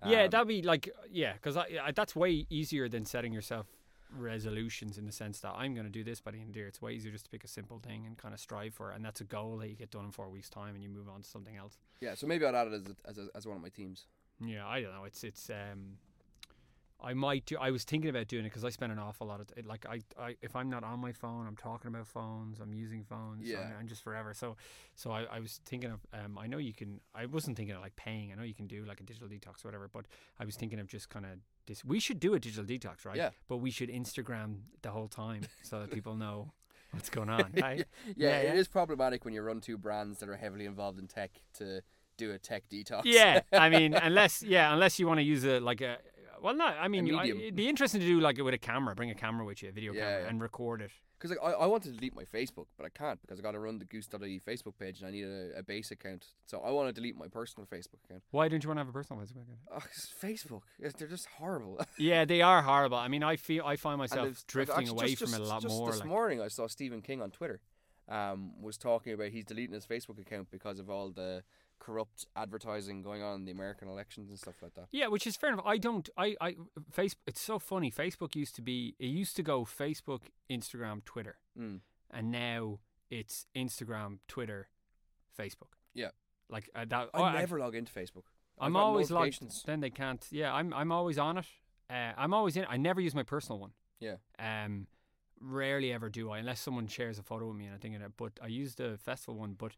yeah, 0.05 0.23
Um, 0.25 0.29
that'd 0.29 0.47
be 0.47 0.61
like 0.61 0.89
yeah, 1.09 1.33
because 1.33 1.57
that's 1.95 2.15
way 2.15 2.45
easier 2.49 2.87
than 2.89 3.05
setting 3.05 3.33
yourself 3.33 3.67
resolutions 4.11 4.97
in 4.97 5.05
the 5.05 5.11
sense 5.11 5.39
that 5.41 5.53
I'm 5.55 5.73
going 5.73 5.85
to 5.85 5.91
do 5.91 6.03
this 6.03 6.19
by 6.19 6.31
the 6.31 6.37
end 6.39 6.47
of 6.47 6.53
the 6.53 6.59
year. 6.59 6.67
It's 6.67 6.81
way 6.81 6.93
easier 6.93 7.11
just 7.11 7.25
to 7.25 7.31
pick 7.31 7.43
a 7.43 7.47
simple 7.47 7.79
thing 7.79 8.05
and 8.05 8.17
kind 8.17 8.33
of 8.33 8.39
strive 8.39 8.73
for 8.73 8.91
it, 8.91 8.95
and 8.95 9.05
that's 9.05 9.21
a 9.21 9.25
goal 9.25 9.57
that 9.57 9.69
you 9.69 9.75
get 9.75 9.91
done 9.91 10.05
in 10.05 10.11
four 10.11 10.29
weeks' 10.29 10.49
time, 10.49 10.75
and 10.75 10.83
you 10.83 10.89
move 10.89 11.09
on 11.09 11.21
to 11.21 11.27
something 11.27 11.55
else. 11.55 11.77
yeah. 12.01 12.15
So 12.15 12.27
maybe 12.27 12.45
I'd 12.45 12.55
add 12.55 12.67
it 12.67 12.73
as 12.73 12.85
a, 12.87 12.95
as, 13.09 13.17
a, 13.17 13.27
as 13.35 13.47
one 13.47 13.55
of 13.55 13.63
my 13.63 13.69
teams. 13.69 14.05
Yeah, 14.43 14.67
I 14.67 14.81
don't 14.81 14.93
know. 14.93 15.03
It's 15.03 15.23
it's 15.23 15.49
um, 15.49 15.97
I 17.01 17.13
might 17.13 17.45
do. 17.45 17.57
I 17.57 17.71
was 17.71 17.83
thinking 17.85 18.09
about 18.09 18.27
doing 18.27 18.43
it 18.45 18.49
because 18.49 18.65
I 18.65 18.69
spend 18.69 18.91
an 18.91 18.99
awful 18.99 19.25
lot 19.27 19.39
of 19.39 19.47
t- 19.47 19.61
like 19.61 19.85
I, 19.87 20.01
I 20.21 20.35
if 20.41 20.55
I'm 20.55 20.69
not 20.69 20.83
on 20.83 20.99
my 20.99 21.11
phone, 21.13 21.47
I'm 21.47 21.55
talking 21.55 21.87
about 21.87 22.07
phones, 22.07 22.59
I'm 22.59 22.73
using 22.73 23.03
phones, 23.03 23.47
Yeah. 23.47 23.59
I'm, 23.59 23.73
I'm 23.81 23.87
just 23.87 24.03
forever. 24.03 24.33
So, 24.33 24.57
so 24.95 25.11
I, 25.11 25.23
I 25.31 25.39
was 25.39 25.61
thinking 25.65 25.91
of 25.91 25.99
um, 26.13 26.37
I 26.37 26.47
know 26.47 26.57
you 26.57 26.73
can. 26.73 26.99
I 27.15 27.25
wasn't 27.25 27.55
thinking 27.55 27.75
of 27.75 27.81
like 27.81 27.95
paying. 27.95 28.31
I 28.31 28.35
know 28.35 28.43
you 28.43 28.53
can 28.53 28.67
do 28.67 28.83
like 28.85 28.99
a 28.99 29.03
digital 29.03 29.29
detox 29.29 29.63
or 29.63 29.69
whatever, 29.69 29.89
but 29.91 30.05
I 30.39 30.45
was 30.45 30.55
thinking 30.57 30.79
of 30.79 30.87
just 30.87 31.09
kind 31.09 31.25
of 31.25 31.31
this. 31.67 31.85
We 31.85 31.99
should 32.01 32.19
do 32.19 32.33
a 32.33 32.39
digital 32.39 32.65
detox, 32.65 33.05
right? 33.05 33.15
Yeah. 33.15 33.29
But 33.47 33.57
we 33.57 33.71
should 33.71 33.89
Instagram 33.89 34.55
the 34.81 34.89
whole 34.91 35.07
time 35.07 35.43
so 35.63 35.79
that 35.79 35.91
people 35.91 36.15
know 36.15 36.51
what's 36.91 37.09
going 37.09 37.29
on. 37.29 37.51
Right? 37.61 37.85
Yeah, 38.17 38.29
Yeah, 38.29 38.41
yeah. 38.41 38.53
is 38.55 38.67
problematic 38.67 39.23
when 39.23 39.33
you 39.33 39.41
run 39.41 39.61
two 39.61 39.77
brands 39.77 40.19
that 40.19 40.27
are 40.27 40.35
heavily 40.35 40.65
involved 40.65 40.99
in 40.99 41.07
tech 41.07 41.31
to 41.59 41.81
do 42.17 42.31
a 42.33 42.37
tech 42.37 42.63
detox. 42.69 43.03
yeah, 43.05 43.39
I 43.53 43.69
mean, 43.69 43.93
unless 44.01 44.43
yeah, 44.43 44.73
unless 44.73 44.99
you 44.99 45.07
want 45.07 45.19
to 45.19 45.23
use 45.23 45.45
a 45.45 45.61
like 45.61 45.79
a 45.79 45.97
well, 46.41 46.53
no, 46.55 46.65
I 46.65 46.87
mean, 46.87 47.13
I, 47.15 47.21
medium. 47.23 47.39
it'd 47.39 47.55
be 47.55 47.67
interesting 47.69 48.01
to 48.01 48.07
do 48.07 48.19
like 48.19 48.37
it 48.37 48.41
with 48.43 48.53
a 48.53 48.57
camera. 48.57 48.95
Bring 48.95 49.11
a 49.11 49.15
camera 49.15 49.45
with 49.45 49.61
you, 49.63 49.69
a 49.69 49.71
video 49.71 49.93
Yeah, 49.93 50.01
camera, 50.01 50.21
yeah. 50.23 50.29
and 50.29 50.41
record 50.41 50.81
it. 50.81 50.91
Because 51.17 51.31
like, 51.31 51.39
I, 51.43 51.51
I 51.51 51.65
want 51.65 51.83
to 51.83 51.89
delete 51.91 52.15
my 52.15 52.23
Facebook, 52.23 52.67
but 52.77 52.85
I 52.85 52.89
can't 52.89 53.21
because 53.21 53.39
I 53.39 53.41
got 53.41 53.51
to 53.51 53.59
run 53.59 53.77
the 53.77 53.83
Goose.ie 53.85 54.39
Facebook 54.47 54.77
page 54.79 54.99
and 54.99 55.07
I 55.07 55.11
need 55.11 55.25
a, 55.25 55.57
a 55.59 55.63
base 55.63 55.91
account. 55.91 56.27
So 56.45 56.61
I 56.61 56.71
want 56.71 56.87
to 56.87 56.93
delete 56.93 57.17
my 57.17 57.27
personal 57.27 57.67
Facebook 57.67 58.03
account. 58.05 58.23
Why 58.31 58.47
don't 58.47 58.63
you 58.63 58.69
want 58.69 58.77
to 58.77 58.81
have 58.85 58.89
a 58.89 58.93
personal 58.93 59.21
Facebook? 59.21 59.43
account? 59.43 59.59
Oh, 59.69 59.79
'cause 59.79 60.13
Facebook, 60.21 60.61
yes, 60.81 60.93
they're 60.97 61.09
just 61.09 61.27
horrible. 61.37 61.79
Yeah, 61.97 62.23
they 62.23 62.41
are 62.41 62.61
horrible. 62.61 62.97
I 62.97 63.09
mean, 63.09 63.23
I 63.23 63.35
feel 63.35 63.65
I 63.65 63.75
find 63.75 63.93
And 64.01 64.09
myself 64.11 64.43
drifting 64.47 64.77
actually, 64.77 64.91
away 64.97 65.15
just- 65.15 65.23
from 65.23 65.33
it 65.33 65.35
a 65.35 65.39
just- 65.39 65.49
lot 65.51 65.61
just 65.61 65.75
more. 65.77 65.91
This 65.91 65.99
Like, 65.99 66.07
morning, 66.07 66.41
I 66.41 66.47
saw 66.47 66.67
Stephen 66.67 67.01
King 67.01 67.21
on 67.21 67.31
Twitter, 67.31 67.59
um, 68.07 68.53
was 68.61 68.77
talking 68.77 69.11
about 69.13 69.29
he's 69.29 69.43
deleting 69.45 69.73
his 69.73 69.85
Facebook 69.85 70.19
account 70.21 70.49
because 70.51 70.79
of 70.79 70.89
all 70.89 71.09
the 71.09 71.43
corrupt 71.79 72.25
advertising 72.35 73.01
going 73.01 73.21
on 73.23 73.35
in 73.39 73.45
the 73.45 73.51
American 73.51 73.87
elections 73.87 74.29
and 74.29 74.37
stuff 74.37 74.55
like 74.61 74.75
that. 74.75 74.87
yeah, 74.91 75.07
which 75.07 75.25
is 75.25 75.35
fair 75.35 75.53
enough. 75.53 75.65
I 75.65 75.77
don't. 75.77 76.07
I 76.17 76.35
I 76.41 76.55
face. 76.91 77.15
It's 77.25 77.41
so 77.41 77.59
funny. 77.59 77.91
Facebook 77.91 78.35
used 78.35 78.55
to 78.55 78.61
be. 78.61 78.95
It 78.99 79.07
used 79.07 79.35
to 79.37 79.43
go 79.43 79.65
Facebook, 79.65 80.23
Instagram, 80.49 81.03
Twitter, 81.05 81.37
Mm. 81.57 81.81
and 82.11 82.31
now 82.31 82.79
it's 83.09 83.47
Instagram, 83.55 84.19
Twitter, 84.27 84.69
Facebook. 85.37 85.73
Yeah. 85.93 86.09
Like 86.49 86.69
uh, 86.75 86.85
that. 86.87 87.09
I 87.13 87.19
oh, 87.19 87.31
never 87.31 87.59
log 87.59 87.75
into 87.75 87.91
Facebook. 87.91 88.25
I've 88.59 88.67
I'm 88.67 88.75
always 88.75 89.09
logged. 89.11 89.65
Then 89.65 89.79
they 89.79 89.89
can't. 89.89 90.25
Yeah, 90.31 90.53
I'm 90.53 90.73
I'm 90.73 90.91
always 90.91 91.17
on 91.17 91.37
it. 91.37 91.45
Uh, 91.89 92.11
I'm 92.17 92.33
always 92.33 92.55
in. 92.57 92.65
I 92.69 92.77
never 92.77 93.01
use 93.01 93.15
my 93.15 93.23
personal 93.23 93.59
one. 93.59 93.71
Yeah. 93.99 94.15
Um, 94.37 94.87
rarely 95.41 95.91
ever 95.93 96.09
do 96.09 96.31
I, 96.31 96.39
unless 96.39 96.59
someone 96.59 96.87
shares 96.87 97.17
a 97.19 97.23
photo 97.23 97.47
with 97.47 97.57
me 97.57 97.65
and 97.65 97.73
I 97.73 97.77
think 97.77 97.93
thinking 97.93 98.05
it. 98.05 98.13
But 98.17 98.33
I 98.43 98.47
use 98.47 98.75
the 98.75 98.97
festival 98.97 99.35
one, 99.35 99.53
but 99.57 99.73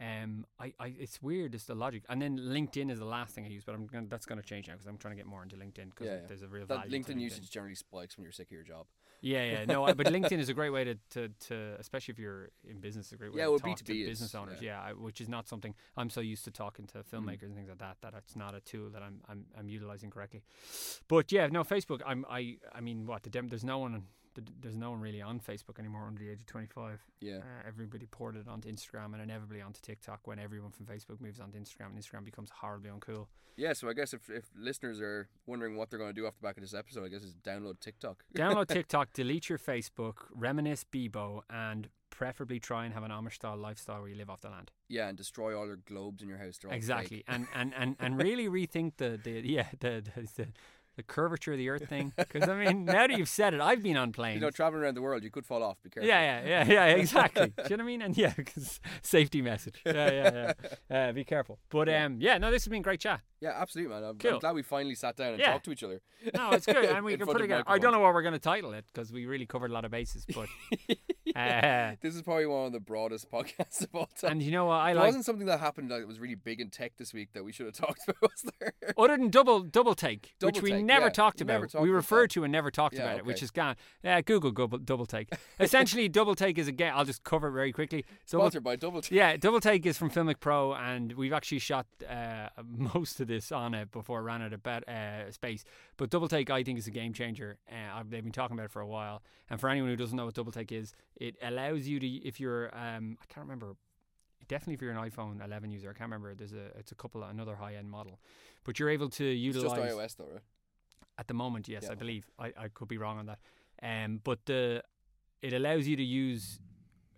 um, 0.00 0.44
I, 0.60 0.72
I 0.78 0.94
it's 0.98 1.22
weird. 1.22 1.54
It's 1.54 1.64
the 1.64 1.74
logic, 1.74 2.02
and 2.08 2.20
then 2.20 2.38
LinkedIn 2.38 2.90
is 2.90 2.98
the 2.98 3.04
last 3.06 3.34
thing 3.34 3.44
I 3.46 3.48
use. 3.48 3.64
But 3.64 3.74
I'm 3.74 3.86
gonna, 3.86 4.06
that's 4.08 4.26
going 4.26 4.40
to 4.40 4.46
change 4.46 4.68
now 4.68 4.74
because 4.74 4.86
I'm 4.86 4.98
trying 4.98 5.12
to 5.12 5.16
get 5.16 5.26
more 5.26 5.42
into 5.42 5.56
LinkedIn 5.56 5.90
because 5.90 6.06
Yeah, 6.06 6.12
yeah. 6.16 6.26
there's 6.28 6.42
a 6.42 6.48
real 6.48 6.66
That 6.66 6.86
value. 6.88 7.02
to 7.02 7.12
LinkedIn 7.12 7.20
usage 7.20 7.50
generally 7.50 7.74
spikes 7.74 8.16
when 8.16 8.24
you're 8.24 8.32
sick 8.32 8.48
of 8.48 8.52
your 8.52 8.62
job. 8.62 8.86
Yeah, 9.22 9.44
yeah, 9.44 9.64
no, 9.64 9.84
I- 9.86 9.94
but 9.94 10.06
LinkedIn 10.08 10.38
is 10.38 10.50
a 10.50 10.54
great 10.54 10.70
way 10.70 10.84
to, 10.84 10.94
to, 11.10 11.28
to 11.48 11.74
especially 11.78 12.12
if 12.12 12.18
you're 12.18 12.50
in 12.68 12.80
business, 12.80 13.10
a 13.12 13.16
great 13.16 13.32
way 13.32 13.38
Yeah, 13.38 13.44
to 13.46 13.50
well, 13.52 13.58
talk 13.58 13.78
to 13.78 13.84
B2B 13.84 14.02
is, 14.02 14.08
business 14.10 14.34
owners. 14.34 14.60
Yeah, 14.60 14.78
I, 14.80 14.92
which 14.92 15.22
is 15.22 15.28
not 15.28 15.48
something 15.48 15.74
I'm 15.96 16.10
so 16.10 16.20
used 16.20 16.44
to 16.44 16.50
talking 16.50 16.86
to 16.88 16.98
filmmakers 17.02 17.44
and 17.44 17.54
things 17.56 17.70
like 17.70 17.78
that 17.78 17.96
that 18.02 18.12
it's 18.18 18.36
not 18.36 18.54
a 18.54 18.60
tool 18.60 18.90
that 18.90 19.02
I'm 19.02 19.20
I'm, 19.28 19.46
I'm 19.58 19.68
utilizing 19.70 20.10
correctly. 20.10 20.42
But 21.08 21.32
yeah, 21.32 21.46
no, 21.46 21.64
Facebook. 21.64 22.02
I'm 22.06 22.26
I 22.28 22.58
I 22.74 22.80
mean, 22.82 23.06
what 23.06 23.22
the 23.22 23.30
dem- 23.30 23.48
there's 23.48 23.64
no 23.64 23.78
one. 23.78 24.02
Th- 24.42 24.56
There's 24.60 24.76
no 24.76 24.90
one 24.90 25.00
really 25.00 25.22
on 25.22 25.40
Facebook 25.40 25.78
anymore 25.78 26.04
under 26.06 26.22
the 26.22 26.30
age 26.30 26.40
of 26.40 26.46
25. 26.46 27.00
Yeah. 27.20 27.36
Uh, 27.36 27.40
everybody 27.66 28.06
ported 28.06 28.48
onto 28.48 28.70
Instagram 28.70 29.12
and 29.14 29.22
inevitably 29.22 29.60
onto 29.60 29.80
TikTok 29.80 30.20
when 30.26 30.38
everyone 30.38 30.70
from 30.70 30.86
Facebook 30.86 31.20
moves 31.20 31.40
onto 31.40 31.58
Instagram 31.58 31.86
and 31.86 31.98
Instagram 31.98 32.24
becomes 32.24 32.50
horribly 32.50 32.90
uncool. 32.90 33.26
Yeah, 33.56 33.72
so 33.72 33.88
I 33.88 33.94
guess 33.94 34.12
if, 34.12 34.28
if 34.28 34.44
listeners 34.54 35.00
are 35.00 35.28
wondering 35.46 35.76
what 35.76 35.88
they're 35.88 35.98
going 35.98 36.14
to 36.14 36.20
do 36.20 36.26
off 36.26 36.34
the 36.36 36.46
back 36.46 36.58
of 36.58 36.62
this 36.62 36.74
episode, 36.74 37.04
I 37.04 37.08
guess 37.08 37.22
is 37.22 37.34
download 37.34 37.80
TikTok. 37.80 38.22
Download 38.36 38.68
TikTok, 38.68 39.14
delete 39.14 39.48
your 39.48 39.58
Facebook, 39.58 40.16
reminisce 40.34 40.84
Bebo, 40.84 41.40
and 41.48 41.88
preferably 42.10 42.60
try 42.60 42.84
and 42.84 42.94
have 42.94 43.02
an 43.02 43.10
Amish 43.10 43.34
style 43.34 43.56
lifestyle 43.56 44.00
where 44.00 44.08
you 44.08 44.16
live 44.16 44.28
off 44.28 44.42
the 44.42 44.50
land. 44.50 44.72
Yeah, 44.88 45.08
and 45.08 45.16
destroy 45.16 45.58
all 45.58 45.66
your 45.66 45.76
globes 45.76 46.22
in 46.22 46.28
your 46.28 46.38
house. 46.38 46.58
Exactly, 46.70 47.18
fake. 47.18 47.24
and, 47.28 47.46
and, 47.54 47.72
and, 47.76 47.96
and 47.98 48.18
really 48.22 48.46
rethink 48.46 48.92
the, 48.98 49.18
the 49.22 49.40
yeah 49.40 49.68
the, 49.80 50.02
the, 50.14 50.28
the, 50.36 50.48
the 50.96 51.02
curvature 51.02 51.52
of 51.52 51.58
the 51.58 51.68
Earth 51.68 51.88
thing. 51.88 52.12
Because 52.16 52.48
I 52.48 52.56
mean, 52.56 52.84
now 52.86 53.06
that 53.06 53.16
you've 53.18 53.28
said 53.28 53.54
it, 53.54 53.60
I've 53.60 53.82
been 53.82 53.96
on 53.96 54.12
planes. 54.12 54.36
You 54.36 54.40
know, 54.40 54.50
traveling 54.50 54.82
around 54.82 54.94
the 54.94 55.02
world, 55.02 55.22
you 55.22 55.30
could 55.30 55.44
fall 55.46 55.62
off. 55.62 55.76
Be 55.82 55.90
careful. 55.90 56.08
yeah, 56.08 56.42
yeah, 56.44 56.64
yeah, 56.66 56.72
yeah, 56.88 56.94
exactly. 56.96 57.48
Do 57.56 57.62
you 57.70 57.76
know 57.76 57.84
what 57.84 57.88
I 57.88 57.92
mean? 57.92 58.02
And 58.02 58.16
yeah, 58.16 58.32
'cause 58.32 58.80
safety 59.02 59.42
message. 59.42 59.80
Yeah, 59.84 60.10
yeah, 60.10 60.30
yeah. 60.32 60.52
Uh, 61.08 61.12
be 61.12 61.24
careful. 61.24 61.58
But 61.68 61.88
Yeah. 61.88 62.04
um, 62.06 62.16
yeah, 62.20 62.38
no, 62.38 62.50
this 62.50 62.64
has 62.64 62.70
been 62.70 62.82
great 62.82 63.00
chat. 63.00 63.20
Yeah, 63.40 63.52
absolutely, 63.54 63.94
man. 63.94 64.02
I'm, 64.04 64.18
I'm 64.32 64.38
glad 64.38 64.54
we 64.54 64.62
finally 64.62 64.94
sat 64.94 65.16
down 65.16 65.32
and 65.32 65.38
Yeah. 65.38 65.52
talked 65.52 65.64
to 65.66 65.72
each 65.72 65.82
other. 65.84 66.00
No, 66.34 66.50
it's 66.52 66.64
good, 66.66 66.84
and 66.84 67.04
we 67.04 67.16
can 67.16 67.26
put 67.26 67.40
it. 67.40 67.62
I 67.66 67.78
don't 67.78 67.92
know 67.92 68.00
what 68.00 68.14
we're 68.14 68.22
going 68.22 68.32
to 68.32 68.38
title 68.38 68.72
it 68.72 68.84
because 68.92 69.12
we 69.12 69.26
really 69.26 69.46
covered 69.46 69.70
a 69.70 69.74
lot 69.74 69.84
of 69.84 69.90
bases. 69.90 70.24
But 70.26 70.48
uh, 71.36 71.96
This 72.00 72.14
is 72.14 72.22
probably 72.22 72.46
one 72.46 72.66
of 72.66 72.72
the 72.72 72.80
broadest 72.80 73.30
podcasts 73.32 73.82
of 73.82 73.94
all 73.94 74.08
time. 74.18 74.32
and 74.32 74.42
you 74.42 74.50
know 74.50 74.64
what 74.66 74.76
I 74.76 74.92
there 74.92 75.02
like. 75.02 75.08
wasn't 75.08 75.24
something 75.26 75.46
that 75.46 75.60
happened 75.60 75.90
that 75.90 76.06
was 76.06 76.18
really 76.18 76.34
big 76.34 76.60
in 76.60 76.70
tech 76.70 76.92
this 76.96 77.12
week 77.12 77.30
that 77.34 77.44
we 77.44 77.52
should 77.52 77.66
have 77.66 77.74
talked 77.86 78.00
about, 78.08 78.22
was 78.22 78.50
there? 78.58 78.72
Other 78.96 79.16
than 79.16 79.28
double 79.28 79.60
double 79.60 79.94
take, 79.94 80.34
which 80.40 80.62
we 80.62 80.70
take, 80.70 80.84
never 80.84 81.06
yeah. 81.06 81.10
talked 81.10 81.40
about, 81.40 81.54
never 81.54 81.66
talked 81.66 81.82
we 81.82 81.90
referred 81.90 82.30
to 82.30 82.44
and 82.44 82.52
never 82.52 82.70
talked 82.70 82.94
Yeah, 82.96 83.02
about 83.02 83.18
it, 83.18 83.26
which 83.26 83.38
okay. 83.38 83.44
is 83.44 83.50
gone. 83.50 83.76
Yeah, 84.02 84.20
Google 84.22 84.50
double, 84.52 84.78
double 84.78 85.06
take. 85.06 85.32
Essentially, 85.60 86.08
double 86.08 86.34
take 86.34 86.58
is 86.58 86.68
a 86.68 86.72
game. 86.72 86.92
I'll 86.94 87.04
just 87.04 87.22
cover 87.24 87.48
it 87.48 87.52
very 87.52 87.72
quickly. 87.72 88.04
Double, 88.30 88.44
Sponsored 88.44 88.64
by 88.64 88.76
Double 88.76 89.02
T. 89.02 89.14
yeah, 89.14 89.36
double 89.36 89.60
take 89.60 89.84
is 89.84 89.98
from 89.98 90.10
Filmic 90.10 90.40
Pro, 90.40 90.72
and 90.74 91.12
we've 91.12 91.32
actually 91.32 91.58
shot 91.58 91.86
uh, 92.08 92.48
most 92.66 93.20
of 93.20 93.25
this 93.26 93.52
on 93.52 93.74
it 93.74 93.90
before 93.92 94.20
it 94.20 94.22
ran 94.22 94.42
out 94.42 94.52
of 94.52 94.62
bet, 94.62 94.88
uh, 94.88 95.30
space. 95.32 95.64
But 95.96 96.10
double 96.10 96.28
take, 96.28 96.48
I 96.50 96.62
think, 96.62 96.78
is 96.78 96.86
a 96.86 96.90
game 96.90 97.12
changer. 97.12 97.58
Uh, 97.70 97.74
I've- 97.94 98.08
they've 98.08 98.22
been 98.22 98.32
talking 98.32 98.56
about 98.56 98.66
it 98.66 98.70
for 98.72 98.80
a 98.80 98.86
while. 98.86 99.22
And 99.50 99.60
for 99.60 99.68
anyone 99.68 99.90
who 99.90 99.96
doesn't 99.96 100.16
know 100.16 100.24
what 100.26 100.34
double 100.34 100.52
take 100.52 100.72
is, 100.72 100.94
it 101.16 101.36
allows 101.42 101.86
you 101.86 102.00
to, 102.00 102.06
if 102.06 102.40
you're, 102.40 102.66
um, 102.76 103.18
I 103.20 103.26
can't 103.26 103.44
remember 103.46 103.76
definitely 104.48 104.74
if 104.74 104.80
you're 104.82 104.92
an 104.92 105.10
iPhone 105.10 105.44
11 105.44 105.70
user, 105.72 105.90
I 105.90 105.92
can't 105.92 106.08
remember. 106.08 106.32
There's 106.34 106.52
a 106.52 106.66
it's 106.78 106.92
a 106.92 106.94
couple 106.94 107.22
another 107.24 107.56
high 107.56 107.74
end 107.74 107.90
model, 107.90 108.20
but 108.64 108.78
you're 108.78 108.90
able 108.90 109.08
to 109.10 109.24
It's 109.24 109.40
utilize 109.40 109.76
just 109.80 109.96
iOS, 109.96 110.16
though, 110.16 110.32
right? 110.34 110.42
at 111.18 111.26
the 111.26 111.34
moment. 111.34 111.66
Yes, 111.68 111.82
Yeah, 111.84 111.92
I 111.92 111.94
believe 111.96 112.30
I, 112.38 112.52
I 112.56 112.68
could 112.68 112.86
be 112.86 112.96
wrong 112.96 113.18
on 113.18 113.26
that. 113.26 113.40
Um, 113.82 114.20
but 114.22 114.46
the 114.46 114.84
it 115.42 115.52
allows 115.52 115.88
you 115.88 115.96
to 115.96 116.02
use 116.04 116.60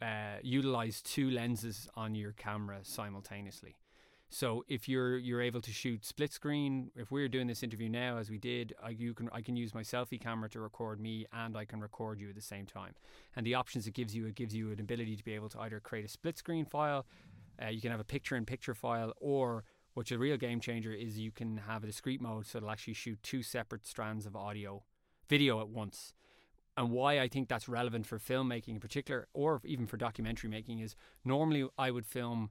uh, 0.00 0.36
utilize 0.42 1.02
two 1.02 1.30
lenses 1.30 1.86
on 1.94 2.14
your 2.14 2.32
camera 2.32 2.78
simultaneously. 2.82 3.76
So 4.30 4.62
if 4.68 4.88
you're 4.88 5.16
you're 5.16 5.40
able 5.40 5.62
to 5.62 5.72
shoot 5.72 6.04
split 6.04 6.32
screen, 6.32 6.90
if 6.94 7.10
we're 7.10 7.28
doing 7.28 7.46
this 7.46 7.62
interview 7.62 7.88
now 7.88 8.18
as 8.18 8.28
we 8.28 8.36
did, 8.36 8.74
I, 8.82 8.90
you 8.90 9.14
can 9.14 9.30
I 9.32 9.40
can 9.40 9.56
use 9.56 9.74
my 9.74 9.82
selfie 9.82 10.20
camera 10.20 10.50
to 10.50 10.60
record 10.60 11.00
me 11.00 11.26
and 11.32 11.56
I 11.56 11.64
can 11.64 11.80
record 11.80 12.20
you 12.20 12.28
at 12.28 12.34
the 12.34 12.42
same 12.42 12.66
time. 12.66 12.94
And 13.36 13.46
the 13.46 13.54
options 13.54 13.86
it 13.86 13.94
gives 13.94 14.14
you, 14.14 14.26
it 14.26 14.34
gives 14.34 14.54
you 14.54 14.70
an 14.70 14.80
ability 14.80 15.16
to 15.16 15.24
be 15.24 15.32
able 15.32 15.48
to 15.50 15.60
either 15.60 15.80
create 15.80 16.04
a 16.04 16.08
split 16.08 16.36
screen 16.36 16.66
file, 16.66 17.06
uh, 17.62 17.68
you 17.68 17.80
can 17.80 17.90
have 17.90 18.00
a 18.00 18.04
picture 18.04 18.36
in 18.36 18.44
picture 18.44 18.74
file, 18.74 19.12
or 19.16 19.64
which 19.94 20.12
a 20.12 20.18
real 20.18 20.36
game 20.36 20.60
changer 20.60 20.92
is 20.92 21.18
you 21.18 21.32
can 21.32 21.56
have 21.56 21.82
a 21.82 21.86
discrete 21.86 22.20
mode 22.20 22.46
so 22.46 22.58
it'll 22.58 22.70
actually 22.70 22.94
shoot 22.94 23.18
two 23.22 23.42
separate 23.42 23.86
strands 23.86 24.26
of 24.26 24.36
audio, 24.36 24.82
video 25.28 25.60
at 25.60 25.68
once. 25.68 26.12
And 26.76 26.90
why 26.90 27.18
I 27.18 27.26
think 27.26 27.48
that's 27.48 27.68
relevant 27.68 28.06
for 28.06 28.20
filmmaking 28.20 28.68
in 28.68 28.80
particular, 28.80 29.26
or 29.32 29.60
even 29.64 29.86
for 29.86 29.96
documentary 29.96 30.48
making, 30.48 30.78
is 30.78 30.94
normally 31.24 31.66
I 31.76 31.90
would 31.90 32.06
film 32.06 32.50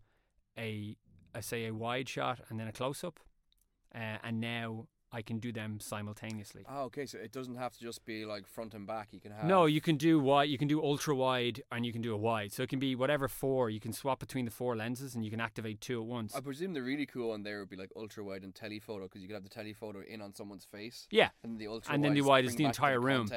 a, 0.57 0.97
a 1.37 1.41
say 1.41 1.65
a 1.67 1.73
wide 1.73 2.09
shot 2.09 2.39
and 2.49 2.59
then 2.59 2.67
a 2.67 2.71
close 2.71 3.03
up, 3.03 3.19
uh, 3.95 4.17
and 4.23 4.39
now 4.39 4.87
I 5.11 5.21
can 5.21 5.39
do 5.39 5.53
them 5.53 5.79
simultaneously. 5.79 6.65
Oh, 6.69 6.83
okay. 6.83 7.05
So 7.05 7.17
it 7.17 7.31
doesn't 7.31 7.55
have 7.55 7.73
to 7.73 7.79
just 7.79 8.03
be 8.03 8.25
like 8.25 8.45
front 8.45 8.73
and 8.73 8.85
back. 8.85 9.09
You 9.11 9.21
can 9.21 9.31
have. 9.31 9.45
No, 9.45 9.65
you 9.65 9.79
can 9.79 9.95
do 9.95 10.19
wide. 10.19 10.49
You 10.49 10.57
can 10.57 10.67
do 10.67 10.83
ultra 10.83 11.15
wide, 11.15 11.61
and 11.71 11.85
you 11.85 11.93
can 11.93 12.01
do 12.01 12.13
a 12.13 12.17
wide. 12.17 12.51
So 12.51 12.61
it 12.61 12.69
can 12.69 12.79
be 12.79 12.93
whatever 12.95 13.27
four. 13.27 13.69
You 13.69 13.79
can 13.79 13.93
swap 13.93 14.19
between 14.19 14.43
the 14.45 14.51
four 14.51 14.75
lenses, 14.75 15.15
and 15.15 15.23
you 15.23 15.31
can 15.31 15.39
activate 15.39 15.79
two 15.79 16.01
at 16.01 16.07
once. 16.07 16.35
I 16.35 16.41
presume 16.41 16.73
the 16.73 16.83
really 16.83 17.05
cool 17.05 17.29
one 17.29 17.43
there 17.43 17.59
would 17.59 17.69
be 17.69 17.77
like 17.77 17.91
ultra 17.95 18.23
wide 18.23 18.43
and 18.43 18.53
telephoto 18.53 19.03
because 19.03 19.21
you 19.21 19.27
could 19.27 19.35
have 19.35 19.43
the 19.43 19.49
telephoto 19.49 20.01
in 20.01 20.21
on 20.21 20.33
someone's 20.33 20.65
face. 20.65 21.07
Yeah, 21.09 21.29
And 21.43 21.57
the 21.57 21.67
ultra 21.67 21.93
And 21.93 22.03
then 22.03 22.13
the 22.13 22.21
wide 22.21 22.43
is 22.43 22.51
the 22.51 22.57
bring 22.57 22.67
back 22.67 22.75
to 22.75 22.81
entire 22.81 22.99
room. 22.99 23.21
And 23.21 23.29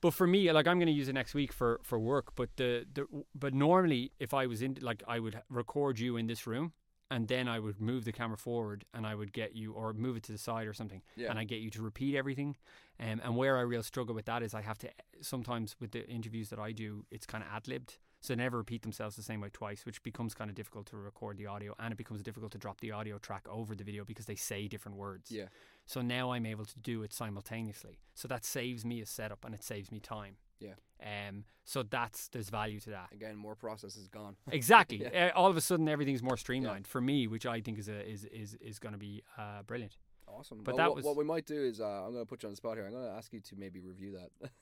But 0.00 0.14
for 0.14 0.26
me, 0.26 0.50
like 0.52 0.68
I'm 0.68 0.78
going 0.78 0.86
to 0.86 0.92
use 0.92 1.08
it 1.08 1.14
next 1.14 1.34
week 1.34 1.52
for 1.52 1.80
for 1.82 1.98
work. 1.98 2.36
But 2.36 2.50
the 2.56 2.86
the 2.92 3.06
but 3.34 3.54
normally, 3.54 4.12
if 4.20 4.32
I 4.32 4.46
was 4.46 4.62
in 4.62 4.78
like 4.80 5.02
I 5.08 5.18
would 5.18 5.42
record 5.50 5.98
you 5.98 6.16
in 6.16 6.28
this 6.28 6.46
room, 6.46 6.72
and 7.12 7.28
then 7.28 7.46
I 7.48 7.58
would 7.58 7.80
move 7.80 8.04
the 8.04 8.12
camera 8.12 8.36
forward, 8.38 8.84
and 8.94 9.06
I 9.06 9.14
would 9.14 9.32
get 9.32 9.54
you 9.54 9.72
or 9.72 9.92
move 9.92 10.16
it 10.16 10.22
to 10.24 10.32
the 10.32 10.38
side 10.38 10.66
or 10.66 10.74
something, 10.74 11.02
Yeah. 11.16 11.30
and 11.30 11.38
I 11.38 11.44
get 11.44 11.60
you 11.60 11.70
to 11.70 11.82
repeat 11.82 12.16
everything. 12.16 12.56
Um, 12.98 13.20
and 13.24 13.36
where 13.36 13.56
I 13.58 13.62
real 13.62 13.82
struggle 13.82 14.14
with 14.14 14.26
that 14.26 14.42
is 14.42 14.54
I 14.54 14.62
have 14.62 14.78
to 14.78 14.88
sometimes 15.20 15.76
with 15.80 15.90
the 15.92 16.02
interviews 16.08 16.48
that 16.50 16.58
I 16.58 16.72
do, 16.72 17.04
it's 17.10 17.26
kind 17.26 17.44
of 17.44 17.50
ad 17.56 17.68
libbed. 17.68 17.98
So 18.20 18.32
they 18.34 18.42
never 18.42 18.58
repeat 18.58 18.82
themselves 18.82 19.16
the 19.16 19.22
same 19.22 19.40
way 19.40 19.48
twice, 19.52 19.84
which 19.84 20.00
becomes 20.04 20.32
kind 20.32 20.48
of 20.48 20.54
difficult 20.54 20.86
to 20.90 20.96
record 20.96 21.36
the 21.38 21.46
audio, 21.46 21.74
and 21.80 21.90
it 21.92 21.96
becomes 21.96 22.22
difficult 22.22 22.52
to 22.52 22.58
drop 22.58 22.80
the 22.80 22.92
audio 22.92 23.18
track 23.18 23.44
over 23.48 23.74
the 23.74 23.82
video 23.84 24.04
because 24.04 24.26
they 24.26 24.36
say 24.36 24.68
different 24.68 24.96
words. 24.96 25.30
yeah. 25.30 25.46
So 25.86 26.02
now 26.02 26.30
I'm 26.32 26.46
able 26.46 26.64
to 26.64 26.78
do 26.78 27.02
it 27.02 27.12
simultaneously. 27.12 27.98
So 28.14 28.28
that 28.28 28.44
saves 28.44 28.84
me 28.84 29.00
a 29.00 29.06
setup 29.06 29.44
and 29.44 29.54
it 29.54 29.64
saves 29.64 29.90
me 29.90 29.98
time. 29.98 30.36
Yeah. 30.62 31.28
Um. 31.28 31.44
So 31.64 31.82
that's 31.82 32.28
there's 32.28 32.48
value 32.50 32.80
to 32.80 32.90
that. 32.90 33.08
Again, 33.12 33.36
more 33.36 33.54
process 33.54 33.96
is 33.96 34.08
gone. 34.08 34.36
Exactly. 34.52 35.02
Yeah. 35.02 35.30
Uh, 35.34 35.38
all 35.38 35.50
of 35.50 35.56
a 35.56 35.60
sudden, 35.60 35.88
everything's 35.88 36.22
more 36.22 36.36
streamlined 36.36 36.86
for 36.86 37.00
me, 37.00 37.26
which 37.26 37.46
I 37.46 37.60
think 37.60 37.78
is 37.78 37.88
a, 37.88 38.08
is 38.08 38.24
is 38.26 38.54
is 38.60 38.78
going 38.78 38.92
to 38.92 38.98
be 38.98 39.22
uh, 39.38 39.62
brilliant. 39.66 39.96
Awesome. 40.28 40.62
But 40.64 40.74
well, 40.74 40.76
that 40.78 40.88
what, 40.88 40.96
was- 40.96 41.04
what 41.04 41.16
we 41.16 41.24
might 41.24 41.44
do 41.44 41.62
is 41.62 41.78
uh, 41.80 41.84
I'm 41.84 42.12
going 42.12 42.24
to 42.24 42.28
put 42.28 42.42
you 42.42 42.46
on 42.46 42.52
the 42.52 42.56
spot 42.56 42.76
here. 42.76 42.86
I'm 42.86 42.92
going 42.92 43.04
to 43.04 43.10
ask 43.10 43.32
you 43.34 43.40
to 43.40 43.56
maybe 43.56 43.80
review 43.80 44.16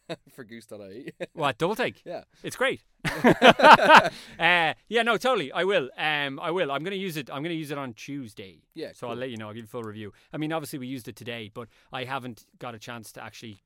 that 0.09 0.18
for 0.34 0.42
Goose.ie. 0.42 1.12
What 1.34 1.59
double 1.59 1.76
take? 1.76 2.03
yeah. 2.05 2.24
It's 2.42 2.57
great. 2.57 2.82
uh, 3.05 4.74
yeah, 4.88 5.03
no, 5.03 5.16
totally. 5.16 5.53
I 5.53 5.64
will. 5.64 5.90
Um, 5.96 6.40
I 6.40 6.51
will. 6.51 6.70
I'm 6.72 6.82
going 6.82 6.92
to 6.92 6.96
use 7.03 7.16
it. 7.16 7.30
I'm 7.30 7.42
going 7.42 7.55
to 7.55 7.59
use 7.59 7.70
it 7.70 7.78
on 7.78 7.92
Tuesday. 7.94 8.62
Yeah. 8.74 8.90
So 8.94 9.09
I'll 9.09 9.16
let 9.16 9.30
you 9.30 9.36
know. 9.36 9.48
I'll 9.48 9.55
give 9.55 9.62
you 9.62 9.68
a 9.68 9.68
full 9.68 9.82
review. 9.82 10.12
I 10.32 10.36
mean, 10.38 10.53
obviously 10.53 10.78
we 10.78 10.86
used 10.86 11.09
it 11.09 11.16
today, 11.16 11.51
but 11.53 11.68
I 11.92 12.05
haven't 12.05 12.46
got 12.59 12.74
a 12.74 12.78
chance 12.78 13.12
to 13.12 13.22
actually 13.22 13.62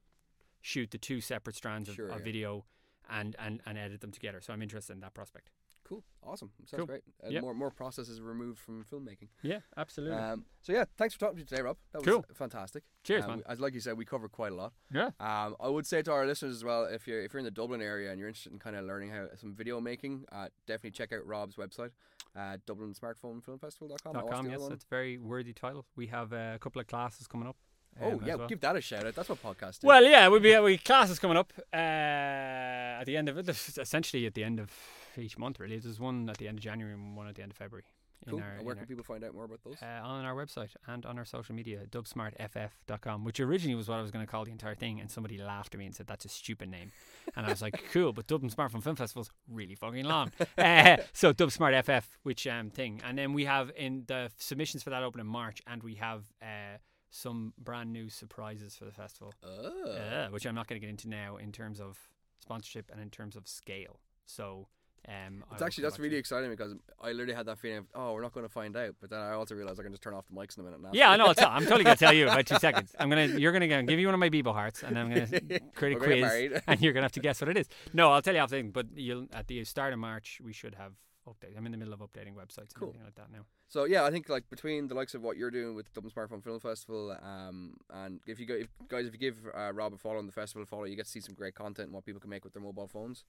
shoot 0.65 0.91
the 0.91 0.99
two 0.99 1.21
separate 1.21 1.55
strands 1.57 1.89
of, 1.91 1.95
Sure, 1.95 2.09
of 2.09 2.19
yeah. 2.21 2.25
video 2.25 2.65
and, 3.11 3.37
and 3.39 3.61
and 3.67 3.77
edit 3.77 4.01
them 4.01 4.11
together. 4.13 4.41
So 4.41 4.53
I'm 4.55 4.63
interested 4.63 4.95
in 4.95 5.01
that 5.01 5.13
prospect. 5.13 5.51
Cool. 5.87 6.03
Awesome. 6.23 6.51
Sounds 6.65 6.79
Cool. 6.79 6.87
great. 6.87 7.03
Uh, 7.23 7.29
Yep. 7.29 7.43
More 7.43 7.53
more 7.55 7.71
processes 7.71 8.19
removed 8.23 8.59
from 8.59 8.85
filmmaking. 8.91 9.29
Yeah, 9.43 9.59
absolutely. 9.77 10.17
Um, 10.17 10.47
so 10.63 10.73
yeah, 10.73 10.87
thanks 10.97 11.13
for 11.13 11.21
talking 11.21 11.37
to 11.37 11.41
me 11.43 11.47
today, 11.47 11.61
Rob. 11.61 11.77
That 11.93 11.99
was 11.99 12.07
Cool. 12.09 12.25
fantastic. 12.35 12.85
Cheers, 13.03 13.25
Um, 13.25 13.29
man. 13.31 13.39
we- 13.41 13.45
As 13.53 13.61
like 13.61 13.75
you 13.75 13.81
said, 13.81 13.99
we 13.99 14.07
covered 14.07 14.33
quite 14.33 14.53
a 14.53 14.55
lot. 14.55 14.73
yeah. 14.91 15.11
Um, 15.21 15.55
I 15.61 15.69
would 15.69 15.87
say 15.87 16.01
to 16.01 16.11
our 16.13 16.25
listeners 16.27 16.55
as 16.57 16.65
well, 16.65 16.85
if 16.87 17.07
you're 17.07 17.21
if 17.23 17.35
you're 17.35 17.41
in 17.41 17.45
the 17.45 17.51
Dublin 17.61 17.83
area 17.83 18.11
and 18.11 18.19
you're 18.19 18.29
interested 18.29 18.55
in 18.55 18.59
kind 18.59 18.77
of 18.77 18.87
learning 18.87 19.11
how 19.11 19.29
some 19.37 19.55
video 19.55 19.79
making, 19.83 20.25
uh, 20.33 20.49
definitely 20.67 20.93
check 20.93 21.13
out 21.13 21.27
Rob's 21.27 21.57
website, 21.57 21.91
uh, 22.35 22.57
Dublin 22.65 22.95
Smartphone 22.95 23.45
Film 23.45 23.59
Festival.com. 23.59 24.15
Dot 24.15 24.31
com, 24.31 24.49
yes, 24.49 24.67
that's 24.67 24.85
a 24.85 24.89
very 24.89 25.19
worthy 25.19 25.53
title. 25.53 25.85
We 25.97 26.07
have 26.07 26.33
uh, 26.33 26.53
a 26.55 26.59
couple 26.59 26.81
of 26.81 26.87
classes 26.87 27.27
coming 27.27 27.47
up. 27.47 27.59
Oh 28.01 28.13
um, 28.13 28.21
yeah, 28.25 28.35
well. 28.35 28.49
give 28.49 28.61
that 28.61 28.77
a 28.77 28.81
shout 28.81 29.07
out. 29.07 29.15
That's 29.15 29.29
what 29.29 29.43
podcast 29.43 29.79
is. 29.79 29.83
Well, 29.85 30.03
yeah, 30.05 30.27
we'll 30.29 30.41
be 30.41 30.59
we 30.59 30.79
classes 30.79 31.19
coming 31.19 31.37
up 31.37 31.53
uh, 31.73 31.77
at 31.77 33.05
the 33.05 33.17
end 33.17 33.29
of 33.29 33.39
it. 33.39 33.49
Essentially, 33.49 34.27
at 34.27 34.35
the 34.35 34.45
end 34.45 34.59
of 34.61 34.71
each 35.17 35.39
month, 35.39 35.61
really. 35.61 35.79
There's 35.79 36.01
one 36.01 36.29
at 36.29 36.39
the 36.39 36.49
end 36.49 36.59
of 36.59 36.65
January 36.65 36.95
and 36.95 37.17
one 37.17 37.29
at 37.29 37.35
the 37.37 37.43
end 37.43 37.53
of 37.53 37.57
February. 37.57 37.85
in 38.27 38.31
cool. 38.33 38.41
our- 38.41 38.63
where 38.65 38.75
our- 38.75 38.79
can 38.79 38.87
people 38.87 39.05
find 39.05 39.23
out 39.23 39.35
more 39.35 39.45
about 39.45 39.63
those? 39.65 39.77
uh, 39.83 40.01
on 40.03 40.25
our 40.25 40.35
website 40.35 40.71
and 40.87 41.05
on 41.05 41.19
our 41.19 41.25
social 41.27 41.55
media, 41.55 41.81
dubsmartff.com, 41.91 43.23
which 43.25 43.39
originally 43.39 43.75
was 43.75 43.87
what 43.89 43.99
I 43.99 44.03
was 44.03 44.11
going 44.11 44.25
to 44.25 44.31
call 44.31 44.45
the 44.45 44.51
entire 44.51 44.75
thing, 44.75 44.99
and 44.99 45.11
somebody 45.11 45.37
laughed 45.39 45.75
at 45.75 45.79
me 45.79 45.87
and 45.87 45.95
said 45.95 46.07
that's 46.07 46.25
a 46.25 46.29
stupid 46.29 46.71
name, 46.71 46.91
and 47.37 47.45
I 47.47 47.51
was 47.51 47.61
like, 47.61 47.83
cool, 47.93 48.13
but 48.15 48.27
Dublin 48.27 48.51
Smartphone 48.51 48.83
Film 48.83 48.97
Festival's 48.97 49.31
really 49.47 49.75
fucking 49.75 50.05
long, 50.07 50.33
uh, 50.59 50.97
so 51.13 51.33
Dubsmartff, 51.35 52.05
which 52.23 52.47
um 52.47 52.71
thing, 52.71 53.01
and 53.05 53.19
then 53.19 53.35
we 53.35 53.45
have 53.45 53.71
in 53.77 54.05
the 54.07 54.31
submissions 54.39 54.83
for 54.83 54.91
that 54.91 55.03
open 55.03 55.21
in 55.21 55.27
March, 55.27 55.61
and 55.67 55.83
we 55.83 55.97
have 55.97 56.25
uh 56.41 56.79
some 57.15 57.53
brand 57.57 57.93
new 57.93 58.11
surprises 58.11 58.75
for 58.75 58.85
the 58.85 58.91
festival, 58.91 59.33
oh. 59.45 59.93
uh, 59.93 60.29
which 60.31 60.47
I'm 60.47 60.55
not 60.55 60.67
going 60.67 60.81
to 60.81 60.85
get 60.85 60.91
into 60.91 61.09
now 61.09 61.37
in 61.37 61.53
terms 61.53 61.81
of 61.81 61.97
sponsorship 62.41 62.91
and 62.93 63.01
in 63.01 63.09
terms 63.09 63.37
of 63.37 63.47
scale. 63.49 64.01
So. 64.27 64.69
Um, 65.07 65.45
it's 65.53 65.61
actually 65.61 65.83
that's 65.83 65.99
really 65.99 66.17
exciting 66.17 66.49
because 66.49 66.73
I 66.99 67.13
literally 67.13 67.35
had 67.35 67.45
that 67.45 67.59
feeling 67.59 67.77
of 67.77 67.85
oh 67.95 68.15
we're 68.15 68.23
not 68.23 68.33
going 68.33 68.47
to 68.47 68.51
find 68.51 68.75
out, 68.75 68.95
but 69.03 69.11
then 69.11 69.19
I 69.19 69.33
also 69.33 69.55
realized 69.55 69.79
I 69.79 69.83
can 69.83 69.93
just 69.93 70.03
turn 70.03 70.15
off 70.15 70.25
the 70.27 70.33
mics 70.35 70.57
in 70.57 70.63
a 70.63 70.65
minute 70.65 70.81
now. 70.81 70.89
Yeah, 70.95 71.11
I 71.11 71.19
know. 71.19 71.27
i 71.27 71.45
I'm 71.45 71.65
totally 71.65 71.85
gonna 71.85 71.97
tell 71.97 72.15
you 72.15 72.23
in 72.23 72.31
about 72.31 72.47
two 72.47 72.57
seconds. 72.59 72.97
I'm 72.99 73.11
gonna 73.11 73.27
you're 73.27 73.53
gonna 73.53 73.83
give 73.83 73.99
you 73.99 74.07
one 74.07 74.15
of 74.15 74.21
my 74.21 74.31
Bebo 74.31 74.55
hearts, 74.55 74.83
and 74.83 74.99
I'm 74.99 75.11
gonna 75.11 75.27
create 75.75 75.99
a 75.99 76.01
quiz, 76.01 76.63
and 76.67 76.81
you're 76.81 76.95
gonna 76.95 77.05
have 77.05 77.13
to 77.13 77.21
guess 77.21 77.39
what 77.43 77.51
it 77.51 77.59
is. 77.59 77.69
No, 77.93 78.13
I'll 78.13 78.23
tell 78.23 78.33
you 78.33 78.41
after, 78.41 78.63
but 78.63 78.87
you'll 78.95 79.27
at 79.35 79.47
the 79.47 79.63
start 79.65 79.93
of 79.93 79.99
March 79.99 80.41
we 80.43 80.55
should 80.55 80.75
have 80.77 80.95
update. 81.27 81.57
I'm 81.57 81.67
in 81.67 81.73
the 81.73 81.79
middle 81.79 81.95
of 81.95 82.01
updating 82.01 82.35
websites 82.35 82.73
and 82.73 82.75
cool. 82.75 82.95
like 83.05 83.15
that 83.17 83.31
now. 83.33 83.41
So 83.69 83.85
yeah, 83.85 84.05
I 84.05 84.11
think 84.11 84.29
like 84.29 84.49
between 84.51 84.89
the 84.89 84.95
likes 84.95 85.15
of 85.15 85.23
what 85.23 85.37
you're 85.37 85.51
doing 85.51 85.75
with 85.75 85.87
the 85.87 85.93
Dublin 86.01 86.13
Smartphone 86.15 86.43
Film 86.43 86.61
Festival, 86.61 87.17
um, 87.23 87.77
and 87.93 88.21
if 88.27 88.39
you 88.39 88.47
go, 88.47 88.55
if, 88.55 88.69
guys, 88.89 89.07
if 89.07 89.13
you 89.13 89.19
give 89.19 89.37
uh, 89.57 89.73
Rob 89.73 89.95
a 89.95 89.99
follow 89.99 90.19
on 90.19 90.27
the 90.27 90.33
festival, 90.33 90.65
follow, 90.67 90.85
you 90.85 90.97
get 90.97 91.07
to 91.07 91.11
see 91.11 91.21
some 91.21 91.35
great 91.35 91.55
content 91.55 91.87
and 91.87 91.95
what 91.95 92.05
people 92.05 92.21
can 92.21 92.31
make 92.31 92.45
with 92.45 92.53
their 92.53 92.63
mobile 92.63 92.89
phones. 92.89 93.25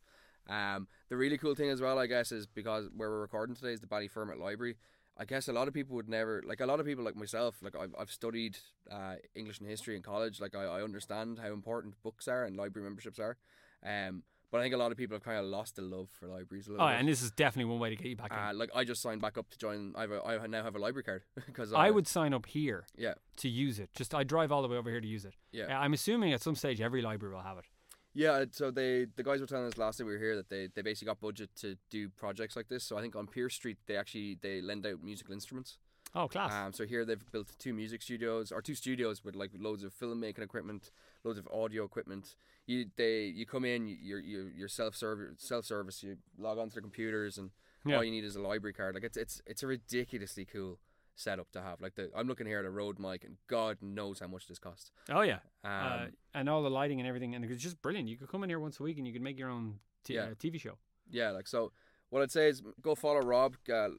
Um, 0.47 0.87
the 1.09 1.17
really 1.17 1.37
cool 1.37 1.55
thing 1.55 1.69
as 1.69 1.81
well, 1.81 1.97
I 1.97 2.07
guess, 2.07 2.31
is 2.31 2.45
because 2.45 2.89
where 2.95 3.09
we're 3.09 3.21
recording 3.21 3.55
today 3.55 3.73
is 3.73 3.81
the 3.81 3.87
Ballyfermot 3.87 4.39
Library. 4.39 4.75
I 5.17 5.25
guess 5.25 5.47
a 5.47 5.53
lot 5.53 5.67
of 5.67 5.73
people 5.73 5.95
would 5.95 6.09
never 6.09 6.43
like 6.45 6.59
a 6.59 6.65
lot 6.65 6.79
of 6.79 6.85
people 6.85 7.05
like 7.05 7.15
myself. 7.15 7.55
Like 7.61 7.75
I've, 7.75 7.95
I've 7.97 8.11
studied 8.11 8.57
uh, 8.91 9.15
English 9.33 9.59
and 9.59 9.69
history 9.69 9.95
in 9.95 10.01
college. 10.01 10.41
Like 10.41 10.55
I, 10.55 10.63
I 10.63 10.83
understand 10.83 11.39
how 11.39 11.53
important 11.53 11.95
books 12.03 12.27
are 12.27 12.43
and 12.43 12.57
library 12.57 12.87
memberships 12.87 13.19
are. 13.19 13.37
Um, 13.83 14.23
but 14.55 14.61
I 14.61 14.63
think 14.63 14.73
a 14.73 14.77
lot 14.77 14.93
of 14.93 14.97
people 14.97 15.15
have 15.15 15.23
kind 15.23 15.37
of 15.37 15.43
lost 15.43 15.75
the 15.75 15.81
love 15.81 16.07
for 16.17 16.27
libraries. 16.29 16.67
A 16.67 16.71
little 16.71 16.85
oh, 16.85 16.89
bit. 16.89 16.97
and 16.97 17.09
this 17.09 17.21
is 17.21 17.29
definitely 17.31 17.69
one 17.69 17.81
way 17.81 17.89
to 17.89 17.97
get 17.97 18.07
you 18.07 18.15
back 18.15 18.31
uh, 18.31 18.51
in. 18.51 18.57
Like 18.57 18.69
I 18.73 18.85
just 18.85 19.01
signed 19.01 19.21
back 19.21 19.37
up 19.37 19.49
to 19.49 19.57
join. 19.57 19.91
I 19.97 20.01
have 20.01 20.11
a, 20.11 20.21
I 20.23 20.47
now 20.47 20.63
have 20.63 20.77
a 20.77 20.79
library 20.79 21.03
card 21.03 21.23
because 21.45 21.73
I 21.73 21.91
would 21.91 22.07
sign 22.07 22.33
up 22.33 22.45
here. 22.45 22.85
Yeah. 22.97 23.15
To 23.37 23.49
use 23.49 23.79
it, 23.79 23.89
just 23.93 24.15
I 24.15 24.23
drive 24.23 24.53
all 24.53 24.61
the 24.61 24.69
way 24.69 24.77
over 24.77 24.89
here 24.89 25.01
to 25.01 25.07
use 25.07 25.25
it. 25.25 25.33
Yeah. 25.51 25.77
I'm 25.77 25.91
assuming 25.91 26.31
at 26.31 26.41
some 26.41 26.55
stage 26.55 26.79
every 26.79 27.01
library 27.01 27.35
will 27.35 27.41
have 27.41 27.57
it. 27.57 27.65
Yeah, 28.13 28.45
so 28.51 28.71
they 28.71 29.07
the 29.17 29.23
guys 29.23 29.41
were 29.41 29.45
telling 29.45 29.67
us 29.67 29.77
last 29.77 29.97
time 29.97 30.07
we 30.07 30.13
were 30.13 30.19
here 30.19 30.37
that 30.37 30.47
they, 30.47 30.69
they 30.73 30.81
basically 30.81 31.07
got 31.07 31.19
budget 31.19 31.49
to 31.57 31.75
do 31.89 32.07
projects 32.07 32.55
like 32.55 32.69
this. 32.69 32.85
So 32.85 32.97
I 32.97 33.01
think 33.01 33.13
on 33.17 33.27
Pearse 33.27 33.55
Street 33.55 33.77
they 33.87 33.97
actually 33.97 34.37
they 34.41 34.61
lend 34.61 34.85
out 34.85 35.03
musical 35.03 35.33
instruments. 35.33 35.77
Oh, 36.15 36.27
class! 36.29 36.53
Um, 36.53 36.71
so 36.71 36.85
here 36.85 37.03
they've 37.03 37.31
built 37.31 37.53
two 37.59 37.73
music 37.73 38.01
studios 38.01 38.51
or 38.51 38.61
two 38.61 38.75
studios 38.75 39.23
with 39.23 39.35
like 39.35 39.51
loads 39.59 39.83
of 39.83 39.93
filmmaking 39.93 40.39
equipment, 40.39 40.91
loads 41.23 41.37
of 41.37 41.47
audio 41.53 41.83
equipment. 41.83 42.35
You 42.65 42.85
they 42.95 43.25
you 43.25 43.45
come 43.45 43.65
in, 43.65 43.87
you're 44.01 44.19
you're, 44.19 44.49
you're 44.49 44.67
self 44.69 44.95
service 44.95 45.35
self 45.39 45.65
service. 45.65 46.01
You 46.01 46.17
log 46.37 46.57
onto 46.57 46.75
the 46.75 46.81
computers, 46.81 47.37
and 47.37 47.51
yeah. 47.85 47.97
all 47.97 48.03
you 48.03 48.11
need 48.11 48.23
is 48.23 48.37
a 48.37 48.41
library 48.41 48.73
card. 48.73 48.95
Like 48.95 49.03
it's 49.03 49.17
it's 49.17 49.41
it's 49.45 49.61
a 49.61 49.67
ridiculously 49.67 50.45
cool 50.45 50.79
setup 51.15 51.51
to 51.51 51.61
have. 51.61 51.81
Like 51.81 51.95
the 51.95 52.09
I'm 52.15 52.27
looking 52.27 52.47
here 52.47 52.59
at 52.59 52.65
a 52.65 52.69
Rode 52.69 52.97
mic, 52.97 53.25
and 53.25 53.35
God 53.47 53.77
knows 53.81 54.19
how 54.19 54.27
much 54.27 54.47
this 54.47 54.59
costs. 54.59 54.91
Oh 55.09 55.21
yeah, 55.21 55.39
um, 55.63 55.71
uh, 55.71 56.05
and 56.33 56.49
all 56.49 56.63
the 56.63 56.69
lighting 56.69 56.99
and 56.99 57.07
everything, 57.07 57.35
and 57.35 57.43
it's 57.43 57.61
just 57.61 57.81
brilliant. 57.81 58.07
You 58.07 58.17
could 58.17 58.29
come 58.29 58.43
in 58.43 58.49
here 58.49 58.59
once 58.59 58.79
a 58.79 58.83
week, 58.83 58.97
and 58.97 59.05
you 59.05 59.11
could 59.11 59.21
make 59.21 59.37
your 59.37 59.49
own 59.49 59.79
t- 60.05 60.15
yeah. 60.15 60.23
uh, 60.23 60.35
TV 60.35 60.59
show. 60.59 60.77
Yeah, 61.09 61.31
like 61.31 61.47
so. 61.47 61.71
What 62.09 62.21
I'd 62.21 62.31
say 62.31 62.47
is 62.47 62.61
go 62.81 62.95
follow 62.95 63.19
Rob. 63.19 63.55
Uh, 63.71 63.89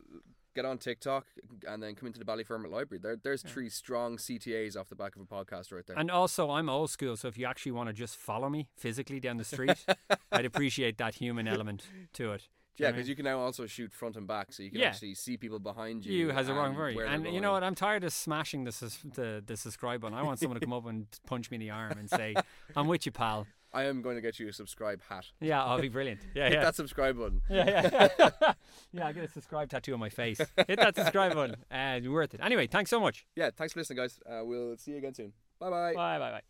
get 0.56 0.64
on 0.64 0.78
TikTok 0.78 1.26
and 1.68 1.82
then 1.82 1.94
come 1.94 2.08
into 2.08 2.18
the 2.18 2.24
Ballyfermot 2.24 2.70
Library. 2.70 2.98
There, 3.00 3.16
there's 3.22 3.44
yeah. 3.44 3.50
three 3.50 3.68
strong 3.68 4.16
CTAs 4.16 4.76
off 4.76 4.88
the 4.88 4.96
back 4.96 5.14
of 5.14 5.22
a 5.22 5.24
podcast 5.24 5.72
right 5.72 5.86
there. 5.86 5.96
And 5.96 6.10
also, 6.10 6.50
I'm 6.50 6.68
old 6.68 6.90
school, 6.90 7.16
so 7.16 7.28
if 7.28 7.38
you 7.38 7.46
actually 7.46 7.72
want 7.72 7.88
to 7.88 7.92
just 7.92 8.16
follow 8.16 8.48
me 8.48 8.68
physically 8.76 9.20
down 9.20 9.36
the 9.36 9.44
street, 9.44 9.84
I'd 10.32 10.46
appreciate 10.46 10.98
that 10.98 11.16
human 11.16 11.46
element 11.46 11.84
to 12.14 12.32
it. 12.32 12.48
Yeah, 12.78 12.90
because 12.90 13.08
you 13.08 13.16
can 13.16 13.24
now 13.24 13.38
also 13.38 13.66
shoot 13.66 13.92
front 13.92 14.16
and 14.16 14.26
back, 14.26 14.52
so 14.52 14.62
you 14.62 14.70
can 14.70 14.80
yeah. 14.80 14.88
actually 14.88 15.14
see 15.14 15.38
people 15.38 15.58
behind 15.58 16.04
you. 16.04 16.12
You 16.12 16.28
has 16.30 16.48
a 16.50 16.54
wrong 16.54 16.76
very, 16.76 16.98
and 17.06 17.26
you 17.26 17.40
know 17.40 17.52
what? 17.52 17.64
I'm 17.64 17.74
tired 17.74 18.04
of 18.04 18.12
smashing 18.12 18.64
the, 18.64 18.94
the 19.14 19.42
the 19.46 19.56
subscribe 19.56 20.02
button. 20.02 20.16
I 20.16 20.22
want 20.22 20.40
someone 20.40 20.60
to 20.60 20.66
come 20.66 20.74
up 20.74 20.86
and 20.86 21.06
punch 21.26 21.50
me 21.50 21.54
in 21.54 21.60
the 21.62 21.70
arm 21.70 21.96
and 21.98 22.10
say, 22.10 22.34
"I'm 22.76 22.86
with 22.86 23.06
you, 23.06 23.12
pal." 23.12 23.46
I 23.76 23.84
am 23.84 24.00
going 24.00 24.16
to 24.16 24.22
get 24.22 24.38
you 24.40 24.48
a 24.48 24.54
subscribe 24.54 25.02
hat. 25.06 25.26
Yeah, 25.38 25.62
I'll 25.62 25.78
be 25.78 25.88
brilliant. 25.96 26.20
Yeah, 26.34 26.44
Hit 26.44 26.52
yeah. 26.54 26.64
that 26.64 26.76
subscribe 26.76 27.18
button. 27.18 27.42
Yeah, 27.50 28.08
yeah. 28.18 28.30
yeah, 28.92 29.06
I'll 29.06 29.12
get 29.12 29.24
a 29.24 29.28
subscribe 29.28 29.68
tattoo 29.68 29.92
on 29.92 30.00
my 30.00 30.08
face. 30.08 30.38
Hit 30.38 30.78
that 30.78 30.96
subscribe 30.96 31.34
button. 31.34 31.56
And 31.70 32.06
uh, 32.06 32.10
worth 32.10 32.32
it. 32.32 32.40
Anyway, 32.42 32.68
thanks 32.68 32.88
so 32.88 32.98
much. 32.98 33.26
Yeah, 33.36 33.50
thanks 33.54 33.74
for 33.74 33.80
listening, 33.80 33.98
guys. 33.98 34.18
Uh, 34.26 34.42
we'll 34.44 34.78
see 34.78 34.92
you 34.92 34.96
again 34.96 35.12
soon. 35.12 35.34
Bye 35.60 35.68
bye. 35.68 35.92
Bye 35.94 36.18
bye 36.18 36.30
bye. 36.30 36.42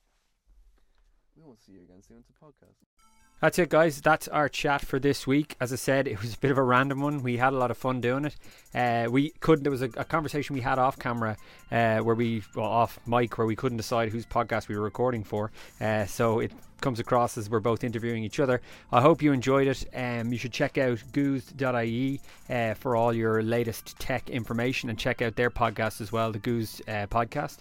We 1.36 1.42
won't 1.42 1.60
see 1.60 1.72
you 1.72 1.82
again 1.82 2.00
soon. 2.06 2.18
It's 2.18 2.30
a 2.30 2.44
podcast. 2.44 2.76
That's 3.40 3.58
it, 3.58 3.68
guys. 3.68 4.00
That's 4.00 4.28
our 4.28 4.48
chat 4.48 4.80
for 4.80 4.98
this 4.98 5.26
week. 5.26 5.56
As 5.60 5.70
I 5.70 5.76
said, 5.76 6.08
it 6.08 6.22
was 6.22 6.34
a 6.34 6.38
bit 6.38 6.50
of 6.50 6.56
a 6.56 6.62
random 6.62 7.00
one. 7.00 7.22
We 7.22 7.36
had 7.36 7.52
a 7.52 7.56
lot 7.56 7.70
of 7.70 7.76
fun 7.76 8.00
doing 8.00 8.24
it. 8.24 8.36
Uh, 8.74 9.10
we 9.10 9.30
couldn't. 9.40 9.64
There 9.64 9.70
was 9.70 9.82
a, 9.82 9.90
a, 9.96 10.04
conversation 10.04 10.54
we 10.54 10.62
had 10.62 10.78
off 10.78 10.98
camera, 10.98 11.36
uh, 11.70 11.98
where 11.98 12.14
we 12.14 12.42
well 12.54 12.64
off 12.64 12.98
mic, 13.06 13.36
where 13.36 13.46
we 13.46 13.54
couldn't 13.54 13.76
decide 13.76 14.08
whose 14.08 14.24
podcast 14.24 14.68
we 14.68 14.76
were 14.76 14.82
recording 14.82 15.22
for. 15.22 15.52
Uh, 15.82 16.06
so 16.06 16.40
it 16.40 16.52
comes 16.80 17.00
across 17.00 17.36
as 17.38 17.50
we're 17.50 17.60
both 17.60 17.84
interviewing 17.84 18.24
each 18.24 18.40
other. 18.40 18.60
I 18.92 19.00
hope 19.00 19.22
you 19.22 19.32
enjoyed 19.32 19.68
it. 19.68 19.84
Um, 19.94 20.32
you 20.32 20.38
should 20.38 20.52
check 20.52 20.78
out 20.78 21.02
goose.ie 21.12 22.20
uh, 22.48 22.74
for 22.74 22.94
all 22.96 23.12
your 23.12 23.42
latest 23.42 23.98
tech 23.98 24.30
information 24.30 24.88
and 24.90 24.98
check 24.98 25.22
out 25.22 25.36
their 25.36 25.50
podcast 25.50 26.00
as 26.00 26.12
well, 26.12 26.32
the 26.32 26.38
Goose 26.38 26.80
uh, 26.86 27.06
podcast. 27.06 27.58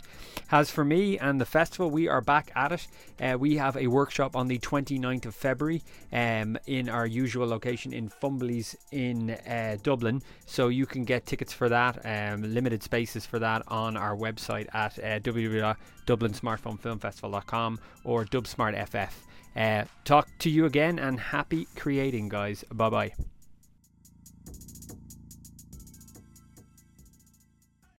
As 0.52 0.70
for 0.70 0.86
me 0.86 1.18
and 1.18 1.42
the 1.42 1.46
festival, 1.46 1.90
we 1.90 2.08
are 2.08 2.22
back 2.22 2.52
at 2.56 2.72
it. 2.72 2.88
Uh, 3.20 3.36
we 3.38 3.58
have 3.58 3.76
a 3.78 3.88
workshop 3.88 4.36
on 4.36 4.48
the 4.48 4.60
29th 4.60 5.26
of 5.26 5.34
February 5.36 5.82
um, 6.12 6.58
in 6.68 6.90
our 6.90 7.08
usual 7.08 7.48
location 7.48 7.94
in 7.94 8.10
Fumbally's 8.10 8.76
in 8.92 9.32
uh, 9.32 9.78
Dublin. 9.82 10.22
So 10.46 10.68
you 10.68 10.86
can 10.86 11.06
get 11.06 11.26
tickets 11.26 11.54
for 11.54 11.70
that, 11.70 12.06
um, 12.06 12.44
limited 12.54 12.84
spaces 12.84 13.26
for 13.26 13.40
that 13.40 13.64
on 13.68 13.98
our 13.98 14.16
website 14.16 14.68
at 14.76 15.00
uh, 15.00 15.18
www.dublinsmartphonefilmfestival.com 15.20 17.80
or 18.04 18.26
dubsmartff. 18.26 19.15
Uh, 19.56 19.86
talk 20.04 20.28
to 20.40 20.50
you 20.50 20.66
again 20.66 21.00
and 21.00 21.20
happy 21.20 21.68
creating, 21.76 22.30
guys. 22.30 22.64
Bye 22.72 22.90
bye. 22.90 23.14